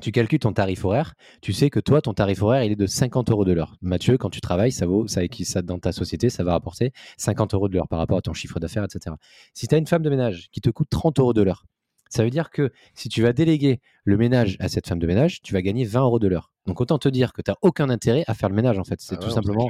tu 0.01 0.11
calcules 0.11 0.39
ton 0.39 0.53
tarif 0.53 0.83
horaire, 0.85 1.13
tu 1.41 1.53
sais 1.53 1.69
que 1.69 1.79
toi, 1.79 2.01
ton 2.01 2.13
tarif 2.13 2.41
horaire, 2.41 2.63
il 2.63 2.71
est 2.71 2.75
de 2.75 2.87
50 2.87 3.29
euros 3.29 3.45
de 3.45 3.51
l'heure. 3.51 3.75
Mathieu, 3.81 4.17
quand 4.17 4.29
tu 4.29 4.41
travailles, 4.41 4.71
ça 4.71 4.85
vaut, 4.85 5.07
ça, 5.07 5.21
ça 5.43 5.61
dans 5.61 5.79
ta 5.79 5.91
société, 5.91 6.29
ça 6.29 6.43
va 6.43 6.53
rapporter 6.53 6.91
50 7.17 7.53
euros 7.53 7.69
de 7.69 7.75
l'heure 7.75 7.87
par 7.87 7.99
rapport 7.99 8.17
à 8.17 8.21
ton 8.21 8.33
chiffre 8.33 8.59
d'affaires, 8.59 8.83
etc. 8.83 9.15
Si 9.53 9.67
tu 9.67 9.75
as 9.75 9.77
une 9.77 9.87
femme 9.87 10.01
de 10.01 10.09
ménage 10.09 10.47
qui 10.51 10.61
te 10.61 10.69
coûte 10.69 10.89
30 10.89 11.19
euros 11.19 11.33
de 11.33 11.41
l'heure, 11.41 11.65
ça 12.09 12.23
veut 12.23 12.29
dire 12.29 12.51
que 12.51 12.71
si 12.93 13.09
tu 13.09 13.23
vas 13.23 13.33
déléguer 13.33 13.81
le 14.03 14.17
ménage 14.17 14.55
à 14.59 14.69
cette 14.69 14.87
femme 14.87 14.99
de 14.99 15.07
ménage, 15.07 15.41
tu 15.41 15.53
vas 15.53 15.63
gagner 15.63 15.83
20 15.83 16.01
euros 16.01 16.19
de 16.19 16.27
l'heure. 16.27 16.51
Donc 16.67 16.79
autant 16.79 16.99
te 16.99 17.09
dire 17.09 17.33
que 17.33 17.41
tu 17.41 17.49
n'as 17.49 17.57
aucun 17.61 17.89
intérêt 17.89 18.23
à 18.27 18.35
faire 18.35 18.49
le 18.49 18.55
ménage 18.55 18.77
en 18.77 18.83
fait. 18.83 19.01
C'est 19.01 19.15
ah 19.15 19.17
tout 19.17 19.31
simplement 19.31 19.67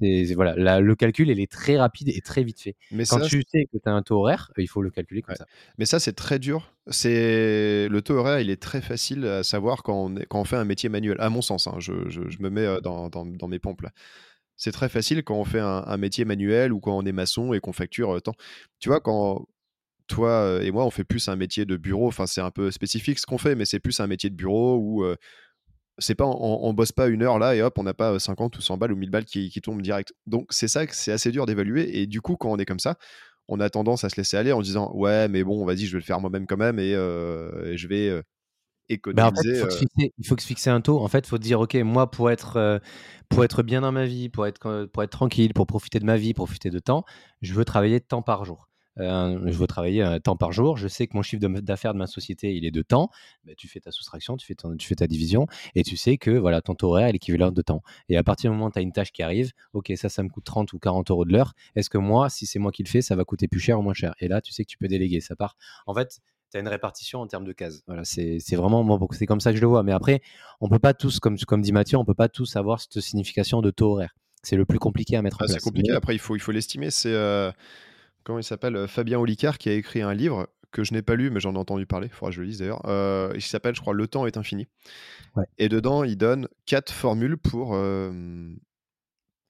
voilà, 0.00 0.80
le 0.80 0.94
calcul, 0.94 1.28
il 1.28 1.40
est 1.40 1.50
très 1.50 1.76
rapide 1.76 2.08
et 2.08 2.20
très 2.20 2.42
vite 2.42 2.60
fait. 2.60 2.76
Mais 2.90 3.04
Quand 3.04 3.20
tu 3.20 3.42
sais 3.42 3.66
que 3.72 3.78
tu 3.78 3.88
as 3.88 3.92
un 3.92 4.02
taux 4.02 4.20
horaire, 4.20 4.52
il 4.58 4.68
faut 4.68 4.82
le 4.82 4.90
calculer 4.90 5.22
comme 5.22 5.36
ça. 5.36 5.46
Mais 5.78 5.86
ça, 5.86 6.00
c'est 6.00 6.12
très 6.12 6.38
dur. 6.38 6.72
C'est 6.88 7.88
le 7.88 8.02
taux 8.02 8.14
horaire, 8.14 8.40
il 8.40 8.50
est 8.50 8.60
très 8.60 8.80
facile 8.80 9.24
à 9.26 9.42
savoir 9.42 9.82
quand 9.82 10.06
on, 10.06 10.14
quand 10.28 10.40
on 10.40 10.44
fait 10.44 10.56
un 10.56 10.64
métier 10.64 10.88
manuel. 10.88 11.16
À 11.20 11.30
mon 11.30 11.42
sens, 11.42 11.66
hein, 11.66 11.76
je, 11.78 11.92
me 12.40 12.50
mets 12.50 12.66
euh, 12.66 12.80
dans, 12.80 13.08
dans, 13.08 13.48
mes 13.48 13.58
pompes 13.58 13.82
là. 13.82 13.90
C'est 14.56 14.72
très 14.72 14.88
facile 14.88 15.24
quand 15.24 15.34
on 15.34 15.44
fait 15.44 15.60
un, 15.60 15.96
métier 15.96 16.24
manuel 16.24 16.72
ou 16.72 16.80
quand 16.80 16.96
on 16.96 17.04
est 17.04 17.12
maçon 17.12 17.54
et 17.54 17.60
qu'on 17.60 17.72
facture 17.72 18.16
euh, 18.16 18.20
tant. 18.20 18.34
Tu 18.78 18.88
vois, 18.88 19.00
quand 19.00 19.46
toi 20.06 20.30
euh, 20.30 20.60
et 20.60 20.70
moi, 20.70 20.84
on 20.84 20.90
fait 20.90 21.04
plus 21.04 21.28
un 21.28 21.36
métier 21.36 21.64
de 21.64 21.76
bureau. 21.76 22.06
Enfin, 22.06 22.26
c'est 22.26 22.40
un 22.40 22.50
peu 22.50 22.70
spécifique 22.70 23.18
ce 23.18 23.26
qu'on 23.26 23.38
fait, 23.38 23.54
mais 23.54 23.64
c'est 23.64 23.80
plus 23.80 23.98
un 24.00 24.06
métier 24.06 24.30
de 24.30 24.36
bureau 24.36 24.76
où 24.78 25.04
c'est 25.98 26.14
pas 26.14 26.26
on, 26.26 26.72
bosse 26.72 26.92
pas 26.92 27.06
une 27.08 27.22
heure 27.22 27.38
là 27.38 27.54
et 27.54 27.62
hop 27.62 27.78
on 27.78 27.82
n'a 27.84 27.94
pas 27.94 28.18
50 28.18 28.56
ou 28.56 28.60
100 28.60 28.76
balles 28.78 28.92
ou 28.92 28.96
1000 28.96 29.10
balles 29.10 29.24
qui, 29.24 29.50
tombent 29.60 29.82
direct. 29.82 30.12
Donc 30.26 30.46
c'est 30.50 30.68
ça 30.68 30.86
que 30.86 30.94
c'est 30.94 31.12
assez 31.12 31.30
dur 31.30 31.46
d'évaluer 31.46 32.00
et 32.00 32.06
du 32.06 32.20
coup 32.20 32.36
quand 32.36 32.50
on 32.50 32.56
est 32.56 32.64
comme 32.64 32.80
ça 32.80 32.96
on 33.48 33.60
a 33.60 33.70
tendance 33.70 34.04
à 34.04 34.08
se 34.08 34.16
laisser 34.16 34.36
aller 34.36 34.52
en 34.52 34.62
disant 34.62 34.90
ouais 34.94 35.28
mais 35.28 35.44
bon 35.44 35.64
vas-y 35.64 35.86
je 35.86 35.92
vais 35.92 35.98
le 35.98 36.04
faire 36.04 36.20
moi-même 36.20 36.46
quand 36.46 36.56
même 36.56 36.78
et, 36.78 36.94
euh, 36.94 37.76
je 37.76 37.88
vais 37.88 38.08
euh, 38.08 38.22
économiser 38.88 39.62
bah, 39.62 39.68
il, 39.98 40.26
faut 40.26 40.36
se 40.36 40.46
fixer 40.46 40.70
un 40.70 40.80
taux. 40.80 41.00
En 41.00 41.08
fait 41.08 41.20
il 41.20 41.28
faut 41.28 41.38
dire 41.38 41.60
ok 41.60 41.74
moi 41.76 42.10
pour 42.10 42.30
être 42.30 42.56
euh, 42.56 42.78
pour 43.28 43.44
être 43.44 43.62
bien 43.62 43.80
dans 43.82 43.92
ma 43.92 44.06
vie 44.06 44.28
pour 44.28 44.46
être 44.46 44.86
pour 44.92 45.02
être 45.02 45.10
tranquille 45.10 45.54
pour 45.54 45.66
profiter 45.66 46.00
de 46.00 46.04
ma 46.06 46.16
vie 46.16 46.34
profiter 46.34 46.70
de 46.70 46.78
temps 46.78 47.04
je 47.40 47.54
veux 47.54 47.64
travailler 47.64 48.00
de 48.00 48.04
temps 48.04 48.22
par 48.22 48.44
jour. 48.44 48.68
euh, 48.68 48.73
je 48.96 49.56
veux 49.56 49.66
travailler 49.66 50.02
un 50.02 50.20
temps 50.20 50.36
par 50.36 50.52
jour, 50.52 50.76
je 50.76 50.88
sais 50.88 51.06
que 51.06 51.16
mon 51.16 51.22
chiffre 51.22 51.40
d'affaires 51.60 51.94
de 51.94 51.98
ma 51.98 52.06
société, 52.06 52.54
il 52.54 52.64
est 52.64 52.70
de 52.70 52.82
temps, 52.82 53.10
bah, 53.44 53.52
tu 53.56 53.68
fais 53.68 53.80
ta 53.80 53.90
soustraction, 53.90 54.36
tu 54.36 54.46
fais, 54.46 54.54
tu 54.78 54.86
fais 54.86 54.94
ta 54.94 55.06
division, 55.06 55.46
et 55.74 55.82
tu 55.82 55.96
sais 55.96 56.16
que 56.16 56.30
voilà, 56.30 56.60
ton 56.60 56.74
taux 56.74 56.88
horaire 56.88 57.08
est 57.08 57.12
l'équivalent 57.12 57.50
de 57.50 57.62
temps. 57.62 57.82
Et 58.08 58.16
à 58.16 58.22
partir 58.22 58.50
du 58.50 58.56
moment 58.56 58.68
où 58.68 58.72
tu 58.72 58.78
as 58.78 58.82
une 58.82 58.92
tâche 58.92 59.12
qui 59.12 59.22
arrive, 59.22 59.52
ok, 59.72 59.92
ça, 59.96 60.08
ça 60.08 60.22
me 60.22 60.28
coûte 60.28 60.44
30 60.44 60.72
ou 60.72 60.78
40 60.78 61.10
euros 61.10 61.24
de 61.24 61.32
l'heure, 61.32 61.54
est-ce 61.76 61.90
que 61.90 61.98
moi, 61.98 62.28
si 62.28 62.46
c'est 62.46 62.58
moi 62.58 62.72
qui 62.72 62.82
le 62.82 62.88
fais, 62.88 63.02
ça 63.02 63.16
va 63.16 63.24
coûter 63.24 63.48
plus 63.48 63.60
cher 63.60 63.78
ou 63.78 63.82
moins 63.82 63.94
cher? 63.94 64.14
Et 64.20 64.28
là, 64.28 64.40
tu 64.40 64.52
sais 64.52 64.64
que 64.64 64.70
tu 64.70 64.78
peux 64.78 64.88
déléguer, 64.88 65.20
ça 65.20 65.36
part. 65.36 65.56
En 65.86 65.94
fait, 65.94 66.20
tu 66.50 66.58
as 66.58 66.60
une 66.60 66.68
répartition 66.68 67.20
en 67.20 67.26
termes 67.26 67.44
de 67.44 67.52
cases. 67.52 67.82
Voilà, 67.86 68.04
c'est 68.04 68.38
vraiment 68.54 68.84
bon, 68.84 69.08
c'est 69.12 69.26
comme 69.26 69.40
ça 69.40 69.50
que 69.50 69.56
je 69.56 69.62
le 69.62 69.66
vois. 69.66 69.82
Mais 69.82 69.92
après, 69.92 70.22
on 70.60 70.68
peut 70.68 70.78
pas 70.78 70.94
tous, 70.94 71.18
comme, 71.18 71.36
comme 71.38 71.62
dit 71.62 71.72
Mathieu, 71.72 71.98
on 71.98 72.04
peut 72.04 72.14
pas 72.14 72.28
tous 72.28 72.56
avoir 72.56 72.80
cette 72.80 73.00
signification 73.00 73.60
de 73.60 73.70
taux 73.70 73.92
horaire. 73.92 74.14
C'est 74.42 74.56
le 74.56 74.66
plus 74.66 74.78
compliqué 74.78 75.16
à 75.16 75.22
mettre 75.22 75.36
en 75.36 75.44
ah, 75.44 75.46
place. 75.46 75.58
C'est 75.58 75.64
compliqué. 75.64 75.92
Après, 75.92 76.14
il 76.14 76.18
faut 76.18 76.36
il 76.36 76.40
faut 76.40 76.52
l'estimer. 76.52 76.90
C'est 76.90 77.12
euh, 77.12 77.50
comment 78.24 78.38
il 78.38 78.44
s'appelle 78.44 78.76
euh, 78.76 78.86
Fabien 78.88 79.18
Olicard 79.18 79.58
qui 79.58 79.68
a 79.68 79.72
écrit 79.74 80.02
un 80.02 80.14
livre 80.14 80.48
que 80.72 80.82
je 80.82 80.92
n'ai 80.92 81.02
pas 81.02 81.14
lu, 81.14 81.30
mais 81.30 81.38
j'en 81.38 81.54
ai 81.54 81.58
entendu 81.58 81.86
parler. 81.86 82.08
Il 82.08 82.12
faudra 82.12 82.30
que 82.30 82.36
je 82.36 82.40
le 82.40 82.48
lise 82.48 82.58
d'ailleurs. 82.58 82.82
Euh, 82.86 83.30
il 83.36 83.42
s'appelle, 83.42 83.76
je 83.76 83.80
crois, 83.80 83.94
Le 83.94 84.08
temps 84.08 84.26
est 84.26 84.36
infini. 84.36 84.66
Et 85.58 85.68
dedans, 85.68 86.02
il 86.02 86.16
donne 86.16 86.48
quatre 86.66 86.92
formules 86.92 87.36
pour. 87.36 87.70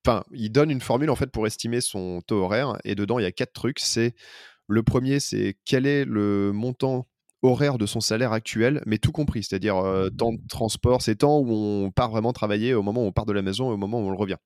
Enfin, 0.07 0.23
il 0.33 0.51
donne 0.51 0.71
une 0.71 0.83
formule 0.83 1.09
en 1.09 1.17
fait 1.17 1.29
pour 1.29 1.47
estimer 1.47 1.81
son 1.81 2.21
taux 2.27 2.43
horaire. 2.43 2.77
Et 2.85 2.95
dedans, 2.95 3.19
il 3.19 3.23
y 3.23 3.27
a 3.27 3.33
quatre 3.33 3.55
trucs. 3.55 3.79
C'est 3.79 4.15
le 4.69 4.83
premier, 4.83 5.19
c'est 5.19 5.57
quel 5.65 5.87
est 5.87 6.05
le 6.05 6.53
montant 6.53 7.07
horaire 7.41 7.79
de 7.79 7.87
son 7.87 8.01
salaire 8.01 8.33
actuel, 8.33 8.83
mais 8.85 8.99
tout 8.99 9.13
compris, 9.13 9.45
c'est-à-dire 9.45 9.77
temps 10.19 10.33
de 10.33 10.47
transport, 10.49 11.01
c'est 11.01 11.17
temps 11.17 11.39
où 11.39 11.51
on 11.53 11.91
part 11.91 12.11
vraiment 12.11 12.35
travailler, 12.35 12.75
au 12.75 12.83
moment 12.83 13.03
où 13.03 13.07
on 13.07 13.13
part 13.13 13.27
de 13.27 13.33
la 13.33 13.41
maison 13.41 13.71
et 13.71 13.73
au 13.73 13.79
moment 13.79 14.01
où 14.01 14.11
on 14.11 14.17
revient. 14.17 14.37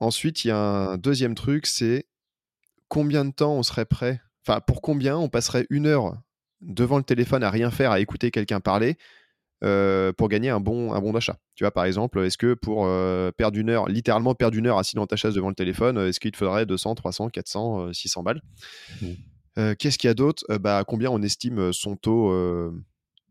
Ensuite, 0.00 0.44
il 0.44 0.48
y 0.48 0.50
a 0.50 0.58
un 0.58 0.96
deuxième 0.96 1.34
truc, 1.34 1.66
c'est 1.66 2.06
combien 2.88 3.24
de 3.24 3.32
temps 3.32 3.54
on 3.54 3.62
serait 3.62 3.84
prêt, 3.84 4.20
enfin 4.46 4.60
pour 4.60 4.80
combien 4.82 5.16
on 5.16 5.28
passerait 5.28 5.66
une 5.70 5.86
heure 5.86 6.16
devant 6.60 6.96
le 6.96 7.04
téléphone 7.04 7.42
à 7.42 7.50
rien 7.50 7.70
faire, 7.70 7.90
à 7.90 8.00
écouter 8.00 8.30
quelqu'un 8.30 8.60
parler, 8.60 8.96
pour 9.60 10.28
gagner 10.28 10.50
un 10.50 10.60
bon, 10.60 10.92
un 10.92 11.00
bon 11.00 11.12
d'achat? 11.12 11.38
Tu 11.54 11.64
vois, 11.64 11.70
par 11.70 11.84
exemple, 11.84 12.20
est-ce 12.20 12.38
que 12.38 12.54
pour 12.54 12.86
perdre 13.36 13.58
une 13.58 13.70
heure, 13.70 13.88
littéralement 13.88 14.34
perdre 14.34 14.56
une 14.56 14.66
heure 14.66 14.78
assis 14.78 14.96
dans 14.96 15.06
ta 15.06 15.16
chaise 15.16 15.34
devant 15.34 15.48
le 15.48 15.54
téléphone, 15.54 15.98
est-ce 15.98 16.20
qu'il 16.20 16.30
te 16.30 16.36
faudrait 16.36 16.66
200, 16.66 16.94
300, 16.94 17.28
400, 17.28 17.92
600 17.92 18.22
balles? 18.22 18.42
Mmh. 19.02 19.74
Qu'est-ce 19.78 19.98
qu'il 19.98 20.06
y 20.06 20.10
a 20.10 20.14
d'autre? 20.14 20.44
Bah, 20.58 20.84
Combien 20.86 21.10
on 21.10 21.20
estime 21.20 21.72
son 21.72 21.96
taux, 21.96 22.32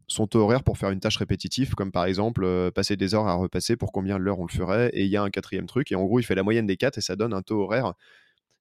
son 0.07 0.27
taux 0.27 0.39
horaire 0.39 0.63
pour 0.63 0.77
faire 0.77 0.91
une 0.91 0.99
tâche 0.99 1.17
répétitive, 1.17 1.75
comme 1.75 1.91
par 1.91 2.05
exemple 2.05 2.71
passer 2.71 2.95
des 2.97 3.13
heures 3.15 3.27
à 3.27 3.33
repasser, 3.35 3.75
pour 3.75 3.91
combien 3.91 4.17
l'heure 4.17 4.39
on 4.39 4.45
le 4.45 4.51
ferait 4.51 4.89
Et 4.93 5.03
il 5.03 5.09
y 5.09 5.17
a 5.17 5.23
un 5.23 5.29
quatrième 5.29 5.67
truc, 5.67 5.91
et 5.91 5.95
en 5.95 6.03
gros, 6.05 6.19
il 6.19 6.23
fait 6.23 6.35
la 6.35 6.43
moyenne 6.43 6.65
des 6.65 6.77
quatre 6.77 6.97
et 6.97 7.01
ça 7.01 7.15
donne 7.15 7.33
un 7.33 7.41
taux 7.41 7.61
horaire. 7.63 7.93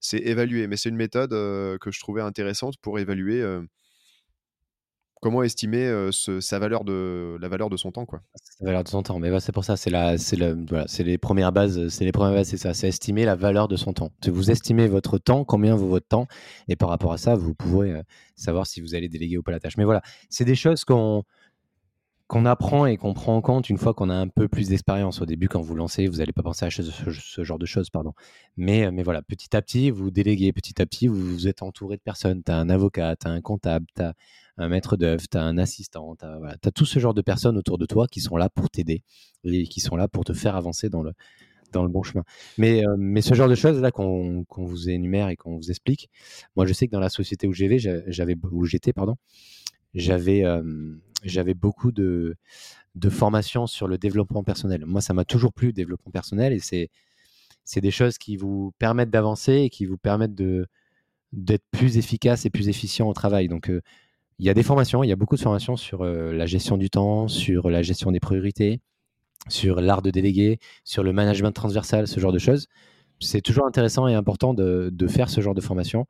C'est 0.00 0.18
évalué, 0.18 0.66
mais 0.66 0.76
c'est 0.76 0.88
une 0.90 0.96
méthode 0.96 1.30
que 1.30 1.90
je 1.90 2.00
trouvais 2.00 2.22
intéressante 2.22 2.76
pour 2.78 2.98
évaluer 2.98 3.42
comment 5.20 5.42
estimer 5.42 6.10
sa 6.12 6.58
valeur 6.58 6.84
de 6.84 7.36
la 7.40 7.48
valeur 7.48 7.70
de 7.70 7.76
son 7.76 7.90
temps 7.92 8.06
quoi? 8.06 8.20
La 8.60 8.66
valeur 8.66 8.84
de 8.84 8.88
son 8.88 9.02
temps, 9.02 9.18
mais 9.18 9.40
c'est 9.40 9.52
pour 9.52 9.64
ça, 9.64 9.76
c'est 9.76 9.90
la, 9.90 10.18
c'est 10.18 10.36
voilà, 10.68 10.84
c'est 10.88 11.04
les 11.04 11.18
premières 11.18 11.52
bases, 11.52 11.88
c'est 11.88 12.04
les 12.04 12.12
premières 12.12 12.34
bases, 12.34 12.48
c'est 12.48 12.56
ça, 12.56 12.74
c'est 12.74 12.88
estimer 12.88 13.24
la 13.24 13.34
valeur 13.34 13.68
de 13.68 13.76
son 13.76 13.92
temps. 13.92 14.12
Vous 14.26 14.50
estimez 14.50 14.88
votre 14.88 15.18
temps, 15.18 15.44
combien 15.44 15.74
vaut 15.74 15.88
votre 15.88 16.08
temps, 16.08 16.26
et 16.68 16.76
par 16.76 16.88
rapport 16.88 17.12
à 17.12 17.18
ça, 17.18 17.34
vous 17.34 17.54
pouvez 17.54 18.00
savoir 18.34 18.66
si 18.66 18.80
vous 18.80 18.94
allez 18.94 19.08
déléguer 19.08 19.38
ou 19.38 19.42
pas 19.42 19.52
la 19.52 19.60
tâche. 19.60 19.76
Mais 19.76 19.84
voilà, 19.84 20.02
c'est 20.30 20.44
des 20.44 20.54
choses 20.54 20.84
qu'on 20.84 21.24
qu'on 22.28 22.44
apprend 22.44 22.86
et 22.86 22.96
qu'on 22.96 23.14
prend 23.14 23.36
en 23.36 23.40
compte 23.40 23.70
une 23.70 23.78
fois 23.78 23.94
qu'on 23.94 24.10
a 24.10 24.14
un 24.14 24.26
peu 24.26 24.48
plus 24.48 24.68
d'expérience. 24.68 25.20
Au 25.20 25.26
début, 25.26 25.48
quand 25.48 25.60
vous 25.60 25.74
lancez, 25.76 26.08
vous 26.08 26.16
n'allez 26.16 26.32
pas 26.32 26.42
penser 26.42 26.66
à 26.66 26.70
ce, 26.70 27.44
genre 27.44 27.58
de 27.58 27.66
choses, 27.66 27.88
pardon. 27.90 28.14
Mais, 28.56 28.90
mais 28.90 29.02
voilà, 29.02 29.22
petit 29.22 29.56
à 29.56 29.62
petit, 29.62 29.90
vous 29.90 30.10
déléguez, 30.10 30.52
petit 30.52 30.82
à 30.82 30.86
petit, 30.86 31.06
vous, 31.06 31.46
êtes 31.46 31.62
entouré 31.62 31.96
de 31.96 32.02
personnes. 32.02 32.42
Tu 32.44 32.50
as 32.50 32.56
un 32.56 32.68
avocat, 32.68 33.14
tu 33.16 33.28
as 33.28 33.30
un 33.30 33.40
comptable, 33.40 33.86
tu 33.94 34.02
as 34.02 34.14
un 34.58 34.68
maître 34.68 34.96
d'œuvre, 34.96 35.22
tu 35.30 35.36
as 35.36 35.42
un 35.42 35.56
assistant, 35.58 36.16
tu 36.16 36.24
as, 36.26 36.70
tout 36.72 36.86
ce 36.86 36.98
genre 36.98 37.14
de 37.14 37.22
personnes 37.22 37.56
autour 37.56 37.78
de 37.78 37.86
toi 37.86 38.08
qui 38.08 38.20
sont 38.20 38.36
là 38.36 38.48
pour 38.48 38.70
t'aider 38.70 39.04
et 39.44 39.64
qui 39.64 39.80
sont 39.80 39.96
là 39.96 40.08
pour 40.08 40.24
te 40.24 40.32
faire 40.32 40.56
avancer 40.56 40.88
dans 40.88 41.02
le, 41.02 41.12
dans 41.72 41.84
le 41.84 41.88
bon 41.88 42.02
chemin. 42.02 42.24
Mais, 42.58 42.84
euh, 42.84 42.96
mais 42.98 43.22
ce 43.22 43.34
genre 43.34 43.48
de 43.48 43.54
choses 43.54 43.80
là 43.80 43.92
qu'on 43.92 44.44
vous 44.50 44.90
énumère 44.90 45.28
et 45.28 45.36
qu'on 45.36 45.56
vous 45.56 45.70
explique, 45.70 46.10
moi 46.56 46.66
je 46.66 46.72
sais 46.72 46.86
que 46.86 46.92
dans 46.92 47.00
la 47.00 47.10
société 47.10 47.46
où 47.46 47.52
j'étais, 48.64 48.92
pardon, 48.92 49.16
j'avais, 49.94 50.44
euh, 50.44 50.62
j'avais 51.28 51.54
beaucoup 51.54 51.92
de, 51.92 52.36
de 52.96 53.10
formations 53.10 53.66
sur 53.66 53.86
le 53.86 53.98
développement 53.98 54.42
personnel. 54.42 54.84
Moi, 54.86 55.00
ça 55.00 55.14
m'a 55.14 55.24
toujours 55.24 55.52
plu 55.52 55.68
le 55.68 55.72
développement 55.72 56.10
personnel 56.10 56.52
et 56.52 56.58
c'est, 56.58 56.90
des 57.76 57.90
choses 57.90 58.18
qui 58.18 58.36
vous 58.36 58.72
permettent 58.78 59.10
d'avancer 59.10 59.52
et 59.54 59.70
qui 59.70 59.84
vous 59.86 59.98
permettent 59.98 60.34
de, 60.34 60.66
d'être 61.32 61.64
plus 61.70 61.98
efficace 61.98 62.46
et 62.46 62.50
plus 62.50 62.68
efficient 62.68 63.06
au 63.06 63.12
travail. 63.12 63.48
Donc, 63.48 63.68
euh, 63.68 63.82
il 64.38 64.46
y 64.46 64.50
a 64.50 64.54
des 64.54 64.62
formations, 64.62 65.02
il 65.02 65.08
y 65.08 65.12
a 65.12 65.16
beaucoup 65.16 65.36
de 65.36 65.40
formations 65.40 65.76
sur 65.76 66.02
euh, 66.02 66.32
la 66.32 66.46
gestion 66.46 66.76
du 66.78 66.90
temps, 66.90 67.28
sur 67.28 67.68
la 67.70 67.82
gestion 67.82 68.12
des 68.12 68.20
priorités, 68.20 68.80
sur 69.48 69.80
l'art 69.80 70.02
de 70.02 70.10
déléguer, 70.10 70.58
sur 70.84 71.02
le 71.02 71.12
management 71.12 71.52
transversal, 71.52 72.08
ce 72.08 72.18
genre 72.20 72.32
de 72.32 72.38
choses. 72.38 72.66
C'est 73.20 73.40
toujours 73.40 73.66
intéressant 73.66 74.08
et 74.08 74.14
important 74.14 74.54
de, 74.54 74.90
faire 75.08 75.30
ce 75.30 75.40
genre 75.40 75.54
de 75.54 75.60
formation. 75.60 76.06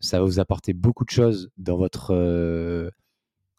Ça 0.00 0.18
va 0.18 0.24
vous 0.24 0.40
apporter 0.40 0.72
beaucoup 0.72 1.04
de 1.04 1.10
choses 1.10 1.50
dans 1.56 1.76
votre, 1.76 2.12
euh, 2.14 2.90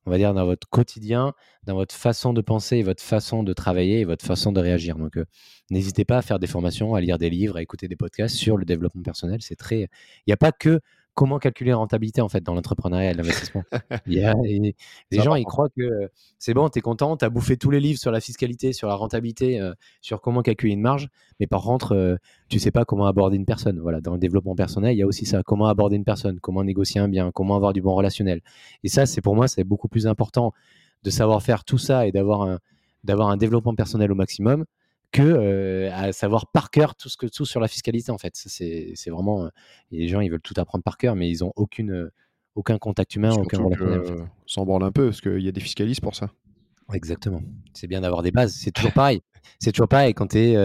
on 0.05 0.11
va 0.11 0.17
dire, 0.17 0.33
dans 0.33 0.45
votre 0.45 0.67
quotidien, 0.69 1.33
dans 1.63 1.75
votre 1.75 1.93
façon 1.95 2.33
de 2.33 2.41
penser, 2.41 2.81
votre 2.83 3.03
façon 3.03 3.43
de 3.43 3.53
travailler 3.53 4.01
et 4.01 4.05
votre 4.05 4.25
façon 4.25 4.51
de 4.51 4.59
réagir. 4.59 4.97
Donc, 4.97 5.17
euh, 5.17 5.25
n'hésitez 5.69 6.05
pas 6.05 6.17
à 6.17 6.21
faire 6.21 6.39
des 6.39 6.47
formations, 6.47 6.95
à 6.95 7.01
lire 7.01 7.17
des 7.17 7.29
livres, 7.29 7.57
à 7.57 7.61
écouter 7.61 7.87
des 7.87 7.95
podcasts 7.95 8.35
sur 8.35 8.57
le 8.57 8.65
développement 8.65 9.03
personnel. 9.03 9.41
C'est 9.41 9.55
très, 9.55 9.81
il 9.81 9.89
n'y 10.27 10.33
a 10.33 10.37
pas 10.37 10.51
que 10.51 10.79
comment 11.13 11.39
calculer 11.39 11.71
la 11.71 11.77
rentabilité 11.77 12.21
en 12.21 12.29
fait 12.29 12.41
dans 12.41 12.53
l'entrepreneuriat 12.53 13.11
et 13.11 13.13
l'investissement? 13.13 13.63
les 14.07 14.73
gens, 15.11 15.35
ils 15.35 15.45
croient 15.45 15.69
que 15.69 16.09
c'est 16.37 16.53
bon, 16.53 16.69
tu 16.69 16.79
es 16.79 16.81
content, 16.81 17.17
tu 17.17 17.25
as 17.25 17.29
bouffé 17.29 17.57
tous 17.57 17.71
les 17.71 17.79
livres 17.79 17.99
sur 17.99 18.11
la 18.11 18.19
fiscalité, 18.19 18.73
sur 18.73 18.87
la 18.87 18.95
rentabilité, 18.95 19.59
euh, 19.59 19.73
sur 20.01 20.21
comment 20.21 20.41
calculer 20.41 20.73
une 20.73 20.81
marge, 20.81 21.09
mais 21.39 21.47
par 21.47 21.61
contre, 21.63 21.93
euh, 21.93 22.15
tu 22.49 22.59
sais 22.59 22.71
pas 22.71 22.85
comment 22.85 23.05
aborder 23.05 23.37
une 23.37 23.45
personne. 23.45 23.79
Voilà, 23.79 24.01
dans 24.01 24.13
le 24.13 24.19
développement 24.19 24.55
personnel, 24.55 24.95
il 24.95 24.99
y 24.99 25.03
a 25.03 25.07
aussi 25.07 25.25
ça, 25.25 25.43
comment 25.43 25.67
aborder 25.67 25.95
une 25.95 26.05
personne, 26.05 26.39
comment 26.39 26.63
négocier 26.63 27.01
un 27.01 27.07
bien, 27.07 27.31
comment 27.31 27.55
avoir 27.55 27.73
du 27.73 27.81
bon 27.81 27.93
relationnel. 27.95 28.41
Et 28.83 28.89
ça, 28.89 29.05
c'est 29.05 29.21
pour 29.21 29.35
moi, 29.35 29.47
c'est 29.47 29.63
beaucoup 29.63 29.87
plus 29.87 30.07
important 30.07 30.53
de 31.03 31.09
savoir 31.09 31.41
faire 31.41 31.63
tout 31.63 31.77
ça 31.77 32.07
et 32.07 32.11
d'avoir 32.11 32.41
un, 32.43 32.59
d'avoir 33.03 33.29
un 33.29 33.37
développement 33.37 33.75
personnel 33.75 34.11
au 34.11 34.15
maximum 34.15 34.65
que 35.11 35.21
euh, 35.21 35.89
à 35.93 36.11
savoir 36.11 36.51
par 36.51 36.69
cœur 36.69 36.95
tout 36.95 37.09
ce 37.09 37.17
que 37.17 37.25
tout 37.25 37.45
sur 37.45 37.59
la 37.59 37.67
fiscalité 37.67 38.11
en 38.11 38.17
fait. 38.17 38.33
C'est 38.35 39.09
vraiment 39.09 39.45
euh, 39.45 39.49
les 39.91 40.07
gens 40.07 40.21
ils 40.21 40.29
veulent 40.29 40.41
tout 40.41 40.53
apprendre 40.57 40.83
par 40.83 40.97
cœur 40.97 41.15
mais 41.15 41.29
ils 41.29 41.43
ont 41.43 41.53
aucune 41.55 42.09
aucun 42.55 42.77
contact 42.77 43.15
humain, 43.15 43.31
aucun 43.31 43.61
relationnel. 43.61 44.27
S'en 44.45 44.65
branle 44.65 44.83
un 44.83 44.91
peu 44.91 45.05
parce 45.05 45.21
qu'il 45.21 45.39
y 45.39 45.47
a 45.47 45.51
des 45.51 45.61
fiscalistes 45.61 46.01
pour 46.01 46.15
ça. 46.15 46.29
Exactement. 46.93 47.41
C'est 47.73 47.87
bien 47.87 48.01
d'avoir 48.01 48.23
des 48.23 48.31
bases. 48.31 48.53
C'est 48.53 48.71
toujours 48.71 48.93
pareil. 48.93 49.21
C'est 49.59 49.71
toujours 49.71 49.87
pareil 49.87 50.13
quand 50.13 50.35
es, 50.35 50.55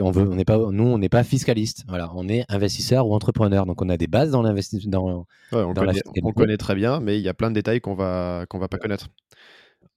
on 0.00 0.10
veut, 0.10 0.28
on 0.28 0.34
n'est 0.34 0.44
pas, 0.44 0.58
nous 0.58 0.84
on 0.84 0.98
n'est 0.98 1.08
pas 1.08 1.24
fiscaliste. 1.24 1.84
Voilà, 1.88 2.10
on 2.14 2.28
est 2.28 2.44
investisseur 2.48 3.06
ou 3.06 3.14
entrepreneur. 3.14 3.64
Donc 3.64 3.80
on 3.80 3.88
a 3.88 3.96
des 3.96 4.06
bases 4.08 4.30
dans 4.30 4.42
l'investissement. 4.42 5.26
on, 5.52 5.74
on, 6.22 6.32
connaît 6.32 6.56
très 6.56 6.74
bien, 6.74 7.00
mais 7.00 7.18
il 7.18 7.22
y 7.22 7.28
a 7.28 7.34
plein 7.34 7.50
de 7.50 7.54
détails 7.54 7.80
qu'on 7.80 7.94
va 7.94 8.44
qu'on 8.48 8.58
va 8.58 8.68
pas 8.68 8.78
connaître. 8.78 9.08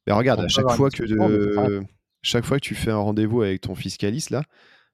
Mais 0.08 0.14
regarde, 0.14 0.40
à 0.42 0.48
chaque 0.48 0.70
fois 0.72 0.90
que 0.90 1.04
de 1.04 1.84
chaque 2.22 2.46
fois 2.46 2.60
que 2.60 2.66
tu 2.66 2.76
fais 2.76 2.92
un 2.92 2.98
rendez-vous 2.98 3.42
avec 3.42 3.62
ton 3.62 3.76
fiscaliste, 3.76 4.30
là, 4.30 4.44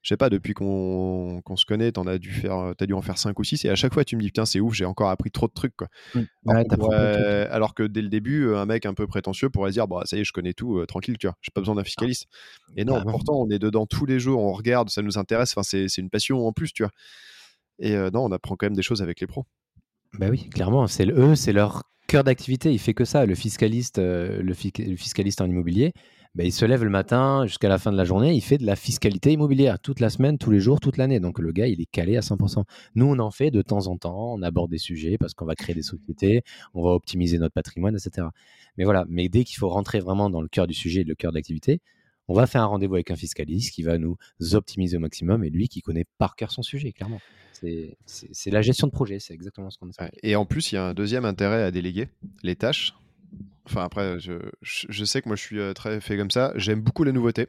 je 0.07 0.09
sais 0.13 0.17
pas, 0.17 0.29
depuis 0.29 0.53
qu'on 0.53 1.41
se 1.55 1.65
connaît, 1.65 1.91
tu 1.91 1.99
as 1.99 2.17
dû 2.17 2.31
faire, 2.31 2.73
as 2.79 2.85
dû 2.85 2.93
en 2.93 3.01
faire 3.01 3.17
5 3.17 3.37
ou 3.37 3.43
6, 3.43 3.65
et 3.65 3.69
à 3.69 3.75
chaque 3.75 3.93
fois 3.93 4.05
tu 4.05 4.15
me 4.15 4.21
dis, 4.21 4.27
putain, 4.27 4.45
c'est 4.45 4.59
ouf, 4.59 4.73
j'ai 4.73 4.85
encore 4.85 5.09
appris 5.09 5.31
trop 5.31 5.47
de 5.47 5.53
trucs. 5.53 5.75
Quoi. 5.75 5.87
Mmh. 6.15 6.21
Alors, 7.51 7.73
que 7.73 7.83
dès 7.83 8.01
le 8.01 8.07
début, 8.07 8.55
un 8.55 8.65
mec 8.65 8.85
un 8.85 8.93
peu 8.93 9.05
prétentieux 9.07 9.49
pourrait 9.49 9.71
dire, 9.71 9.87
bah, 9.87 10.03
ça 10.05 10.15
y 10.15 10.21
est, 10.21 10.23
je 10.23 10.31
connais 10.31 10.53
tout, 10.53 10.77
euh, 10.77 10.85
tranquille, 10.85 11.17
tu 11.17 11.27
vois, 11.27 11.35
j'ai 11.41 11.51
pas 11.53 11.61
besoin 11.61 11.75
d'un 11.75 11.83
fiscaliste. 11.83 12.27
Et 12.77 12.85
non, 12.85 13.03
pourtant, 13.03 13.33
on 13.33 13.49
est 13.49 13.59
dedans 13.59 13.85
tous 13.85 14.05
les 14.05 14.19
jours, 14.19 14.41
on 14.41 14.53
regarde, 14.53 14.89
ça 14.89 15.01
nous 15.01 15.17
intéresse, 15.17 15.53
enfin, 15.57 15.63
c'est 15.63 15.97
une 15.97 16.09
passion 16.09 16.47
en 16.47 16.53
plus, 16.53 16.71
tu 16.71 16.83
vois. 16.83 16.91
Et 17.79 17.95
euh, 17.95 18.09
non, 18.11 18.23
on 18.23 18.31
apprend 18.31 18.55
quand 18.55 18.67
même 18.67 18.75
des 18.75 18.83
choses 18.83 19.01
avec 19.01 19.19
les 19.19 19.27
pros. 19.27 19.45
Bah 20.13 20.27
oui, 20.29 20.49
clairement, 20.49 20.87
c'est 20.87 21.05
eux, 21.09 21.35
c'est 21.35 21.53
leur 21.53 21.83
cœur 22.07 22.23
d'activité, 22.23 22.71
il 22.71 22.79
fait 22.79 22.93
que 22.93 23.03
ça, 23.03 23.25
le 23.25 23.35
fiscaliste, 23.35 23.99
euh, 23.99 24.41
le, 24.41 24.53
le 24.53 24.95
fiscaliste 24.95 25.41
en 25.41 25.45
immobilier 25.47 25.91
bah, 26.37 26.43
il 26.43 26.51
se 26.51 26.65
lève 26.65 26.83
le 26.83 26.91
matin 26.91 27.47
jusqu'à 27.47 27.67
la 27.67 27.79
fin 27.79 27.91
de 27.91 27.97
la 27.97 28.03
journée, 28.03 28.31
il 28.35 28.41
fait 28.41 28.59
de 28.59 28.65
la 28.67 28.75
fiscalité 28.75 29.31
immobilière 29.31 29.79
toute 29.79 29.99
la 29.99 30.11
semaine, 30.11 30.37
tous 30.37 30.51
les 30.51 30.59
jours, 30.59 30.79
toute 30.79 30.97
l'année. 30.97 31.19
Donc 31.19 31.39
le 31.39 31.51
gars, 31.51 31.65
il 31.65 31.81
est 31.81 31.87
calé 31.87 32.15
à 32.15 32.19
100%. 32.19 32.63
Nous, 32.93 33.05
on 33.07 33.17
en 33.17 33.31
fait 33.31 33.49
de 33.49 33.63
temps 33.63 33.87
en 33.87 33.97
temps, 33.97 34.35
on 34.35 34.43
aborde 34.43 34.69
des 34.69 34.77
sujets 34.77 35.17
parce 35.17 35.33
qu'on 35.33 35.45
va 35.45 35.55
créer 35.55 35.73
des 35.73 35.81
sociétés, 35.81 36.43
on 36.75 36.83
va 36.83 36.91
optimiser 36.91 37.39
notre 37.39 37.55
patrimoine, 37.55 37.95
etc. 37.95 38.27
Mais 38.77 38.83
voilà, 38.83 39.03
mais 39.09 39.29
dès 39.29 39.45
qu'il 39.45 39.57
faut 39.57 39.67
rentrer 39.67 39.99
vraiment 39.99 40.29
dans 40.29 40.41
le 40.41 40.47
cœur 40.47 40.67
du 40.67 40.75
sujet, 40.75 41.03
le 41.03 41.15
cœur 41.15 41.31
de 41.31 41.37
l'activité, 41.37 41.81
on 42.27 42.35
va 42.35 42.45
faire 42.45 42.61
un 42.61 42.67
rendez-vous 42.67 42.93
avec 42.93 43.09
un 43.09 43.15
fiscaliste 43.15 43.73
qui 43.73 43.81
va 43.81 43.97
nous 43.97 44.15
optimiser 44.51 44.97
au 44.97 44.99
maximum 44.99 45.43
et 45.43 45.49
lui 45.49 45.69
qui 45.69 45.81
connaît 45.81 46.05
par 46.19 46.35
cœur 46.35 46.51
son 46.51 46.61
sujet, 46.61 46.91
clairement. 46.91 47.19
C'est 47.53 48.51
la 48.51 48.61
gestion 48.61 48.85
de 48.85 48.91
projet, 48.91 49.17
c'est 49.17 49.33
exactement 49.33 49.71
ce 49.71 49.79
qu'on 49.79 49.89
essaie. 49.89 50.11
Et 50.21 50.35
en 50.35 50.45
plus, 50.45 50.71
il 50.71 50.75
y 50.75 50.77
a 50.77 50.85
un 50.85 50.93
deuxième 50.93 51.25
intérêt 51.25 51.63
à 51.63 51.71
déléguer 51.71 52.09
les 52.43 52.55
tâches. 52.55 52.93
Enfin, 53.65 53.83
après, 53.83 54.17
je, 54.19 55.03
sais 55.03 55.21
que 55.21 55.27
moi, 55.27 55.35
je 55.35 55.41
suis 55.41 55.59
euh, 55.59 55.73
très 55.73 55.99
fait 55.99 56.17
comme 56.17 56.31
ça. 56.31 56.53
J'aime 56.55 56.81
beaucoup 56.81 57.03
les 57.03 57.11
nouveautés. 57.11 57.47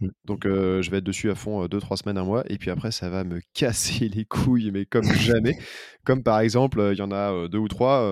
Mmh. 0.00 0.08
Donc 0.26 0.44
je 0.44 0.90
vais 0.90 0.98
être 0.98 1.04
dessus 1.04 1.30
à 1.30 1.34
fond 1.34 1.64
2-3 1.64 1.96
semaines, 1.96 2.18
un 2.18 2.24
mois, 2.24 2.44
et 2.50 2.58
puis 2.58 2.68
après 2.68 2.90
ça 2.90 3.08
va 3.08 3.24
me 3.24 3.40
casser 3.54 4.10
les 4.10 4.26
couilles, 4.26 4.70
mais 4.70 4.84
comme 4.84 5.10
jamais. 5.10 5.56
comme 6.04 6.22
par 6.22 6.40
exemple, 6.40 6.90
il 6.92 6.98
y 6.98 7.02
en 7.02 7.10
a 7.12 7.48
deux 7.48 7.56
ou 7.56 7.66
trois 7.66 8.02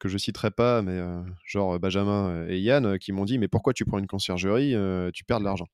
que 0.00 0.08
je 0.08 0.16
citerai 0.16 0.50
pas, 0.50 0.80
mais 0.80 0.98
genre 1.44 1.78
Benjamin 1.78 2.46
et 2.48 2.58
Yann 2.58 2.98
qui 2.98 3.12
m'ont 3.12 3.26
dit 3.26 3.36
mais 3.36 3.46
pourquoi 3.46 3.74
tu 3.74 3.84
prends 3.84 3.98
une 3.98 4.06
conciergerie, 4.06 4.74
tu 5.12 5.24
perds 5.24 5.40
de 5.40 5.44
l'argent? 5.44 5.66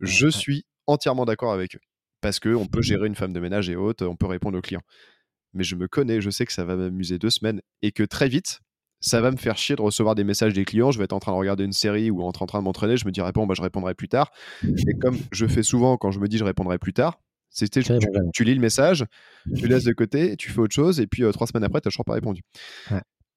Je 0.00 0.26
suis 0.26 0.64
entièrement 0.88 1.26
d'accord 1.26 1.52
avec 1.52 1.76
eux 1.76 1.80
parce 2.20 2.40
qu'on 2.40 2.66
peut 2.66 2.82
gérer 2.82 3.06
une 3.06 3.14
femme 3.14 3.32
de 3.32 3.40
ménage 3.40 3.70
et 3.70 3.76
autres, 3.76 4.06
on 4.06 4.16
peut 4.16 4.26
répondre 4.26 4.58
aux 4.58 4.62
clients. 4.62 4.82
Mais 5.54 5.64
je 5.64 5.76
me 5.76 5.88
connais, 5.88 6.20
je 6.20 6.30
sais 6.30 6.44
que 6.46 6.52
ça 6.52 6.64
va 6.64 6.76
m'amuser 6.76 7.18
deux 7.18 7.30
semaines 7.30 7.60
et 7.82 7.92
que 7.92 8.02
très 8.02 8.28
vite, 8.28 8.60
ça 9.00 9.20
va 9.20 9.30
me 9.30 9.36
faire 9.36 9.56
chier 9.56 9.76
de 9.76 9.82
recevoir 9.82 10.14
des 10.14 10.24
messages 10.24 10.54
des 10.54 10.64
clients. 10.64 10.90
Je 10.90 10.98
vais 10.98 11.04
être 11.04 11.12
en 11.12 11.20
train 11.20 11.32
de 11.32 11.36
regarder 11.36 11.64
une 11.64 11.72
série 11.72 12.10
ou 12.10 12.22
en 12.22 12.32
train 12.32 12.46
de 12.58 12.64
m'entraîner. 12.64 12.96
Je 12.96 13.06
me 13.06 13.12
dirai, 13.12 13.32
bon, 13.32 13.46
bah, 13.46 13.54
je 13.56 13.62
répondrai 13.62 13.94
plus 13.94 14.08
tard. 14.08 14.30
Et 14.64 14.94
comme 15.00 15.18
je 15.32 15.46
fais 15.46 15.62
souvent 15.62 15.96
quand 15.96 16.10
je 16.10 16.20
me 16.20 16.28
dis 16.28 16.38
je 16.38 16.44
répondrai 16.44 16.78
plus 16.78 16.92
tard, 16.92 17.20
c'était 17.50 17.80
tu, 17.80 18.44
lis 18.44 18.54
le 18.54 18.60
message, 18.60 19.04
tu 19.56 19.68
laisses 19.68 19.84
de 19.84 19.92
côté, 19.92 20.36
tu 20.36 20.50
fais 20.50 20.60
autre 20.60 20.74
chose, 20.74 21.00
et 21.00 21.06
puis 21.06 21.22
trois 21.32 21.46
semaines 21.46 21.64
après, 21.64 21.80
tu 21.80 21.88
n'as 21.88 21.90
toujours 21.90 22.04
pas 22.04 22.12
répondu. 22.12 22.42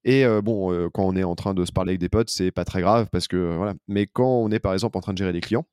Et 0.04 0.26
bon, 0.44 0.90
quand 0.94 1.06
on 1.06 1.16
est 1.16 1.24
en 1.24 1.36
train 1.36 1.54
de 1.54 1.64
se 1.64 1.72
parler 1.72 1.92
avec 1.92 2.00
des 2.00 2.10
potes, 2.10 2.30
c'est 2.30 2.52
pas 2.52 2.66
très 2.66 2.82
grave 2.82 3.08
parce 3.12 3.28
que 3.28 3.56
voilà. 3.56 3.74
Mais 3.88 4.08
quand 4.08 4.28
on 4.28 4.52
est 4.52 4.60
par 4.60 4.74
exemple 4.74 4.98
en 4.98 5.02
train 5.02 5.14
de 5.14 5.18
gérer 5.18 5.34
des 5.34 5.42
clients, 5.42 5.66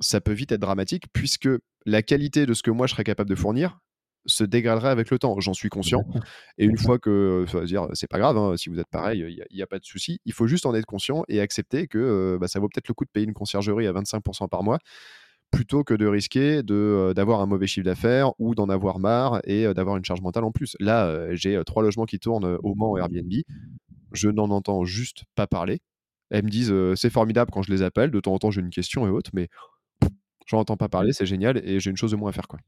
ça 0.00 0.20
peut 0.20 0.32
vite 0.32 0.52
être 0.52 0.60
dramatique 0.60 1.04
puisque 1.12 1.48
la 1.86 2.02
qualité 2.02 2.46
de 2.46 2.54
ce 2.54 2.62
que 2.62 2.70
moi 2.70 2.86
je 2.86 2.92
serais 2.92 3.04
capable 3.04 3.30
de 3.30 3.34
fournir 3.34 3.78
se 4.26 4.44
dégraderait 4.44 4.90
avec 4.90 5.10
le 5.10 5.18
temps. 5.18 5.38
J'en 5.40 5.54
suis 5.54 5.68
conscient. 5.68 6.04
Et 6.58 6.64
une 6.64 6.78
fois 6.78 6.98
que, 6.98 7.46
dire, 7.64 7.88
c'est 7.94 8.08
pas 8.08 8.18
grave, 8.18 8.36
hein, 8.36 8.56
si 8.56 8.68
vous 8.68 8.78
êtes 8.78 8.90
pareil, 8.90 9.20
il 9.20 9.56
n'y 9.56 9.62
a, 9.62 9.66
pas 9.66 9.78
de 9.78 9.84
souci. 9.84 10.20
Il 10.24 10.32
faut 10.32 10.46
juste 10.46 10.66
en 10.66 10.74
être 10.74 10.86
conscient 10.86 11.24
et 11.28 11.40
accepter 11.40 11.86
que 11.86 12.36
bah, 12.40 12.48
ça 12.48 12.60
vaut 12.60 12.68
peut-être 12.68 12.88
le 12.88 12.94
coup 12.94 13.04
de 13.04 13.10
payer 13.10 13.26
une 13.26 13.34
conciergerie 13.34 13.86
à 13.86 13.92
25% 13.92 14.48
par 14.48 14.62
mois 14.62 14.78
plutôt 15.52 15.84
que 15.84 15.94
de 15.94 16.06
risquer 16.06 16.62
de, 16.62 17.12
d'avoir 17.14 17.40
un 17.40 17.46
mauvais 17.46 17.66
chiffre 17.66 17.84
d'affaires 17.84 18.32
ou 18.38 18.54
d'en 18.54 18.68
avoir 18.68 18.98
marre 18.98 19.40
et 19.44 19.72
d'avoir 19.74 19.96
une 19.96 20.04
charge 20.04 20.20
mentale 20.20 20.44
en 20.44 20.50
plus. 20.50 20.76
Là, 20.80 21.34
j'ai 21.34 21.60
trois 21.64 21.82
logements 21.82 22.04
qui 22.04 22.18
tournent 22.18 22.58
au 22.62 22.74
Mans 22.74 22.96
Airbnb. 22.96 23.32
Je 24.12 24.28
n'en 24.28 24.50
entends 24.50 24.84
juste 24.84 25.24
pas 25.34 25.46
parler. 25.46 25.80
Elles 26.30 26.44
me 26.44 26.50
disent 26.50 26.74
c'est 26.96 27.10
formidable 27.10 27.50
quand 27.52 27.62
je 27.62 27.70
les 27.70 27.82
appelle. 27.82 28.10
De 28.10 28.20
temps 28.20 28.34
en 28.34 28.38
temps, 28.38 28.50
j'ai 28.50 28.60
une 28.60 28.70
question 28.70 29.06
et 29.06 29.10
autres, 29.10 29.30
mais 29.34 29.48
j'en 30.46 30.58
entends 30.58 30.76
pas 30.76 30.88
parler. 30.88 31.12
C'est 31.12 31.26
génial 31.26 31.58
et 31.64 31.80
j'ai 31.80 31.90
une 31.90 31.96
chose 31.96 32.10
de 32.10 32.16
moins 32.16 32.30
à 32.30 32.32
faire. 32.32 32.48
Quoi. 32.48 32.58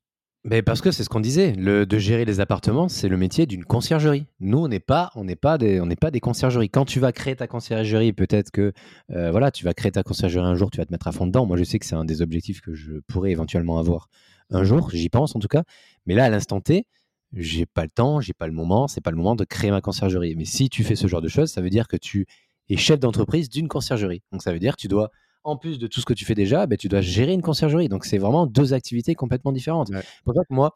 Mais 0.45 0.63
parce 0.63 0.81
que 0.81 0.93
c'est 0.93 1.03
ce 1.03 1.09
qu'on 1.09 1.21
disait, 1.21 1.53
le, 1.53 1.85
de 1.85 1.99
gérer 1.99 2.25
les 2.25 2.41
appartements, 2.41 2.89
c'est 2.89 3.09
le 3.09 3.17
métier 3.17 3.45
d'une 3.45 3.65
conciergerie. 3.65 4.27
Nous, 4.39 4.59
on 4.59 4.69
n'est 4.69 4.81
pas, 4.81 5.11
on 5.17 5.25
n'est 5.25 5.37
pas 5.37 5.59
des, 5.59 5.81
on 5.81 5.87
n'est 5.87 5.97
pas 5.97 6.13
des 6.13 6.21
conciergeries. 6.21 6.71
Quand 6.71 6.85
tu 6.85 7.01
vas 7.01 7.11
créer 7.13 7.35
ta 7.35 7.49
conciergerie, 7.49 8.13
peut-être 8.13 8.51
que, 8.53 8.73
euh, 9.11 9.31
voilà, 9.33 9.51
tu 9.51 9.65
vas 9.65 9.75
créer 9.75 9.91
ta 9.91 10.05
conciergerie 10.05 10.47
un 10.47 10.55
jour, 10.55 10.71
tu 10.71 10.79
vas 10.79 10.87
te 10.87 10.93
mettre 10.93 11.09
à 11.09 11.13
fond 11.13 11.27
dedans. 11.27 11.45
Moi, 11.45 11.57
je 11.57 11.65
sais 11.65 11.79
que 11.81 11.87
c'est 11.87 11.97
un 11.97 12.05
des 12.05 12.23
objectifs 12.23 12.61
que 12.61 12.73
je 12.73 13.01
pourrais 13.09 13.33
éventuellement 13.33 13.79
avoir 13.79 14.09
un 14.51 14.63
jour. 14.63 14.91
J'y 14.91 15.09
pense 15.09 15.35
en 15.35 15.41
tout 15.41 15.49
cas. 15.49 15.65
Mais 16.07 16.15
là, 16.15 16.25
à 16.25 16.31
l'instant 16.31 16.61
T, 16.61 16.87
j'ai 17.33 17.67
pas 17.67 17.83
le 17.83 17.91
temps, 17.91 18.21
j'ai 18.21 18.33
pas 18.33 18.47
le 18.47 18.53
moment. 18.53 18.87
C'est 18.87 19.01
pas 19.01 19.11
le 19.11 19.17
moment 19.17 19.35
de 19.35 19.45
créer 19.45 19.73
ma 19.73 19.81
conciergerie. 19.81 20.37
Mais 20.37 20.45
si 20.45 20.71
tu 20.71 20.85
fais 20.85 20.97
ce 20.97 21.09
genre 21.09 21.21
de 21.21 21.29
choses, 21.29 21.51
ça 21.51 21.61
veut 21.61 21.71
dire 21.71 21.89
que 21.89 21.97
tu 21.97 22.27
es 22.71 22.77
chef 22.77 23.01
d'entreprise 23.01 23.51
d'une 23.51 23.69
conciergerie. 23.69 24.23
Donc 24.33 24.43
ça 24.43 24.53
veut 24.53 24.61
dire 24.61 24.77
que 24.77 24.81
tu 24.81 24.89
dois 24.89 25.11
en 25.49 25.57
plus 25.57 25.79
de 25.79 25.87
tout 25.87 26.01
ce 26.01 26.07
que 26.07 26.15
tu 26.15 26.25
fais 26.25 26.35
déjà, 26.35 26.67
ben, 26.67 26.77
tu 26.77 26.89
dois 26.89 27.01
gérer 27.01 27.33
une 27.33 27.43
conciergerie. 27.43 27.89
Donc, 27.89 28.05
c'est 28.05 28.19
vraiment 28.19 28.47
deux 28.47 28.75
activités 28.75 29.15
complètement 29.15 29.53
différentes. 29.53 29.91
Pour 30.25 30.35
ça 30.35 30.43
que 30.43 30.55
moi, 30.55 30.75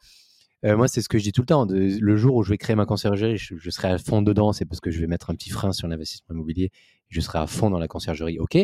euh, 0.65 0.77
moi, 0.77 0.89
c'est 0.89 1.03
ce 1.03 1.09
que 1.09 1.19
je 1.19 1.25
dis 1.25 1.33
tout 1.33 1.43
le 1.43 1.47
temps. 1.47 1.67
le 1.69 2.17
jour 2.17 2.37
où 2.37 2.43
je 2.43 2.51
vais 2.51 2.59
créer 2.59 2.77
ma 2.77 2.87
conciergerie, 2.87 3.37
je, 3.37 3.71
serai 3.71 3.89
à 3.89 3.99
fond 3.99 4.23
dedans. 4.23 4.53
C'est 4.53 4.65
parce 4.65 4.81
que 4.81 4.91
je 4.91 5.01
vais 5.01 5.07
mettre 5.07 5.31
un 5.31 5.35
petit 5.35 5.51
frein 5.51 5.73
sur 5.73 5.89
l'investissement 5.89 6.35
immobilier. 6.35 6.71
Je 7.09 7.21
serai 7.21 7.39
à 7.39 7.47
fond 7.47 7.71
dans 7.71 7.79
la 7.79 7.89
conciergerie. 7.89 8.39
OK. 8.39 8.57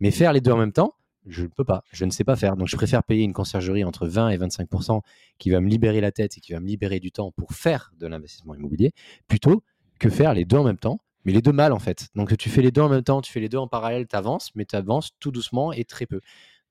Mais 0.00 0.10
faire 0.10 0.32
les 0.32 0.40
deux 0.40 0.52
en 0.52 0.56
même 0.56 0.72
temps, 0.72 0.94
je 1.26 1.42
ne 1.42 1.48
peux 1.48 1.64
pas. 1.64 1.84
Je 1.92 2.04
ne 2.04 2.10
sais 2.10 2.24
pas 2.24 2.36
faire. 2.36 2.56
Donc, 2.56 2.68
je 2.68 2.76
préfère 2.76 3.04
payer 3.04 3.24
une 3.24 3.32
conciergerie 3.32 3.84
entre 3.84 4.06
20 4.06 4.30
et 4.30 4.38
25% 4.38 5.00
qui 5.38 5.50
va 5.50 5.60
me 5.60 5.68
libérer 5.68 6.00
la 6.00 6.12
tête 6.12 6.36
et 6.36 6.40
qui 6.40 6.52
va 6.52 6.60
me 6.60 6.66
libérer 6.66 6.98
du 6.98 7.12
temps 7.12 7.30
pour 7.32 7.52
faire 7.52 7.92
de 7.98 8.06
l'investissement 8.06 8.54
immobilier 8.54 8.92
plutôt 9.28 9.62
que 10.00 10.10
faire 10.10 10.34
les 10.34 10.44
deux 10.44 10.58
en 10.58 10.64
même 10.64 10.78
temps 10.78 11.00
mais 11.24 11.32
les 11.32 11.42
deux 11.42 11.52
mal 11.52 11.72
en 11.72 11.78
fait. 11.78 12.08
Donc 12.14 12.36
tu 12.36 12.50
fais 12.50 12.62
les 12.62 12.70
deux 12.70 12.82
en 12.82 12.88
même 12.88 13.02
temps, 13.02 13.20
tu 13.20 13.32
fais 13.32 13.40
les 13.40 13.48
deux 13.48 13.58
en 13.58 13.68
parallèle, 13.68 14.06
tu 14.06 14.16
avances, 14.16 14.50
mais 14.54 14.64
tu 14.64 14.76
avances 14.76 15.10
tout 15.20 15.30
doucement 15.30 15.72
et 15.72 15.84
très 15.84 16.06
peu. 16.06 16.20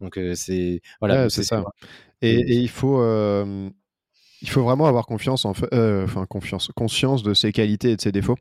Donc 0.01 0.19
c'est 0.35 0.81
voilà, 0.99 1.29
c'est 1.29 1.43
ça. 1.43 1.63
Et, 2.21 2.55
il 2.55 2.69
faut 2.69 2.99
il 4.43 4.49
faut 4.49 4.61
vraiment 4.61 4.85
avoir 4.87 5.05
confiance 5.05 5.45
en 5.45 5.53
euh, 5.73 6.03
enfin 6.03 6.25
confiance, 6.25 6.69
conscience 6.75 7.23
de 7.23 7.33
ses 7.33 7.53
qualités 7.53 7.91
et 7.91 7.95
de 7.95 8.01
ses 8.01 8.11
défauts. 8.11 8.37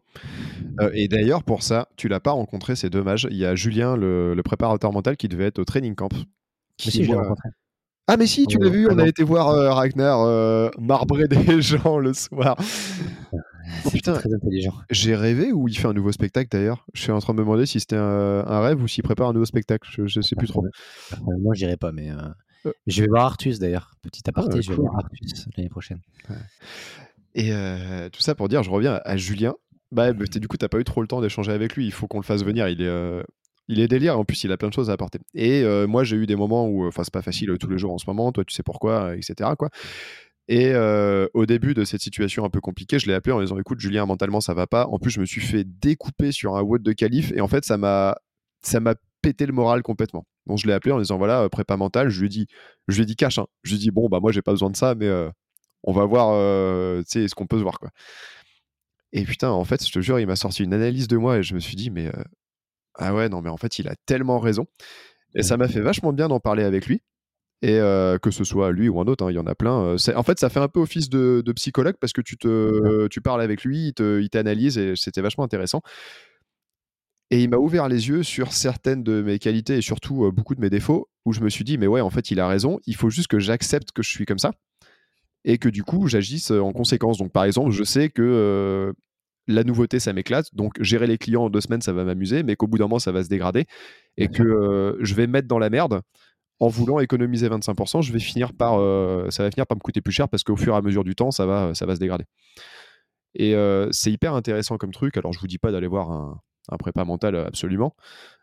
Euh, 0.81 0.91
et 0.93 1.07
d'ailleurs 1.07 1.45
pour 1.45 1.63
ça, 1.63 1.89
tu 1.97 2.09
l'as 2.09 2.19
pas 2.19 2.33
rencontré, 2.33 2.75
c'est 2.75 2.91
dommage. 2.91 3.29
Il 3.31 3.37
y 3.37 3.47
a 3.47 3.55
Julien, 3.55 3.97
le, 3.97 4.39
préparateur 4.45 4.93
mental, 4.93 5.17
qui 5.17 5.29
devait 5.29 5.47
être 5.47 5.61
au 5.61 5.65
training 5.65 5.95
camp. 5.95 6.13
Qui, 6.77 6.91
si, 6.91 7.05
je 7.05 7.13
rencontré. 7.13 7.51
Ah 8.09 8.17
mais 8.17 8.27
si, 8.27 8.47
tu 8.47 8.59
l'as 8.59 8.69
vu, 8.69 8.89
on 8.91 8.99
a 8.99 9.07
été 9.07 9.23
voir 9.23 9.51
euh, 9.51 9.73
Ragnar 9.73 10.73
marbrer 10.81 11.29
des 11.29 11.63
gens 11.63 11.99
le 11.99 12.13
soir. 12.13 12.57
Oh, 13.85 13.91
putain, 13.91 14.15
très 14.15 14.33
intelligent. 14.33 14.75
J'ai 14.91 15.15
rêvé 15.15 15.53
ou 15.53 15.69
il 15.69 15.77
fait 15.77 15.89
un 15.89 15.93
nouveau 15.93 16.13
spectacle 16.13 16.49
d'ailleurs 16.51 16.87
Je 16.95 17.03
suis 17.03 17.13
en 17.13 17.19
train 17.21 17.33
de 17.33 17.39
me 17.39 17.45
demander 17.45 17.67
si 17.67 17.81
c'était 17.81 17.97
un, 17.97 18.61
rêve 18.61 18.83
ou 18.83 18.89
s'il 18.89 19.03
prépare 19.03 19.29
un 19.29 19.33
nouveau 19.33 19.45
spectacle. 19.45 19.89
Je, 19.93 20.03
ne 20.03 20.23
sais 20.23 20.37
plus 20.37 20.49
trop. 20.49 20.65
moi, 21.41 21.55
j'irai 21.55 21.77
pas, 21.77 21.93
mais 21.93 22.11
euh, 22.11 22.17
euh. 22.67 22.73
je 22.87 23.03
vais 23.03 23.09
voir 23.09 23.27
Artus 23.27 23.59
d'ailleurs. 23.59 23.93
Petit 24.03 24.23
aparté, 24.29 24.59
ah, 24.59 24.61
je 24.61 24.71
vais 24.71 24.77
voir 24.77 24.97
Artus 24.97 25.47
l'année 25.57 25.69
prochaine. 25.69 26.01
Et 27.35 27.53
euh, 27.53 28.09
tout 28.11 28.21
ça 28.21 28.35
pour 28.35 28.49
dire, 28.49 28.63
je 28.63 28.71
reviens 28.71 29.01
à 29.05 29.17
Julien. 29.17 29.55
Bah, 29.91 30.13
bah 30.13 30.25
du 30.27 30.49
coup, 30.49 30.57
t'as 30.57 30.69
pas 30.69 30.79
eu 30.79 30.85
trop 30.85 31.03
le 31.03 31.09
temps 31.09 31.21
d'échanger 31.21 31.53
avec 31.53 31.77
lui. 31.77 31.87
Il 31.87 31.93
faut 31.93 32.07
qu'on 32.07 32.19
le 32.19 32.25
fasse 32.25 32.45
venir. 32.45 32.69
Il 32.69 32.83
est, 32.83 33.23
il 33.69 33.81
est 33.81 33.89
délire. 33.89 34.19
En 34.19 34.25
plus, 34.25 34.43
il 34.45 34.53
a 34.53 34.57
plein 34.57 34.69
de 34.69 34.75
choses 34.75 34.91
à 34.91 34.95
apporter. 34.95 35.19
Et 35.35 35.65
moi, 35.87 36.05
j'ai 36.05 36.17
eu 36.17 36.27
des 36.27 36.37
moments 36.37 36.67
où, 36.67 36.87
enfin, 36.87 37.05
c'est 37.05 37.13
pas 37.13 37.23
facile 37.23 37.57
tous 37.59 37.69
les 37.69 37.79
jours 37.79 37.93
en 37.93 37.99
ce 37.99 38.05
moment. 38.07 38.33
Toi, 38.33 38.45
tu 38.45 38.55
sais 38.55 38.63
pourquoi, 38.63 39.17
etc. 39.17 39.51
Quoi. 39.59 39.71
Et 40.55 40.75
au 41.33 41.47
début 41.47 41.73
de 41.73 41.83
cette 41.83 42.03
situation 42.03 42.45
un 42.45 42.51
peu 42.51 42.61
compliquée, 42.61 42.99
je 42.99 43.07
l'ai 43.07 43.15
appelé 43.15 43.33
en 43.33 43.41
disant 43.41 43.59
écoute 43.59 43.81
Julien 43.81 44.05
mentalement 44.05 44.43
ça 44.43 44.53
va 44.53 44.67
pas. 44.67 44.87
En 44.87 44.99
plus 44.99 45.11
je 45.11 45.19
me 45.19 45.25
suis 45.25 45.41
fait 45.41 45.65
découper 45.65 46.31
sur 46.31 46.57
un 46.57 46.63
WOD 46.63 46.83
de 46.83 46.93
qualif 46.93 47.33
et 47.35 47.41
en 47.41 47.49
fait 47.49 47.65
ça 47.65 47.79
m'a 47.79 48.17
ça 48.61 48.79
m'a 48.79 48.95
pété 49.23 49.47
le 49.47 49.55
moral 49.55 49.83
complètement. 49.83 50.27
Donc 50.47 50.59
je 50.59 50.67
l'ai 50.67 50.75
appelé 50.75 50.93
en 50.93 50.99
disant 50.99 51.17
voilà 51.17 51.49
prépa 51.49 51.79
mental. 51.79 52.11
Je 52.11 52.21
lui 52.21 52.27
ai 52.27 52.29
dit 52.29 52.47
je 52.87 52.97
lui 52.97 53.05
ai 53.05 53.07
dit 53.07 53.17
cash. 53.17 53.39
Hein. 53.39 53.47
Je 53.63 53.71
lui 53.71 53.77
ai 53.77 53.81
dit 53.81 53.91
bon 53.91 54.11
bah 54.11 54.21
moi 54.21 54.31
j'ai 54.31 54.43
pas 54.43 54.53
besoin 54.53 54.69
de 54.69 54.77
ça 54.77 54.95
mais 54.95 55.11
on 55.85 55.93
va 55.95 56.05
voir 56.05 56.37
tu 56.99 57.05
sais 57.07 57.29
ce 57.29 57.35
qu'on 57.35 57.47
peut 57.47 57.57
se 57.57 57.63
voir 57.63 57.79
quoi. 57.79 57.89
Et 59.15 59.25
putain 59.25 59.49
en 59.49 59.65
fait 59.65 59.87
je 59.87 59.91
te 59.91 60.01
jure 60.01 60.21
il 60.21 60.27
m'a 60.27 60.37
sorti 60.37 60.65
une 60.65 60.75
analyse 60.75 61.09
de 61.09 61.17
moi 61.17 61.39
et 61.39 61.43
je 61.43 61.55
me 61.55 61.61
suis 61.61 61.77
dit 61.77 61.89
mais 61.89 62.13
ah 62.97 63.15
ouais 63.15 63.31
non 63.31 63.41
mais 63.41 63.49
en 63.49 63.57
fait 63.57 63.79
il 63.79 63.89
a 63.89 63.95
tellement 64.05 64.39
raison. 64.39 64.67
Et 65.35 65.43
ça 65.43 65.57
m'a 65.57 65.67
fait 65.67 65.81
vachement 65.81 66.13
bien 66.13 66.29
d'en 66.29 66.41
parler 66.41 66.63
avec 66.63 66.85
lui 66.85 67.01
et 67.63 67.79
que 68.23 68.31
ce 68.31 68.45
soit 68.45 68.73
lui 68.73 68.89
ou 68.89 69.01
un 69.01 69.05
autre, 69.05 69.25
hein, 69.25 69.31
il 69.31 69.35
y 69.35 69.39
en 69.39 69.47
a 69.47 69.55
plein. 69.55 69.95
en 69.95 70.23
fait, 70.23 70.39
ça 70.39 70.49
fait 70.51 70.61
un 70.61 70.69
peu 70.69 70.81
office 70.81 71.09
de, 71.09 71.53
psychologue 71.55 71.95
parce 72.01 72.13
que 72.13 72.21
tu, 72.21 72.37
te, 72.37 73.07
tu 73.09 73.21
parles 73.21 73.41
avec 73.41 73.65
lui, 73.65 73.93
il 73.99 74.29
t'analyse 74.31 74.79
et 74.79 74.95
c'était 74.97 75.23
vachement 75.23 75.45
intéressant. 75.45 75.81
Et 77.31 77.43
il 77.43 77.49
m'a 77.49 77.57
ouvert 77.57 77.89
les 77.89 78.09
yeux 78.09 78.23
sur 78.23 78.53
certaines 78.53 79.03
de 79.03 79.23
mes 79.23 79.39
qualités 79.39 79.79
et 79.79 79.81
surtout 79.81 80.31
beaucoup 80.33 80.55
de 80.55 80.61
mes 80.61 80.69
défauts 80.69 81.09
où 81.25 81.33
je 81.33 81.41
me 81.41 81.49
suis 81.49 81.65
dit, 81.65 81.79
mais 81.79 81.87
ouais, 81.87 82.01
en 82.01 82.11
fait, 82.11 82.31
il 82.31 82.41
a 82.41 82.49
raison, 82.49 82.79
il 82.87 82.95
faut 82.95 83.09
juste 83.09 83.29
que 83.29 83.39
j'accepte 83.39 83.93
que 83.93 84.03
je 84.03 84.11
suis 84.11 84.27
comme 84.27 84.39
ça 84.39 84.53
et 85.45 85.59
que 85.59 85.69
du 85.69 85.83
coup, 85.83 86.09
j'agisse 86.09 86.51
en 86.51 86.73
conséquence. 86.73 87.19
Donc, 87.19 87.33
par 87.33 87.45
exemple, 87.45 87.71
je 87.71 87.85
sais 87.85 88.11
que 88.11 88.93
la 89.49 89.65
nouveauté, 89.65 89.99
ça 89.99 90.13
m'éclate. 90.13 90.55
Donc, 90.55 90.81
gérer 90.81 91.07
les 91.07 91.19
clients 91.19 91.45
en 91.45 91.51
deux 91.51 91.61
semaines, 91.61 91.81
ça 91.81 91.93
va 91.93 92.05
m'amuser, 92.05 92.43
mais 92.43 92.57
qu'au 92.57 92.67
bout 92.67 92.79
d'un 92.79 92.85
moment, 92.85 92.99
ça 92.99 93.13
va 93.13 93.25
se 93.25 93.29
dégrader 93.29 93.67
et 94.17 94.29
que 94.29 94.99
je 95.01 95.15
vais 95.15 95.27
mettre 95.27 95.49
dans 95.49 95.59
la 95.59 95.71
merde 95.71 96.03
en 96.63 96.69
voulant 96.69 97.01
économiser 97.01 97.49
25%, 97.49 98.03
je 98.03 98.13
vais 98.13 98.21
finir 98.21 98.53
par, 98.53 98.79
euh, 98.79 99.29
ça 99.31 99.43
va 99.43 99.51
finir 99.51 99.67
par 99.67 99.77
me 99.77 99.81
coûter 99.81 100.01
plus 100.01 100.13
cher 100.13 100.29
parce 100.29 100.45
qu'au 100.45 100.55
fur 100.55 100.75
et 100.75 100.77
à 100.77 100.81
mesure 100.81 101.03
du 101.03 101.17
temps, 101.17 101.33
ça 101.33 101.45
va, 101.45 101.75
ça 101.75 101.87
va 101.87 101.97
se 101.97 102.01
dégrader. 102.01 102.25
Et 103.35 103.57
euh, 103.57 103.89
c'est 103.91 104.13
hyper 104.13 104.35
intéressant 104.35 104.79
comme 104.79 104.93
truc. 104.93 105.17
Alors, 105.17 105.33
je 105.33 105.41
vous 105.41 105.49
dis 105.49 105.59
pas 105.59 105.73
d'aller 105.73 105.89
voir 105.89 106.13
un, 106.13 106.77
prépa 106.79 107.05
mental 107.05 107.35
absolument. 107.35 107.97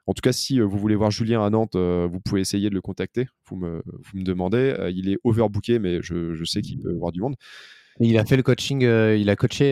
En 0.05 0.13
tout 0.13 0.20
cas, 0.20 0.34
si 0.34 0.59
euh, 0.59 0.65
vous 0.65 0.78
voulez 0.78 0.95
voir 0.95 1.11
Julien 1.11 1.45
à 1.45 1.49
Nantes, 1.49 1.78
vous 1.78 2.20
pouvez 2.20 2.41
essayer 2.41 2.70
de 2.70 2.76
le 2.76 2.82
contacter. 2.82 3.28
Vous 3.47 3.55
me, 3.55 3.82
vous 3.86 4.17
me 4.20 4.24
demandez. 4.26 4.76
il 4.93 5.07
est 5.07 5.17
overbooké, 5.24 5.80
mais 5.80 6.01
je, 6.01 6.43
sais 6.43 6.61
qu'il 6.61 6.82
peut 6.82 6.91
voir 6.91 7.13
du 7.13 7.22
monde. 7.22 7.36
Il 8.01 8.17
a 8.17 8.26
fait 8.26 8.36
le 8.36 8.43
coaching, 8.43 8.82
il 8.82 9.30
a 9.30 9.36
coaché 9.38 9.72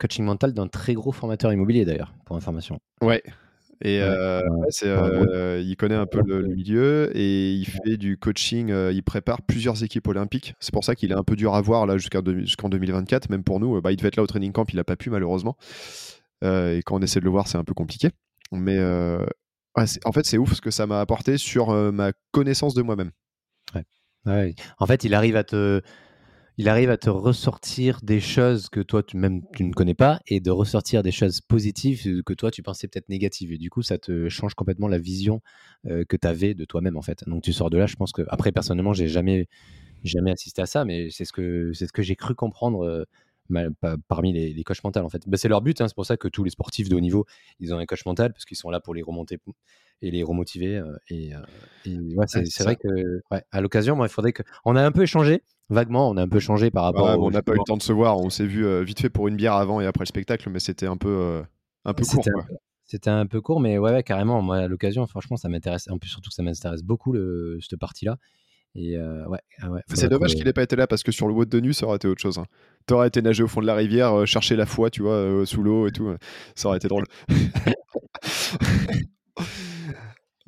coaching 0.00 0.24
mental 0.24 0.54
d'un 0.54 0.66
très 0.66 0.94
gros 0.94 1.12
formateur 1.12 1.52
immobilier 1.52 1.84
d'ailleurs, 1.84 2.14
pour 2.26 2.34
information. 2.34 2.80
Ouais, 3.00 3.22
et 3.82 4.02
euh, 4.02 4.42
euh, 4.82 5.62
il 5.64 5.74
connaît 5.76 5.94
un 5.94 6.06
peu 6.06 6.20
le, 6.26 6.42
milieu 6.48 7.16
et 7.16 7.52
il 7.52 7.64
fait 7.64 7.96
du 7.96 8.18
coaching. 8.18 8.70
Euh, 8.70 8.92
il 8.92 9.02
prépare 9.02 9.40
plusieurs 9.40 9.82
équipes 9.82 10.06
olympiques. 10.08 10.54
C'est 10.60 10.72
pour 10.72 10.84
ça 10.84 10.94
qu'il 10.94 11.12
est 11.12 11.14
un 11.14 11.22
peu 11.22 11.34
dur 11.34 11.54
à 11.54 11.62
voir 11.62 11.86
là 11.86 11.96
jusqu'en 11.96 12.20
2024. 12.20 13.30
Même 13.30 13.42
pour 13.42 13.58
nous, 13.58 13.80
bah, 13.80 13.90
il 13.92 13.96
devait 13.96 14.08
être 14.08 14.16
là 14.16 14.22
au 14.22 14.26
training 14.26 14.52
camp, 14.52 14.66
il 14.70 14.76
n'a 14.76 14.84
pas 14.84 14.96
pu 14.96 15.08
malheureusement. 15.08 15.56
et 16.42 16.80
quand 16.84 16.96
on 16.96 17.02
essaie 17.02 17.20
de 17.20 17.24
le 17.24 17.30
voir, 17.30 17.48
c'est 17.48 17.58
un 17.58 17.64
peu 17.64 17.74
compliqué. 17.74 18.10
Mais 18.52 18.78
en 18.78 20.12
fait, 20.12 20.26
c'est 20.26 20.38
ouf 20.38 20.54
ce 20.54 20.60
que 20.60 20.70
ça 20.70 20.86
m'a 20.86 21.00
apporté 21.00 21.38
sur 21.38 21.70
ma 21.92 22.12
connaissance 22.32 22.74
de 22.74 22.82
moi-même. 22.82 23.12
En 24.26 24.86
fait, 24.86 25.04
il 25.04 25.14
arrive 25.14 25.36
à 25.36 25.44
te 25.44 25.80
il 26.60 26.68
arrive 26.68 26.90
à 26.90 26.98
te 26.98 27.08
ressortir 27.08 28.00
des 28.02 28.20
choses 28.20 28.68
que 28.68 28.80
toi, 28.80 29.02
tu, 29.02 29.16
même 29.16 29.40
tu 29.54 29.64
ne 29.64 29.72
connais 29.72 29.94
pas, 29.94 30.20
et 30.26 30.40
de 30.40 30.50
ressortir 30.50 31.02
des 31.02 31.10
choses 31.10 31.40
positives 31.40 32.22
que 32.22 32.34
toi, 32.34 32.50
tu 32.50 32.62
pensais 32.62 32.86
peut-être 32.86 33.08
négatives. 33.08 33.50
Et 33.50 33.56
du 33.56 33.70
coup, 33.70 33.80
ça 33.80 33.96
te 33.96 34.28
change 34.28 34.52
complètement 34.52 34.86
la 34.86 34.98
vision 34.98 35.40
euh, 35.86 36.04
que 36.06 36.18
tu 36.18 36.28
avais 36.28 36.52
de 36.52 36.66
toi-même, 36.66 36.98
en 36.98 37.02
fait. 37.02 37.24
Donc, 37.26 37.42
tu 37.42 37.54
sors 37.54 37.70
de 37.70 37.78
là, 37.78 37.86
je 37.86 37.96
pense 37.96 38.12
que. 38.12 38.20
Après, 38.28 38.52
personnellement, 38.52 38.92
j'ai 38.92 39.08
jamais, 39.08 39.48
jamais 40.04 40.32
assisté 40.32 40.60
à 40.60 40.66
ça, 40.66 40.84
mais 40.84 41.08
c'est 41.08 41.24
ce 41.24 41.32
que, 41.32 41.72
c'est 41.72 41.86
ce 41.86 41.92
que 41.94 42.02
j'ai 42.02 42.14
cru 42.14 42.34
comprendre. 42.34 42.84
Euh, 42.84 43.04
parmi 44.06 44.32
les, 44.32 44.52
les 44.52 44.62
coachs 44.62 44.84
mentaux 44.84 45.00
en 45.00 45.08
fait. 45.08 45.28
Bah, 45.28 45.36
c'est 45.36 45.48
leur 45.48 45.60
but, 45.60 45.80
hein, 45.80 45.88
c'est 45.88 45.94
pour 45.96 46.06
ça 46.06 46.16
que 46.16 46.28
tous 46.28 46.44
les 46.44 46.50
sportifs 46.50 46.88
de 46.88 46.94
haut 46.94 47.00
niveau, 47.00 47.26
ils 47.58 47.74
ont 47.74 47.78
un 47.78 47.84
coach 47.84 48.06
mental 48.06 48.32
parce 48.32 48.44
qu'ils 48.44 48.56
sont 48.56 48.70
là 48.70 48.78
pour 48.78 48.94
les 48.94 49.02
remonter 49.02 49.38
et 50.02 50.12
les 50.12 50.22
remotiver. 50.22 50.76
Euh, 50.76 50.96
et, 51.08 51.32
ouais, 52.14 52.26
c'est 52.28 52.62
vrai 52.62 52.76
que 52.76 53.22
à 53.50 53.60
l'occasion, 53.60 53.96
moi, 53.96 54.06
il 54.06 54.10
faudrait 54.10 54.32
que. 54.32 54.44
On 54.64 54.76
a 54.76 54.84
un 54.84 54.92
peu 54.92 55.02
échangé 55.02 55.42
vaguement, 55.70 56.10
on 56.10 56.16
a 56.16 56.22
un 56.22 56.28
peu 56.28 56.40
changé 56.40 56.70
par 56.70 56.84
rapport. 56.84 57.18
on 57.18 57.30
n'a 57.30 57.42
pas 57.42 57.52
eu 57.52 57.58
le 57.58 57.64
temps 57.64 57.76
de 57.76 57.82
se 57.82 57.92
voir. 57.92 58.18
On 58.18 58.28
s'est 58.28 58.46
vu 58.46 58.66
euh, 58.66 58.82
vite 58.82 59.00
fait 59.00 59.08
pour 59.08 59.28
une 59.28 59.36
bière 59.36 59.54
avant 59.54 59.80
et 59.80 59.86
après 59.86 60.02
le 60.02 60.08
spectacle, 60.08 60.50
mais 60.50 60.60
c'était 60.60 60.86
un 60.86 60.96
peu, 60.96 61.08
euh, 61.08 61.42
un 61.84 61.94
peu 61.94 62.04
court. 62.04 62.24
C'était 62.84 63.10
un 63.10 63.26
peu 63.26 63.40
court, 63.40 63.60
mais 63.60 63.78
ouais, 63.78 64.02
carrément. 64.02 64.42
Moi, 64.42 64.56
à 64.58 64.66
l'occasion, 64.68 65.06
franchement, 65.06 65.36
ça 65.36 65.48
m'intéresse. 65.48 65.88
En 65.88 65.98
plus, 65.98 66.08
surtout 66.10 66.30
que 66.30 66.34
ça 66.34 66.42
m'intéresse 66.42 66.82
beaucoup 66.82 67.12
le, 67.12 67.58
cette 67.60 67.78
partie-là. 67.78 68.16
Et 68.74 68.96
euh, 68.96 69.26
ouais, 69.26 69.38
ah 69.62 69.68
c'est 69.94 70.08
dommage 70.08 70.34
qu'il 70.34 70.44
n'ait 70.44 70.52
pas 70.52 70.62
été 70.62 70.76
là 70.76 70.86
parce 70.86 71.02
que 71.02 71.10
sur 71.10 71.26
le 71.26 71.34
WOD 71.34 71.48
de 71.48 71.58
nu, 71.58 71.72
ça 71.72 71.86
aurait 71.86 71.96
été 71.96 72.06
autre 72.06 72.20
chose. 72.20 72.38
Hein. 72.38 72.46
Tu 72.86 72.94
aurais 72.94 73.08
été 73.08 73.20
nager 73.20 73.42
au 73.42 73.48
fond 73.48 73.60
de 73.60 73.66
la 73.66 73.74
rivière, 73.74 74.26
chercher 74.26 74.54
la 74.54 74.66
foi, 74.66 74.90
tu 74.90 75.02
vois, 75.02 75.44
sous 75.44 75.62
l'eau 75.62 75.88
et 75.88 75.92
tout. 75.92 76.14
Ça 76.54 76.68
aurait 76.68 76.78
été 76.78 76.86
drôle. 76.88 77.04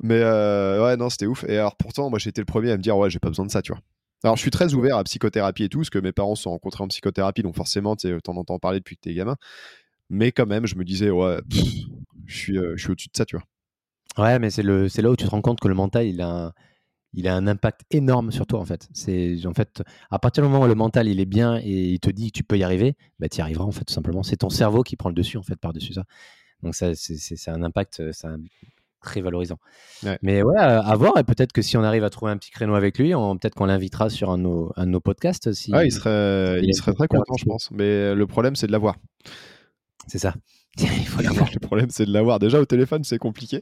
Mais 0.01 0.21
ouais, 0.21 0.97
non, 0.97 1.09
c'était 1.09 1.25
ouf. 1.27 1.45
Et 1.47 1.57
alors 1.57 1.75
pourtant, 1.77 2.09
moi, 2.09 2.19
j'étais 2.19 2.41
le 2.41 2.45
premier 2.45 2.71
à 2.71 2.77
me 2.77 2.81
dire, 2.81 2.97
ouais, 2.97 3.09
j'ai 3.09 3.19
pas 3.19 3.29
besoin 3.29 3.45
de 3.45 3.51
ça, 3.51 3.61
tu 3.61 3.73
vois. 3.73 3.81
Alors, 4.23 4.37
je 4.37 4.41
suis 4.41 4.51
très 4.51 4.73
ouvert 4.73 4.97
à 4.97 5.03
psychothérapie 5.03 5.63
et 5.63 5.69
tout, 5.69 5.79
parce 5.79 5.89
que 5.89 5.99
mes 5.99 6.13
parents 6.13 6.35
sont 6.35 6.51
rencontrés 6.51 6.83
en 6.83 6.87
psychothérapie, 6.87 7.43
donc 7.43 7.55
forcément, 7.55 7.95
tu 7.95 8.07
en 8.27 8.37
entends 8.37 8.57
parler 8.57 8.79
depuis 8.79 8.95
que 8.95 9.01
t'es 9.01 9.13
gamin. 9.13 9.35
Mais 10.09 10.31
quand 10.31 10.45
même, 10.45 10.65
je 10.65 10.75
me 10.75 10.85
disais, 10.85 11.09
ouais, 11.09 11.39
je 12.25 12.37
suis, 12.37 12.57
euh, 12.57 12.73
je 12.77 12.83
suis 12.83 12.91
au-dessus 12.91 13.09
de 13.09 13.17
ça, 13.17 13.25
tu 13.25 13.35
vois. 13.35 13.45
Ouais, 14.23 14.39
mais 14.39 14.49
c'est 14.49 14.63
là 14.63 15.09
où 15.09 15.15
tu 15.15 15.25
te 15.25 15.29
rends 15.29 15.41
compte 15.41 15.59
que 15.59 15.67
le 15.67 15.73
mental, 15.73 16.05
il 16.05 16.21
a 16.21 16.29
un, 16.29 16.53
il 17.13 17.27
a 17.27 17.35
un 17.35 17.47
impact 17.47 17.81
énorme 17.91 18.31
sur 18.31 18.45
toi, 18.45 18.59
en 18.59 18.65
fait. 18.65 18.87
En 19.45 19.53
fait, 19.53 19.83
à 20.09 20.19
partir 20.19 20.43
du 20.43 20.49
moment 20.49 20.63
où 20.63 20.67
le 20.67 20.75
mental, 20.75 21.07
il 21.09 21.19
est 21.19 21.25
bien 21.25 21.57
et 21.57 21.89
il 21.89 21.99
te 21.99 22.09
dit 22.09 22.31
que 22.31 22.37
tu 22.37 22.43
peux 22.43 22.57
y 22.57 22.63
arriver, 22.63 22.95
bah, 23.19 23.27
tu 23.27 23.39
y 23.39 23.41
arriveras, 23.41 23.65
en 23.65 23.71
fait, 23.71 23.85
tout 23.85 23.93
simplement. 23.93 24.23
C'est 24.23 24.37
ton 24.37 24.49
cerveau 24.49 24.83
qui 24.83 24.95
prend 24.95 25.09
le 25.09 25.15
dessus, 25.15 25.37
en 25.37 25.43
fait, 25.43 25.57
par-dessus 25.57 25.93
ça. 25.93 26.05
Donc, 26.61 26.75
ça, 26.75 26.95
c'est 26.95 27.51
un 27.51 27.61
impact, 27.61 28.11
ça, 28.13 28.35
très 29.03 29.21
valorisant. 29.21 29.57
Mais 30.21 30.41
ouais, 30.41 30.57
à, 30.57 30.95
voir. 30.95 31.17
Et 31.17 31.23
peut-être 31.23 31.51
que 31.51 31.61
si 31.61 31.77
on 31.77 31.83
arrive 31.83 32.03
à 32.03 32.09
trouver 32.09 32.31
un 32.31 32.37
petit 32.37 32.51
créneau 32.51 32.75
avec 32.75 32.97
lui, 32.97 33.11
peut-être 33.11 33.55
qu'on 33.55 33.65
l'invitera 33.65 34.09
sur 34.09 34.31
un 34.31 34.37
de 34.37 34.43
nos, 34.43 34.73
un 34.75 34.85
de 34.85 34.91
nos 34.91 35.01
podcasts. 35.01 35.53
Si, 35.53 35.71
il 35.71 35.91
serait, 35.91 36.61
il, 36.63 36.73
serait 36.73 36.93
très 36.93 37.07
content, 37.07 37.35
je 37.37 37.45
pense. 37.45 37.69
Mais 37.71 38.15
le 38.15 38.27
problème, 38.27 38.55
c'est 38.55 38.67
de 38.67 38.71
l'avoir. 38.71 38.95
C'est 40.07 40.19
ça. 40.19 40.33
il 40.77 41.07
faut 41.07 41.21
l'avoir. 41.21 41.49
le 41.53 41.59
problème, 41.59 41.89
c'est 41.89 42.05
de 42.05 42.11
l'avoir. 42.11 42.39
Déjà, 42.39 42.59
au 42.59 42.65
téléphone, 42.65 43.03
c'est 43.03 43.19
compliqué. 43.19 43.61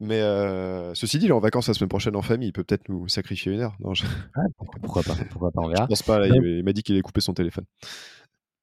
Mais 0.00 0.20
euh, 0.20 0.94
ceci 0.94 1.18
dit, 1.18 1.26
il 1.26 1.28
est 1.28 1.32
en 1.32 1.40
vacances 1.40 1.68
la 1.68 1.74
semaine 1.74 1.90
prochaine 1.90 2.16
en 2.16 2.22
famille. 2.22 2.48
Il 2.48 2.52
peut 2.52 2.64
peut-être 2.64 2.88
nous 2.88 3.06
sacrifier 3.08 3.52
une 3.52 3.60
heure. 3.60 3.76
Non, 3.80 3.92
ah, 4.34 4.40
pourquoi 4.82 5.02
pas 5.02 5.14
Pourquoi 5.30 5.50
pas 5.50 5.60
On 5.62 5.68
verra. 5.68 5.84
Je 5.84 5.88
pense 5.88 6.02
pas. 6.02 6.26
il 6.26 6.64
m'a 6.64 6.72
dit 6.72 6.82
qu'il 6.82 6.94
allait 6.94 7.02
couper 7.02 7.20
son 7.20 7.34
téléphone. 7.34 7.64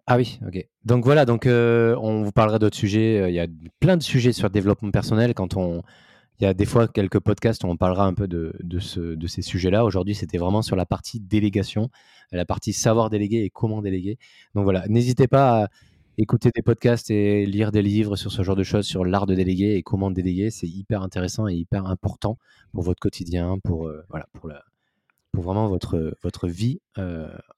Ah 0.09 0.15
oui, 0.15 0.39
ok. 0.47 0.65
Donc 0.85 1.03
voilà, 1.03 1.25
donc 1.25 1.45
euh, 1.45 1.95
on 2.01 2.23
vous 2.23 2.31
parlera 2.31 2.59
d'autres 2.59 2.77
sujets. 2.77 3.19
Euh, 3.19 3.29
il 3.29 3.35
y 3.35 3.39
a 3.41 3.47
plein 3.81 3.97
de 3.97 4.03
sujets 4.03 4.31
sur 4.31 4.47
le 4.47 4.51
développement 4.53 4.89
personnel. 4.89 5.33
Quand 5.33 5.57
on, 5.57 5.83
il 6.39 6.45
y 6.45 6.47
a 6.47 6.53
des 6.53 6.65
fois 6.65 6.87
quelques 6.87 7.19
podcasts 7.19 7.63
où 7.65 7.67
on 7.67 7.75
parlera 7.77 8.05
un 8.05 8.13
peu 8.13 8.27
de, 8.27 8.53
de, 8.63 8.79
ce, 8.79 9.01
de 9.15 9.27
ces 9.27 9.41
sujets-là. 9.41 9.83
Aujourd'hui, 9.83 10.15
c'était 10.15 10.37
vraiment 10.37 10.61
sur 10.61 10.77
la 10.77 10.85
partie 10.85 11.19
délégation, 11.19 11.89
la 12.31 12.45
partie 12.45 12.71
savoir 12.73 13.09
déléguer 13.09 13.43
et 13.43 13.49
comment 13.49 13.81
déléguer. 13.81 14.17
Donc 14.55 14.63
voilà, 14.63 14.85
n'hésitez 14.87 15.27
pas 15.27 15.63
à 15.65 15.67
écouter 16.17 16.51
des 16.55 16.61
podcasts 16.61 17.11
et 17.11 17.45
lire 17.45 17.71
des 17.73 17.81
livres 17.81 18.15
sur 18.15 18.31
ce 18.31 18.43
genre 18.43 18.55
de 18.55 18.63
choses, 18.63 18.85
sur 18.85 19.03
l'art 19.03 19.25
de 19.25 19.35
déléguer 19.35 19.75
et 19.75 19.83
comment 19.83 20.09
déléguer. 20.11 20.51
C'est 20.51 20.67
hyper 20.67 21.01
intéressant 21.03 21.49
et 21.49 21.53
hyper 21.55 21.85
important 21.85 22.37
pour 22.71 22.83
votre 22.83 22.99
quotidien, 23.01 23.59
pour, 23.61 23.87
euh, 23.87 24.05
voilà, 24.09 24.27
pour, 24.33 24.47
la, 24.47 24.63
pour 25.33 25.43
vraiment 25.43 25.67
votre, 25.67 26.15
votre 26.23 26.47
vie 26.47 26.79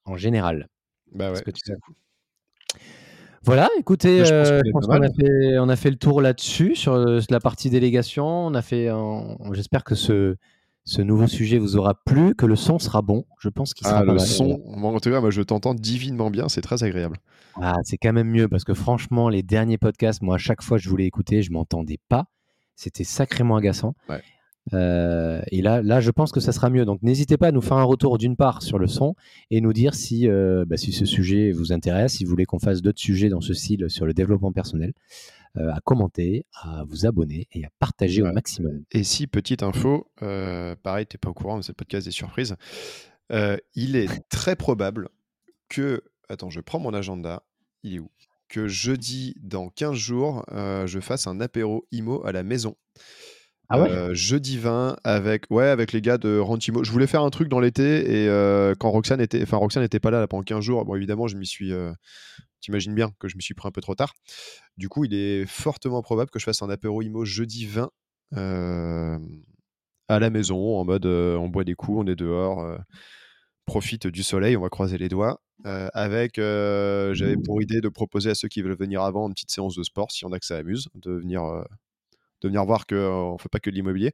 en 0.04 0.16
général. 0.16 0.68
Bah 1.12 1.32
ouais, 1.32 1.42
que 1.42 1.50
tu 1.52 1.60
voilà, 3.42 3.68
écoutez, 3.78 4.22
euh, 4.30 4.60
on, 4.74 4.90
a 4.90 5.08
fait, 5.08 5.58
on, 5.58 5.68
a 5.70 5.76
fait, 5.76 5.90
le 5.90 5.96
tour 5.96 6.20
là-dessus, 6.20 6.76
sur 6.76 6.92
euh, 6.92 7.20
la 7.30 7.40
partie 7.40 7.70
délégation. 7.70 8.26
On 8.26 8.54
a 8.54 8.60
fait, 8.60 8.90
j'espère 9.52 9.82
que 9.82 9.94
ce, 9.94 10.36
ce 10.84 11.02
nouveau 11.02 11.26
sujet 11.26 11.58
vous 11.58 11.76
aura 11.76 11.94
plu, 11.94 12.34
que 12.34 12.44
le 12.44 12.56
son 12.56 12.78
sera 12.78 13.00
bon. 13.00 13.24
Je 13.38 13.48
pense 13.48 13.72
qu'il 13.72 13.86
sera 13.86 14.00
ah, 14.00 14.04
le 14.04 14.18
son, 14.18 14.60
en 14.66 15.00
tout 15.00 15.10
cas, 15.10 15.20
moi, 15.20 15.30
je 15.30 15.40
t'entends 15.40 15.74
divinement 15.74 16.30
bien, 16.30 16.48
c'est 16.48 16.60
très 16.60 16.84
agréable. 16.84 17.16
Ah, 17.60 17.76
c'est 17.82 17.96
quand 17.96 18.12
même 18.12 18.28
mieux 18.28 18.48
parce 18.48 18.64
que 18.64 18.74
franchement, 18.74 19.28
les 19.28 19.42
derniers 19.42 19.78
podcasts, 19.78 20.22
moi, 20.22 20.34
à 20.34 20.38
chaque 20.38 20.62
fois 20.62 20.78
que 20.78 20.84
je 20.84 20.88
voulais 20.88 21.06
écouter, 21.06 21.42
je 21.42 21.50
m'entendais 21.50 21.98
pas. 22.08 22.26
C'était 22.76 23.04
sacrément 23.04 23.56
agaçant. 23.56 23.94
Ouais. 24.08 24.22
Euh, 24.74 25.42
et 25.50 25.62
là, 25.62 25.82
là, 25.82 26.00
je 26.00 26.10
pense 26.10 26.32
que 26.32 26.40
ça 26.40 26.52
sera 26.52 26.70
mieux. 26.70 26.84
Donc, 26.84 27.02
n'hésitez 27.02 27.36
pas 27.36 27.48
à 27.48 27.52
nous 27.52 27.60
faire 27.60 27.76
un 27.76 27.84
retour 27.84 28.18
d'une 28.18 28.36
part 28.36 28.62
sur 28.62 28.78
le 28.78 28.86
son 28.86 29.14
et 29.50 29.60
nous 29.60 29.72
dire 29.72 29.94
si, 29.94 30.28
euh, 30.28 30.64
bah, 30.66 30.76
si 30.76 30.92
ce 30.92 31.04
sujet 31.04 31.52
vous 31.52 31.72
intéresse, 31.72 32.14
si 32.14 32.24
vous 32.24 32.30
voulez 32.30 32.44
qu'on 32.44 32.58
fasse 32.58 32.82
d'autres 32.82 33.00
sujets 33.00 33.28
dans 33.28 33.40
ce 33.40 33.54
style 33.54 33.88
sur 33.88 34.06
le 34.06 34.14
développement 34.14 34.52
personnel, 34.52 34.92
euh, 35.56 35.72
à 35.72 35.80
commenter, 35.80 36.46
à 36.54 36.84
vous 36.88 37.06
abonner 37.06 37.48
et 37.52 37.64
à 37.64 37.68
partager 37.78 38.22
au 38.22 38.32
maximum. 38.32 38.84
Et 38.92 39.02
si, 39.02 39.26
petite 39.26 39.62
info, 39.62 40.10
pareil, 40.82 41.06
tu 41.06 41.16
n'es 41.16 41.18
pas 41.20 41.30
au 41.30 41.34
courant, 41.34 41.60
c'est 41.62 41.72
le 41.72 41.76
podcast 41.76 42.06
des 42.06 42.12
surprises, 42.12 42.56
il 43.30 43.96
est 43.96 44.08
très 44.28 44.56
probable 44.56 45.08
que, 45.68 46.02
attends, 46.28 46.50
je 46.50 46.60
prends 46.60 46.78
mon 46.78 46.94
agenda, 46.94 47.42
il 47.82 47.94
est 47.94 47.98
où? 47.98 48.10
Que 48.48 48.66
jeudi, 48.66 49.36
dans 49.40 49.68
15 49.68 49.94
jours, 49.94 50.44
je 50.50 50.98
fasse 50.98 51.28
un 51.28 51.40
apéro 51.40 51.86
IMO 51.92 52.24
à 52.26 52.32
la 52.32 52.42
maison. 52.42 52.74
Ah 53.72 53.78
euh, 53.78 54.14
jeudi 54.14 54.58
20 54.58 54.96
avec 55.04 55.44
ouais 55.48 55.68
avec 55.68 55.92
les 55.92 56.02
gars 56.02 56.18
de 56.18 56.38
Rantimo. 56.38 56.82
Je 56.82 56.90
voulais 56.90 57.06
faire 57.06 57.22
un 57.22 57.30
truc 57.30 57.48
dans 57.48 57.60
l'été 57.60 58.24
et 58.24 58.28
euh, 58.28 58.74
quand 58.76 58.90
Roxane 58.90 59.20
était 59.20 59.40
enfin 59.42 59.58
Roxane 59.58 59.84
n'était 59.84 60.00
pas 60.00 60.10
là, 60.10 60.26
pendant 60.26 60.42
15 60.42 60.60
jours. 60.60 60.84
Bon 60.84 60.96
évidemment, 60.96 61.28
je 61.28 61.36
m'y 61.36 61.46
suis 61.46 61.72
euh, 61.72 61.92
t'imagines 62.60 62.96
bien 62.96 63.12
que 63.20 63.28
je 63.28 63.36
m'y 63.36 63.42
suis 63.42 63.54
pris 63.54 63.68
un 63.68 63.70
peu 63.70 63.80
trop 63.80 63.94
tard. 63.94 64.12
Du 64.76 64.88
coup, 64.88 65.04
il 65.04 65.14
est 65.14 65.46
fortement 65.46 66.02
probable 66.02 66.30
que 66.30 66.40
je 66.40 66.44
fasse 66.44 66.62
un 66.62 66.68
apéro 66.68 67.00
IMO 67.00 67.24
jeudi 67.24 67.66
20 67.66 67.90
à 70.08 70.18
la 70.18 70.30
maison 70.30 70.76
en 70.76 70.84
mode 70.84 71.06
on 71.06 71.48
boit 71.48 71.62
des 71.62 71.74
coups, 71.74 71.98
on 72.00 72.06
est 72.08 72.16
dehors, 72.16 72.76
profite 73.66 74.08
du 74.08 74.24
soleil, 74.24 74.56
on 74.56 74.62
va 74.62 74.68
croiser 74.68 74.98
les 74.98 75.08
doigts. 75.08 75.40
avec, 75.64 76.38
j'avais 76.38 77.36
pour 77.36 77.62
idée 77.62 77.80
de 77.80 77.88
proposer 77.88 78.30
à 78.30 78.34
ceux 78.34 78.48
qui 78.48 78.62
veulent 78.62 78.76
venir 78.76 79.02
avant 79.02 79.28
une 79.28 79.34
petite 79.34 79.52
séance 79.52 79.76
de 79.76 79.84
sport, 79.84 80.10
si 80.10 80.24
on 80.24 80.32
a 80.32 80.40
que 80.40 80.46
ça 80.46 80.56
amuse, 80.56 80.88
de 80.96 81.12
venir 81.12 81.44
de 82.42 82.48
venir 82.48 82.64
voir 82.64 82.86
qu'on 82.86 82.96
euh, 82.96 83.32
ne 83.32 83.38
fait 83.38 83.48
pas 83.48 83.60
que 83.60 83.70
de 83.70 83.74
l'immobilier. 83.74 84.12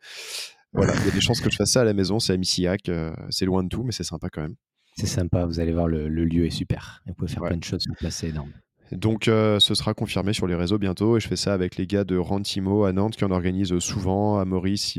Voilà, 0.73 0.95
il 0.97 1.07
y 1.07 1.09
a 1.09 1.13
des 1.13 1.21
chances 1.21 1.41
que 1.41 1.51
je 1.51 1.57
fasse 1.57 1.71
ça 1.71 1.83
à 1.83 1.85
la 1.85 1.95
maison, 1.95 2.19
c'est 2.19 2.35
à 2.35 2.37
Missillac, 2.37 2.89
euh, 2.89 3.15
c'est 3.31 3.47
loin 3.47 3.63
de 3.63 3.69
tout, 3.69 3.83
mais 3.83 3.93
c'est 3.93 4.05
sympa 4.05 4.29
quand 4.29 4.43
même. 4.43 4.57
C'est 4.97 5.07
sympa, 5.07 5.45
vous 5.47 5.61
allez 5.61 5.73
voir, 5.73 5.89
le, 5.89 6.09
lieu 6.09 6.47
est 6.47 6.51
super. 6.51 7.03
Vous 7.07 7.15
pouvez 7.15 7.31
faire 7.31 7.43
plein 7.43 7.57
de 7.57 7.65
choses 7.65 7.83
sur 7.83 7.95
place, 7.97 8.17
c'est 8.17 8.29
énorme. 8.29 8.53
Donc 8.93 9.27
euh, 9.27 9.59
ce 9.59 9.75
sera 9.75 9.95
confirmé 9.95 10.33
sur 10.33 10.47
les 10.47 10.55
réseaux 10.55 10.79
bientôt 10.79 11.17
et 11.17 11.21
je 11.21 11.27
fais 11.27 11.35
ça 11.35 11.53
avec 11.53 11.75
les 11.75 11.89
gars 11.89 12.05
de 12.05 12.17
Rantimo 12.17 12.85
à 12.85 12.93
Nantes 12.93 13.17
qui 13.17 13.25
en 13.25 13.33
organisent 13.33 13.77
souvent, 13.81 14.39
à 14.39 14.45
Maurice, 14.45 14.95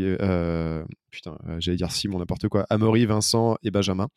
putain, 1.10 1.38
j'allais 1.60 1.78
dire 1.78 1.92
Simon, 1.92 2.20
n'importe 2.20 2.50
quoi, 2.50 2.66
Amaury, 2.70 3.06
Vincent 3.06 3.56
et 3.64 3.72
Benjamin, 3.72 4.10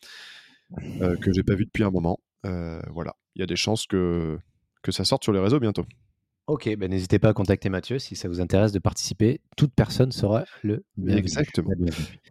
que 0.98 1.32
j'ai 1.32 1.44
pas 1.44 1.54
vu 1.54 1.66
depuis 1.66 1.84
un 1.84 1.90
moment. 1.90 2.18
voilà, 2.42 3.14
il 3.36 3.40
y 3.40 3.42
a 3.42 3.46
des 3.46 3.56
chances 3.56 3.86
que, 3.86 4.38
que 4.82 4.92
ça 4.92 5.04
sorte 5.04 5.22
sur 5.22 5.32
les 5.32 5.40
réseaux 5.40 5.60
bientôt. 5.60 5.84
Ok, 6.50 6.68
ben 6.76 6.90
n'hésitez 6.90 7.20
pas 7.20 7.28
à 7.28 7.32
contacter 7.32 7.68
Mathieu 7.68 8.00
si 8.00 8.16
ça 8.16 8.26
vous 8.26 8.40
intéresse 8.40 8.72
de 8.72 8.80
participer. 8.80 9.40
Toute 9.56 9.72
personne 9.72 10.10
sera 10.10 10.42
le 10.64 10.84
bienvenu. 10.96 11.20
Exactement. 11.20 11.70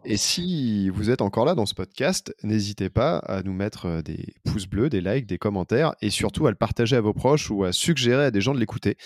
Et 0.04 0.18
si 0.18 0.90
vous 0.90 1.08
êtes 1.08 1.22
encore 1.22 1.46
là 1.46 1.54
dans 1.54 1.64
ce 1.64 1.72
podcast, 1.72 2.34
n'hésitez 2.42 2.90
pas 2.90 3.16
à 3.16 3.42
nous 3.42 3.54
mettre 3.54 3.86
euh, 3.86 4.02
des 4.02 4.34
pouces 4.44 4.66
bleus, 4.66 4.90
des 4.90 5.00
likes, 5.00 5.24
des 5.24 5.38
commentaires 5.38 5.94
et 6.02 6.10
surtout 6.10 6.46
à 6.46 6.50
le 6.50 6.56
partager 6.56 6.96
à 6.96 7.00
vos 7.00 7.14
proches 7.14 7.50
ou 7.50 7.64
à 7.64 7.72
suggérer 7.72 8.24
à 8.24 8.30
des 8.30 8.42
gens 8.42 8.52
de 8.52 8.60
l'écouter. 8.60 8.98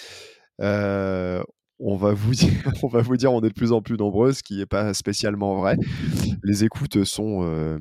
Euh, 0.60 1.44
on 1.78 1.94
va 1.94 2.12
vous 2.12 2.34
dire, 2.34 2.50
on 2.82 2.88
va 2.88 3.00
vous 3.00 3.16
dire, 3.16 3.32
on 3.32 3.38
est 3.38 3.50
de 3.50 3.54
plus 3.54 3.70
en 3.70 3.82
plus 3.82 3.96
nombreux, 3.96 4.32
ce 4.32 4.42
qui 4.42 4.56
n'est 4.56 4.66
pas 4.66 4.94
spécialement 4.94 5.54
vrai. 5.54 5.76
Les 6.42 6.64
écoutes 6.64 7.04
sont 7.04 7.44
euh, 7.44 7.78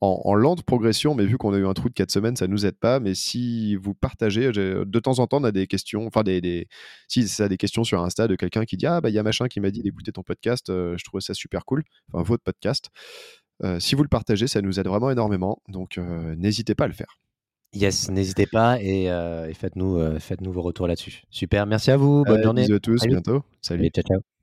en, 0.00 0.34
lente 0.34 0.62
progression, 0.62 1.14
mais 1.14 1.26
vu 1.26 1.36
qu'on 1.36 1.52
a 1.52 1.58
eu 1.58 1.66
un 1.66 1.74
trou 1.74 1.88
de 1.88 1.94
4 1.94 2.10
semaines, 2.10 2.36
ça 2.36 2.46
ne 2.46 2.52
nous 2.52 2.64
aide 2.64 2.78
pas. 2.78 3.00
Mais 3.00 3.14
si 3.14 3.76
vous 3.76 3.94
partagez, 3.94 4.50
de 4.50 4.98
temps 4.98 5.18
en 5.18 5.26
temps, 5.26 5.38
on 5.40 5.44
a 5.44 5.52
des 5.52 5.66
questions, 5.66 6.06
enfin, 6.06 6.22
des, 6.22 6.68
si 7.08 7.28
ça 7.28 7.44
a 7.44 7.48
des 7.48 7.58
questions 7.58 7.84
sur 7.84 8.02
Insta 8.02 8.26
de 8.26 8.36
quelqu'un 8.36 8.64
qui 8.64 8.76
dit 8.76 8.86
Ah, 8.86 9.00
bah, 9.00 9.10
il 9.10 9.14
y 9.14 9.18
a 9.18 9.22
machin 9.22 9.48
qui 9.48 9.60
m'a 9.60 9.70
dit 9.70 9.82
d'écouter 9.82 10.12
ton 10.12 10.22
podcast, 10.22 10.70
euh, 10.70 10.96
je 10.96 11.04
trouvais 11.04 11.20
ça 11.20 11.34
super 11.34 11.64
cool, 11.64 11.84
enfin, 12.12 12.22
votre 12.22 12.42
podcast. 12.42 12.88
Euh, 13.62 13.78
si 13.78 13.94
vous 13.94 14.02
le 14.02 14.08
partagez, 14.08 14.46
ça 14.46 14.62
nous 14.62 14.80
aide 14.80 14.86
vraiment 14.86 15.10
énormément. 15.10 15.60
Donc, 15.68 15.98
euh, 15.98 16.34
n'hésitez 16.36 16.74
pas 16.74 16.84
à 16.84 16.88
le 16.88 16.94
faire. 16.94 17.18
Yes, 17.74 18.10
n'hésitez 18.10 18.46
pas 18.46 18.80
et, 18.80 19.06
faites-nous 19.54 20.18
faites 20.18 20.44
vos 20.44 20.62
retours 20.62 20.88
là-dessus. 20.88 21.22
Super, 21.30 21.66
merci 21.66 21.90
à 21.90 21.96
vous. 21.96 22.24
Bonne 22.24 22.42
journée. 22.42 22.62
Bisous 22.62 22.74
à 22.74 22.80
tous, 22.80 23.06
bientôt. 23.06 23.44
Salut. 23.60 23.90
ciao, 23.90 24.02
ciao. 24.02 24.39